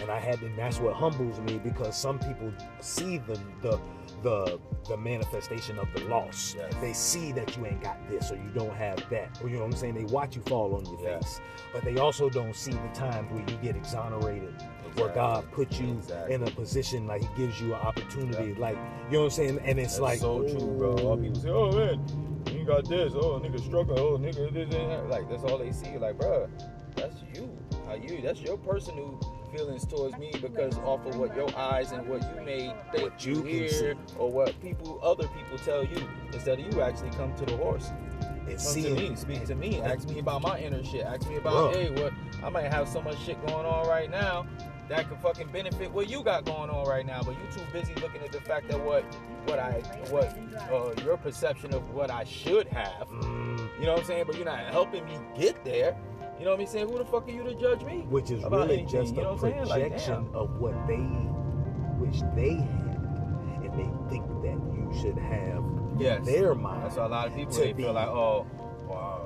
and 0.00 0.10
I 0.10 0.18
had, 0.18 0.40
and 0.42 0.56
that's 0.58 0.78
what 0.80 0.94
humbles 0.94 1.40
me 1.40 1.58
because 1.58 1.96
some 1.96 2.18
people 2.18 2.52
see 2.80 3.18
the 3.18 3.38
the 3.62 3.80
the 4.22 4.60
the 4.88 4.96
manifestation 4.96 5.78
of 5.78 5.88
the 5.94 6.04
loss. 6.04 6.54
Yes. 6.58 6.72
They 6.80 6.92
see 6.92 7.32
that 7.32 7.56
you 7.56 7.66
ain't 7.66 7.82
got 7.82 7.96
this 8.08 8.30
or 8.30 8.36
you 8.36 8.50
don't 8.54 8.74
have 8.74 8.98
that, 9.10 9.38
or 9.42 9.48
you 9.48 9.54
know 9.56 9.62
what 9.62 9.72
I'm 9.72 9.76
saying. 9.78 9.94
They 9.94 10.04
watch 10.04 10.36
you 10.36 10.42
fall 10.42 10.74
on 10.74 10.84
your 10.84 11.00
Yeah. 11.08 11.18
face, 11.20 11.40
but 11.72 11.82
they 11.84 11.96
also 11.98 12.28
don't 12.28 12.54
see 12.54 12.72
the 12.72 12.88
times 12.94 13.30
where 13.32 13.40
you 13.48 13.56
get 13.62 13.76
exonerated, 13.76 14.52
where 14.96 15.08
God 15.08 15.50
put 15.52 15.80
you 15.80 15.92
Exactly. 15.98 16.34
in 16.34 16.42
a 16.42 16.50
position 16.50 17.06
like 17.06 17.22
He 17.22 17.28
gives 17.36 17.60
you 17.60 17.68
an 17.74 17.80
opportunity, 17.80 18.54
like 18.54 18.76
you 19.06 19.12
know 19.14 19.18
what 19.20 19.24
I'm 19.26 19.30
saying. 19.30 19.58
And 19.64 19.78
it's 19.78 19.92
That's 19.94 20.00
like 20.00 20.18
so 20.18 20.42
true, 20.42 20.74
bro. 20.76 20.96
All 20.98 21.16
people 21.16 21.40
say, 21.40 21.48
oh 21.50 21.72
man, 21.72 22.42
you 22.52 22.58
ain't 22.58 22.66
got 22.66 22.88
this. 22.88 23.14
Oh, 23.14 23.40
nigga 23.40 23.58
struggling. 23.64 23.98
Oh, 23.98 24.18
nigga 24.18 24.52
this 24.52 24.74
and 24.74 24.90
that. 24.90 25.08
Like 25.08 25.30
that's 25.30 25.44
all 25.44 25.56
they 25.58 25.72
see. 25.72 25.96
Like, 25.96 26.18
bro, 26.18 26.46
that's 26.96 27.16
you. 27.34 27.48
How 27.90 27.96
you? 27.96 28.20
That's 28.22 28.40
your 28.40 28.56
personal 28.56 29.18
feelings 29.52 29.84
towards 29.84 30.16
me 30.16 30.30
because 30.40 30.78
off 30.78 31.04
of 31.06 31.16
what 31.16 31.34
your 31.34 31.48
eyes 31.56 31.90
and 31.90 32.06
what 32.06 32.22
you 32.22 32.40
may 32.44 32.72
think 32.92 33.10
What 33.10 33.26
you 33.26 33.42
hear 33.42 33.96
or 34.16 34.30
what 34.30 34.60
people, 34.62 35.00
other 35.02 35.26
people 35.26 35.58
tell 35.64 35.82
you, 35.82 36.08
instead 36.32 36.60
of 36.60 36.72
you 36.72 36.80
actually 36.82 37.10
come 37.10 37.34
to 37.34 37.44
the 37.44 37.56
horse. 37.56 37.90
and 38.46 38.56
Come 38.58 38.74
to 38.74 38.94
me, 38.94 39.16
speak 39.16 39.44
to 39.46 39.56
me, 39.56 39.80
ask 39.80 40.08
me 40.08 40.20
about 40.20 40.42
my 40.42 40.60
inner 40.60 40.84
shit, 40.84 41.04
ask 41.04 41.28
me 41.28 41.38
about, 41.38 41.74
Bruh. 41.74 41.74
hey, 41.74 41.90
what 42.00 42.12
I 42.44 42.48
might 42.48 42.72
have 42.72 42.88
so 42.88 43.02
much 43.02 43.18
shit 43.24 43.44
going 43.48 43.66
on 43.66 43.88
right 43.88 44.08
now 44.08 44.46
that 44.88 45.08
could 45.08 45.18
fucking 45.18 45.48
benefit 45.48 45.90
what 45.90 46.08
you 46.08 46.22
got 46.22 46.44
going 46.44 46.70
on 46.70 46.86
right 46.86 47.04
now, 47.04 47.22
but 47.24 47.32
you 47.32 47.40
too 47.52 47.62
busy 47.72 47.94
looking 47.96 48.20
at 48.22 48.30
the 48.30 48.40
fact 48.40 48.68
that 48.68 48.78
what 48.78 49.02
what 49.46 49.58
I 49.58 49.80
what 50.10 50.36
uh, 50.70 50.92
your 51.04 51.16
perception 51.16 51.74
of 51.74 51.90
what 51.90 52.08
I 52.10 52.22
should 52.22 52.68
have, 52.68 53.08
Mm, 53.08 53.68
you 53.80 53.86
know 53.86 53.92
what 53.92 54.00
I'm 54.00 54.06
saying? 54.06 54.24
But 54.28 54.36
you're 54.36 54.44
not 54.44 54.60
helping 54.66 55.04
me 55.06 55.16
get 55.36 55.64
there. 55.64 55.96
You 56.40 56.46
know 56.46 56.52
what 56.52 56.60
I'm 56.60 56.66
saying? 56.66 56.88
Who 56.88 56.96
the 56.98 57.04
fuck 57.04 57.28
are 57.28 57.30
you 57.30 57.44
to 57.44 57.54
judge 57.54 57.84
me? 57.84 58.06
which 58.08 58.30
is 58.30 58.42
about 58.44 58.62
really 58.62 58.78
anything, 58.78 58.88
just 59.02 59.14
you 59.14 59.22
know 59.22 59.30
a 59.32 59.36
what 59.36 59.68
Like, 59.68 59.82
projection 59.82 60.26
of 60.32 60.58
what 60.58 60.74
they 60.86 61.06
wish 62.02 62.22
they 62.34 62.54
had, 62.54 63.60
and 63.62 63.72
they 63.78 63.90
think 64.10 64.26
that 64.42 64.58
you 64.74 64.90
should 65.00 65.18
have 65.18 65.62
Yes. 65.98 66.18
in 66.20 66.24
their 66.24 66.54
mind. 66.54 66.84
That's 66.84 66.96
why 66.96 67.04
a 67.04 67.08
lot 67.08 67.26
of 67.28 67.34
people 67.34 67.52
they 67.54 67.72
be- 67.74 67.82
feel 67.82 67.92
like, 67.92 68.08
oh, 68.08 68.46
wow, 68.88 69.20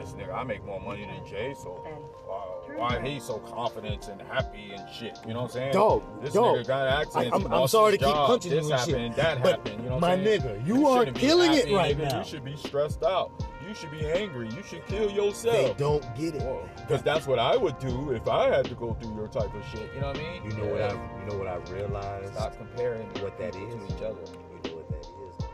this 0.00 0.10
nigga, 0.14 0.34
I 0.34 0.42
make 0.42 0.64
more 0.64 0.80
money 0.80 1.06
than 1.06 1.24
Jay, 1.24 1.54
so 1.54 1.84
uh, 2.28 2.74
why 2.76 3.00
he 3.00 3.20
so 3.20 3.38
confident 3.38 4.08
and 4.08 4.20
happy 4.22 4.72
and 4.76 4.82
shit? 4.92 5.16
You 5.26 5.34
know 5.34 5.42
what 5.42 5.50
I'm 5.50 5.50
saying? 5.52 5.72
Dog, 5.74 6.02
this 6.22 6.34
dog. 6.34 6.56
nigga 6.56 6.66
got 6.66 6.86
accidents. 6.88 7.32
I- 7.32 7.36
I'm- 7.36 7.44
I'm 7.46 7.52
lost 7.60 7.70
sorry 7.72 7.92
his 7.92 8.00
to 8.00 8.04
keep 8.06 8.14
job, 8.14 8.26
punching 8.28 8.50
this 8.50 8.66
you 8.66 8.72
and 8.72 8.80
shit, 8.82 8.94
happened, 8.96 9.14
that 9.14 9.42
but 9.44 9.50
happened. 9.52 9.82
You 9.84 9.88
know 9.88 9.94
what 9.94 10.00
my 10.00 10.12
I'm 10.14 10.24
saying? 10.24 10.40
nigga, 10.42 10.66
you 10.66 10.86
are 10.88 10.98
shouldn't 10.98 11.16
killing 11.18 11.52
it 11.54 11.72
right 11.72 11.96
nigga. 11.96 12.10
now. 12.10 12.18
You 12.18 12.24
should 12.24 12.44
be 12.44 12.56
stressed 12.56 13.04
out. 13.04 13.30
You 13.68 13.74
should 13.74 13.90
be 13.90 14.06
angry. 14.06 14.48
You 14.48 14.62
should 14.66 14.86
kill 14.86 15.10
yourself. 15.10 15.54
they 15.54 15.74
don't 15.74 16.02
get 16.16 16.34
it. 16.36 16.42
Because 16.76 17.02
that's 17.02 17.26
what 17.26 17.38
I 17.38 17.54
would 17.56 17.78
do 17.78 18.12
if 18.12 18.26
I 18.26 18.48
had 18.48 18.64
to 18.66 18.74
go 18.74 18.94
through 18.94 19.14
your 19.14 19.28
type 19.28 19.54
of 19.54 19.62
shit. 19.70 19.90
You 19.94 20.00
know 20.00 20.08
what 20.08 20.16
I 20.16 20.20
mean? 20.40 20.44
You 20.50 20.56
know 20.56 20.64
what 20.72 20.80
I 20.80 20.92
you 20.92 21.26
know 21.30 21.36
what 21.36 21.46
I 21.48 21.56
realized 21.72 22.32
Stop 22.34 22.56
comparing 22.56 23.06
what 23.20 23.36
that 23.38 23.54
is 23.54 23.74
to 23.74 23.84
each 23.96 24.02
other. 24.02 24.22
You 24.64 24.70
know 24.70 24.76
what 24.76 24.88
that 24.88 25.00
is. 25.00 25.46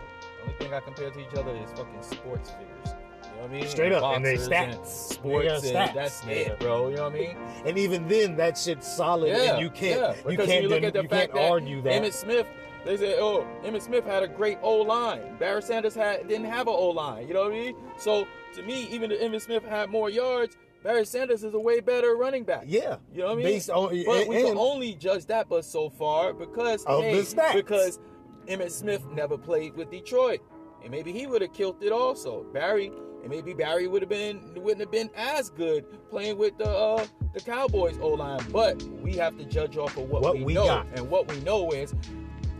Only 0.42 0.54
thing 0.58 0.74
I 0.74 0.80
compare 0.80 1.10
to 1.10 1.20
each 1.20 1.34
other 1.36 1.50
is 1.56 1.70
fucking 1.70 2.02
sports 2.02 2.50
figures. 2.50 2.68
You 2.86 3.40
know 3.40 3.42
what 3.42 3.50
I 3.50 3.54
mean? 3.54 3.66
Straight 3.66 3.92
up, 3.92 4.14
and 4.16 4.24
they 4.24 4.36
Boxers 4.36 4.48
stats. 4.48 4.86
sports, 4.86 5.62
They 5.62 5.72
got 5.72 5.88
and 5.88 5.90
stats, 5.90 5.94
that's 5.94 6.20
nigga. 6.22 6.46
it, 6.50 6.60
bro. 6.60 6.88
You 6.90 6.96
know 6.96 7.02
what 7.04 7.12
I 7.14 7.18
mean? 7.18 7.36
And 7.66 7.76
even 7.78 8.06
then, 8.06 8.36
that 8.36 8.56
shit's 8.56 8.86
solid, 8.86 9.28
Yeah, 9.36 9.54
and 9.54 9.62
you 9.62 9.70
can't 9.70 10.00
yeah. 10.24 10.30
you 10.30 10.36
can't 10.36 10.62
you 10.62 10.68
look 10.68 10.82
den- 10.82 10.84
at 10.88 10.92
the 10.94 11.02
you 11.02 11.08
fact 11.08 11.32
can't 11.32 11.34
that 11.34 11.50
argue 11.50 11.82
that. 11.82 12.00
Emmitt 12.02 12.12
Smith, 12.12 12.46
they 12.84 12.96
say, 12.96 13.16
oh, 13.18 13.46
Emmitt 13.64 13.82
Smith 13.82 14.04
had 14.04 14.22
a 14.22 14.28
great 14.28 14.58
O 14.62 14.76
line. 14.82 15.36
Barry 15.38 15.62
Sanders 15.62 15.94
had 15.94 16.28
didn't 16.28 16.46
have 16.46 16.68
an 16.68 16.74
O 16.76 16.90
line. 16.90 17.26
You 17.28 17.34
know 17.34 17.42
what 17.44 17.52
I 17.52 17.54
mean? 17.54 17.76
So 17.98 18.26
to 18.54 18.62
me, 18.62 18.86
even 18.90 19.10
if 19.10 19.20
Emmitt 19.20 19.42
Smith 19.42 19.64
had 19.64 19.90
more 19.90 20.10
yards, 20.10 20.56
Barry 20.82 21.06
Sanders 21.06 21.42
is 21.44 21.54
a 21.54 21.58
way 21.58 21.80
better 21.80 22.14
running 22.16 22.44
back. 22.44 22.64
yeah, 22.66 22.96
You 23.12 23.20
know 23.20 23.26
what 23.28 23.32
I 23.32 23.36
mean? 23.36 23.44
Based 23.46 23.70
on 23.70 23.88
but 24.04 24.20
and, 24.20 24.28
we 24.28 24.42
can 24.42 24.58
only 24.58 24.94
judge 24.94 25.24
that 25.26 25.48
but 25.48 25.64
so 25.64 25.88
far 25.88 26.34
because 26.34 26.84
Of 26.84 27.02
the 27.04 27.22
stats. 27.22 27.54
because 27.54 27.98
Emmitt 28.46 28.70
Smith 28.70 29.06
never 29.06 29.38
played 29.38 29.74
with 29.76 29.90
Detroit. 29.90 30.40
And 30.82 30.90
maybe 30.90 31.10
he 31.12 31.26
would 31.26 31.40
have 31.40 31.54
killed 31.54 31.82
it 31.82 31.90
also. 31.92 32.44
Barry 32.52 32.92
and 33.22 33.30
maybe 33.30 33.54
Barry 33.54 33.88
would 33.88 34.02
have 34.02 34.10
been 34.10 34.52
wouldn't 34.56 34.80
have 34.80 34.90
been 34.90 35.08
as 35.16 35.48
good 35.48 35.86
playing 36.10 36.36
with 36.36 36.58
the 36.58 36.68
uh, 36.68 37.06
the 37.32 37.40
Cowboys 37.40 37.98
O 38.02 38.08
line. 38.08 38.44
But 38.52 38.82
we 39.00 39.14
have 39.16 39.38
to 39.38 39.46
judge 39.46 39.78
off 39.78 39.96
of 39.96 40.10
what, 40.10 40.20
What 40.20 40.34
we, 40.36 40.44
we 40.44 40.52
know. 40.52 40.66
got. 40.66 40.86
And 40.94 41.08
what 41.08 41.26
we 41.32 41.40
know 41.40 41.70
is 41.70 41.94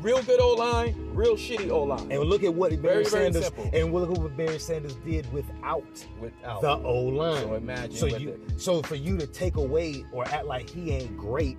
real 0.05 0.23
good 0.23 0.41
O 0.41 0.51
line, 0.55 0.95
real 1.15 1.35
shitty 1.35 1.71
O 1.71 1.83
line. 1.83 2.13
and 2.13 2.21
look 2.21 2.45
at 2.45 2.53
what 2.55 2.71
Barry 2.71 2.83
Very, 2.83 3.05
very 3.05 3.33
Sanders 3.33 3.45
simple. 3.47 3.71
and 3.73 3.93
look 3.93 4.11
at 4.11 4.19
what 4.19 4.37
Barry 4.37 4.59
Sanders 4.59 4.95
did 4.97 5.31
without 5.33 5.83
Without 6.21 6.61
the 6.61 6.77
O 6.85 7.01
line. 7.01 7.43
So 7.43 7.55
imagine 7.55 7.97
So 7.97 8.07
you, 8.07 8.41
so 8.57 8.83
for 8.83 8.95
you 8.97 9.17
to 9.19 9.27
take 9.27 9.57
away 9.57 10.05
or 10.13 10.27
act 10.29 10.45
like 10.45 10.69
he 10.69 10.93
ain't 10.93 11.17
great 11.17 11.57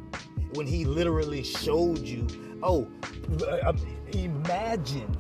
when 0.53 0.67
he 0.67 0.85
literally 0.85 1.43
showed 1.43 1.99
you, 1.99 2.27
oh, 2.63 2.87
uh, 3.45 3.73
imagine 4.13 5.13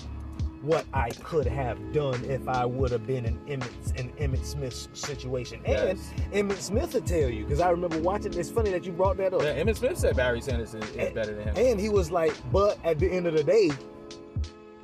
what 0.65 0.85
I 0.93 1.09
could 1.11 1.45
have 1.45 1.93
done 1.93 2.23
if 2.25 2.47
I 2.47 2.65
would 2.65 2.91
have 2.91 3.05
been 3.05 3.25
in 3.25 3.37
Emmitt 3.45 3.99
in 3.99 4.09
Emmitt 4.13 4.43
Smith's 4.45 4.89
situation. 4.93 5.59
And 5.65 5.97
Yes. 5.99 6.13
Emmitt 6.33 6.57
Smith 6.57 6.93
would 6.95 7.05
tell 7.05 7.29
you 7.29 7.43
because 7.43 7.59
I 7.59 7.69
remember 7.69 7.99
watching. 7.99 8.33
It's 8.33 8.49
funny 8.49 8.71
that 8.71 8.83
you 8.85 8.91
brought 8.91 9.17
that 9.17 9.33
up. 9.33 9.41
Yeah, 9.43 9.61
Emmitt 9.61 9.77
Smith 9.77 9.97
said 9.97 10.15
Barry 10.15 10.41
Sanders 10.41 10.73
is, 10.73 10.83
is 10.95 11.13
better 11.13 11.35
than 11.35 11.49
him. 11.49 11.53
And 11.57 11.79
he 11.79 11.89
was 11.89 12.09
like, 12.11 12.33
but 12.51 12.79
at 12.83 12.97
the 12.99 13.07
end 13.07 13.27
of 13.27 13.35
the 13.35 13.43
day, 13.43 13.65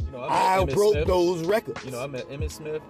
You 0.06 0.12
know, 0.12 0.22
I 0.30 0.64
broke 0.66 0.94
Smith. 0.94 1.08
those 1.08 1.44
records. 1.46 1.84
You 1.84 1.92
know, 1.92 2.04
I 2.04 2.08
met 2.08 2.30
Emmitt 2.30 2.52
Smith, 2.52 2.82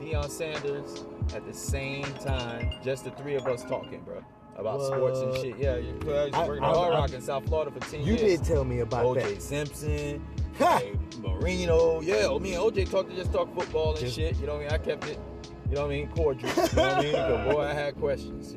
Deion 0.00 0.28
Sanders 0.28 1.04
at 1.34 1.46
the 1.46 1.52
same 1.54 2.04
time. 2.24 2.70
Just 2.84 3.04
the 3.04 3.10
three 3.12 3.34
of 3.36 3.46
us 3.46 3.62
talking, 3.64 4.00
bro, 4.02 4.22
about 4.56 4.82
sports 4.82 5.20
and 5.20 5.34
shit. 5.36 5.56
Yeah, 5.58 5.76
you 5.76 5.94
I 6.12 6.24
used 6.24 6.32
to 6.34 6.38
I- 6.38 6.48
work 6.48 6.58
in 6.58 6.64
I- 6.64 6.72
Hard 6.74 6.94
Rock 6.94 7.12
in 7.12 7.20
South 7.22 7.46
Florida 7.46 7.70
for 7.70 7.80
ten 7.90 8.00
you 8.00 8.14
years. 8.14 8.20
You 8.22 8.28
did 8.36 8.44
tell 8.44 8.64
me 8.64 8.80
about 8.80 9.04
OJ 9.06 9.14
that. 9.34 9.42
Simpson, 9.42 10.26
Ha! 10.58 10.80
Marino. 11.20 12.00
Yeah, 12.00 12.26
oh, 12.28 12.38
me 12.38 12.54
and 12.54 12.62
OJ 12.62 12.90
talked 12.90 13.10
to 13.10 13.16
just 13.16 13.32
talk 13.32 13.54
football 13.54 13.90
and 13.92 14.00
Just- 14.00 14.16
shit. 14.16 14.36
You 14.38 14.46
know 14.46 14.54
what 14.54 14.60
I 14.60 14.64
mean? 14.64 14.72
I 14.72 14.78
kept 14.78 15.08
it. 15.08 15.18
You 15.70 15.76
know 15.76 15.82
what 15.82 15.86
I 15.92 15.94
mean? 15.94 16.08
Cordial. 16.08 16.48
You 16.50 16.54
know 16.56 16.62
what 16.62 16.78
I 16.78 17.00
mean? 17.02 17.12
But 17.12 17.50
boy, 17.50 17.60
I 17.62 17.72
had 17.72 17.96
questions. 17.96 18.56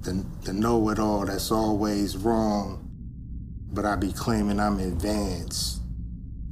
the 0.00 0.24
the 0.42 0.52
know 0.52 0.88
it 0.90 0.98
all 0.98 1.24
that's 1.26 1.50
always 1.52 2.16
wrong, 2.16 2.88
but 3.72 3.84
I 3.84 3.96
be 3.96 4.12
claiming 4.12 4.58
I'm 4.60 4.78
advanced. 4.80 5.80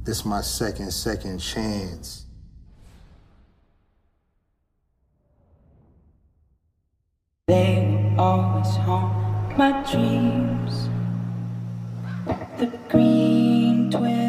This 0.03 0.25
my 0.25 0.41
second, 0.41 0.91
second 0.91 1.39
chance. 1.39 2.25
They 7.47 8.11
will 8.15 8.19
always 8.21 8.67
haunt 8.77 9.20
my 9.61 9.71
dreams. 9.91 10.89
The 12.57 12.65
green 12.89 13.91
twins 13.91 14.20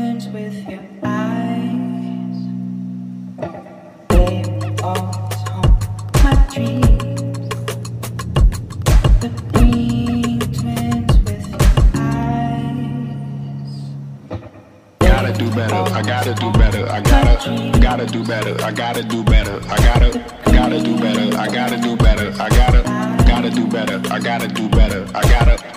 better, 15.68 15.94
I 15.94 16.02
gotta 16.02 16.34
do 16.34 16.52
better, 16.52 16.88
I 16.88 17.00
gotta, 17.00 17.78
gotta 17.80 18.06
do 18.06 18.24
better, 18.24 18.64
I 18.64 18.72
gotta 18.72 19.02
do 19.02 19.22
better, 19.22 19.60
I 19.68 19.76
gotta, 19.76 20.10
gotta 20.44 20.82
do 20.82 20.96
better, 20.98 21.38
I 21.38 21.46
gotta 21.46 21.76
do 21.80 21.96
better, 21.96 22.32
I 22.40 22.48
gotta, 22.48 22.82
gotta 23.26 23.50
do 23.50 23.66
better, 23.66 24.00
I 24.10 24.18
gotta 24.18 24.48
do 24.48 24.68
better, 24.68 25.06
I 25.14 25.22
gotta. 25.22 25.72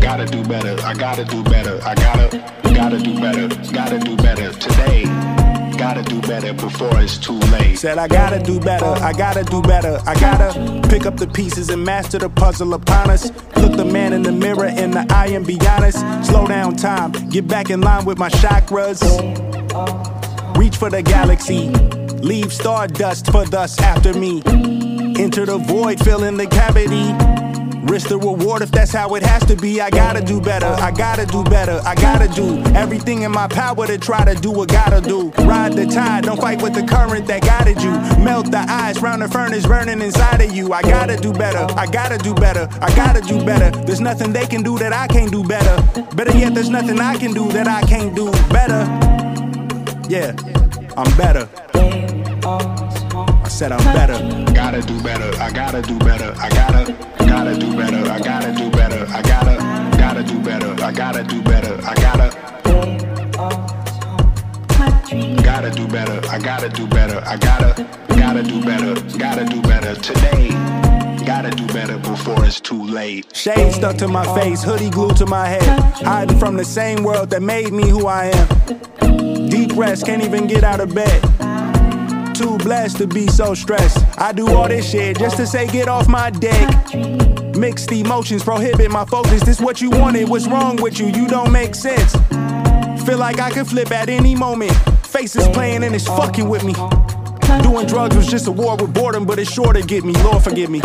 Gotta 0.00 0.24
do 0.24 0.42
better, 0.42 0.76
I 0.84 0.94
gotta 0.94 1.24
do 1.24 1.42
better, 1.44 1.80
I 1.84 1.94
gotta, 1.94 2.44
gotta 2.74 2.98
do 2.98 3.20
better, 3.20 3.48
gotta 3.72 3.98
do 3.98 4.16
better 4.16 4.52
today. 4.52 5.39
Gotta 5.80 6.02
do 6.02 6.20
better 6.20 6.52
before 6.52 7.00
it's 7.00 7.16
too 7.16 7.32
late. 7.32 7.78
Said 7.78 7.96
I 7.96 8.06
gotta 8.06 8.38
do 8.38 8.60
better, 8.60 8.84
I 8.84 9.14
gotta 9.14 9.42
do 9.42 9.62
better, 9.62 9.98
I 10.06 10.14
gotta 10.20 10.86
pick 10.90 11.06
up 11.06 11.16
the 11.16 11.26
pieces 11.26 11.70
and 11.70 11.82
master 11.82 12.18
the 12.18 12.28
puzzle 12.28 12.74
upon 12.74 13.08
us. 13.08 13.30
Look 13.56 13.78
the 13.78 13.86
man 13.86 14.12
in 14.12 14.22
the 14.22 14.30
mirror 14.30 14.66
in 14.66 14.90
the 14.90 15.06
eye 15.08 15.28
and 15.28 15.46
be 15.46 15.58
honest. 15.66 16.00
Slow 16.26 16.46
down 16.46 16.76
time, 16.76 17.12
get 17.30 17.48
back 17.48 17.70
in 17.70 17.80
line 17.80 18.04
with 18.04 18.18
my 18.18 18.28
chakras. 18.28 19.00
Reach 20.58 20.76
for 20.76 20.90
the 20.90 21.02
galaxy, 21.02 21.70
leave 22.18 22.52
stardust 22.52 23.32
for 23.32 23.46
thus 23.46 23.80
after 23.80 24.12
me. 24.12 24.42
Enter 25.18 25.46
the 25.46 25.56
void, 25.56 25.98
fill 26.04 26.24
in 26.24 26.36
the 26.36 26.46
cavity. 26.46 27.29
Risk 27.82 28.08
the 28.08 28.18
reward 28.18 28.62
if 28.62 28.70
that's 28.70 28.92
how 28.92 29.14
it 29.14 29.22
has 29.22 29.44
to 29.46 29.56
be. 29.56 29.80
I 29.80 29.90
gotta 29.90 30.20
do 30.20 30.40
better, 30.40 30.66
I 30.66 30.90
gotta 30.90 31.26
do 31.26 31.42
better, 31.44 31.80
I 31.84 31.94
gotta 31.94 32.28
do 32.28 32.62
everything 32.74 33.22
in 33.22 33.32
my 33.32 33.48
power 33.48 33.86
to 33.86 33.98
try 33.98 34.24
to 34.24 34.34
do 34.38 34.50
what 34.50 34.68
gotta 34.68 35.00
do. 35.00 35.30
Ride 35.44 35.72
the 35.72 35.86
tide, 35.86 36.24
don't 36.24 36.40
fight 36.40 36.62
with 36.62 36.74
the 36.74 36.82
current 36.82 37.26
that 37.26 37.42
guided 37.42 37.82
you. 37.82 37.90
Melt 38.22 38.50
the 38.50 38.64
ice 38.68 39.00
round 39.00 39.22
the 39.22 39.28
furnace 39.28 39.66
burning 39.66 40.00
inside 40.00 40.42
of 40.42 40.54
you. 40.54 40.72
I 40.72 40.82
gotta 40.82 41.16
do 41.16 41.32
better, 41.32 41.66
I 41.76 41.86
gotta 41.86 42.18
do 42.18 42.34
better, 42.34 42.68
I 42.80 42.94
gotta 42.94 43.20
do 43.22 43.44
better. 43.44 43.70
There's 43.84 44.00
nothing 44.00 44.32
they 44.32 44.46
can 44.46 44.62
do 44.62 44.78
that 44.78 44.92
I 44.92 45.06
can't 45.06 45.30
do 45.30 45.42
better. 45.42 45.76
Better 46.14 46.36
yet, 46.36 46.54
there's 46.54 46.70
nothing 46.70 47.00
I 47.00 47.16
can 47.16 47.32
do 47.32 47.50
that 47.52 47.66
I 47.66 47.82
can't 47.82 48.14
do 48.14 48.30
better. 48.50 48.84
Yeah, 50.08 50.34
I'm 50.96 51.16
better. 51.16 52.89
I 53.50 53.52
said 53.52 53.72
I'm 53.72 53.82
better. 53.82 54.52
Gotta 54.54 54.80
do 54.80 55.02
better, 55.02 55.28
I 55.42 55.50
gotta 55.50 55.82
do 55.82 55.98
better, 55.98 56.32
I 56.38 56.48
gotta, 56.50 56.92
gotta 57.18 57.58
do 57.58 57.76
better, 57.76 58.08
I 58.08 58.20
gotta 58.20 58.54
do 58.54 58.70
better, 58.70 59.04
I 59.08 59.22
gotta, 59.22 59.98
gotta 59.98 60.22
do 60.22 60.40
better, 60.40 60.72
I 60.80 60.92
gotta 60.92 61.24
do 61.24 61.42
better, 61.42 61.76
I 61.82 61.94
gotta. 61.96 62.30
Gotta 65.42 65.70
do 65.72 65.88
better, 65.88 66.28
I 66.28 66.38
gotta 66.38 66.68
do 66.68 66.86
better, 66.86 67.20
I 67.26 67.36
gotta, 67.38 67.88
gotta 68.10 68.44
do 68.44 68.64
better, 68.64 69.18
gotta 69.18 69.44
do 69.44 69.60
better 69.62 69.96
today. 69.96 70.50
Gotta 71.26 71.50
do 71.50 71.66
better 71.74 71.98
before 71.98 72.44
it's 72.44 72.60
too 72.60 72.84
late. 72.84 73.34
Shade 73.34 73.72
stuck 73.72 73.96
to 73.96 74.06
my 74.06 74.32
face, 74.40 74.62
hoodie 74.62 74.90
glued 74.90 75.16
to 75.16 75.26
my 75.26 75.48
head. 75.48 75.80
Hiding 76.04 76.38
from 76.38 76.56
the 76.56 76.64
same 76.64 77.02
world 77.02 77.30
that 77.30 77.42
made 77.42 77.72
me 77.72 77.88
who 77.88 78.06
I 78.06 78.26
am. 78.26 79.48
Deep 79.48 79.72
rest, 79.74 80.06
can't 80.06 80.22
even 80.22 80.46
get 80.46 80.62
out 80.62 80.78
of 80.78 80.94
bed. 80.94 81.49
Too 82.40 82.56
blessed 82.56 82.96
to 82.96 83.06
be 83.06 83.26
so 83.26 83.52
stressed. 83.52 83.98
I 84.18 84.32
do 84.32 84.48
all 84.48 84.66
this 84.66 84.90
shit 84.90 85.18
just 85.18 85.36
to 85.36 85.46
say 85.46 85.66
get 85.66 85.88
off 85.88 86.08
my 86.08 86.30
dick. 86.30 86.68
Mixed 87.54 87.92
emotions 87.92 88.42
prohibit 88.42 88.90
my 88.90 89.04
focus. 89.04 89.42
This 89.42 89.60
what 89.60 89.82
you 89.82 89.90
wanted, 89.90 90.26
what's 90.26 90.48
wrong 90.48 90.76
with 90.76 90.98
you? 90.98 91.08
You 91.08 91.28
don't 91.28 91.52
make 91.52 91.74
sense. 91.74 92.12
Feel 93.04 93.18
like 93.18 93.40
I 93.40 93.50
could 93.50 93.66
flip 93.66 93.90
at 93.92 94.08
any 94.08 94.34
moment. 94.34 94.72
Faces 95.06 95.46
playing 95.48 95.84
and 95.84 95.94
it's 95.94 96.06
fucking 96.06 96.48
with 96.48 96.64
me. 96.64 96.72
Doing 97.62 97.86
drugs 97.86 98.16
was 98.16 98.26
just 98.26 98.46
a 98.46 98.52
war 98.52 98.74
with 98.74 98.94
boredom, 98.94 99.26
but 99.26 99.38
it's 99.38 99.52
sure 99.52 99.74
to 99.74 99.82
get 99.82 100.02
me. 100.02 100.14
Lord 100.22 100.42
forgive 100.42 100.70
me. 100.70 100.80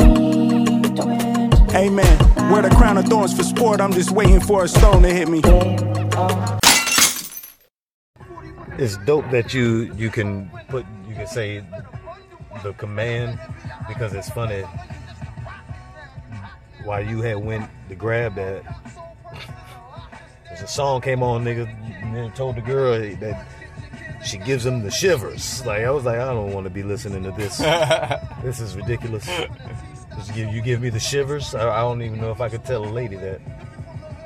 Amen. 1.73 2.51
Wear 2.51 2.63
the 2.63 2.75
crown 2.75 2.97
of 2.97 3.05
thorns 3.05 3.33
for 3.33 3.43
sport. 3.43 3.79
I'm 3.79 3.93
just 3.93 4.11
waiting 4.11 4.41
for 4.41 4.65
a 4.65 4.67
stone 4.67 5.03
to 5.03 5.09
hit 5.09 5.29
me. 5.29 5.41
It's 8.77 8.97
dope 8.97 9.29
that 9.31 9.53
you 9.53 9.93
you 9.95 10.09
can 10.09 10.49
put 10.67 10.85
you 11.07 11.15
can 11.15 11.27
say 11.27 11.63
the 12.63 12.73
command 12.73 13.39
because 13.87 14.13
it's 14.13 14.29
funny. 14.29 14.63
While 16.83 17.03
you 17.03 17.21
had 17.21 17.37
went 17.37 17.69
to 17.89 17.95
grab 17.95 18.35
that, 18.35 18.63
a 20.65 20.67
song 20.67 21.01
came 21.01 21.21
on, 21.23 21.43
nigga, 21.43 21.67
and 22.03 22.15
then 22.15 22.31
told 22.31 22.55
the 22.55 22.61
girl 22.61 22.99
that 22.99 23.47
she 24.25 24.37
gives 24.39 24.65
him 24.65 24.83
the 24.83 24.91
shivers. 24.91 25.65
Like 25.65 25.83
I 25.83 25.91
was 25.91 26.03
like, 26.05 26.19
I 26.19 26.33
don't 26.33 26.51
want 26.53 26.65
to 26.65 26.69
be 26.69 26.83
listening 26.83 27.23
to 27.23 27.31
this. 27.31 27.57
this 28.43 28.59
is 28.59 28.75
ridiculous. 28.75 29.25
Just 30.15 30.33
give, 30.33 30.53
you 30.53 30.61
give 30.61 30.81
me 30.81 30.89
the 30.89 30.99
shivers. 30.99 31.53
I, 31.53 31.69
I 31.69 31.81
don't 31.81 32.01
even 32.01 32.19
know 32.19 32.31
if 32.31 32.41
I 32.41 32.49
could 32.49 32.65
tell 32.65 32.83
a 32.83 32.89
lady 32.89 33.15
that. 33.17 33.41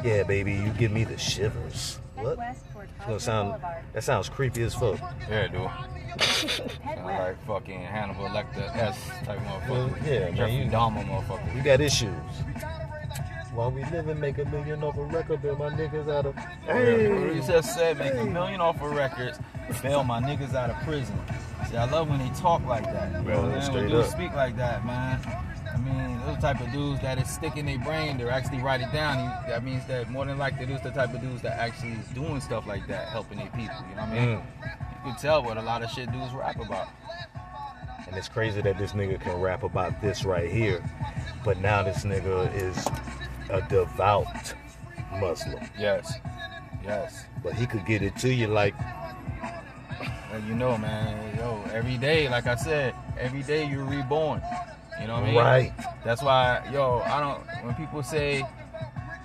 Yeah, 0.04 0.24
baby, 0.24 0.54
you 0.54 0.70
give 0.70 0.92
me 0.92 1.04
the 1.04 1.18
shivers. 1.18 2.00
What? 2.16 2.38
Gonna 3.10 3.20
sound. 3.20 3.62
That 3.94 4.04
sounds 4.04 4.30
creepy 4.30 4.62
as 4.64 4.76
fuck. 4.76 5.00
Yeah, 5.30 5.46
it 5.46 5.52
do. 5.52 5.68
Sound 6.24 7.06
like 7.06 7.46
fucking 7.48 7.80
Hannibal 7.82 8.26
Lecter 8.26 8.76
S 8.76 8.98
type 9.26 9.40
motherfucker. 9.40 10.06
Yeah, 10.06 10.30
man, 10.46 10.54
you- 10.54 10.70
Dahmer 10.72 11.04
motherfucker. 11.06 11.56
You 11.56 11.64
got 11.64 11.82
issues. 11.82 12.12
While 13.54 13.72
we 13.72 13.84
live 13.86 14.08
and 14.08 14.22
make 14.22 14.38
a 14.38 14.46
million 14.46 14.84
off 14.84 14.96
a 14.98 15.04
record, 15.04 15.42
bill 15.42 15.56
my 15.56 15.70
niggas 15.70 16.08
out 16.08 16.28
of. 16.28 16.36
Hey. 16.66 17.04
You 17.36 17.42
just 17.42 17.74
said 17.76 17.98
make 17.98 18.14
a 18.14 18.24
million 18.26 18.62
off 18.62 18.80
of 18.82 18.92
records, 18.92 19.40
bail 19.82 20.04
my 20.04 20.22
niggas 20.22 20.54
out 20.54 20.70
of 20.70 20.78
prison. 20.84 21.20
See, 21.70 21.76
I 21.76 21.86
love 21.90 22.10
when 22.10 22.20
they 22.20 22.30
talk 22.40 22.64
like 22.66 22.84
that. 22.84 23.12
You 23.24 23.28
know 23.30 23.50
what 23.50 23.64
straight 23.64 23.82
When 23.82 23.90
dudes 23.90 24.08
up. 24.10 24.14
speak 24.14 24.34
like 24.34 24.56
that, 24.58 24.86
man. 24.86 25.20
I 25.74 25.78
mean, 25.78 26.20
those 26.26 26.38
type 26.40 26.60
of 26.62 26.72
dudes 26.72 27.02
that 27.02 27.18
is 27.20 27.30
stick 27.30 27.58
in 27.58 27.66
their 27.66 27.80
brain, 27.80 28.18
they 28.18 28.28
actually 28.30 28.60
write 28.60 28.82
it 28.82 28.92
down. 28.92 29.20
You- 29.24 29.50
That 29.52 29.64
means 29.64 29.86
that 29.88 30.10
more 30.10 30.26
than 30.26 30.38
likely, 30.38 30.66
those 30.66 30.82
the 30.82 30.92
type 30.92 31.14
of 31.14 31.22
dudes 31.22 31.42
that 31.44 31.58
actually 31.60 31.92
is 31.94 32.08
doing 32.10 32.40
stuff 32.42 32.66
like 32.68 32.86
that, 32.88 33.10
helping 33.10 33.38
their 33.38 33.48
people. 33.48 33.76
You 33.90 33.96
know 33.96 34.02
what 34.04 34.10
I 34.12 34.26
mean? 34.26 34.38
Mm. 34.38 34.44
You 35.06 35.12
can 35.12 35.16
tell 35.22 35.44
what 35.44 35.58
a 35.58 35.62
lot 35.62 35.84
of 35.84 35.90
shit 35.92 36.12
dudes 36.12 36.34
rap 36.34 36.60
about. 36.60 36.88
And 38.08 38.16
it's 38.18 38.28
crazy 38.30 38.62
that 38.62 38.78
this 38.78 38.94
nigga 38.94 39.20
can 39.22 39.40
rap 39.40 39.64
about 39.64 40.02
this 40.02 40.26
right 40.26 40.50
here. 40.50 40.84
But 41.46 41.60
now 41.60 41.84
this 41.84 42.04
nigga 42.04 42.54
is 42.56 42.88
a 43.50 43.62
devout 43.70 44.54
Muslim. 45.20 45.64
Yes. 45.78 46.14
Yes. 46.84 47.26
But 47.44 47.54
he 47.54 47.66
could 47.68 47.86
get 47.86 48.02
it 48.02 48.16
to 48.18 48.34
you 48.34 48.48
like, 48.48 48.74
Well, 50.32 50.42
you 50.48 50.56
know, 50.56 50.78
man, 50.78 51.36
yo, 51.38 51.64
every 51.74 51.98
day, 51.98 52.30
like 52.30 52.46
I 52.48 52.56
said, 52.56 52.94
every 53.20 53.42
day 53.44 53.66
you're 53.68 53.84
reborn. 53.86 54.42
You 55.02 55.08
know 55.08 55.16
what 55.16 55.24
I 55.24 55.28
mean? 55.28 55.36
Right. 55.36 55.74
That's 56.04 56.22
why, 56.22 56.68
yo, 56.74 57.02
I 57.06 57.20
don't. 57.20 57.66
When 57.66 57.76
people 57.76 58.04
say 58.04 58.46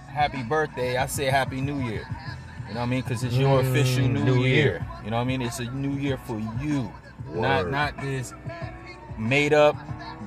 happy 0.09 0.43
birthday, 0.43 0.97
I 0.97 1.07
say 1.07 1.27
happy 1.27 1.61
New 1.61 1.79
Year. 1.81 2.07
You 2.69 2.75
know 2.75 2.81
what 2.81 2.87
I 2.87 2.91
mean? 2.91 3.03
Because 3.03 3.25
it's 3.25 3.37
your 3.37 3.63
Mm, 3.63 3.71
official 3.71 4.09
New, 4.09 4.25
New 4.25 4.45
year. 4.45 4.55
Year. 4.55 4.87
You 5.05 5.11
know 5.11 5.17
what 5.17 5.23
I 5.23 5.27
mean? 5.27 5.43
It's 5.43 5.59
a 5.59 5.65
New 5.65 5.93
Year 5.99 6.17
for 6.27 6.39
you, 6.63 6.93
not 7.35 7.65
Word. 7.65 7.71
not 7.73 8.01
this 8.01 8.33
made 9.19 9.53
up 9.53 9.77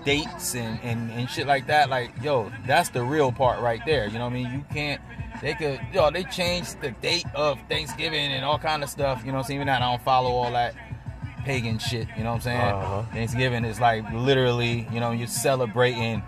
dates 0.05 0.55
and, 0.55 0.79
and 0.83 1.11
and 1.11 1.29
shit 1.29 1.47
like 1.47 1.67
that. 1.67 1.89
Like, 1.89 2.11
yo, 2.21 2.51
that's 2.65 2.89
the 2.89 3.03
real 3.03 3.31
part 3.31 3.59
right 3.61 3.81
there. 3.85 4.07
You 4.07 4.13
know 4.19 4.25
what 4.25 4.31
I 4.33 4.43
mean? 4.43 4.51
You 4.51 4.65
can't. 4.73 5.01
They 5.41 5.53
could, 5.53 5.79
yo, 5.93 6.09
they 6.09 6.23
changed 6.23 6.81
the 6.81 6.91
date 6.91 7.25
of 7.35 7.59
Thanksgiving 7.69 8.31
and 8.31 8.43
all 8.43 8.57
kind 8.57 8.83
of 8.83 8.89
stuff. 8.89 9.19
You 9.23 9.27
know 9.27 9.33
what 9.37 9.43
I'm 9.43 9.47
saying? 9.47 9.57
Even 9.59 9.67
that, 9.67 9.81
I 9.83 9.89
don't 9.91 10.01
follow 10.01 10.31
all 10.31 10.51
that 10.53 10.73
pagan 11.47 11.79
shit. 11.79 12.07
You 12.17 12.23
know 12.23 12.29
what 12.31 12.35
I'm 12.35 12.41
saying? 12.41 12.59
Uh-huh. 12.61 13.03
Thanksgiving 13.13 13.65
is 13.65 13.79
like 13.79 14.03
literally, 14.11 14.87
you 14.91 14.99
know, 14.99 15.11
you're 15.11 15.27
celebrating 15.27 16.21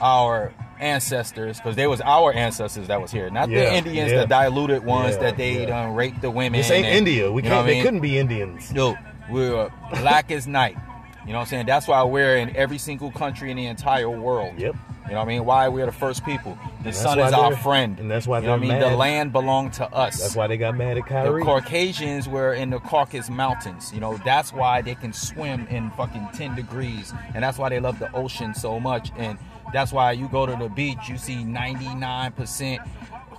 our 0.00 0.52
ancestors 0.80 1.58
because 1.58 1.76
they 1.76 1.86
was 1.86 2.00
our 2.00 2.32
ancestors 2.32 2.88
that 2.88 3.00
was 3.00 3.10
here, 3.12 3.30
not 3.30 3.48
Yeah, 3.48 3.66
the 3.70 3.74
Indians, 3.74 4.10
yeah. 4.10 4.20
the 4.22 4.26
diluted 4.26 4.84
ones 4.84 5.14
Yeah, 5.16 5.22
that 5.22 5.36
they 5.36 5.60
yeah. 5.60 5.66
done 5.66 5.94
raped 5.94 6.20
the 6.22 6.30
women. 6.30 6.58
this 6.58 6.70
ain't 6.70 6.86
and- 6.86 6.96
India. 6.98 7.30
We 7.30 7.42
can't. 7.42 7.66
They 7.66 7.74
mean? 7.74 7.82
couldn't 7.84 8.00
be 8.00 8.18
Indians. 8.18 8.72
No, 8.72 8.96
we're 9.30 9.70
black 10.00 10.30
as 10.32 10.46
night. 10.46 10.76
You 11.26 11.32
know 11.32 11.38
what 11.38 11.42
I'm 11.44 11.48
saying? 11.48 11.66
That's 11.66 11.88
why 11.88 12.02
we're 12.02 12.36
in 12.36 12.54
every 12.54 12.78
single 12.78 13.10
country 13.10 13.50
in 13.50 13.56
the 13.56 13.66
entire 13.66 14.10
world. 14.10 14.58
Yep. 14.58 14.74
You 15.06 15.10
know 15.10 15.18
what 15.18 15.24
I 15.24 15.28
mean? 15.28 15.44
Why 15.44 15.68
we're 15.68 15.84
the 15.86 15.92
first 15.92 16.24
people. 16.24 16.58
The 16.82 16.92
sun 16.92 17.18
is 17.18 17.32
our 17.32 17.54
friend. 17.56 17.98
and 17.98 18.10
that's 18.10 18.26
why 18.26 18.38
you 18.38 18.46
know 18.46 18.52
what 18.52 18.56
I 18.56 18.60
mean. 18.60 18.68
they're 18.80 18.90
The 18.90 18.96
land 18.96 19.32
belonged 19.32 19.74
to 19.74 19.90
us. 19.92 20.18
That's 20.18 20.34
why 20.34 20.46
they 20.46 20.56
got 20.56 20.76
mad 20.76 20.96
at 20.96 21.06
Kyrie. 21.06 21.40
The 21.42 21.44
Caucasians 21.44 22.26
were 22.26 22.54
in 22.54 22.70
the 22.70 22.78
Caucasus 22.78 23.28
Mountains. 23.28 23.92
You 23.92 24.00
know, 24.00 24.16
that's 24.24 24.52
why 24.52 24.80
they 24.80 24.94
can 24.94 25.12
swim 25.12 25.66
in 25.68 25.90
fucking 25.90 26.28
10 26.32 26.54
degrees. 26.54 27.12
And 27.34 27.44
that's 27.44 27.58
why 27.58 27.68
they 27.68 27.80
love 27.80 27.98
the 27.98 28.10
ocean 28.14 28.54
so 28.54 28.80
much. 28.80 29.10
And 29.18 29.38
that's 29.74 29.92
why 29.92 30.12
you 30.12 30.28
go 30.28 30.46
to 30.46 30.56
the 30.56 30.68
beach, 30.70 31.08
you 31.08 31.18
see 31.18 31.36
99% 31.36 32.78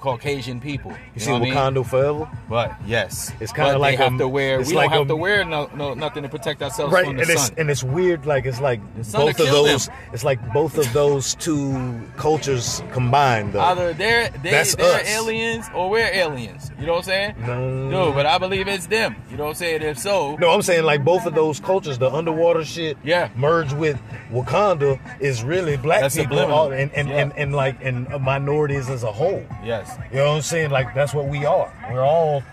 Caucasian 0.05 0.59
people. 0.61 0.91
You, 0.91 0.97
You 1.15 1.19
see 1.21 1.27
know 1.29 1.39
what 1.39 1.41
I 1.41 1.45
mean? 1.45 1.53
Wakanda 1.55 1.85
forever? 1.85 2.29
But 2.49 2.71
yes, 2.85 3.31
It's 3.39 3.51
kinda 3.51 3.77
like 3.77 3.97
they 3.97 4.03
have 4.03 4.13
a- 4.13 4.17
to 4.19 4.27
wear. 4.27 4.59
We 4.59 4.65
like 4.73 4.89
don't 4.91 4.99
have 4.99 5.01
a- 5.07 5.07
to 5.09 5.15
wear 5.15 5.43
no, 5.43 5.69
no 5.75 5.93
nothing 5.93 6.23
to 6.23 6.29
protect 6.29 6.61
ourselves 6.61 6.93
Right, 6.93 7.05
from 7.05 7.17
and 7.19 7.27
the 7.27 7.33
it's 7.33 7.47
sun. 7.47 7.55
and 7.57 7.69
it's 7.69 7.83
weird. 7.83 8.25
Like 8.25 8.45
it's 8.45 8.61
like 8.61 8.79
both 9.11 9.39
of 9.39 9.47
those. 9.47 9.87
them. 9.87 9.95
It's 10.13 10.23
like 10.23 10.39
both 10.53 10.77
of 10.77 10.91
those 10.93 11.35
two 11.35 12.01
cultures 12.17 12.83
combined. 12.93 13.53
Though. 13.53 13.61
Either 13.61 13.93
they're 13.93 14.29
they, 14.43 14.51
That's 14.51 14.75
they're 14.75 15.01
us. 15.01 15.09
aliens 15.09 15.65
or 15.73 15.89
we're 15.89 16.09
aliens. 16.13 16.71
You 16.79 16.85
know 16.85 16.93
what 16.93 16.99
I'm 16.99 17.03
saying? 17.05 17.35
No. 17.45 17.89
No, 17.89 18.11
but 18.11 18.25
I 18.25 18.37
believe 18.37 18.67
it's 18.67 18.87
them. 18.87 19.15
You 19.31 19.37
know 19.37 19.45
what 19.45 19.49
I'm 19.51 19.55
saying? 19.55 19.81
If 19.81 19.97
so, 19.99 20.35
No, 20.37 20.51
I'm 20.51 20.61
saying 20.61 20.83
like 20.83 21.03
both 21.03 21.25
of 21.25 21.33
those 21.33 21.59
cultures, 21.59 21.97
the 21.97 22.11
underwater 22.11 22.63
shit, 22.63 22.97
yeah, 23.03 23.29
merged 23.35 23.73
with 23.73 23.99
Wakanda 24.31 24.99
is 25.19 25.43
really 25.43 25.77
black 25.77 26.01
That's 26.01 26.15
people 26.15 26.39
all, 26.39 26.71
and 26.71 26.91
and, 26.93 27.09
Yeah. 27.09 27.15
and 27.15 27.33
and 27.37 27.55
like 27.55 27.75
and 27.83 28.07
minorities 28.21 28.89
as 28.89 29.03
a 29.03 29.11
whole. 29.11 29.43
yes. 29.63 29.94
You 30.11 30.17
know 30.17 30.29
what 30.29 30.35
I'm 30.37 30.41
saying? 30.41 30.69
Like 30.71 30.93
that's 30.93 31.13
what 31.13 31.25
we 31.27 31.45
are. 31.45 31.71
We're 31.91 32.03
all 32.03 32.43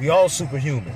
we 0.00 0.08
all 0.08 0.28
superhuman. 0.28 0.94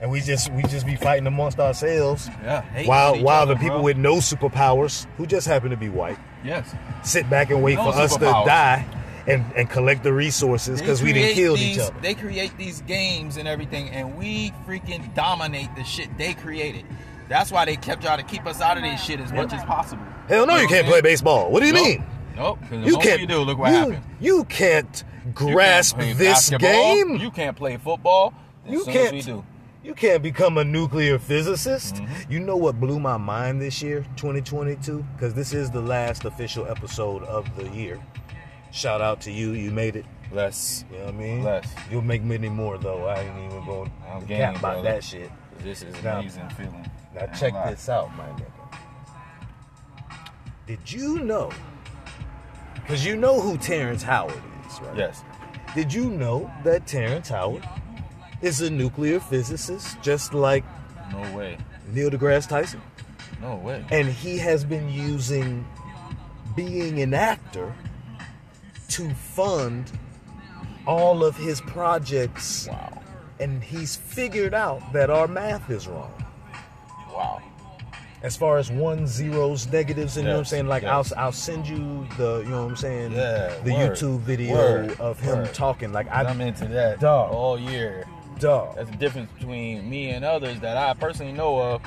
And 0.00 0.10
we 0.10 0.20
just 0.20 0.52
we 0.52 0.62
just 0.64 0.84
be 0.86 0.94
fighting 0.96 1.26
amongst 1.26 1.58
ourselves. 1.58 2.28
Yeah, 2.42 2.62
While 2.84 3.22
while 3.22 3.46
the 3.46 3.56
people 3.56 3.76
bro. 3.78 3.82
with 3.82 3.96
no 3.96 4.16
superpowers, 4.16 5.06
who 5.16 5.26
just 5.26 5.46
happen 5.46 5.70
to 5.70 5.76
be 5.76 5.88
white, 5.88 6.18
Yes. 6.44 6.74
sit 7.02 7.28
back 7.30 7.50
and 7.50 7.62
wait 7.62 7.76
No 7.76 7.90
for 7.92 7.98
us 7.98 8.14
to 8.16 8.20
die 8.20 8.84
and, 9.26 9.44
and 9.56 9.68
collect 9.70 10.02
the 10.04 10.12
resources 10.12 10.80
because 10.80 11.02
we 11.02 11.12
didn't 11.14 11.34
kill 11.34 11.56
each 11.56 11.78
other. 11.78 11.94
They 12.02 12.14
create 12.14 12.56
these 12.58 12.82
games 12.82 13.38
and 13.38 13.48
everything, 13.48 13.88
and 13.90 14.16
we 14.16 14.50
freaking 14.68 15.12
dominate 15.14 15.74
the 15.76 15.82
shit 15.82 16.16
they 16.18 16.34
created. 16.34 16.84
That's 17.28 17.50
why 17.50 17.64
they 17.64 17.74
kept 17.76 18.02
trying 18.02 18.18
to 18.18 18.24
keep 18.24 18.46
us 18.46 18.60
out 18.60 18.76
of 18.76 18.84
this 18.84 19.02
shit 19.02 19.18
as 19.18 19.32
much 19.32 19.52
as 19.52 19.64
possible. 19.64 20.04
Hell 20.28 20.46
no, 20.46 20.52
know 20.54 20.60
you 20.60 20.66
what 20.66 20.72
can't 20.74 20.86
play 20.86 21.00
baseball. 21.00 21.50
What 21.50 21.60
do 21.60 21.66
you 21.66 21.72
Nope. 21.72 21.84
mean? 21.86 22.04
Nope. 22.36 22.58
You 22.70 22.98
can't. 22.98 23.20
You 23.20 23.26
do. 23.26 23.38
Look 23.40 23.58
what 23.58 23.70
you, 23.70 23.76
happened. 23.76 24.02
You 24.20 24.44
can't 24.44 25.04
grasp 25.34 25.96
play 25.96 26.12
this 26.12 26.50
game. 26.50 27.16
You 27.16 27.30
can't 27.30 27.56
play 27.56 27.76
football. 27.78 28.34
You 28.68 28.84
can't. 28.84 29.14
As 29.14 29.26
we 29.26 29.32
do. 29.32 29.44
You 29.82 29.94
can't 29.94 30.22
become 30.22 30.58
a 30.58 30.64
nuclear 30.64 31.18
physicist. 31.18 31.94
Mm-hmm. 31.94 32.32
You 32.32 32.40
know 32.40 32.56
what 32.56 32.80
blew 32.80 32.98
my 32.98 33.16
mind 33.16 33.62
this 33.62 33.80
year, 33.80 34.04
2022? 34.16 35.06
Because 35.14 35.32
this 35.32 35.52
is 35.54 35.70
the 35.70 35.80
last 35.80 36.24
official 36.24 36.66
episode 36.66 37.22
of 37.22 37.54
the 37.56 37.68
year. 37.68 38.00
Shout 38.72 39.00
out 39.00 39.20
to 39.22 39.30
you. 39.30 39.52
You 39.52 39.70
made 39.70 39.94
it. 39.94 40.04
Bless. 40.30 40.84
You 40.90 40.98
know 40.98 41.04
what 41.04 41.14
I 41.14 41.16
mean? 41.16 41.40
Bless. 41.40 41.72
You'll 41.88 42.02
make 42.02 42.24
many 42.24 42.48
more, 42.48 42.78
though. 42.78 43.06
I 43.06 43.20
ain't 43.20 43.52
even 43.52 43.64
going 43.64 43.92
I'm 44.10 44.20
to 44.22 44.26
cap 44.26 44.58
about 44.58 44.82
that 44.82 45.04
shit. 45.04 45.30
This 45.60 45.82
is 45.82 46.02
Now- 46.02 46.18
amazing 46.18 46.48
feeling. 46.50 46.90
Now, 47.14 47.26
check 47.26 47.54
this 47.68 47.88
out, 47.88 48.14
my 48.16 48.26
nigga. 48.30 48.78
Did 50.66 50.92
you 50.92 51.20
know? 51.20 51.50
Because 52.86 53.04
you 53.04 53.16
know 53.16 53.40
who 53.40 53.58
Terrence 53.58 54.04
Howard 54.04 54.40
is, 54.68 54.80
right? 54.80 54.96
Yes. 54.96 55.24
Did 55.74 55.92
you 55.92 56.08
know 56.08 56.48
that 56.62 56.86
Terrence 56.86 57.28
Howard 57.28 57.68
is 58.42 58.60
a 58.60 58.70
nuclear 58.70 59.18
physicist, 59.18 60.00
just 60.02 60.32
like 60.32 60.64
No 61.10 61.36
way. 61.36 61.58
Neil 61.92 62.10
deGrasse 62.10 62.48
Tyson? 62.48 62.80
No 63.40 63.56
way. 63.56 63.84
And 63.90 64.06
he 64.08 64.38
has 64.38 64.64
been 64.64 64.88
using 64.88 65.66
being 66.54 67.00
an 67.00 67.12
actor 67.12 67.74
to 68.90 69.10
fund 69.10 69.90
all 70.86 71.24
of 71.24 71.36
his 71.36 71.60
projects. 71.62 72.68
Wow. 72.68 73.02
And 73.40 73.64
he's 73.64 73.96
figured 73.96 74.54
out 74.54 74.92
that 74.92 75.10
our 75.10 75.26
math 75.26 75.70
is 75.70 75.88
wrong. 75.88 76.12
Wow. 77.12 77.42
As 78.22 78.36
far 78.36 78.58
as 78.58 78.70
one 78.70 79.06
zeros, 79.06 79.66
negatives, 79.68 80.16
and 80.16 80.24
you 80.24 80.30
know 80.30 80.36
what 80.36 80.40
I'm 80.40 80.44
saying? 80.46 80.66
Like 80.66 80.82
yes. 80.82 81.12
I'll 81.12 81.26
I'll 81.26 81.32
send 81.32 81.68
you 81.68 82.06
the 82.16 82.42
you 82.44 82.50
know 82.50 82.62
what 82.64 82.70
I'm 82.70 82.76
saying? 82.76 83.12
Yeah, 83.12 83.54
the 83.62 83.72
word, 83.72 83.92
YouTube 83.92 84.20
video 84.20 84.54
word, 84.54 85.00
of 85.00 85.20
him 85.20 85.38
word. 85.38 85.54
talking. 85.54 85.92
Like 85.92 86.08
I 86.10 86.24
I'm 86.24 86.40
into 86.40 86.66
that 86.68 87.00
Dog. 87.00 87.32
all 87.32 87.58
year. 87.58 88.06
Dog. 88.38 88.76
That's 88.76 88.90
the 88.90 88.96
difference 88.96 89.30
between 89.32 89.88
me 89.88 90.10
and 90.10 90.24
others 90.24 90.60
that 90.60 90.76
I 90.76 90.94
personally 90.94 91.32
know 91.32 91.58
of. 91.58 91.82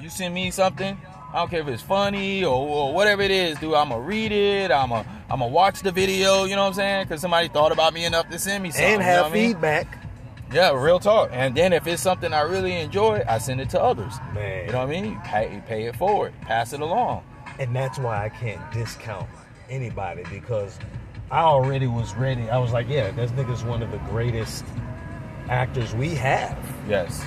You 0.00 0.08
send 0.08 0.34
me 0.34 0.50
something, 0.50 0.96
I 1.32 1.36
don't 1.36 1.50
care 1.50 1.60
if 1.60 1.68
it's 1.68 1.82
funny 1.82 2.44
or, 2.44 2.54
or 2.54 2.92
whatever 2.92 3.22
it 3.22 3.30
is, 3.30 3.56
dude. 3.58 3.74
I'ma 3.74 3.96
read 3.96 4.32
it. 4.32 4.72
I'ma 4.72 5.04
I'ma 5.30 5.46
watch 5.46 5.80
the 5.80 5.92
video. 5.92 6.44
You 6.44 6.56
know 6.56 6.62
what 6.62 6.68
I'm 6.68 6.74
saying? 6.74 7.04
Because 7.04 7.20
somebody 7.20 7.46
thought 7.46 7.70
about 7.70 7.94
me 7.94 8.04
enough 8.04 8.28
to 8.30 8.38
send 8.38 8.64
me 8.64 8.70
something. 8.70 8.84
and 8.84 8.92
you 8.94 8.98
know 8.98 9.04
have 9.04 9.24
what 9.26 9.32
I 9.32 9.34
mean? 9.34 9.60
Yeah, 10.52 10.72
real 10.72 10.98
talk. 10.98 11.30
And 11.32 11.54
then 11.54 11.72
if 11.72 11.86
it's 11.86 12.02
something 12.02 12.32
I 12.32 12.40
really 12.40 12.74
enjoy, 12.74 13.22
I 13.28 13.38
send 13.38 13.60
it 13.60 13.70
to 13.70 13.80
others. 13.80 14.14
Man. 14.34 14.66
You 14.66 14.72
know 14.72 14.78
what 14.78 14.88
I 14.88 14.90
mean? 14.90 15.04
You 15.12 15.20
pay, 15.24 15.54
you 15.54 15.60
pay 15.60 15.84
it 15.84 15.96
forward, 15.96 16.32
pass 16.40 16.72
it 16.72 16.80
along. 16.80 17.22
And 17.60 17.74
that's 17.74 17.98
why 17.98 18.24
I 18.24 18.30
can't 18.30 18.60
discount 18.72 19.28
anybody 19.68 20.24
because 20.30 20.78
I 21.30 21.42
already 21.42 21.86
was 21.86 22.14
ready. 22.14 22.50
I 22.50 22.58
was 22.58 22.72
like, 22.72 22.88
yeah, 22.88 23.12
this 23.12 23.30
nigga's 23.32 23.62
one 23.62 23.82
of 23.82 23.92
the 23.92 23.98
greatest 24.10 24.64
actors 25.48 25.94
we 25.94 26.14
have. 26.16 26.58
Yes. 26.88 27.24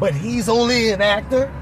But 0.00 0.14
he's 0.14 0.48
only 0.48 0.90
an 0.90 1.00
actor 1.00 1.52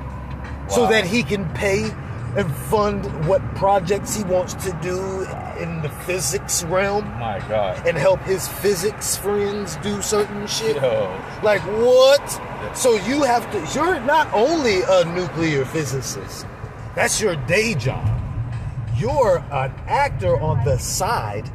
so 0.69 0.87
that 0.87 1.05
he 1.05 1.23
can 1.23 1.49
pay 1.53 1.91
and 2.37 2.55
fund 2.55 3.27
what 3.27 3.43
projects 3.55 4.15
he 4.15 4.23
wants 4.25 4.55
to 4.55 4.79
do 4.83 5.23
in 5.59 5.81
the 5.81 5.89
physics 6.05 6.63
realm 6.65 7.05
My 7.19 7.39
God. 7.49 7.87
and 7.87 7.97
help 7.97 8.21
his 8.23 8.47
physics 8.47 9.17
friends 9.17 9.77
do 9.77 10.03
certain 10.03 10.47
shit. 10.47 10.77
Yo. 10.77 11.23
Like 11.43 11.63
what? 11.63 12.77
So 12.77 12.97
you 13.07 13.23
have 13.23 13.51
to 13.53 13.79
you're 13.79 14.01
not 14.01 14.33
only 14.35 14.83
a 14.87 15.05
nuclear 15.07 15.65
physicist. 15.65 16.47
That's 16.95 17.21
your 17.21 17.37
day 17.47 17.75
job. 17.75 18.07
You're 18.97 19.39
an 19.51 19.73
actor 19.87 20.39
on 20.41 20.63
the 20.65 20.79
side 20.79 21.51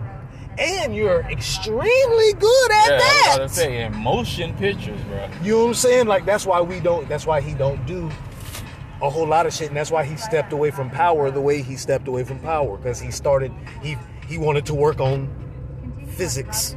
and 0.58 0.96
you're 0.96 1.22
extremely 1.22 2.34
good 2.34 2.72
at 2.72 2.90
yeah, 2.90 2.92
I 2.92 2.96
was 2.96 3.02
that. 3.02 3.34
about 3.36 3.48
to 3.48 3.54
say 3.54 3.84
in 3.84 3.96
motion 3.98 4.56
pictures, 4.58 5.02
bro. 5.04 5.30
You 5.44 5.52
know 5.52 5.60
what 5.60 5.68
I'm 5.70 5.74
saying? 5.76 6.08
Like 6.08 6.26
that's 6.26 6.46
why 6.46 6.62
we 6.62 6.80
don't. 6.80 7.08
That's 7.08 7.26
why 7.26 7.42
he 7.42 7.54
don't 7.54 7.84
do 7.86 8.12
a 9.02 9.10
whole 9.10 9.28
lot 9.28 9.46
of 9.46 9.54
shit, 9.54 9.68
and 9.70 9.78
that's 9.78 9.92
why 9.92 10.04
he 10.04 10.16
stepped 10.16 10.54
away 10.54 10.72
from 10.72 10.90
power 10.90 11.32
the 11.32 11.42
way 11.42 11.62
he 11.62 11.76
stepped 11.76 12.08
away 12.08 12.24
from 12.24 12.40
power 12.40 12.78
because 12.78 13.00
he 13.00 13.12
started. 13.12 13.52
He 13.82 13.98
he 14.28 14.38
wanted 14.38 14.66
to 14.68 14.74
work 14.74 15.00
on 15.00 15.30
physics, 16.16 16.76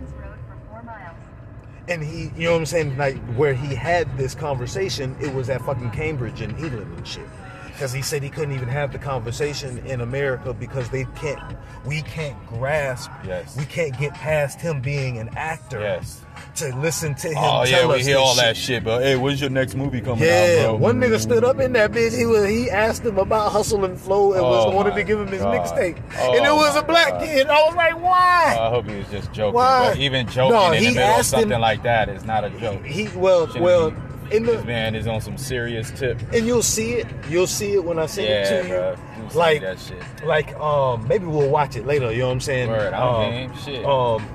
and 1.88 2.02
he, 2.02 2.30
you 2.36 2.44
know 2.44 2.52
what 2.52 2.58
I'm 2.58 2.66
saying? 2.66 2.96
Like 2.96 3.16
where 3.34 3.54
he 3.54 3.74
had 3.74 4.16
this 4.16 4.34
conversation, 4.34 5.16
it 5.20 5.32
was 5.34 5.50
at 5.50 5.62
fucking 5.62 5.90
Cambridge 5.90 6.40
in 6.40 6.50
England 6.56 6.96
and 6.96 7.06
shit. 7.06 7.26
Because 7.74 7.92
he 7.92 8.02
said 8.02 8.22
he 8.22 8.30
couldn't 8.30 8.54
even 8.54 8.68
have 8.68 8.92
the 8.92 8.98
conversation 8.98 9.78
in 9.86 10.00
America 10.00 10.54
because 10.54 10.88
they 10.90 11.04
can't, 11.16 11.40
we 11.84 12.02
can't 12.02 12.36
grasp, 12.46 13.10
Yes. 13.26 13.56
we 13.56 13.64
can't 13.64 13.98
get 13.98 14.14
past 14.14 14.60
him 14.60 14.80
being 14.80 15.18
an 15.18 15.28
actor 15.36 15.80
Yes. 15.80 16.20
to 16.56 16.74
listen 16.76 17.16
to 17.16 17.28
him 17.30 17.36
Oh 17.36 17.64
yeah, 17.64 17.84
we 17.88 18.00
hear 18.04 18.18
all 18.18 18.36
that 18.36 18.56
shit, 18.56 18.84
but 18.84 19.02
hey, 19.02 19.16
when's 19.16 19.40
your 19.40 19.50
next 19.50 19.74
movie 19.74 20.00
coming 20.00 20.22
yeah, 20.22 20.58
out, 20.60 20.64
bro? 20.66 20.74
one 20.76 21.00
nigga 21.00 21.18
stood 21.18 21.42
up 21.42 21.58
in 21.58 21.72
that 21.72 21.90
bitch. 21.90 22.16
He 22.16 22.26
was 22.26 22.48
he 22.48 22.70
asked 22.70 23.02
him 23.04 23.18
about 23.18 23.50
hustle 23.50 23.84
and 23.84 23.98
flow 23.98 24.34
and 24.34 24.42
was 24.42 24.66
Oh 24.66 24.70
wanted 24.70 24.94
to 24.94 25.02
give 25.02 25.18
him 25.18 25.26
his 25.28 25.42
mixtape, 25.42 26.00
Oh 26.20 26.36
and 26.36 26.46
it 26.46 26.52
was 26.54 26.76
a 26.76 26.82
black 26.82 27.10
God. 27.14 27.24
kid. 27.24 27.48
I 27.48 27.54
was 27.66 27.74
like, 27.74 28.00
why? 28.00 28.54
Oh, 28.56 28.62
I 28.66 28.70
hope 28.70 28.88
he 28.88 28.96
was 28.98 29.08
just 29.08 29.32
joking. 29.32 29.54
Why? 29.54 29.88
But 29.90 29.98
even 29.98 30.28
joking 30.28 30.52
No, 30.54 30.70
in 30.70 30.78
he 30.78 30.88
the 30.90 30.94
middle 30.94 31.02
of 31.10 31.18
asked 31.18 31.32
him- 31.34 31.40
something 31.40 31.60
like 31.60 31.82
that 31.82 32.08
is 32.08 32.24
not 32.24 32.44
a 32.44 32.50
joke. 32.50 32.84
He 32.84 33.08
well 33.16 33.46
Shouldn't 33.48 33.64
well 33.64 33.90
be- 33.90 33.96
this 34.42 34.64
man 34.64 34.94
is 34.94 35.06
on 35.06 35.20
some 35.20 35.38
serious 35.38 35.90
tip. 35.92 36.18
and 36.32 36.46
you'll 36.46 36.62
see 36.62 36.94
it. 36.94 37.06
You'll 37.28 37.46
see 37.46 37.74
it 37.74 37.84
when 37.84 37.98
I 37.98 38.06
send 38.06 38.28
Yeah, 38.28 38.34
it 38.42 38.62
to 38.62 38.68
you. 38.68 38.74
bro. 38.74 38.96
Do 39.30 39.38
Like 39.38 39.60
that 39.62 39.78
shit. 39.78 40.02
like 40.24 40.54
um 40.56 41.06
maybe 41.06 41.26
we'll 41.26 41.48
watch 41.50 41.76
it 41.76 41.86
later. 41.86 42.10
You 42.12 42.20
know 42.20 42.26
what 42.26 42.32
I'm 42.32 42.40
saying? 42.40 42.68
Word, 42.70 42.92
I'm 42.92 43.48
um. 43.50 43.56
Shit. 43.64 43.84
Um, 43.84 44.26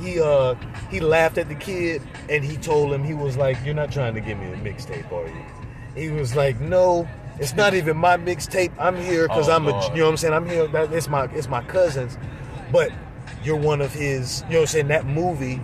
he 0.00 0.20
uh 0.20 0.54
he 0.90 1.00
laughed 1.00 1.38
at 1.38 1.48
the 1.48 1.54
kid 1.54 2.02
and 2.28 2.44
he 2.44 2.56
told 2.56 2.92
him 2.92 3.04
he 3.04 3.14
was 3.14 3.36
like, 3.36 3.56
"You're 3.64 3.74
not 3.74 3.92
trying 3.92 4.14
to 4.14 4.20
give 4.20 4.38
me 4.38 4.46
a 4.52 4.56
mixtape, 4.56 5.10
are 5.12 5.26
you?" 5.28 5.44
He 5.94 6.08
was 6.10 6.34
like, 6.34 6.58
"No." 6.60 7.06
It's 7.38 7.54
not 7.54 7.72
even 7.74 7.96
my 7.96 8.18
mixtape. 8.18 8.70
I'm 8.78 8.94
here 8.96 9.26
because 9.26 9.48
Oh, 9.48 9.56
I'm 9.56 9.66
a, 9.66 9.70
Lord. 9.70 9.92
you 9.94 10.00
know 10.00 10.04
what 10.04 10.10
I'm 10.10 10.16
saying. 10.18 10.34
I'm 10.34 10.46
here. 10.48 10.66
That, 10.68 10.92
it's 10.92 11.08
my, 11.08 11.24
it's 11.32 11.48
my 11.48 11.62
cousins, 11.62 12.18
but 12.70 12.92
you're 13.42 13.56
one 13.56 13.80
of 13.80 13.92
his. 13.92 14.42
You 14.42 14.50
know 14.50 14.56
what 14.58 14.60
I'm 14.62 14.66
saying. 14.66 14.88
That 14.88 15.06
movie 15.06 15.58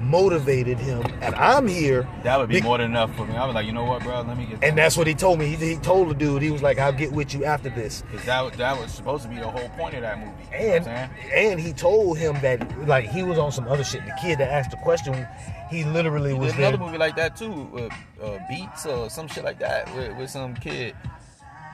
motivated 0.00 0.78
him, 0.78 1.02
and 1.20 1.34
I'm 1.34 1.68
here. 1.68 2.08
That 2.22 2.38
would 2.38 2.48
be 2.48 2.60
more 2.62 2.78
than 2.78 2.90
enough 2.90 3.14
for 3.16 3.26
me. 3.26 3.36
I 3.36 3.44
was 3.46 3.54
like, 3.54 3.66
you 3.66 3.72
know 3.72 3.84
what, 3.84 4.02
bro? 4.02 4.22
Let 4.22 4.36
me 4.36 4.46
get. 4.46 4.64
And 4.64 4.76
that's 4.76 4.96
what 4.96 5.06
he 5.06 5.14
told 5.14 5.38
me. 5.38 5.46
He, 5.46 5.56
he 5.56 5.76
told 5.76 6.08
the 6.08 6.14
dude, 6.14 6.42
he 6.42 6.50
was 6.50 6.62
like, 6.62 6.78
"I'll 6.78 6.92
get 6.92 7.12
with 7.12 7.34
you 7.34 7.44
after 7.44 7.68
this." 7.70 8.02
Because 8.02 8.24
that, 8.26 8.40
was- 8.40 8.56
that 8.56 8.78
was 8.80 8.90
supposed 8.92 9.22
to 9.24 9.28
be 9.28 9.36
the 9.36 9.48
whole 9.50 9.68
point 9.70 9.94
of 9.94 10.02
that 10.02 10.18
movie. 10.18 10.30
You 10.52 10.58
know 10.68 10.78
what 10.78 10.86
And 10.88 11.10
and 11.34 11.60
he 11.60 11.72
told 11.72 12.18
him 12.18 12.34
that 12.40 12.88
like 12.88 13.08
he 13.10 13.22
was 13.22 13.38
on 13.38 13.52
some 13.52 13.68
other 13.68 13.84
shit. 13.84 14.04
The 14.06 14.16
kid 14.20 14.38
that 14.38 14.50
asked 14.50 14.70
the 14.70 14.76
question, 14.78 15.26
he 15.70 15.84
literally 15.84 16.32
was 16.34 16.48
There's 16.48 16.56
there. 16.56 16.68
another 16.68 16.84
movie 16.84 16.98
like 16.98 17.16
that 17.16 17.36
too, 17.36 17.90
uh, 18.20 18.24
uh, 18.24 18.38
Beats 18.48 18.86
or 18.86 19.10
some 19.10 19.28
shit 19.28 19.44
like 19.44 19.58
that 19.60 19.94
with, 19.94 20.16
with 20.16 20.30
some 20.30 20.54
kid. 20.54 20.96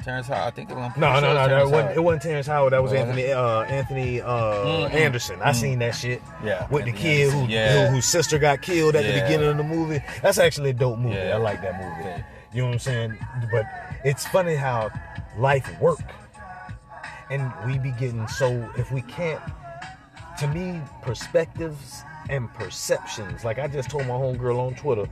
Terrence 0.05 0.29
Howard. 0.29 0.47
I 0.47 0.51
think 0.51 0.71
it 0.71 0.77
was. 0.77 0.93
No, 0.97 1.15
no, 1.21 1.35
no, 1.35 1.49
that 1.49 1.65
wasn't, 1.69 1.97
it 1.97 2.01
wasn't 2.01 2.23
Terrence 2.23 2.47
Howard. 2.47 2.73
That 2.73 2.83
was 2.83 2.93
Oh, 2.93 2.97
Anthony 2.97 3.33
uh, 3.33 3.61
Anthony 3.63 4.21
uh, 4.21 4.27
Mm, 4.29 4.91
mm, 4.91 4.95
Anderson. 4.95 5.41
I 5.43 5.53
seen 5.53 5.79
that 5.81 5.95
shit. 5.95 6.23
Yeah, 6.45 6.67
with 6.69 6.85
the 6.85 6.93
kid 6.93 7.33
who, 7.33 7.47
Yeah. 7.47 7.89
who 7.89 7.95
whose 7.97 8.05
sister 8.07 8.39
got 8.39 8.63
killed 8.63 8.95
at 8.97 9.03
the 9.05 9.21
beginning 9.21 9.49
of 9.49 9.57
the 9.57 9.65
movie. 9.65 10.01
That's 10.23 10.39
actually 10.39 10.71
a 10.71 10.75
dope 10.75 10.99
movie. 10.99 11.17
Yeah. 11.17 11.35
I 11.35 11.39
like 11.39 11.61
that 11.63 11.81
movie. 11.81 12.25
You 12.53 12.63
know 12.63 12.69
what 12.69 12.75
I'm 12.75 12.79
saying? 12.79 13.19
But 13.51 13.65
it's 14.05 14.27
funny 14.29 14.55
how 14.55 14.91
life 15.37 15.69
work, 15.81 16.01
and 17.31 17.53
we 17.67 17.79
be 17.79 17.91
getting 17.93 18.27
so 18.29 18.71
if 18.77 18.91
we 18.93 19.03
can't. 19.03 19.43
To 20.41 20.47
me, 20.49 20.81
perspectives 21.03 22.03
and 22.29 22.53
perceptions. 22.55 23.45
Like 23.45 23.59
I 23.59 23.67
just 23.69 23.91
told 23.91 24.07
my 24.07 24.15
homegirl 24.15 24.59
on 24.59 24.75
Twitter 24.75 25.09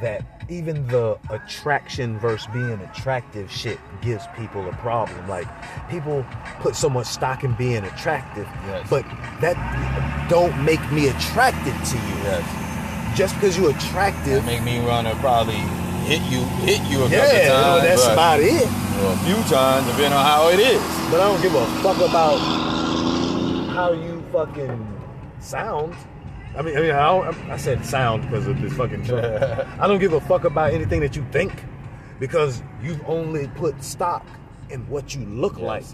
that 0.00 0.24
even 0.48 0.86
the 0.86 1.18
attraction 1.30 2.18
versus 2.18 2.46
being 2.52 2.80
attractive 2.80 3.50
shit 3.50 3.78
gives 4.00 4.24
people 4.36 4.66
a 4.68 4.72
problem. 4.74 5.28
Like 5.28 5.46
people 5.90 6.24
put 6.60 6.74
so 6.76 6.88
much 6.88 7.06
stock 7.06 7.44
in 7.44 7.54
being 7.54 7.84
attractive, 7.84 8.46
Yes. 8.66 8.86
but 8.88 9.04
that 9.40 9.56
don't 10.30 10.56
make 10.64 10.80
me 10.92 11.08
attracted 11.08 11.74
to 11.86 11.96
you. 11.96 12.14
Yes. 12.24 13.16
Just 13.16 13.34
because 13.34 13.58
you're 13.58 13.70
attractive, 13.70 14.44
That 14.44 14.46
make 14.46 14.62
me 14.62 14.80
wanna 14.86 15.14
probably 15.16 15.60
hit 16.06 16.22
you, 16.30 16.40
hit 16.64 16.80
you 16.88 16.98
a 17.04 17.08
couple 17.10 17.18
times. 17.18 17.32
yeah, 17.32 17.80
that's 17.82 18.06
about 18.06 18.40
it. 18.40 18.66
Well, 18.98 19.12
a 19.12 19.16
few 19.18 19.36
times, 19.54 19.86
depending 19.86 20.12
on 20.12 20.24
how 20.24 20.48
it 20.48 20.58
is. 20.58 20.80
But 21.10 21.20
I 21.20 21.28
don't 21.28 21.42
give 21.42 21.54
a 21.54 21.66
fuck 21.82 21.96
about 21.98 22.38
how 23.74 23.92
you 23.92 24.22
fucking 24.32 25.00
sound. 25.40 25.94
I 26.58 26.62
mean, 26.62 26.76
I 26.76 26.80
mean, 26.80 26.90
I, 26.90 27.06
don't, 27.06 27.50
I 27.50 27.56
said 27.56 27.86
sound 27.86 28.22
because 28.22 28.48
of 28.48 28.60
this 28.60 28.72
fucking 28.72 29.04
truck. 29.04 29.24
I 29.78 29.86
don't 29.86 30.00
give 30.00 30.12
a 30.12 30.20
fuck 30.20 30.42
about 30.42 30.72
anything 30.72 31.00
that 31.02 31.14
you 31.14 31.24
think 31.30 31.52
because 32.18 32.62
you've 32.82 33.00
only 33.06 33.46
put 33.54 33.80
stock 33.82 34.26
in 34.68 34.80
what 34.88 35.14
you 35.14 35.24
look 35.24 35.54
Yes. 35.56 35.62
like, 35.62 35.84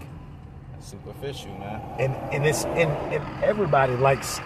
Superficial, 0.81 1.51
man. 1.57 1.81
and 1.99 2.13
and 2.33 2.45
it's 2.45 2.63
and, 2.65 2.91
and 3.13 3.43
everybody 3.43 3.95
likes 3.95 4.39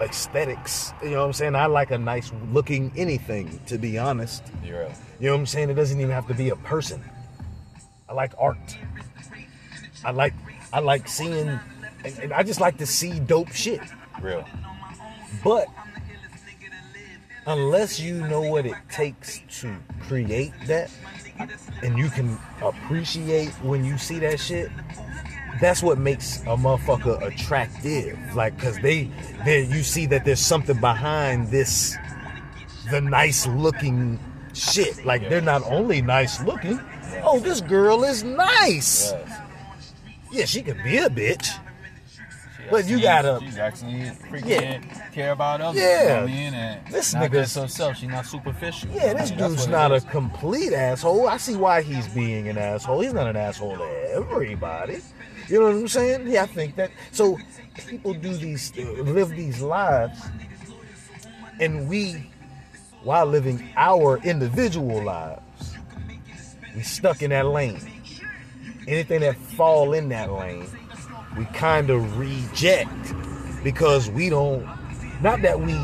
aesthetics. 0.00 0.92
You 1.02 1.10
know 1.10 1.20
what 1.20 1.26
I'm 1.26 1.32
saying? 1.32 1.54
I 1.54 1.66
like 1.66 1.90
a 1.90 1.98
nice 1.98 2.32
looking 2.50 2.92
anything, 2.96 3.58
to 3.66 3.78
be 3.78 3.98
honest. 3.98 4.42
You're 4.64 4.84
right. 4.84 4.96
You 5.20 5.26
know 5.28 5.34
what 5.34 5.40
I'm 5.40 5.46
saying? 5.46 5.70
It 5.70 5.74
doesn't 5.74 5.98
even 5.98 6.12
have 6.12 6.26
to 6.28 6.34
be 6.34 6.48
a 6.50 6.56
person. 6.56 7.02
I 8.08 8.14
like 8.14 8.32
art. 8.38 8.76
I 10.04 10.10
like 10.10 10.34
I 10.72 10.80
like 10.80 11.08
seeing 11.08 11.48
and, 12.04 12.18
and 12.18 12.32
I 12.32 12.42
just 12.42 12.60
like 12.60 12.78
to 12.78 12.86
see 12.86 13.20
dope 13.20 13.52
shit. 13.52 13.80
Real. 14.20 14.46
But 15.42 15.68
unless 17.46 17.98
you 17.98 18.26
know 18.28 18.40
what 18.40 18.66
it 18.66 18.76
takes 18.90 19.40
to 19.60 19.76
create 20.00 20.52
that 20.66 20.90
and 21.82 21.98
you 21.98 22.08
can 22.08 22.38
appreciate 22.60 23.50
when 23.62 23.84
you 23.84 23.98
see 23.98 24.18
that 24.20 24.38
shit, 24.38 24.70
that's 25.60 25.82
what 25.82 25.98
makes 25.98 26.40
a 26.42 26.56
motherfucker 26.56 27.22
attractive. 27.22 28.18
Like 28.34 28.58
cause 28.58 28.78
they 28.80 29.10
they 29.44 29.64
you 29.64 29.82
see 29.82 30.06
that 30.06 30.24
there's 30.24 30.40
something 30.40 30.80
behind 30.80 31.48
this 31.48 31.96
the 32.90 33.00
nice 33.00 33.46
looking 33.46 34.18
shit. 34.54 35.04
Like 35.04 35.28
they're 35.28 35.40
not 35.40 35.62
only 35.64 36.02
nice 36.02 36.42
looking. 36.42 36.80
Oh, 37.24 37.38
this 37.38 37.60
girl 37.60 38.04
is 38.04 38.22
nice. 38.22 39.12
Yeah, 40.30 40.46
she 40.46 40.62
could 40.62 40.82
be 40.82 40.98
a 40.98 41.08
bitch. 41.08 41.61
But 42.72 42.88
you 42.88 43.00
gotta- 43.00 43.38
She's 43.42 43.58
actually 43.58 44.10
freaking 44.28 44.46
Yeah. 44.46 44.78
care 45.12 45.32
about 45.32 45.60
others. 45.60 45.80
Yeah. 45.80 46.02
You 46.02 46.08
know 46.08 46.22
I 46.22 46.26
mean? 46.26 46.54
And 46.54 46.86
This 46.92 47.14
not 47.14 47.22
nigga's- 47.30 47.54
just 47.54 47.56
herself. 47.56 47.96
She's 47.98 48.08
not 48.08 48.26
superficial. 48.26 48.88
Yeah, 48.92 49.12
this 49.14 49.30
I 49.30 49.36
mean, 49.36 49.50
dude's 49.50 49.68
not 49.68 49.92
a 49.92 49.96
is. 49.96 50.04
complete 50.04 50.72
asshole. 50.72 51.28
I 51.28 51.36
see 51.36 51.54
why 51.54 51.82
he's 51.82 52.08
being 52.08 52.48
an 52.48 52.58
asshole. 52.58 53.00
He's 53.00 53.12
not 53.12 53.26
an 53.28 53.36
asshole 53.36 53.76
to 53.76 54.10
everybody. 54.14 54.98
You 55.48 55.60
know 55.60 55.66
what 55.66 55.74
I'm 55.74 55.88
saying? 55.88 56.26
Yeah, 56.28 56.44
I 56.44 56.46
think 56.46 56.76
that. 56.76 56.90
So 57.10 57.38
people 57.86 58.14
do 58.14 58.34
these, 58.34 58.72
live 58.76 59.30
these 59.30 59.60
lives, 59.60 60.18
and 61.60 61.88
we, 61.88 62.30
while 63.02 63.26
living 63.26 63.68
our 63.76 64.18
individual 64.18 65.02
lives, 65.02 65.74
we 66.74 66.82
stuck 66.82 67.22
in 67.22 67.30
that 67.30 67.46
lane. 67.46 67.80
Anything 68.88 69.20
that 69.20 69.36
fall 69.36 69.92
in 69.92 70.08
that 70.08 70.32
lane, 70.32 70.66
we 71.36 71.44
kind 71.46 71.90
of 71.90 72.18
reject 72.18 73.14
because 73.64 74.10
we 74.10 74.28
don't. 74.28 74.66
Not 75.22 75.42
that 75.42 75.60
we 75.60 75.76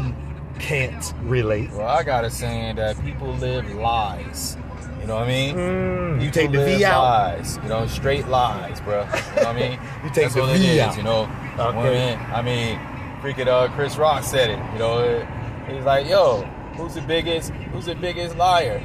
can't 0.59 1.13
relate. 1.23 1.71
Well, 1.71 1.87
I 1.87 2.03
got 2.03 2.25
a 2.25 2.31
saying 2.31 2.77
that 2.77 3.01
people 3.05 3.33
live 3.35 3.73
lies. 3.75 4.57
You 5.01 5.07
know 5.07 5.15
what 5.15 5.25
I 5.25 5.29
mean? 5.29 5.55
Mm, 5.57 6.23
you 6.23 6.31
take 6.31 6.51
the 6.51 6.65
V 6.65 6.85
out. 6.85 7.03
Lies. 7.03 7.57
You 7.63 7.69
know, 7.69 7.87
straight 7.87 8.27
lies, 8.29 8.81
bro. 8.81 9.03
You 9.03 9.07
know 9.07 9.13
what 9.37 9.47
I 9.47 9.53
mean? 9.55 9.79
You 10.05 10.11
take 10.11 10.15
That's 10.25 10.35
the 10.35 10.41
what 10.43 10.51
it 10.51 10.59
V 10.59 10.67
is, 10.67 10.81
out. 10.81 10.97
You 10.97 11.03
know, 11.05 11.31
Okay. 11.59 11.79
women. 11.79 12.19
I 12.33 12.43
mean, 12.43 12.79
freaking 13.23 13.47
uh, 13.47 13.69
Chris 13.75 13.97
Rock 13.97 14.23
said 14.25 14.51
it. 14.51 14.59
You 14.73 14.79
know, 14.79 15.27
he's 15.69 15.85
like, 15.85 16.07
"Yo, 16.09 16.43
who's 16.77 16.95
the 16.95 17.01
biggest? 17.01 17.51
Who's 17.73 17.87
the 17.87 17.95
biggest 17.95 18.37
liar, 18.37 18.85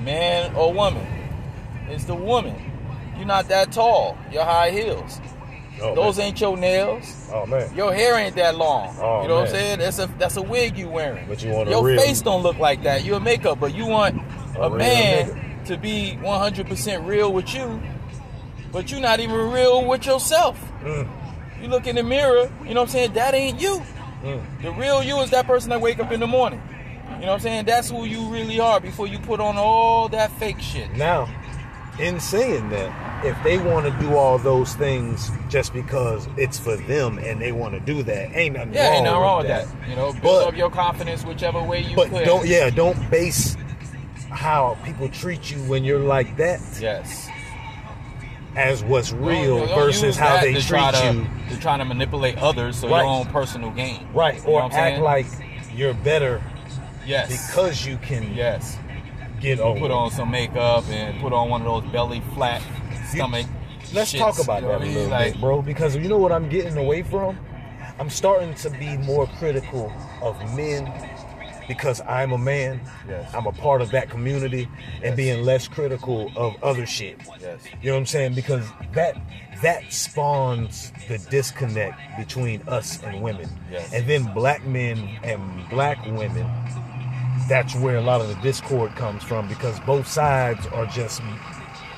man 0.00 0.54
or 0.54 0.72
woman? 0.72 1.06
It's 1.88 2.04
the 2.04 2.14
woman. 2.14 2.56
You're 3.16 3.26
not 3.26 3.48
that 3.48 3.70
tall. 3.72 4.16
Your 4.32 4.44
high 4.44 4.70
heels. 4.70 5.20
Oh, 5.82 5.94
Those 5.94 6.18
man. 6.18 6.28
ain't 6.28 6.40
your 6.40 6.56
nails. 6.56 7.28
Oh 7.32 7.46
man. 7.46 7.74
Your 7.74 7.92
hair 7.92 8.16
ain't 8.16 8.36
that 8.36 8.56
long. 8.56 8.96
Oh, 9.00 9.22
you 9.22 9.28
know 9.28 9.34
what 9.40 9.48
I'm 9.48 9.50
saying? 9.50 9.78
That's 9.80 9.98
a 9.98 10.06
that's 10.18 10.36
a 10.36 10.42
wig 10.42 10.76
you 10.78 10.88
wearing. 10.88 11.26
But 11.28 11.42
you 11.42 11.50
want 11.50 11.68
a 11.68 11.72
Your 11.72 11.84
real- 11.84 12.00
face 12.00 12.20
don't 12.20 12.42
look 12.42 12.58
like 12.58 12.82
that. 12.84 13.04
You're 13.04 13.20
makeup, 13.20 13.58
but 13.60 13.74
you 13.74 13.86
want 13.86 14.20
A 14.56 14.62
a, 14.62 14.70
man 14.76 15.64
to 15.66 15.76
be 15.76 16.16
100% 16.22 17.06
real 17.06 17.32
with 17.32 17.52
you, 17.54 17.82
but 18.70 18.90
you're 18.90 19.00
not 19.00 19.18
even 19.20 19.34
real 19.50 19.84
with 19.86 20.06
yourself. 20.06 20.60
Mm. 20.82 21.08
You 21.62 21.68
look 21.68 21.86
in 21.86 21.96
the 21.96 22.02
mirror, 22.02 22.50
you 22.64 22.74
know 22.74 22.82
what 22.82 22.88
I'm 22.90 22.92
saying? 22.92 23.12
That 23.14 23.34
ain't 23.34 23.60
you. 23.60 23.82
Mm. 24.22 24.62
The 24.62 24.70
real 24.72 25.02
you 25.02 25.18
is 25.20 25.30
that 25.30 25.46
person 25.46 25.70
that 25.70 25.80
wake 25.80 25.98
up 25.98 26.12
in 26.12 26.20
the 26.20 26.26
morning. 26.26 26.60
You 27.14 27.20
know 27.26 27.26
what 27.28 27.32
I'm 27.34 27.40
saying? 27.40 27.64
That's 27.64 27.90
who 27.90 28.04
you 28.04 28.28
really 28.28 28.60
are 28.60 28.80
before 28.80 29.06
you 29.06 29.18
put 29.18 29.40
on 29.40 29.56
all 29.56 30.08
that 30.10 30.30
fake 30.32 30.60
shit. 30.60 30.92
Now, 30.92 31.28
in 31.98 32.18
saying 32.20 32.68
that, 32.70 33.24
if 33.24 33.40
they 33.42 33.58
want 33.58 33.86
to 33.86 33.92
do 34.04 34.16
all 34.16 34.36
those 34.38 34.74
things 34.74 35.30
just 35.48 35.72
because 35.72 36.28
it's 36.36 36.58
for 36.58 36.76
them 36.76 37.18
and 37.18 37.40
they 37.40 37.52
want 37.52 37.74
to 37.74 37.80
do 37.80 38.02
that, 38.02 38.34
ain't 38.36 38.56
nothing 38.56 38.74
Yeah, 38.74 38.86
wrong, 38.88 38.94
ain't 38.96 39.04
nothing 39.04 39.20
wrong 39.20 39.38
with 39.38 39.46
that. 39.48 39.66
that. 39.80 39.88
You 39.88 39.96
know, 39.96 40.12
build 40.12 40.22
But- 40.22 40.48
up 40.48 40.56
your 40.56 40.70
confidence 40.70 41.24
whichever 41.24 41.62
way 41.62 41.80
you 41.80 41.96
But 41.96 42.10
could. 42.10 42.24
don't, 42.24 42.46
yeah, 42.46 42.68
don't 42.70 43.10
base 43.10 43.56
how 44.30 44.76
people 44.84 45.08
treat 45.08 45.50
you 45.50 45.58
when 45.64 45.84
you're 45.84 46.00
like 46.00 46.36
that 46.38 46.60
Yes. 46.80 47.28
as 48.56 48.82
what's 48.84 49.10
Don't- 49.10 49.22
real 49.24 49.66
don't 49.66 49.74
versus 49.78 50.16
how 50.16 50.40
they 50.40 50.52
treat 50.54 50.66
try 50.66 50.90
to, 50.90 51.12
you. 51.14 51.26
To 51.50 51.60
try 51.60 51.78
to 51.78 51.84
manipulate 51.84 52.38
others 52.38 52.80
for 52.80 52.88
Right. 52.88 52.98
your 52.98 53.06
own 53.06 53.26
personal 53.26 53.70
gain. 53.70 54.06
Right, 54.12 54.36
You 54.44 54.52
or 54.52 54.62
act 54.64 54.74
saying? 54.74 55.00
like 55.02 55.26
you're 55.74 55.94
better 55.94 56.42
yes. 57.06 57.28
because 57.30 57.86
you 57.86 57.96
can 57.98 58.34
yes. 58.34 58.76
Get 59.44 59.60
over. 59.60 59.78
Put 59.78 59.90
on 59.90 60.10
some 60.10 60.30
makeup 60.30 60.84
and 60.88 61.20
put 61.20 61.32
on 61.32 61.48
one 61.48 61.62
of 61.62 61.82
those 61.82 61.92
belly 61.92 62.22
flat 62.34 62.62
stomach. 63.08 63.46
Let's 63.92 64.12
shits, 64.12 64.18
talk 64.18 64.38
about 64.38 64.62
you 64.62 64.68
know 64.68 64.78
that 64.78 64.80
a 64.80 64.82
I 64.82 64.86
mean? 64.86 64.94
little 64.94 65.10
Like, 65.10 65.32
bit, 65.34 65.40
bro. 65.40 65.62
Because 65.62 65.94
you 65.96 66.08
know 66.08 66.18
what 66.18 66.32
I'm 66.32 66.48
getting 66.48 66.76
away 66.76 67.02
from? 67.02 67.38
I'm 67.98 68.10
starting 68.10 68.54
to 68.56 68.70
be 68.70 68.96
more 68.96 69.26
critical 69.38 69.92
of 70.20 70.36
men 70.56 70.90
because 71.68 72.00
I'm 72.02 72.32
a 72.32 72.38
man. 72.38 72.80
Yes. 73.08 73.32
I'm 73.34 73.46
a 73.46 73.52
part 73.52 73.80
of 73.80 73.90
that 73.92 74.10
community 74.10 74.68
and 75.02 75.16
being 75.16 75.44
less 75.44 75.68
critical 75.68 76.30
of 76.36 76.60
other 76.62 76.86
shit. 76.86 77.20
Yes. 77.40 77.60
You 77.82 77.90
know 77.90 77.94
what 77.94 78.00
I'm 78.00 78.06
saying? 78.06 78.34
Because 78.34 78.66
that 78.94 79.16
that 79.62 79.92
spawns 79.92 80.92
the 81.08 81.18
disconnect 81.30 81.98
between 82.18 82.62
us 82.68 83.02
and 83.02 83.22
women. 83.22 83.48
Yes. 83.70 83.92
And 83.92 84.06
then 84.08 84.32
black 84.34 84.64
men 84.66 84.98
and 85.22 85.68
black 85.70 86.04
women, 86.04 86.50
that's 87.48 87.74
where 87.74 87.96
a 87.96 88.00
lot 88.00 88.20
of 88.20 88.28
the 88.28 88.34
discord 88.36 88.94
comes 88.96 89.22
from 89.22 89.48
because 89.48 89.78
both 89.80 90.06
sides 90.06 90.66
are 90.68 90.86
just 90.86 91.20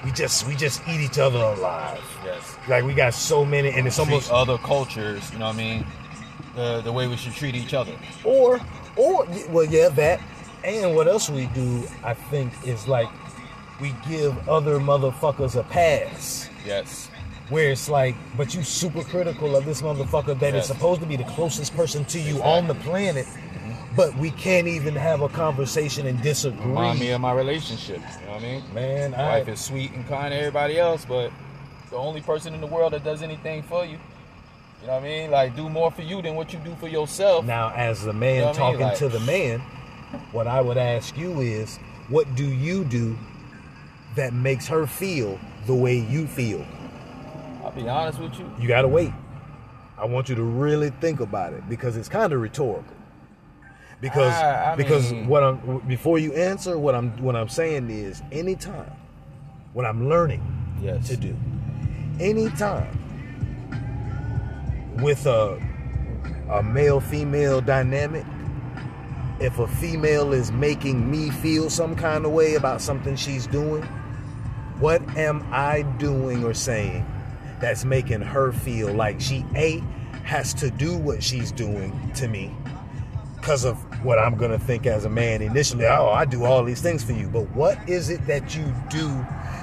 we 0.04 0.10
just 0.12 0.46
we 0.46 0.54
just 0.54 0.82
eat 0.88 1.00
each 1.00 1.18
other 1.18 1.38
alive. 1.38 2.02
Yes. 2.24 2.56
Like 2.68 2.84
we 2.84 2.94
got 2.94 3.14
so 3.14 3.44
many 3.44 3.70
and 3.70 3.86
it's 3.86 3.96
treat 3.96 4.06
almost 4.08 4.30
other 4.30 4.58
cultures, 4.58 5.30
you 5.32 5.38
know 5.38 5.46
what 5.46 5.54
I 5.54 5.58
mean? 5.58 5.86
The, 6.54 6.80
the 6.82 6.92
way 6.92 7.06
we 7.06 7.16
should 7.16 7.34
treat 7.34 7.54
each 7.54 7.74
other. 7.74 7.92
or 8.24 8.60
or 8.96 9.26
well 9.50 9.64
yeah 9.64 9.88
that 9.90 10.20
and 10.64 10.94
what 10.96 11.06
else 11.06 11.28
we 11.28 11.46
do 11.48 11.86
I 12.02 12.14
think 12.14 12.52
is 12.66 12.88
like 12.88 13.08
we 13.80 13.94
give 14.08 14.48
other 14.48 14.78
motherfuckers 14.78 15.58
a 15.58 15.62
pass. 15.64 16.48
Yes. 16.64 17.10
Where 17.48 17.70
it's 17.70 17.88
like, 17.88 18.16
but 18.36 18.54
you 18.54 18.64
super 18.64 19.04
critical 19.04 19.54
of 19.54 19.64
this 19.66 19.80
motherfucker 19.82 20.36
that 20.40 20.48
is 20.54 20.54
Yes. 20.54 20.66
supposed 20.66 21.00
to 21.02 21.06
be 21.06 21.14
the 21.16 21.24
closest 21.24 21.76
person 21.76 22.04
to 22.06 22.18
you 22.18 22.42
on 22.42 22.66
the 22.66 22.74
planet, 22.74 23.26
but 23.96 24.14
we 24.16 24.30
can't 24.30 24.66
even 24.68 24.94
have 24.94 25.22
a 25.22 25.28
conversation 25.28 26.06
and 26.06 26.20
disagree. 26.22 26.66
Remind 26.66 27.00
me 27.00 27.10
of 27.10 27.20
my 27.20 27.32
relationship. 27.32 28.00
You 28.20 28.26
know 28.26 28.32
what 28.34 28.42
I 28.42 28.46
mean? 28.46 28.62
Man, 28.74 29.10
My 29.12 29.16
I- 29.18 29.38
wife 29.38 29.48
is 29.48 29.60
sweet 29.60 29.92
and 29.92 30.06
kind 30.08 30.32
to 30.32 30.38
everybody 30.38 30.78
else, 30.78 31.04
but 31.06 31.30
the 31.90 31.96
only 31.96 32.20
person 32.20 32.54
in 32.54 32.60
the 32.60 32.66
world 32.66 32.92
that 32.92 33.04
does 33.04 33.22
anything 33.22 33.62
for 33.62 33.84
you. 33.84 33.98
You 34.82 34.88
know 34.88 34.94
what 34.94 35.02
I 35.02 35.06
mean? 35.06 35.30
Like 35.30 35.56
do 35.56 35.68
more 35.68 35.90
for 35.90 36.02
you 36.02 36.20
than 36.22 36.34
what 36.36 36.52
you 36.52 36.58
do 36.60 36.74
for 36.76 36.88
yourself. 36.88 37.44
Now, 37.44 37.72
as 37.74 38.04
the 38.04 38.12
man 38.12 38.34
You 38.34 38.40
know 38.40 38.46
what 38.48 38.56
I 38.58 38.60
mean? 38.60 38.72
talking 38.72 38.86
Like- 38.86 38.98
to 38.98 39.08
the 39.08 39.20
man, 39.20 39.60
what 40.32 40.46
I 40.46 40.60
would 40.60 40.76
ask 40.76 41.16
you 41.16 41.40
is, 41.40 41.78
what 42.08 42.32
do 42.36 42.44
you 42.44 42.84
do 42.84 43.16
that 44.14 44.32
makes 44.32 44.66
her 44.68 44.86
feel 44.86 45.38
the 45.66 45.74
way 45.74 45.96
you 45.96 46.26
feel? 46.26 46.64
I'll 47.64 47.72
be 47.72 47.88
honest 47.88 48.18
with 48.20 48.38
you. 48.38 48.48
You 48.60 48.68
gotta 48.68 48.86
wait. 48.88 49.12
I 49.98 50.04
want 50.04 50.28
you 50.28 50.34
to 50.34 50.42
really 50.42 50.90
think 50.90 51.20
about 51.20 51.52
it 51.54 51.68
because 51.68 51.96
it's 51.96 52.08
kind 52.08 52.32
of 52.32 52.40
rhetorical. 52.40 52.84
Because 54.00 54.32
I- 54.34 54.72
I 54.72 54.76
because 54.76 55.10
mean- 55.12 55.26
what 55.26 55.42
I'm 55.42 55.82
before 55.88 56.18
you 56.18 56.32
answer, 56.34 56.78
what 56.78 56.94
I'm 56.94 57.10
what 57.22 57.34
I'm 57.34 57.48
saying 57.48 57.88
is 57.90 58.22
anytime 58.30 58.90
what 59.72 59.86
I'm 59.86 60.08
learning 60.08 60.42
Yes. 60.82 61.08
to 61.08 61.16
do, 61.16 61.34
anytime 62.20 62.98
with 65.02 65.26
a 65.26 65.58
a 66.50 66.62
male 66.62 67.00
female 67.00 67.60
dynamic, 67.60 68.24
if 69.40 69.58
a 69.58 69.66
female 69.66 70.32
is 70.32 70.52
making 70.52 71.10
me 71.10 71.30
feel 71.30 71.68
some 71.70 71.96
kind 71.96 72.24
of 72.24 72.32
way 72.32 72.54
about 72.54 72.80
something 72.80 73.16
she's 73.16 73.46
doing, 73.48 73.82
what 74.78 75.02
am 75.16 75.44
I 75.50 75.82
doing 75.98 76.44
or 76.44 76.54
saying 76.54 77.04
that's 77.60 77.84
making 77.84 78.20
her 78.20 78.52
feel 78.52 78.92
like 78.92 79.20
she 79.20 79.44
A 79.56 79.82
has 80.22 80.54
to 80.54 80.70
do 80.70 80.96
what 80.96 81.22
she's 81.22 81.50
doing 81.50 81.92
to 82.14 82.28
me 82.28 82.54
because 83.46 83.64
of 83.64 83.76
what 84.04 84.18
I'm 84.18 84.34
gonna 84.36 84.58
think 84.58 84.86
as 84.86 85.04
a 85.04 85.08
man 85.08 85.40
initially. 85.40 85.86
Oh, 85.86 86.08
I 86.08 86.24
do 86.24 86.44
all 86.44 86.64
these 86.64 86.82
things 86.82 87.04
for 87.04 87.12
you, 87.12 87.28
but 87.28 87.48
what 87.54 87.78
is 87.88 88.10
it 88.10 88.26
that 88.26 88.56
you 88.56 88.64
do 88.90 89.06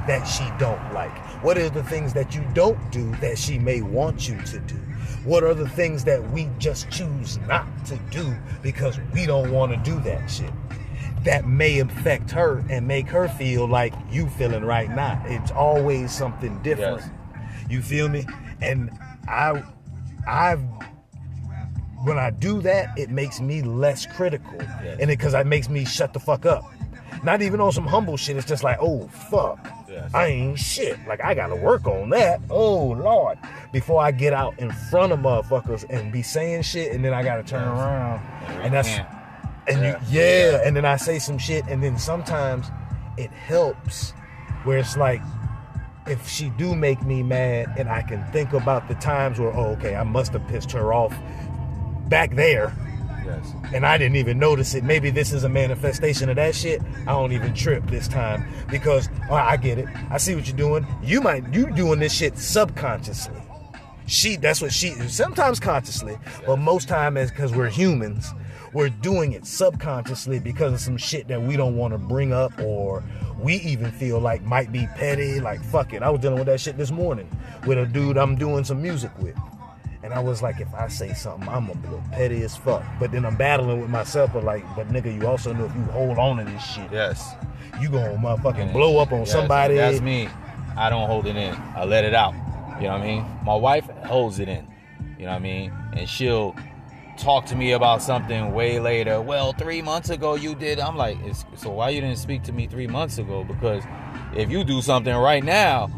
that 0.08 0.24
she 0.24 0.46
don't 0.58 0.94
like? 0.94 1.12
What 1.44 1.58
are 1.58 1.70
the 1.70 1.84
things 1.84 2.14
that 2.14 2.34
you 2.34 2.46
don't 2.54 2.80
do 2.94 3.14
that 3.18 3.38
she 3.38 3.60
may 3.60 3.82
want 3.82 4.30
you 4.30 4.42
to 4.42 4.60
do? 4.60 4.78
What 5.26 5.44
are 5.44 5.54
the 5.54 5.68
things 5.68 6.06
that 6.06 6.32
we 6.32 6.50
just 6.60 6.90
choose 6.92 7.40
not 7.40 7.68
to 7.88 7.98
do 8.10 8.34
because 8.62 9.02
we 9.14 9.26
don't 9.26 9.52
want 9.52 9.74
to 9.74 9.92
do 9.92 10.00
that 10.04 10.32
shit? 10.32 10.54
That 11.26 11.46
may 11.46 11.80
affect 11.80 12.32
her 12.32 12.64
and 12.70 12.88
make 12.88 13.10
her 13.10 13.28
feel 13.28 13.68
like 13.68 13.94
you 14.10 14.30
feeling 14.30 14.64
right 14.64 14.90
now. 14.90 15.22
It's 15.26 15.52
always 15.52 16.14
something 16.14 16.58
different. 16.64 17.02
Yes. 17.02 17.10
You 17.70 17.82
feel 17.82 18.08
me? 18.08 18.26
And 18.62 18.98
I 19.28 19.62
I've 20.26 20.64
when 22.04 22.18
I 22.18 22.30
do 22.32 22.62
that, 22.62 22.98
it 22.98 23.10
makes 23.10 23.40
me 23.40 23.62
less 23.62 24.06
critical. 24.06 24.56
Yes. 24.60 24.98
And 25.00 25.10
it 25.10 25.18
because 25.18 25.34
it 25.34 25.48
makes 25.48 25.70
me 25.70 25.86
shut 25.86 26.14
the 26.14 26.20
fuck 26.20 26.46
up. 26.46 26.64
Not 27.24 27.42
even 27.42 27.62
on 27.62 27.72
some 27.72 27.88
humble 27.88 28.18
shit. 28.18 28.36
It's 28.38 28.46
just 28.46 28.64
like, 28.64 28.78
oh 28.82 29.08
fuck. 29.08 29.60
I 30.14 30.26
ain't 30.28 30.60
shit. 30.60 30.98
Like 31.08 31.24
I 31.24 31.34
gotta 31.34 31.56
work 31.56 31.86
on 31.88 32.10
that. 32.10 32.42
Oh 32.50 32.88
Lord. 32.88 33.38
Before 33.72 34.02
I 34.02 34.12
get 34.12 34.34
out 34.34 34.58
in 34.60 34.72
front 34.72 35.14
of 35.14 35.20
motherfuckers 35.20 35.86
and 35.90 36.12
be 36.12 36.22
saying 36.24 36.64
shit 36.64 36.94
and 36.94 37.06
then 37.06 37.14
I 37.14 37.24
gotta 37.24 37.44
turn 37.44 37.64
around. 37.64 38.20
And 38.64 38.74
that's 38.74 38.90
and 39.68 39.82
Yeah. 39.82 40.02
you 40.10 40.20
yeah, 40.20 40.62
and 40.66 40.76
then 40.76 40.86
I 40.86 40.98
say 40.98 41.20
some 41.20 41.38
shit 41.38 41.64
and 41.70 41.82
then 41.82 41.98
sometimes 41.98 42.68
it 43.18 43.32
helps 43.32 44.12
where 44.64 44.80
it's 44.80 44.98
like 44.98 45.22
if 46.08 46.28
she 46.28 46.50
do 46.58 46.76
make 46.76 47.02
me 47.04 47.24
mad 47.24 47.72
and 47.78 47.88
I 47.88 48.02
can 48.02 48.26
think 48.34 48.52
about 48.52 48.90
the 48.90 48.96
times 48.96 49.40
where 49.40 49.56
oh 49.56 49.68
okay 49.74 49.96
I 49.96 50.04
must 50.04 50.34
have 50.34 50.46
pissed 50.48 50.72
her 50.72 50.92
off 50.94 51.16
back 52.10 52.36
there 52.36 52.74
Yes. 53.26 53.54
and 53.74 53.86
I 53.86 53.98
didn't 53.98 54.18
even 54.18 54.38
notice 54.38 54.74
it. 54.76 54.84
Maybe 54.84 55.10
this 55.10 55.32
is 55.32 55.44
a 55.44 55.50
manifestation 55.50 56.30
of 56.30 56.36
that 56.36 56.56
shit. 56.56 56.82
I 57.02 57.12
don't 57.12 57.32
even 57.32 57.54
trip 57.54 57.86
this 57.88 58.08
time 58.08 58.46
because 58.70 59.10
oh, 59.30 59.36
I 59.36 59.58
get 59.58 59.78
it. 59.78 59.88
I 60.10 60.18
see 60.18 60.36
what 60.36 60.48
you're 60.48 60.58
doing. 60.58 60.86
You 61.02 61.22
might 61.22 61.54
you 61.54 61.72
doing 61.74 62.00
this 62.00 62.14
shit 62.14 62.38
subconsciously. 62.38 63.42
She 64.06 64.36
that's 64.36 64.62
what 64.62 64.74
she 64.74 64.90
sometimes 65.08 65.60
consciously, 65.60 66.18
but 66.46 66.58
most 66.58 66.90
time 66.90 67.16
is 67.16 67.32
because 67.32 67.54
we're 67.54 67.70
humans, 67.70 68.30
we're 68.74 68.90
doing 68.90 69.32
it 69.32 69.46
subconsciously 69.46 70.40
because 70.40 70.74
of 70.74 70.80
some 70.82 70.98
shit 70.98 71.30
that 71.30 71.42
we 71.42 71.56
don't 71.56 71.78
want 71.78 71.94
to 71.94 71.98
bring 71.98 72.34
up 72.34 72.52
or 72.60 73.02
we 73.40 73.56
even 73.56 73.92
feel 73.92 74.20
like 74.20 74.44
might 74.44 74.72
be 74.74 74.88
petty. 74.96 75.40
Like 75.40 75.64
fuck 75.64 75.94
it. 75.94 76.04
I 76.04 76.10
was 76.10 76.20
dealing 76.20 76.40
with 76.40 76.48
that 76.48 76.60
shit 76.60 76.78
this 76.78 76.92
morning 76.92 77.30
with 77.66 77.78
a 77.78 77.86
dude 77.86 78.18
I'm 78.18 78.36
doing 78.36 78.66
some 78.66 78.82
music 78.82 79.12
with. 79.20 79.38
And 80.04 80.14
I 80.14 80.20
was 80.20 80.42
like, 80.42 80.60
if 80.60 80.74
I 80.74 80.90
say 80.90 81.14
something, 81.14 81.48
I'm 81.48 81.68
gonna 81.68 81.90
look 81.90 82.02
petty 82.12 82.44
as 82.44 82.58
fuck. 82.58 82.84
But 83.00 83.12
then 83.12 83.26
I'm 83.26 83.38
battling 83.38 83.80
with 83.80 83.90
myself, 83.90 84.34
but 84.34 84.44
like, 84.44 84.64
but 84.76 84.90
nigga, 84.90 85.14
you 85.18 85.26
also 85.28 85.54
know 85.54 85.66
if 85.66 85.76
you 85.76 85.84
hold 85.84 86.18
on 86.18 86.38
to 86.38 86.44
this 86.44 86.62
shit, 86.64 86.92
Yes. 86.92 87.36
you 87.82 87.88
gonna 87.90 88.18
motherfucking 88.18 88.74
blow 88.74 89.00
up 89.00 89.14
on 89.14 89.20
Yes, 89.20 89.32
somebody. 89.32 89.76
That's 89.76 90.02
me. 90.02 90.28
I 90.76 90.90
don't 90.90 91.08
hold 91.08 91.26
it 91.26 91.36
in. 91.38 91.56
I 91.76 91.86
let 91.86 92.04
it 92.04 92.14
out. 92.14 92.34
You 92.82 92.88
know 92.88 92.94
what 92.94 93.02
I 93.02 93.06
mean? 93.06 93.26
My 93.46 93.56
wife 93.56 93.86
holds 94.06 94.40
it 94.40 94.50
in. 94.50 94.68
You 95.18 95.26
know 95.26 95.32
what 95.32 95.38
I 95.38 95.40
mean? 95.40 95.72
And 95.94 96.10
she'll 96.10 96.54
talk 97.18 97.46
to 97.46 97.56
me 97.56 97.72
about 97.72 98.02
something 98.02 98.54
way 98.54 98.80
later. 98.80 99.22
Well, 99.22 99.54
three 99.54 99.82
months 99.82 100.10
ago 100.10 100.36
you 100.36 100.54
did. 100.56 100.80
I'm 100.80 100.98
like, 100.98 101.18
it's, 101.24 101.46
so 101.56 101.70
why 101.70 101.92
you 101.92 102.02
didn't 102.02 102.18
speak 102.18 102.44
to 102.44 102.52
me 102.52 102.68
three 102.68 102.88
months 102.88 103.20
ago? 103.20 103.44
Because 103.46 103.84
if 104.36 104.50
you 104.50 104.64
do 104.66 104.82
something 104.82 105.16
right 105.16 105.44
now, 105.44 105.90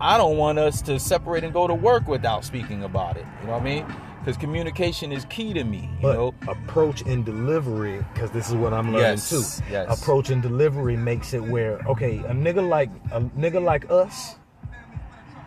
I 0.00 0.18
don't 0.18 0.36
want 0.36 0.58
us 0.58 0.82
to 0.82 0.98
separate 1.00 1.42
and 1.44 1.52
go 1.52 1.66
to 1.66 1.74
work 1.74 2.06
without 2.06 2.44
speaking 2.44 2.84
about 2.84 3.16
it. 3.16 3.24
You 3.40 3.46
know 3.46 3.52
what 3.54 3.62
I 3.62 3.64
mean? 3.64 3.86
Because 4.20 4.36
communication 4.36 5.12
is 5.12 5.24
key 5.26 5.54
to 5.54 5.64
me. 5.64 5.88
You 5.96 6.02
But 6.02 6.12
know? 6.14 6.34
approach 6.48 7.02
and 7.02 7.24
delivery, 7.24 8.04
because 8.12 8.30
this 8.32 8.48
is 8.48 8.54
what 8.56 8.74
I'm 8.74 8.86
learning 8.92 9.00
Yes, 9.00 9.30
too. 9.30 9.64
yes. 9.70 10.00
Approach 10.02 10.30
and 10.30 10.42
delivery 10.42 10.96
makes 10.96 11.32
it 11.32 11.42
where 11.42 11.78
okay, 11.86 12.18
a 12.18 12.32
nigga 12.34 12.68
like 12.68 12.90
a 13.12 13.20
nigga 13.20 13.62
like 13.62 13.88
us 13.90 14.36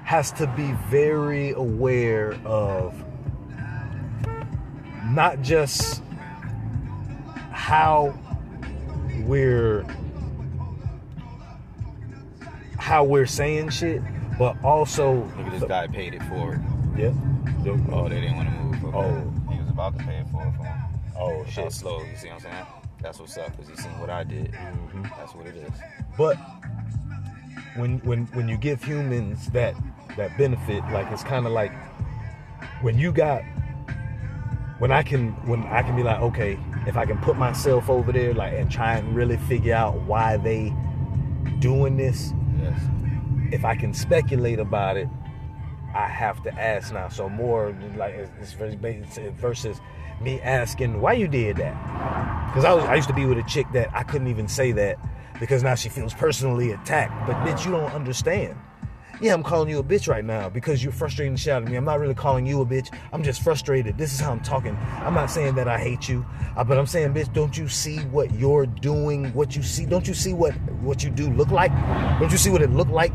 has 0.03 0.31
to 0.31 0.47
be 0.55 0.71
very 0.89 1.51
aware 1.51 2.34
of 2.45 2.95
not 5.11 5.41
just 5.41 6.01
how 7.51 8.17
we're 9.26 9.85
how 12.77 13.03
we're 13.03 13.26
saying 13.27 13.69
shit, 13.69 14.01
but 14.40 14.56
also 14.64 15.16
Look 15.38 15.45
at 15.48 15.52
this 15.60 15.64
guy 15.70 15.86
paid 15.88 16.14
it 16.16 16.24
forward. 16.24 16.64
yeah. 16.98 17.11
Oh, 17.91 18.07
they 18.10 18.22
didn't 18.22 18.38
want 18.38 18.49
to 18.49 18.56
move. 18.56 18.86
Okay. 18.95 18.98
Oh. 18.98 19.52
He 19.52 19.60
was 19.60 19.70
about 19.70 19.98
to 19.99 20.03
pay 20.06 20.16
it 20.18 20.28
forward 20.30 20.56
for 20.56 20.64
him. 20.64 20.80
Oh 21.18 21.44
Shit 21.45 21.53
shit. 21.53 21.72
slow. 21.74 21.99
You 22.03 22.16
see 22.16 22.28
what 22.30 22.36
I'm 22.36 22.40
saying? 22.41 22.66
That's 23.02 23.20
what's 23.20 23.38
up. 23.38 23.56
Cause 23.57 23.68
he 23.70 23.76
seen 23.76 23.99
what 23.99 24.10
I 24.10 24.24
did. 24.24 24.52
Mm-hmm. 24.53 25.03
That's 25.18 25.36
what 25.36 25.45
it 25.45 25.56
is. 25.56 25.72
But 26.18 26.36
when 27.76 27.99
when 27.99 28.26
when 28.28 28.48
you 28.49 28.57
give 28.57 28.84
humans 28.84 29.48
that 29.52 29.76
that 30.18 30.38
benefit, 30.38 30.84
like 30.91 31.11
it's 31.11 31.24
kind 31.24 31.45
of 31.45 31.52
like 31.52 31.72
when 32.82 32.98
you 32.98 33.11
got 33.11 33.41
when 34.80 34.91
I 34.91 35.03
can 35.03 35.32
when 35.45 35.64
I 35.66 35.82
can 35.84 35.95
be 35.95 36.03
like, 36.03 36.22
okay, 36.22 36.57
if 36.88 36.95
I 36.98 37.06
can 37.06 37.18
put 37.20 37.38
myself 37.38 37.90
over 37.90 38.11
there, 38.14 38.34
like 38.34 38.53
and 38.53 38.72
try 38.72 38.95
and 38.95 39.14
really 39.16 39.38
figure 39.38 39.76
out 39.76 39.99
why 40.03 40.38
they 40.38 40.74
doing 41.60 41.98
this. 41.98 42.34
If 43.51 43.65
I 43.65 43.76
can 43.76 43.93
speculate 43.93 44.59
about 44.59 44.97
it, 44.97 45.07
I 45.93 46.07
have 46.07 46.43
to 46.43 46.53
ask 46.53 46.93
now. 46.93 47.09
So 47.09 47.30
more 47.30 47.76
like 47.95 48.13
it's, 48.13 48.53
versus 48.53 49.81
me 50.21 50.39
asking 50.41 51.01
why 51.01 51.13
you 51.13 51.27
did 51.27 51.57
that. 51.57 52.47
Because 52.47 52.65
I 52.65 52.73
was 52.73 52.84
I 52.85 52.95
used 52.95 53.07
to 53.07 53.13
be 53.13 53.26
with 53.26 53.38
a 53.38 53.43
chick 53.43 53.67
that 53.73 53.89
I 53.93 54.03
couldn't 54.03 54.27
even 54.27 54.47
say 54.47 54.71
that 54.73 54.97
because 55.39 55.63
now 55.63 55.76
she 55.76 55.89
feels 55.89 56.13
personally 56.13 56.71
attacked. 56.71 57.27
But 57.27 57.35
bitch, 57.45 57.65
you 57.65 57.71
don't 57.71 57.91
understand. 57.91 58.55
Yeah, 59.21 59.34
I'm 59.34 59.43
calling 59.43 59.69
you 59.69 59.80
a 59.80 59.84
bitch 59.84 60.07
right 60.07 60.23
now 60.23 60.47
because 60.47 60.81
you're 60.81 60.93
frustrating 60.93 61.34
the 61.34 61.39
shit 61.39 61.51
out 61.51 61.63
of 61.63 61.69
me. 61.69 61.76
I'm 61.76 61.84
not 61.84 61.99
really 61.99 62.13
calling 62.13 62.45
you 62.45 62.61
a 62.61 62.65
bitch. 62.65 62.89
I'm 63.11 63.21
just 63.21 63.41
frustrated. 63.41 63.97
This 63.97 64.13
is 64.13 64.19
how 64.21 64.31
I'm 64.31 64.39
talking. 64.39 64.77
I'm 65.01 65.13
not 65.13 65.30
saying 65.30 65.55
that 65.55 65.67
I 65.67 65.77
hate 65.77 66.07
you, 66.07 66.26
uh, 66.55 66.63
but 66.63 66.77
I'm 66.77 66.85
saying, 66.85 67.13
bitch, 67.13 67.34
don't 67.34 67.57
you 67.57 67.67
see 67.67 67.97
what 67.97 68.31
you're 68.31 68.65
doing? 68.65 69.34
What 69.34 69.57
you 69.57 69.63
see? 69.63 69.85
Don't 69.85 70.07
you 70.07 70.13
see 70.13 70.31
what 70.31 70.53
what 70.81 71.03
you 71.03 71.09
do 71.09 71.30
look 71.31 71.49
like? 71.49 71.71
Don't 72.19 72.31
you 72.31 72.38
see 72.38 72.49
what 72.49 72.61
it 72.61 72.71
looked 72.71 72.91
like 72.91 73.11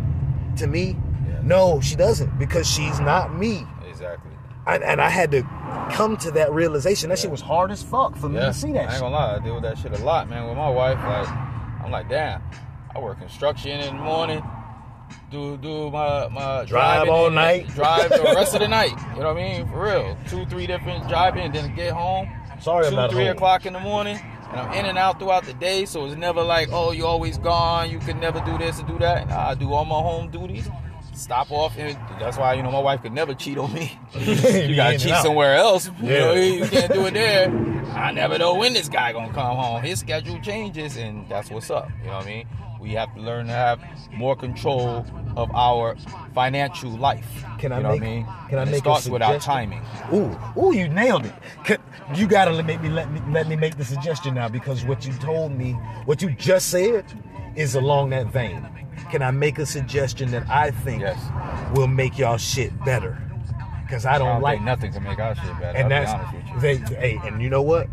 to 0.59 0.67
me? 0.67 0.97
No, 1.43 1.81
she 1.81 1.95
doesn't 1.95 2.39
because 2.39 2.67
she's 2.67 3.01
not 3.01 3.35
me. 3.35 3.67
Exactly. 3.89 4.31
And, 4.67 4.83
and 4.83 5.01
I 5.01 5.11
had 5.11 5.31
to 5.33 5.43
come 5.93 6.17
to 6.19 6.31
that 6.33 6.53
realization. 6.53 7.11
That 7.11 7.19
shit 7.19 7.31
was 7.31 7.43
hard 7.43 7.71
as 7.71 7.83
fuck 7.83 8.17
for 8.17 8.31
me 8.31 8.41
to 8.41 8.55
see 8.55 8.73
that. 8.73 8.79
I 8.79 8.83
ain't 8.85 8.93
shit. 8.93 9.01
gonna 9.01 9.15
lie. 9.15 9.37
I 9.37 9.39
deal 9.41 9.55
with 9.55 9.63
that 9.65 9.77
shit 9.77 9.93
a 9.93 10.03
lot, 10.03 10.29
man. 10.31 10.49
With 10.49 10.57
my 10.57 10.71
wife, 10.71 10.97
like, 10.97 11.29
I'm 11.85 11.91
like, 11.91 12.09
damn. 12.09 12.43
I 12.95 12.99
work 12.99 13.19
construction 13.19 13.81
in 13.81 13.97
the 13.97 14.03
morning. 14.03 14.43
Do 15.31 15.57
do 15.59 15.91
my 15.91 16.29
my 16.29 16.65
Drive 16.65 17.09
all 17.09 17.27
and 17.27 17.35
night. 17.35 17.69
Drive 17.69 18.09
the 18.09 18.23
rest 18.23 18.55
of 18.55 18.61
the 18.61 18.69
night. 18.81 18.93
You 19.15 19.21
know 19.23 19.35
what 19.35 19.43
I 19.43 19.59
mean? 19.59 19.69
For 19.69 19.85
real. 19.85 20.17
Two, 20.29 20.47
three 20.47 20.67
different 20.67 21.09
driving, 21.09 21.53
then 21.53 21.75
get 21.75 21.93
home. 21.93 22.29
Sorry, 22.61 22.89
two, 22.89 22.97
not 22.97 23.11
three 23.11 23.25
home. 23.25 23.37
o'clock 23.37 23.67
in 23.67 23.73
the 23.75 23.81
morning. 23.81 24.19
And 24.55 24.61
I'm 24.61 24.73
in 24.79 24.87
and 24.87 24.97
out 24.97 25.19
throughout 25.19 25.45
the 25.45 25.53
day, 25.55 25.85
so 25.85 26.07
it's 26.07 26.15
never 26.15 26.41
like, 26.41 26.69
oh, 26.71 26.93
you 26.93 27.07
always 27.07 27.39
gone. 27.39 27.91
You 27.91 27.99
can 27.99 28.21
never 28.21 28.39
do 28.41 28.57
this 28.57 28.79
or 28.81 28.85
do 28.85 28.99
that. 29.01 29.29
Nah, 29.29 29.49
I 29.49 29.55
do 29.55 29.73
all 29.73 29.85
my 29.85 29.99
home 29.99 30.31
duties. 30.31 30.69
Stop 31.13 31.51
off, 31.51 31.77
and 31.77 31.99
that's 32.21 32.39
why 32.39 32.55
you 32.55 32.63
know 32.63 32.71
my 32.71 32.79
wife 32.79 33.03
could 33.03 33.13
never 33.13 33.35
cheat 33.35 33.59
on 33.59 33.73
me. 33.73 33.99
you 34.15 34.77
gotta 34.77 34.97
cheat 34.97 35.17
somewhere 35.17 35.57
else. 35.57 35.91
You 36.01 36.09
know, 36.09 36.33
you 36.35 36.67
can't 36.67 36.93
do 36.93 37.05
it 37.07 37.15
there. 37.15 37.49
I 37.95 38.13
never 38.13 38.39
know 38.39 38.55
when 38.55 38.73
this 38.75 38.89
guy 38.89 39.13
gonna 39.13 39.33
come 39.33 39.57
home. 39.57 39.83
His 39.83 39.99
schedule 40.01 40.41
changes, 40.41 40.97
and 40.97 41.29
that's 41.29 41.51
what's 41.51 41.71
up. 41.71 41.89
You 42.03 42.09
know 42.09 42.17
what 42.19 42.25
I 42.25 42.29
mean? 42.29 42.47
We 42.85 42.93
have 42.93 43.15
to 43.15 43.20
learn 43.23 43.47
to 43.47 43.52
have 43.52 43.81
more 44.12 44.36
control 44.36 45.06
of 45.36 45.51
our 45.55 45.97
financial 46.35 46.90
life. 46.90 47.27
Can 47.59 47.73
I 47.73 47.78
you 47.78 47.82
know 47.82 47.89
make? 47.93 48.01
what 48.01 48.06
I 48.06 48.11
mean? 48.11 48.27
Can 48.51 48.59
I 48.59 48.62
And 48.62 48.70
make 48.70 48.78
it 48.81 48.85
starts 48.85 49.06
a 49.06 49.11
with 49.12 49.23
our 49.23 49.39
timing. 49.39 49.81
Ooh, 50.12 50.39
ooh, 50.59 50.74
you 50.74 50.86
nailed 50.89 51.24
it. 51.24 51.32
Can- 51.65 51.78
You 52.15 52.27
gotta 52.27 52.51
let 52.51 52.66
me 52.66 52.77
let 52.90 53.11
me 53.11 53.23
let 53.31 53.48
me 53.48 53.56
make 53.56 53.78
the 53.78 53.85
suggestion 53.86 54.35
now 54.35 54.48
because 54.51 54.85
what 54.85 55.06
you 55.06 55.15
told 55.15 55.52
me, 55.52 55.73
what 56.05 56.20
you 56.20 56.28
just 56.32 56.69
said, 56.69 57.06
is 57.56 57.74
along 57.74 58.11
that 58.11 58.27
vein. 58.27 58.69
Can 59.11 59.23
I 59.23 59.31
make 59.31 59.59
a 59.59 59.65
suggestion 59.65 60.31
that 60.32 60.47
I 60.51 60.70
think 60.70 61.02
will 61.74 61.86
make 61.86 62.19
y'all 62.19 62.36
shit 62.36 62.70
better? 62.85 63.19
Because 63.86 64.05
I 64.05 64.16
I 64.16 64.19
don't, 64.19 64.28
don't 64.28 64.43
like 64.43 64.56
think 64.59 64.66
nothing 64.66 64.93
can 64.93 65.02
make 65.05 65.19
our 65.19 65.35
shit 65.35 65.59
better. 65.59 65.78
and 65.78 65.85
I'll 65.85 65.89
that's 66.05 66.12
honest 66.12 66.35
with 66.35 66.44
you. 66.55 66.61
they. 66.61 66.94
Hey, 67.01 67.20
and 67.24 67.40
you 67.40 67.48
know 67.48 67.62
what? 67.62 67.89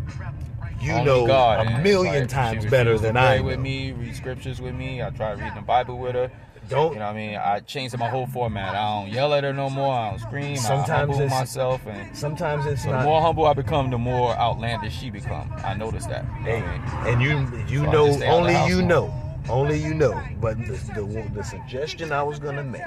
You 0.82 0.92
Only 0.94 1.04
know 1.04 1.26
God, 1.26 1.66
a 1.66 1.78
million 1.80 2.22
Like, 2.22 2.28
times 2.28 2.66
better 2.66 2.98
than 2.98 3.12
pray 3.14 3.38
I 3.38 3.40
with 3.40 3.60
me, 3.60 3.92
read 3.92 4.16
scriptures 4.16 4.60
with 4.60 4.74
me. 4.74 5.00
I 5.02 5.10
try 5.10 5.30
reading 5.32 5.54
the 5.54 5.60
Bible 5.62 5.96
with 5.98 6.14
her. 6.16 6.30
Don't 6.68 6.92
you 6.92 6.98
know 7.00 7.06
what 7.06 7.12
I 7.12 7.16
mean? 7.16 7.36
I 7.36 7.60
changed 7.60 7.96
my 7.98 8.08
whole 8.08 8.26
format. 8.26 8.74
I 8.74 9.00
don't 9.02 9.12
yell 9.12 9.32
at 9.34 9.44
her 9.44 9.52
no 9.52 9.68
more. 9.70 9.92
I 9.94 10.10
don't 10.10 10.18
scream. 10.20 10.56
Sometimes 10.56 10.90
I 10.90 10.96
humble 10.98 11.28
myself, 11.28 11.86
and 11.86 12.16
sometimes 12.16 12.66
it's 12.66 12.82
so 12.84 12.90
not- 12.90 13.00
the 13.00 13.04
more 13.04 13.20
humble 13.20 13.46
I 13.46 13.52
become, 13.52 13.90
the 13.90 13.98
more 13.98 14.34
outlandish 14.36 14.96
she 14.98 15.10
become. 15.10 15.52
I 15.64 15.74
noticed 15.74 16.08
that. 16.08 16.24
Know 16.24 16.54
what 16.54 16.64
I 16.64 16.78
mean? 16.78 17.14
and 17.14 17.22
you 17.22 17.64
you 17.68 17.84
So 17.84 17.90
know 17.92 18.06
just 18.06 18.18
stay 18.18 18.28
out 18.28 18.30
the 18.30 18.36
only 18.56 18.68
you 18.68 18.78
more. 18.80 18.88
know 18.88 19.14
only 19.50 19.78
you 19.78 19.92
know 19.94 20.22
but 20.40 20.56
the, 20.58 20.74
the 20.94 21.30
the 21.34 21.42
suggestion 21.42 22.12
i 22.12 22.22
was 22.22 22.38
gonna 22.38 22.62
make 22.62 22.80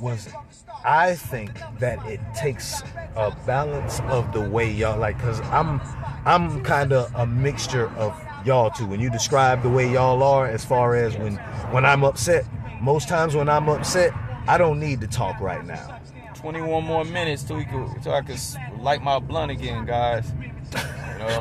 was 0.00 0.28
i 0.84 1.14
think 1.14 1.50
that 1.78 2.04
it 2.06 2.20
takes 2.34 2.82
a 3.16 3.30
balance 3.46 4.00
of 4.08 4.32
the 4.32 4.40
way 4.40 4.70
y'all 4.70 4.98
like 4.98 5.16
because 5.16 5.40
i'm 5.42 5.80
i'm 6.24 6.62
kind 6.62 6.92
of 6.92 7.12
a 7.14 7.26
mixture 7.26 7.88
of 7.96 8.14
y'all 8.44 8.70
two. 8.70 8.86
When 8.86 9.00
you 9.00 9.10
describe 9.10 9.62
the 9.62 9.68
way 9.68 9.90
y'all 9.92 10.22
are 10.22 10.46
as 10.46 10.64
far 10.64 10.94
as 10.94 11.16
when 11.16 11.36
when 11.72 11.84
i'm 11.84 12.04
upset 12.04 12.44
most 12.80 13.08
times 13.08 13.34
when 13.34 13.48
i'm 13.48 13.68
upset 13.68 14.12
i 14.46 14.56
don't 14.56 14.78
need 14.78 15.00
to 15.00 15.06
talk 15.06 15.40
right 15.40 15.64
now. 15.66 16.00
21 16.38 16.84
more 16.84 17.04
minutes 17.04 17.42
till, 17.42 17.56
we 17.56 17.64
could, 17.64 18.00
till 18.00 18.12
I 18.12 18.22
could 18.22 18.38
light 18.78 19.02
my 19.02 19.18
blunt 19.18 19.50
again, 19.50 19.84
guys. 19.84 20.30
You 20.32 21.18
know, 21.18 21.40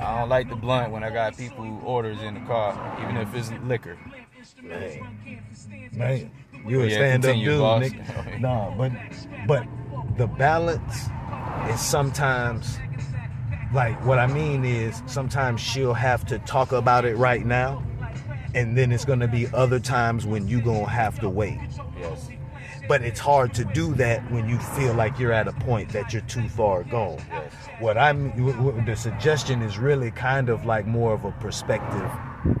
I 0.00 0.18
don't 0.18 0.28
like 0.28 0.48
the 0.48 0.56
blunt 0.56 0.90
when 0.90 1.04
I 1.04 1.10
got 1.10 1.36
people 1.36 1.80
orders 1.84 2.20
in 2.20 2.34
the 2.34 2.40
car, 2.40 2.98
even 3.02 3.16
if 3.16 3.32
it's 3.34 3.52
liquor. 3.64 3.96
Man, 4.62 5.90
man, 5.92 6.30
you 6.68 6.82
a 6.82 6.86
Yeah, 6.86 6.96
stand 6.96 7.26
up 7.26 7.36
dude, 7.36 7.60
boss. 7.60 7.80
Nick. 7.80 8.00
No, 8.40 8.74
but 8.76 8.92
but 9.46 9.66
the 10.16 10.26
balance 10.26 11.08
is 11.70 11.80
sometimes 11.80 12.78
like 13.72 14.04
what 14.04 14.18
I 14.18 14.26
mean 14.26 14.64
is 14.64 15.02
sometimes 15.06 15.60
she'll 15.60 15.94
have 15.94 16.24
to 16.26 16.38
talk 16.40 16.72
about 16.72 17.04
it 17.04 17.16
right 17.16 17.44
now, 17.44 17.82
and 18.54 18.76
then 18.76 18.92
it's 18.92 19.04
gonna 19.04 19.28
be 19.28 19.48
other 19.48 19.80
times 19.80 20.26
when 20.26 20.48
you 20.48 20.60
gonna 20.60 20.88
have 20.88 21.18
to 21.20 21.28
wait. 21.28 21.58
Yes. 21.98 22.28
But 22.88 23.02
it's 23.02 23.18
hard 23.18 23.52
to 23.54 23.64
do 23.64 23.94
that 23.94 24.30
when 24.30 24.48
you 24.48 24.58
feel 24.58 24.94
like 24.94 25.18
you're 25.18 25.32
at 25.32 25.48
a 25.48 25.52
point 25.52 25.88
that 25.92 26.12
you're 26.12 26.22
too 26.22 26.48
far 26.48 26.84
gone. 26.84 27.18
Yes. 27.30 27.52
What 27.80 27.98
I'm, 27.98 28.84
the 28.84 28.94
suggestion 28.94 29.60
is 29.60 29.76
really 29.76 30.12
kind 30.12 30.48
of 30.48 30.64
like 30.64 30.86
more 30.86 31.12
of 31.12 31.24
a 31.24 31.32
perspective 31.32 32.08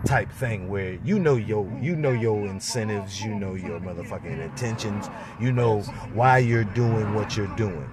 type 0.06 0.30
thing 0.30 0.68
where 0.68 0.94
you 1.04 1.18
know 1.18 1.36
your, 1.36 1.66
you 1.80 1.96
know 1.96 2.12
your 2.12 2.46
incentives, 2.46 3.20
you 3.22 3.34
know 3.34 3.54
your 3.54 3.80
motherfucking 3.80 4.40
intentions, 4.40 5.08
you 5.40 5.52
know 5.52 5.80
why 6.14 6.38
you're 6.38 6.64
doing 6.64 7.14
what 7.14 7.36
you're 7.36 7.54
doing. 7.56 7.88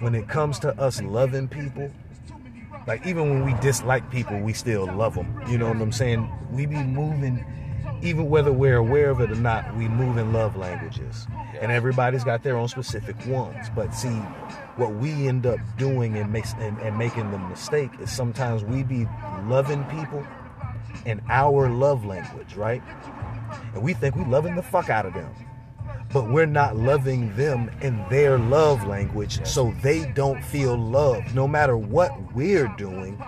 When 0.00 0.14
it 0.14 0.28
comes 0.28 0.58
to 0.60 0.78
us 0.80 1.02
loving 1.02 1.48
people, 1.48 1.90
like 2.86 3.04
even 3.06 3.28
when 3.28 3.44
we 3.44 3.54
dislike 3.60 4.10
people, 4.10 4.38
we 4.40 4.52
still 4.52 4.86
love 4.86 5.14
them. 5.14 5.42
You 5.48 5.58
know 5.58 5.68
what 5.68 5.76
I'm 5.76 5.92
saying? 5.92 6.30
We 6.50 6.64
be 6.66 6.76
moving, 6.76 7.44
even 8.02 8.30
whether 8.30 8.52
we're 8.52 8.76
aware 8.76 9.10
of 9.10 9.20
it 9.20 9.30
or 9.30 9.34
not, 9.34 9.76
we 9.76 9.88
move 9.88 10.16
in 10.16 10.32
love 10.32 10.56
languages. 10.56 11.26
And 11.60 11.70
everybody's 11.70 12.24
got 12.24 12.42
their 12.42 12.56
own 12.56 12.68
specific 12.68 13.16
ones. 13.26 13.66
But 13.74 13.92
see, 13.94 14.16
what 14.76 14.94
we 14.94 15.28
end 15.28 15.44
up 15.44 15.58
doing 15.76 16.16
and 16.16 16.32
makes 16.32 16.54
and, 16.54 16.78
and 16.78 16.96
making 16.96 17.30
the 17.30 17.38
mistake 17.38 17.90
is 18.00 18.10
sometimes 18.10 18.64
we 18.64 18.84
be 18.84 19.06
loving 19.48 19.84
people 19.84 20.24
in 21.08 21.22
our 21.30 21.70
love 21.70 22.04
language, 22.04 22.54
right? 22.54 22.82
And 23.74 23.82
we 23.82 23.94
think 23.94 24.14
we're 24.14 24.26
loving 24.26 24.54
the 24.54 24.62
fuck 24.62 24.90
out 24.90 25.06
of 25.06 25.14
them. 25.14 25.32
But 26.12 26.30
we're 26.30 26.46
not 26.46 26.76
loving 26.76 27.34
them 27.36 27.70
in 27.80 28.04
their 28.08 28.38
love 28.38 28.86
language, 28.86 29.44
so 29.46 29.74
they 29.82 30.10
don't 30.12 30.42
feel 30.42 30.76
loved 30.76 31.34
no 31.34 31.46
matter 31.46 31.76
what 31.76 32.34
we're 32.34 32.68
doing. 32.78 33.22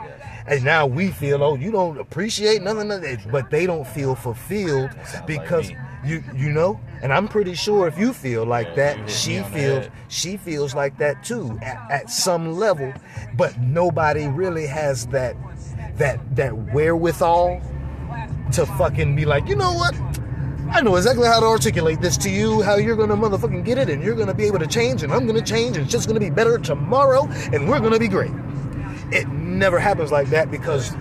And 0.47 0.65
now 0.65 0.87
we 0.87 1.11
feel, 1.11 1.43
oh, 1.43 1.57
you 1.57 1.71
don't 1.71 1.99
appreciate 1.99 2.63
nothing 2.63 2.91
of 2.91 3.03
that, 3.03 3.31
but 3.31 3.51
they 3.51 3.67
don't 3.67 3.87
feel 3.87 4.15
fulfilled 4.15 4.91
because 5.27 5.71
you 6.05 6.23
you 6.35 6.51
know. 6.53 6.81
And 7.03 7.13
I'm 7.13 7.29
pretty 7.29 7.55
sure 7.55 7.87
if 7.87 7.99
you 7.99 8.13
feel 8.13 8.45
like 8.45 8.75
that, 8.77 9.09
she 9.09 9.43
feels 9.43 9.89
she 10.09 10.37
feels 10.37 10.75
like 10.75 10.99
that 10.99 11.23
too 11.23 11.59
at, 11.63 11.91
at 11.91 12.11
some 12.11 12.53
level. 12.53 12.93
But 13.37 13.59
nobody 13.61 14.27
really 14.27 14.67
has 14.67 15.07
that 15.09 15.37
that 15.99 16.37
that 16.37 16.73
wherewithal 16.73 17.61
to 18.53 18.67
fucking 18.67 19.15
be 19.17 19.25
like, 19.25 19.49
you 19.49 19.57
know 19.57 19.73
what? 19.73 19.95
I 20.73 20.83
know 20.83 20.97
exactly 20.97 21.27
how 21.27 21.41
to 21.41 21.47
articulate 21.47 22.01
this 22.01 22.17
to 22.19 22.31
you, 22.31 22.63
how 22.63 22.77
you're 22.77 22.97
gonna 22.97 23.17
motherfucking 23.17 23.65
get 23.65 23.79
it, 23.79 23.91
and 23.91 24.03
you're 24.03 24.15
gonna 24.15 24.35
be 24.35 24.45
able 24.45 24.61
to 24.61 24.67
change, 24.67 25.03
and 25.03 25.13
I'm 25.13 25.27
gonna 25.27 25.43
change, 25.43 25.77
and 25.77 25.85
it's 25.85 25.93
just 25.93 26.07
gonna 26.07 26.21
be 26.21 26.31
better 26.31 26.59
tomorrow, 26.59 27.27
and 27.53 27.69
we're 27.69 27.81
gonna 27.81 27.99
be 27.99 28.09
great. 28.09 28.31
It 29.11 29.29
never 29.29 29.81
happens 29.81 30.13
like 30.13 30.29
that 30.31 30.51
because 30.51 30.93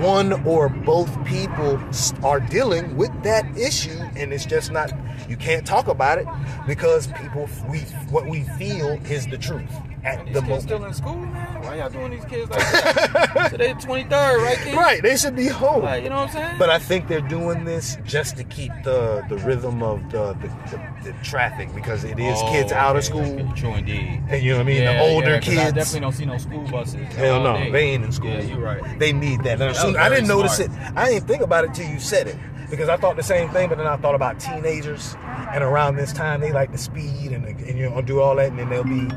one 0.00 0.32
or 0.46 0.68
both 0.68 1.12
people 1.24 1.80
are 2.22 2.38
dealing 2.38 2.96
with 2.96 3.10
that 3.24 3.44
issue, 3.56 4.00
and 4.14 4.32
it's 4.32 4.46
just 4.46 4.70
not. 4.70 4.92
You 5.28 5.36
can't 5.36 5.66
talk 5.66 5.88
about 5.88 6.18
it 6.18 6.26
because 6.66 7.08
people 7.08 7.48
we 7.68 7.80
what 8.10 8.26
we 8.26 8.44
feel 8.56 9.00
is 9.10 9.26
the 9.26 9.38
truth 9.38 9.72
at 10.08 10.24
These 10.24 10.34
the 10.34 10.40
kids 10.40 10.48
moment. 10.48 10.62
still 10.62 10.84
in 10.84 10.94
school, 10.94 11.16
man? 11.16 11.62
Why 11.62 11.74
y'all 11.76 11.90
doing 11.90 12.10
these 12.12 12.24
kids 12.24 12.50
like 12.50 12.58
that? 12.72 13.48
Today 13.50 13.74
23rd, 13.74 14.10
right, 14.44 14.58
kid? 14.58 14.74
Right, 14.76 15.02
they 15.02 15.16
should 15.16 15.36
be 15.36 15.46
home. 15.48 15.82
Like, 15.82 16.02
you 16.04 16.08
know 16.10 16.16
what 16.16 16.28
I'm 16.28 16.32
saying? 16.34 16.56
But 16.58 16.70
I 16.70 16.78
think 16.78 17.08
they're 17.08 17.20
doing 17.20 17.64
this 17.64 17.98
just 18.04 18.36
to 18.38 18.44
keep 18.44 18.72
the 18.84 19.24
the 19.28 19.36
rhythm 19.38 19.82
of 19.82 20.00
the 20.10 20.32
the, 20.34 20.48
the, 20.70 21.12
the 21.12 21.12
traffic 21.24 21.74
because 21.74 22.04
it 22.04 22.18
is 22.18 22.38
Oh, 22.40 22.50
kids 22.52 22.72
out 22.72 22.96
of 22.96 23.04
school. 23.04 23.50
True 23.56 23.74
indeed. 23.74 24.22
And 24.28 24.42
you 24.42 24.52
know 24.52 24.58
what 24.58 24.62
I 24.62 24.66
mean? 24.66 24.82
Yeah, 24.82 24.92
the 24.94 25.00
older 25.12 25.30
yeah, 25.30 25.40
'cause 25.40 25.48
I 25.58 25.64
kids. 25.64 25.72
definitely 25.74 26.00
don't 26.00 26.12
see 26.12 26.24
no 26.26 26.38
school 26.38 26.68
buses. 26.68 27.06
Hell 27.14 27.42
no, 27.42 27.54
day. 27.56 27.70
they 27.70 27.82
ain't 27.90 28.04
in 28.04 28.12
school. 28.12 28.30
Yeah, 28.30 28.40
you're 28.42 28.58
right. 28.60 28.98
They 28.98 29.12
need 29.12 29.42
that. 29.44 29.58
That 29.58 29.76
soon- 29.76 29.96
I 29.96 30.08
didn't 30.08 30.28
notice 30.28 30.58
it. 30.60 30.70
I 30.96 31.10
didn't 31.10 31.26
think 31.26 31.42
about 31.42 31.64
it 31.64 31.74
till 31.74 31.88
you 31.88 31.98
said 32.00 32.26
it 32.28 32.36
because 32.70 32.88
I 32.88 32.96
thought 32.96 33.16
the 33.16 33.22
same 33.22 33.48
thing, 33.50 33.68
but 33.68 33.78
then 33.78 33.86
I 33.86 33.96
thought 33.96 34.14
about 34.14 34.38
teenagers, 34.38 35.16
and 35.54 35.64
around 35.64 35.96
this 35.96 36.12
time 36.12 36.40
they 36.40 36.52
like 36.52 36.70
to 36.72 36.78
speed 36.78 37.32
and, 37.32 37.44
and 37.46 37.78
you 37.78 37.88
know 37.90 38.00
do 38.02 38.20
all 38.20 38.36
that, 38.36 38.50
and 38.50 38.58
then 38.58 38.68
they'll 38.68 38.84
be 38.84 39.08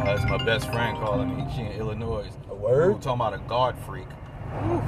Oh, 0.00 0.04
that's 0.04 0.24
my 0.24 0.42
best 0.42 0.70
friend 0.70 0.96
calling 0.96 1.36
me. 1.36 1.44
She 1.54 1.60
in 1.60 1.72
Illinois. 1.72 2.30
A 2.48 2.54
word? 2.54 3.02
talking 3.02 3.20
about 3.20 3.34
a 3.34 3.38
guard 3.46 3.76
freak. 3.80 4.06
Woo. 4.62 4.80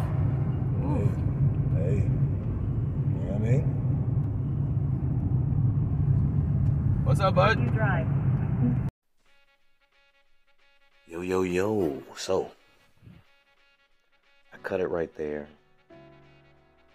Hey, 1.77 1.97
you 1.97 2.09
know 3.21 3.33
what 3.33 3.35
I 3.35 3.39
mean? 3.39 3.63
What's 7.05 7.21
up, 7.21 7.35
bud? 7.35 7.61
You 7.63 7.69
drive. 7.73 8.07
Yo, 11.07 11.21
yo, 11.21 11.43
yo. 11.43 12.03
So, 12.17 12.51
I 14.55 14.57
cut 14.63 14.81
it 14.81 14.89
right 14.89 15.15
there 15.19 15.47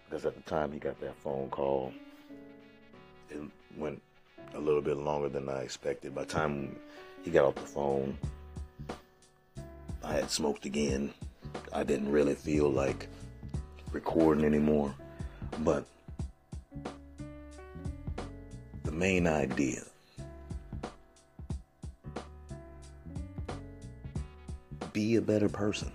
because 0.04 0.26
at 0.26 0.34
the 0.34 0.42
time 0.50 0.72
he 0.72 0.80
got 0.80 1.00
that 1.00 1.14
phone 1.22 1.50
call, 1.50 1.92
it 3.30 3.40
went 3.76 4.02
a 4.54 4.58
little 4.58 4.82
bit 4.82 4.96
longer 4.96 5.28
than 5.28 5.48
I 5.48 5.60
expected. 5.60 6.16
By 6.16 6.22
the 6.24 6.32
time 6.32 6.76
he 7.24 7.30
got 7.30 7.44
off 7.44 7.54
the 7.54 7.60
phone, 7.62 8.16
I 10.02 10.12
had 10.12 10.30
smoked 10.30 10.64
again. 10.64 11.12
I 11.72 11.82
didn't 11.82 12.10
really 12.10 12.34
feel 12.34 12.70
like 12.70 13.08
recording 13.92 14.44
anymore. 14.44 14.94
But 15.60 15.84
the 18.84 18.92
main 18.92 19.26
idea 19.26 19.82
be 24.98 25.14
a 25.14 25.22
better 25.22 25.48
person. 25.48 25.92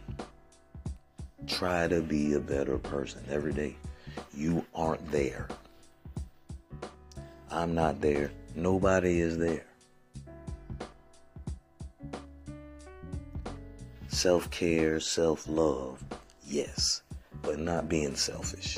Try 1.46 1.90
to 1.90 2.02
be 2.02 2.36
a 2.36 2.40
better 2.40 2.78
person 2.78 3.22
every 3.30 3.52
day. 3.52 3.76
You 4.34 4.66
aren't 4.74 5.12
there. 5.12 5.50
I'm 7.52 7.76
not 7.76 8.00
there. 8.00 8.32
Nobody 8.56 9.20
is 9.20 9.38
there. 9.38 9.66
Self 14.24 14.50
care, 14.52 15.02
self 15.02 15.50
love, 15.50 16.02
yes, 16.48 17.02
but 17.42 17.60
not 17.60 17.90
being 17.90 18.16
selfish. 18.16 18.78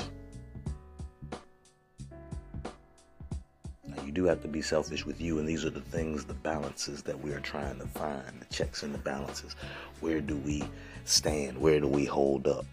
Now, 3.86 4.02
you 4.04 4.10
do 4.10 4.24
have 4.24 4.42
to 4.42 4.48
be 4.48 4.60
selfish 4.60 5.06
with 5.06 5.20
you, 5.20 5.38
and 5.38 5.48
these 5.48 5.64
are 5.64 5.70
the 5.70 5.80
things, 5.80 6.24
the 6.24 6.34
balances 6.34 7.04
that 7.04 7.20
we 7.20 7.30
are 7.30 7.38
trying 7.38 7.78
to 7.78 7.86
find 7.86 8.40
the 8.40 8.52
checks 8.52 8.82
and 8.82 8.92
the 8.92 8.98
balances. 8.98 9.54
Where 10.00 10.20
do 10.20 10.36
we 10.38 10.64
stand? 11.04 11.56
Where 11.58 11.78
do 11.78 11.86
we 11.86 12.06
hold 12.06 12.48
up? 12.48 12.66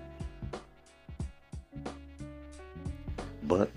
But 3.43 3.69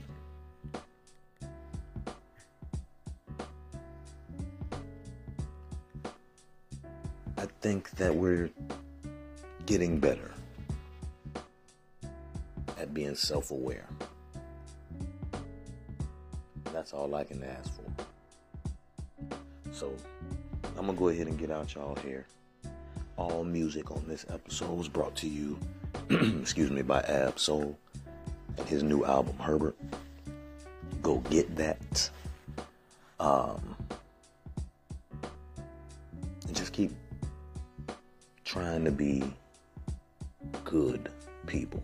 getting 9.66 9.98
better 9.98 10.30
at 12.78 12.94
being 12.94 13.14
self 13.14 13.50
aware. 13.50 13.88
That's 16.72 16.92
all 16.92 17.14
I 17.14 17.24
can 17.24 17.42
ask 17.42 17.70
for. 17.74 19.34
So 19.72 19.92
I'm 20.78 20.86
gonna 20.86 20.94
go 20.94 21.08
ahead 21.08 21.26
and 21.26 21.38
get 21.38 21.50
out 21.50 21.74
y'all 21.74 21.96
here. 21.96 22.26
All 23.16 23.44
music 23.44 23.90
on 23.90 24.04
this 24.06 24.24
episode 24.28 24.76
was 24.76 24.88
brought 24.88 25.16
to 25.16 25.28
you, 25.28 25.58
excuse 26.40 26.70
me, 26.70 26.82
by 26.82 27.00
Ab 27.00 27.38
Soul 27.38 27.76
and 28.56 28.68
his 28.68 28.82
new 28.82 29.04
album 29.04 29.36
Herbert. 29.38 29.76
Go 31.02 31.18
get 31.30 31.54
that. 31.56 32.10
Um, 33.18 33.76
and 36.46 36.54
just 36.54 36.72
keep 36.72 36.92
trying 38.44 38.84
to 38.84 38.90
be 38.90 39.24
good 40.66 41.08
people. 41.46 41.82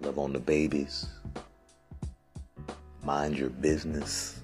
Love 0.00 0.18
on 0.18 0.32
the 0.32 0.38
babies. 0.38 1.06
Mind 3.04 3.36
your 3.36 3.50
business. 3.50 4.40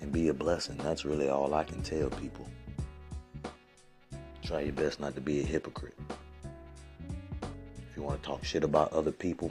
And 0.00 0.12
be 0.12 0.28
a 0.28 0.34
blessing. 0.34 0.76
That's 0.78 1.04
really 1.04 1.28
all 1.28 1.52
I 1.52 1.64
can 1.64 1.82
tell 1.82 2.08
people. 2.10 2.46
Try 4.42 4.60
your 4.60 4.72
best 4.72 5.00
not 5.00 5.16
to 5.16 5.20
be 5.20 5.40
a 5.40 5.44
hypocrite. 5.44 5.98
If 7.42 7.96
you 7.96 8.04
want 8.04 8.22
to 8.22 8.26
talk 8.26 8.44
shit 8.44 8.62
about 8.62 8.92
other 8.92 9.12
people, 9.12 9.50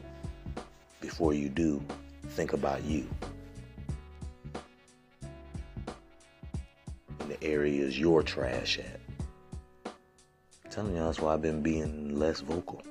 before 1.01 1.33
you 1.33 1.49
do, 1.49 1.83
think 2.29 2.53
about 2.53 2.83
you. 2.85 3.05
In 7.19 7.27
the 7.27 7.43
areas 7.43 7.99
you're 7.99 8.23
trash 8.23 8.79
at. 8.79 8.98
Telling 10.79 10.95
you, 10.95 11.03
that's 11.03 11.19
why 11.19 11.33
I've 11.33 11.41
been 11.41 11.61
being 11.61 12.17
less 12.17 12.39
vocal. 12.39 12.81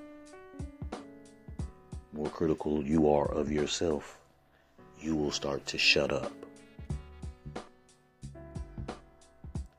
More 2.12 2.28
critical 2.28 2.84
you 2.84 3.08
are 3.08 3.32
of 3.32 3.50
yourself, 3.50 4.18
you 5.00 5.16
will 5.16 5.30
start 5.30 5.64
to 5.68 5.78
shut 5.78 6.12
up. 6.12 6.30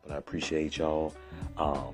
But 0.02 0.12
I 0.12 0.16
appreciate 0.16 0.78
y'all. 0.78 1.14
Um, 1.56 1.94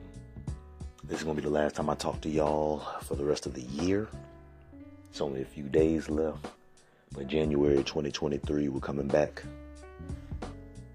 this 1.03 1.17
is 1.17 1.25
gonna 1.25 1.35
be 1.35 1.41
the 1.41 1.49
last 1.49 1.75
time 1.75 1.89
I 1.89 1.95
talk 1.95 2.21
to 2.21 2.29
y'all 2.29 2.79
for 3.01 3.15
the 3.15 3.25
rest 3.25 3.45
of 3.45 3.53
the 3.53 3.63
year. 3.83 4.07
It's 5.09 5.19
only 5.19 5.41
a 5.41 5.45
few 5.45 5.63
days 5.63 6.07
left. 6.07 6.47
But 7.11 7.27
January 7.27 7.83
2023, 7.83 8.69
we're 8.69 8.79
coming 8.79 9.09
back 9.09 9.43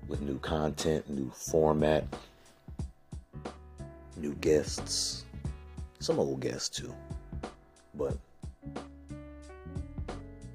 with 0.09 0.22
new 0.22 0.38
content, 0.38 1.10
new 1.10 1.30
format, 1.34 2.06
new 4.20 4.34
guests, 4.34 5.24
some 5.98 6.18
old 6.18 6.40
guests 6.40 6.68
too. 6.68 6.94
But 7.94 8.16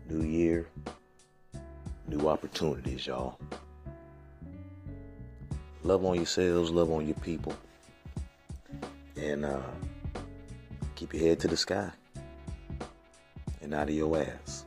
new 0.09 0.23
year, 0.25 0.67
new 2.07 2.29
opportunities, 2.29 3.07
y'all. 3.07 3.39
Love 5.83 6.05
on 6.05 6.15
yourselves, 6.15 6.71
love 6.71 6.91
on 6.91 7.05
your 7.05 7.15
people, 7.17 7.53
and 9.17 9.45
uh, 9.45 9.61
keep 10.95 11.13
your 11.13 11.23
head 11.23 11.39
to 11.41 11.47
the 11.47 11.57
sky 11.57 11.89
and 13.61 13.73
out 13.73 13.89
of 13.89 13.95
your 13.95 14.17
ass. 14.17 14.65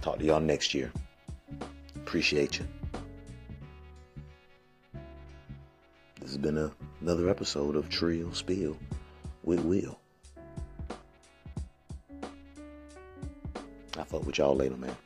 Talk 0.00 0.18
to 0.18 0.24
y'all 0.24 0.40
next 0.40 0.74
year. 0.74 0.92
Appreciate 1.94 2.58
you. 2.58 2.66
Has 6.32 6.38
been 6.38 6.56
a, 6.56 6.72
another 7.02 7.28
episode 7.28 7.76
of 7.76 7.90
Trill 7.90 8.32
Spill 8.32 8.78
with 9.44 9.60
Will. 9.60 9.98
I 13.98 14.02
fuck 14.02 14.24
with 14.24 14.38
y'all 14.38 14.56
later, 14.56 14.78
man. 14.78 14.96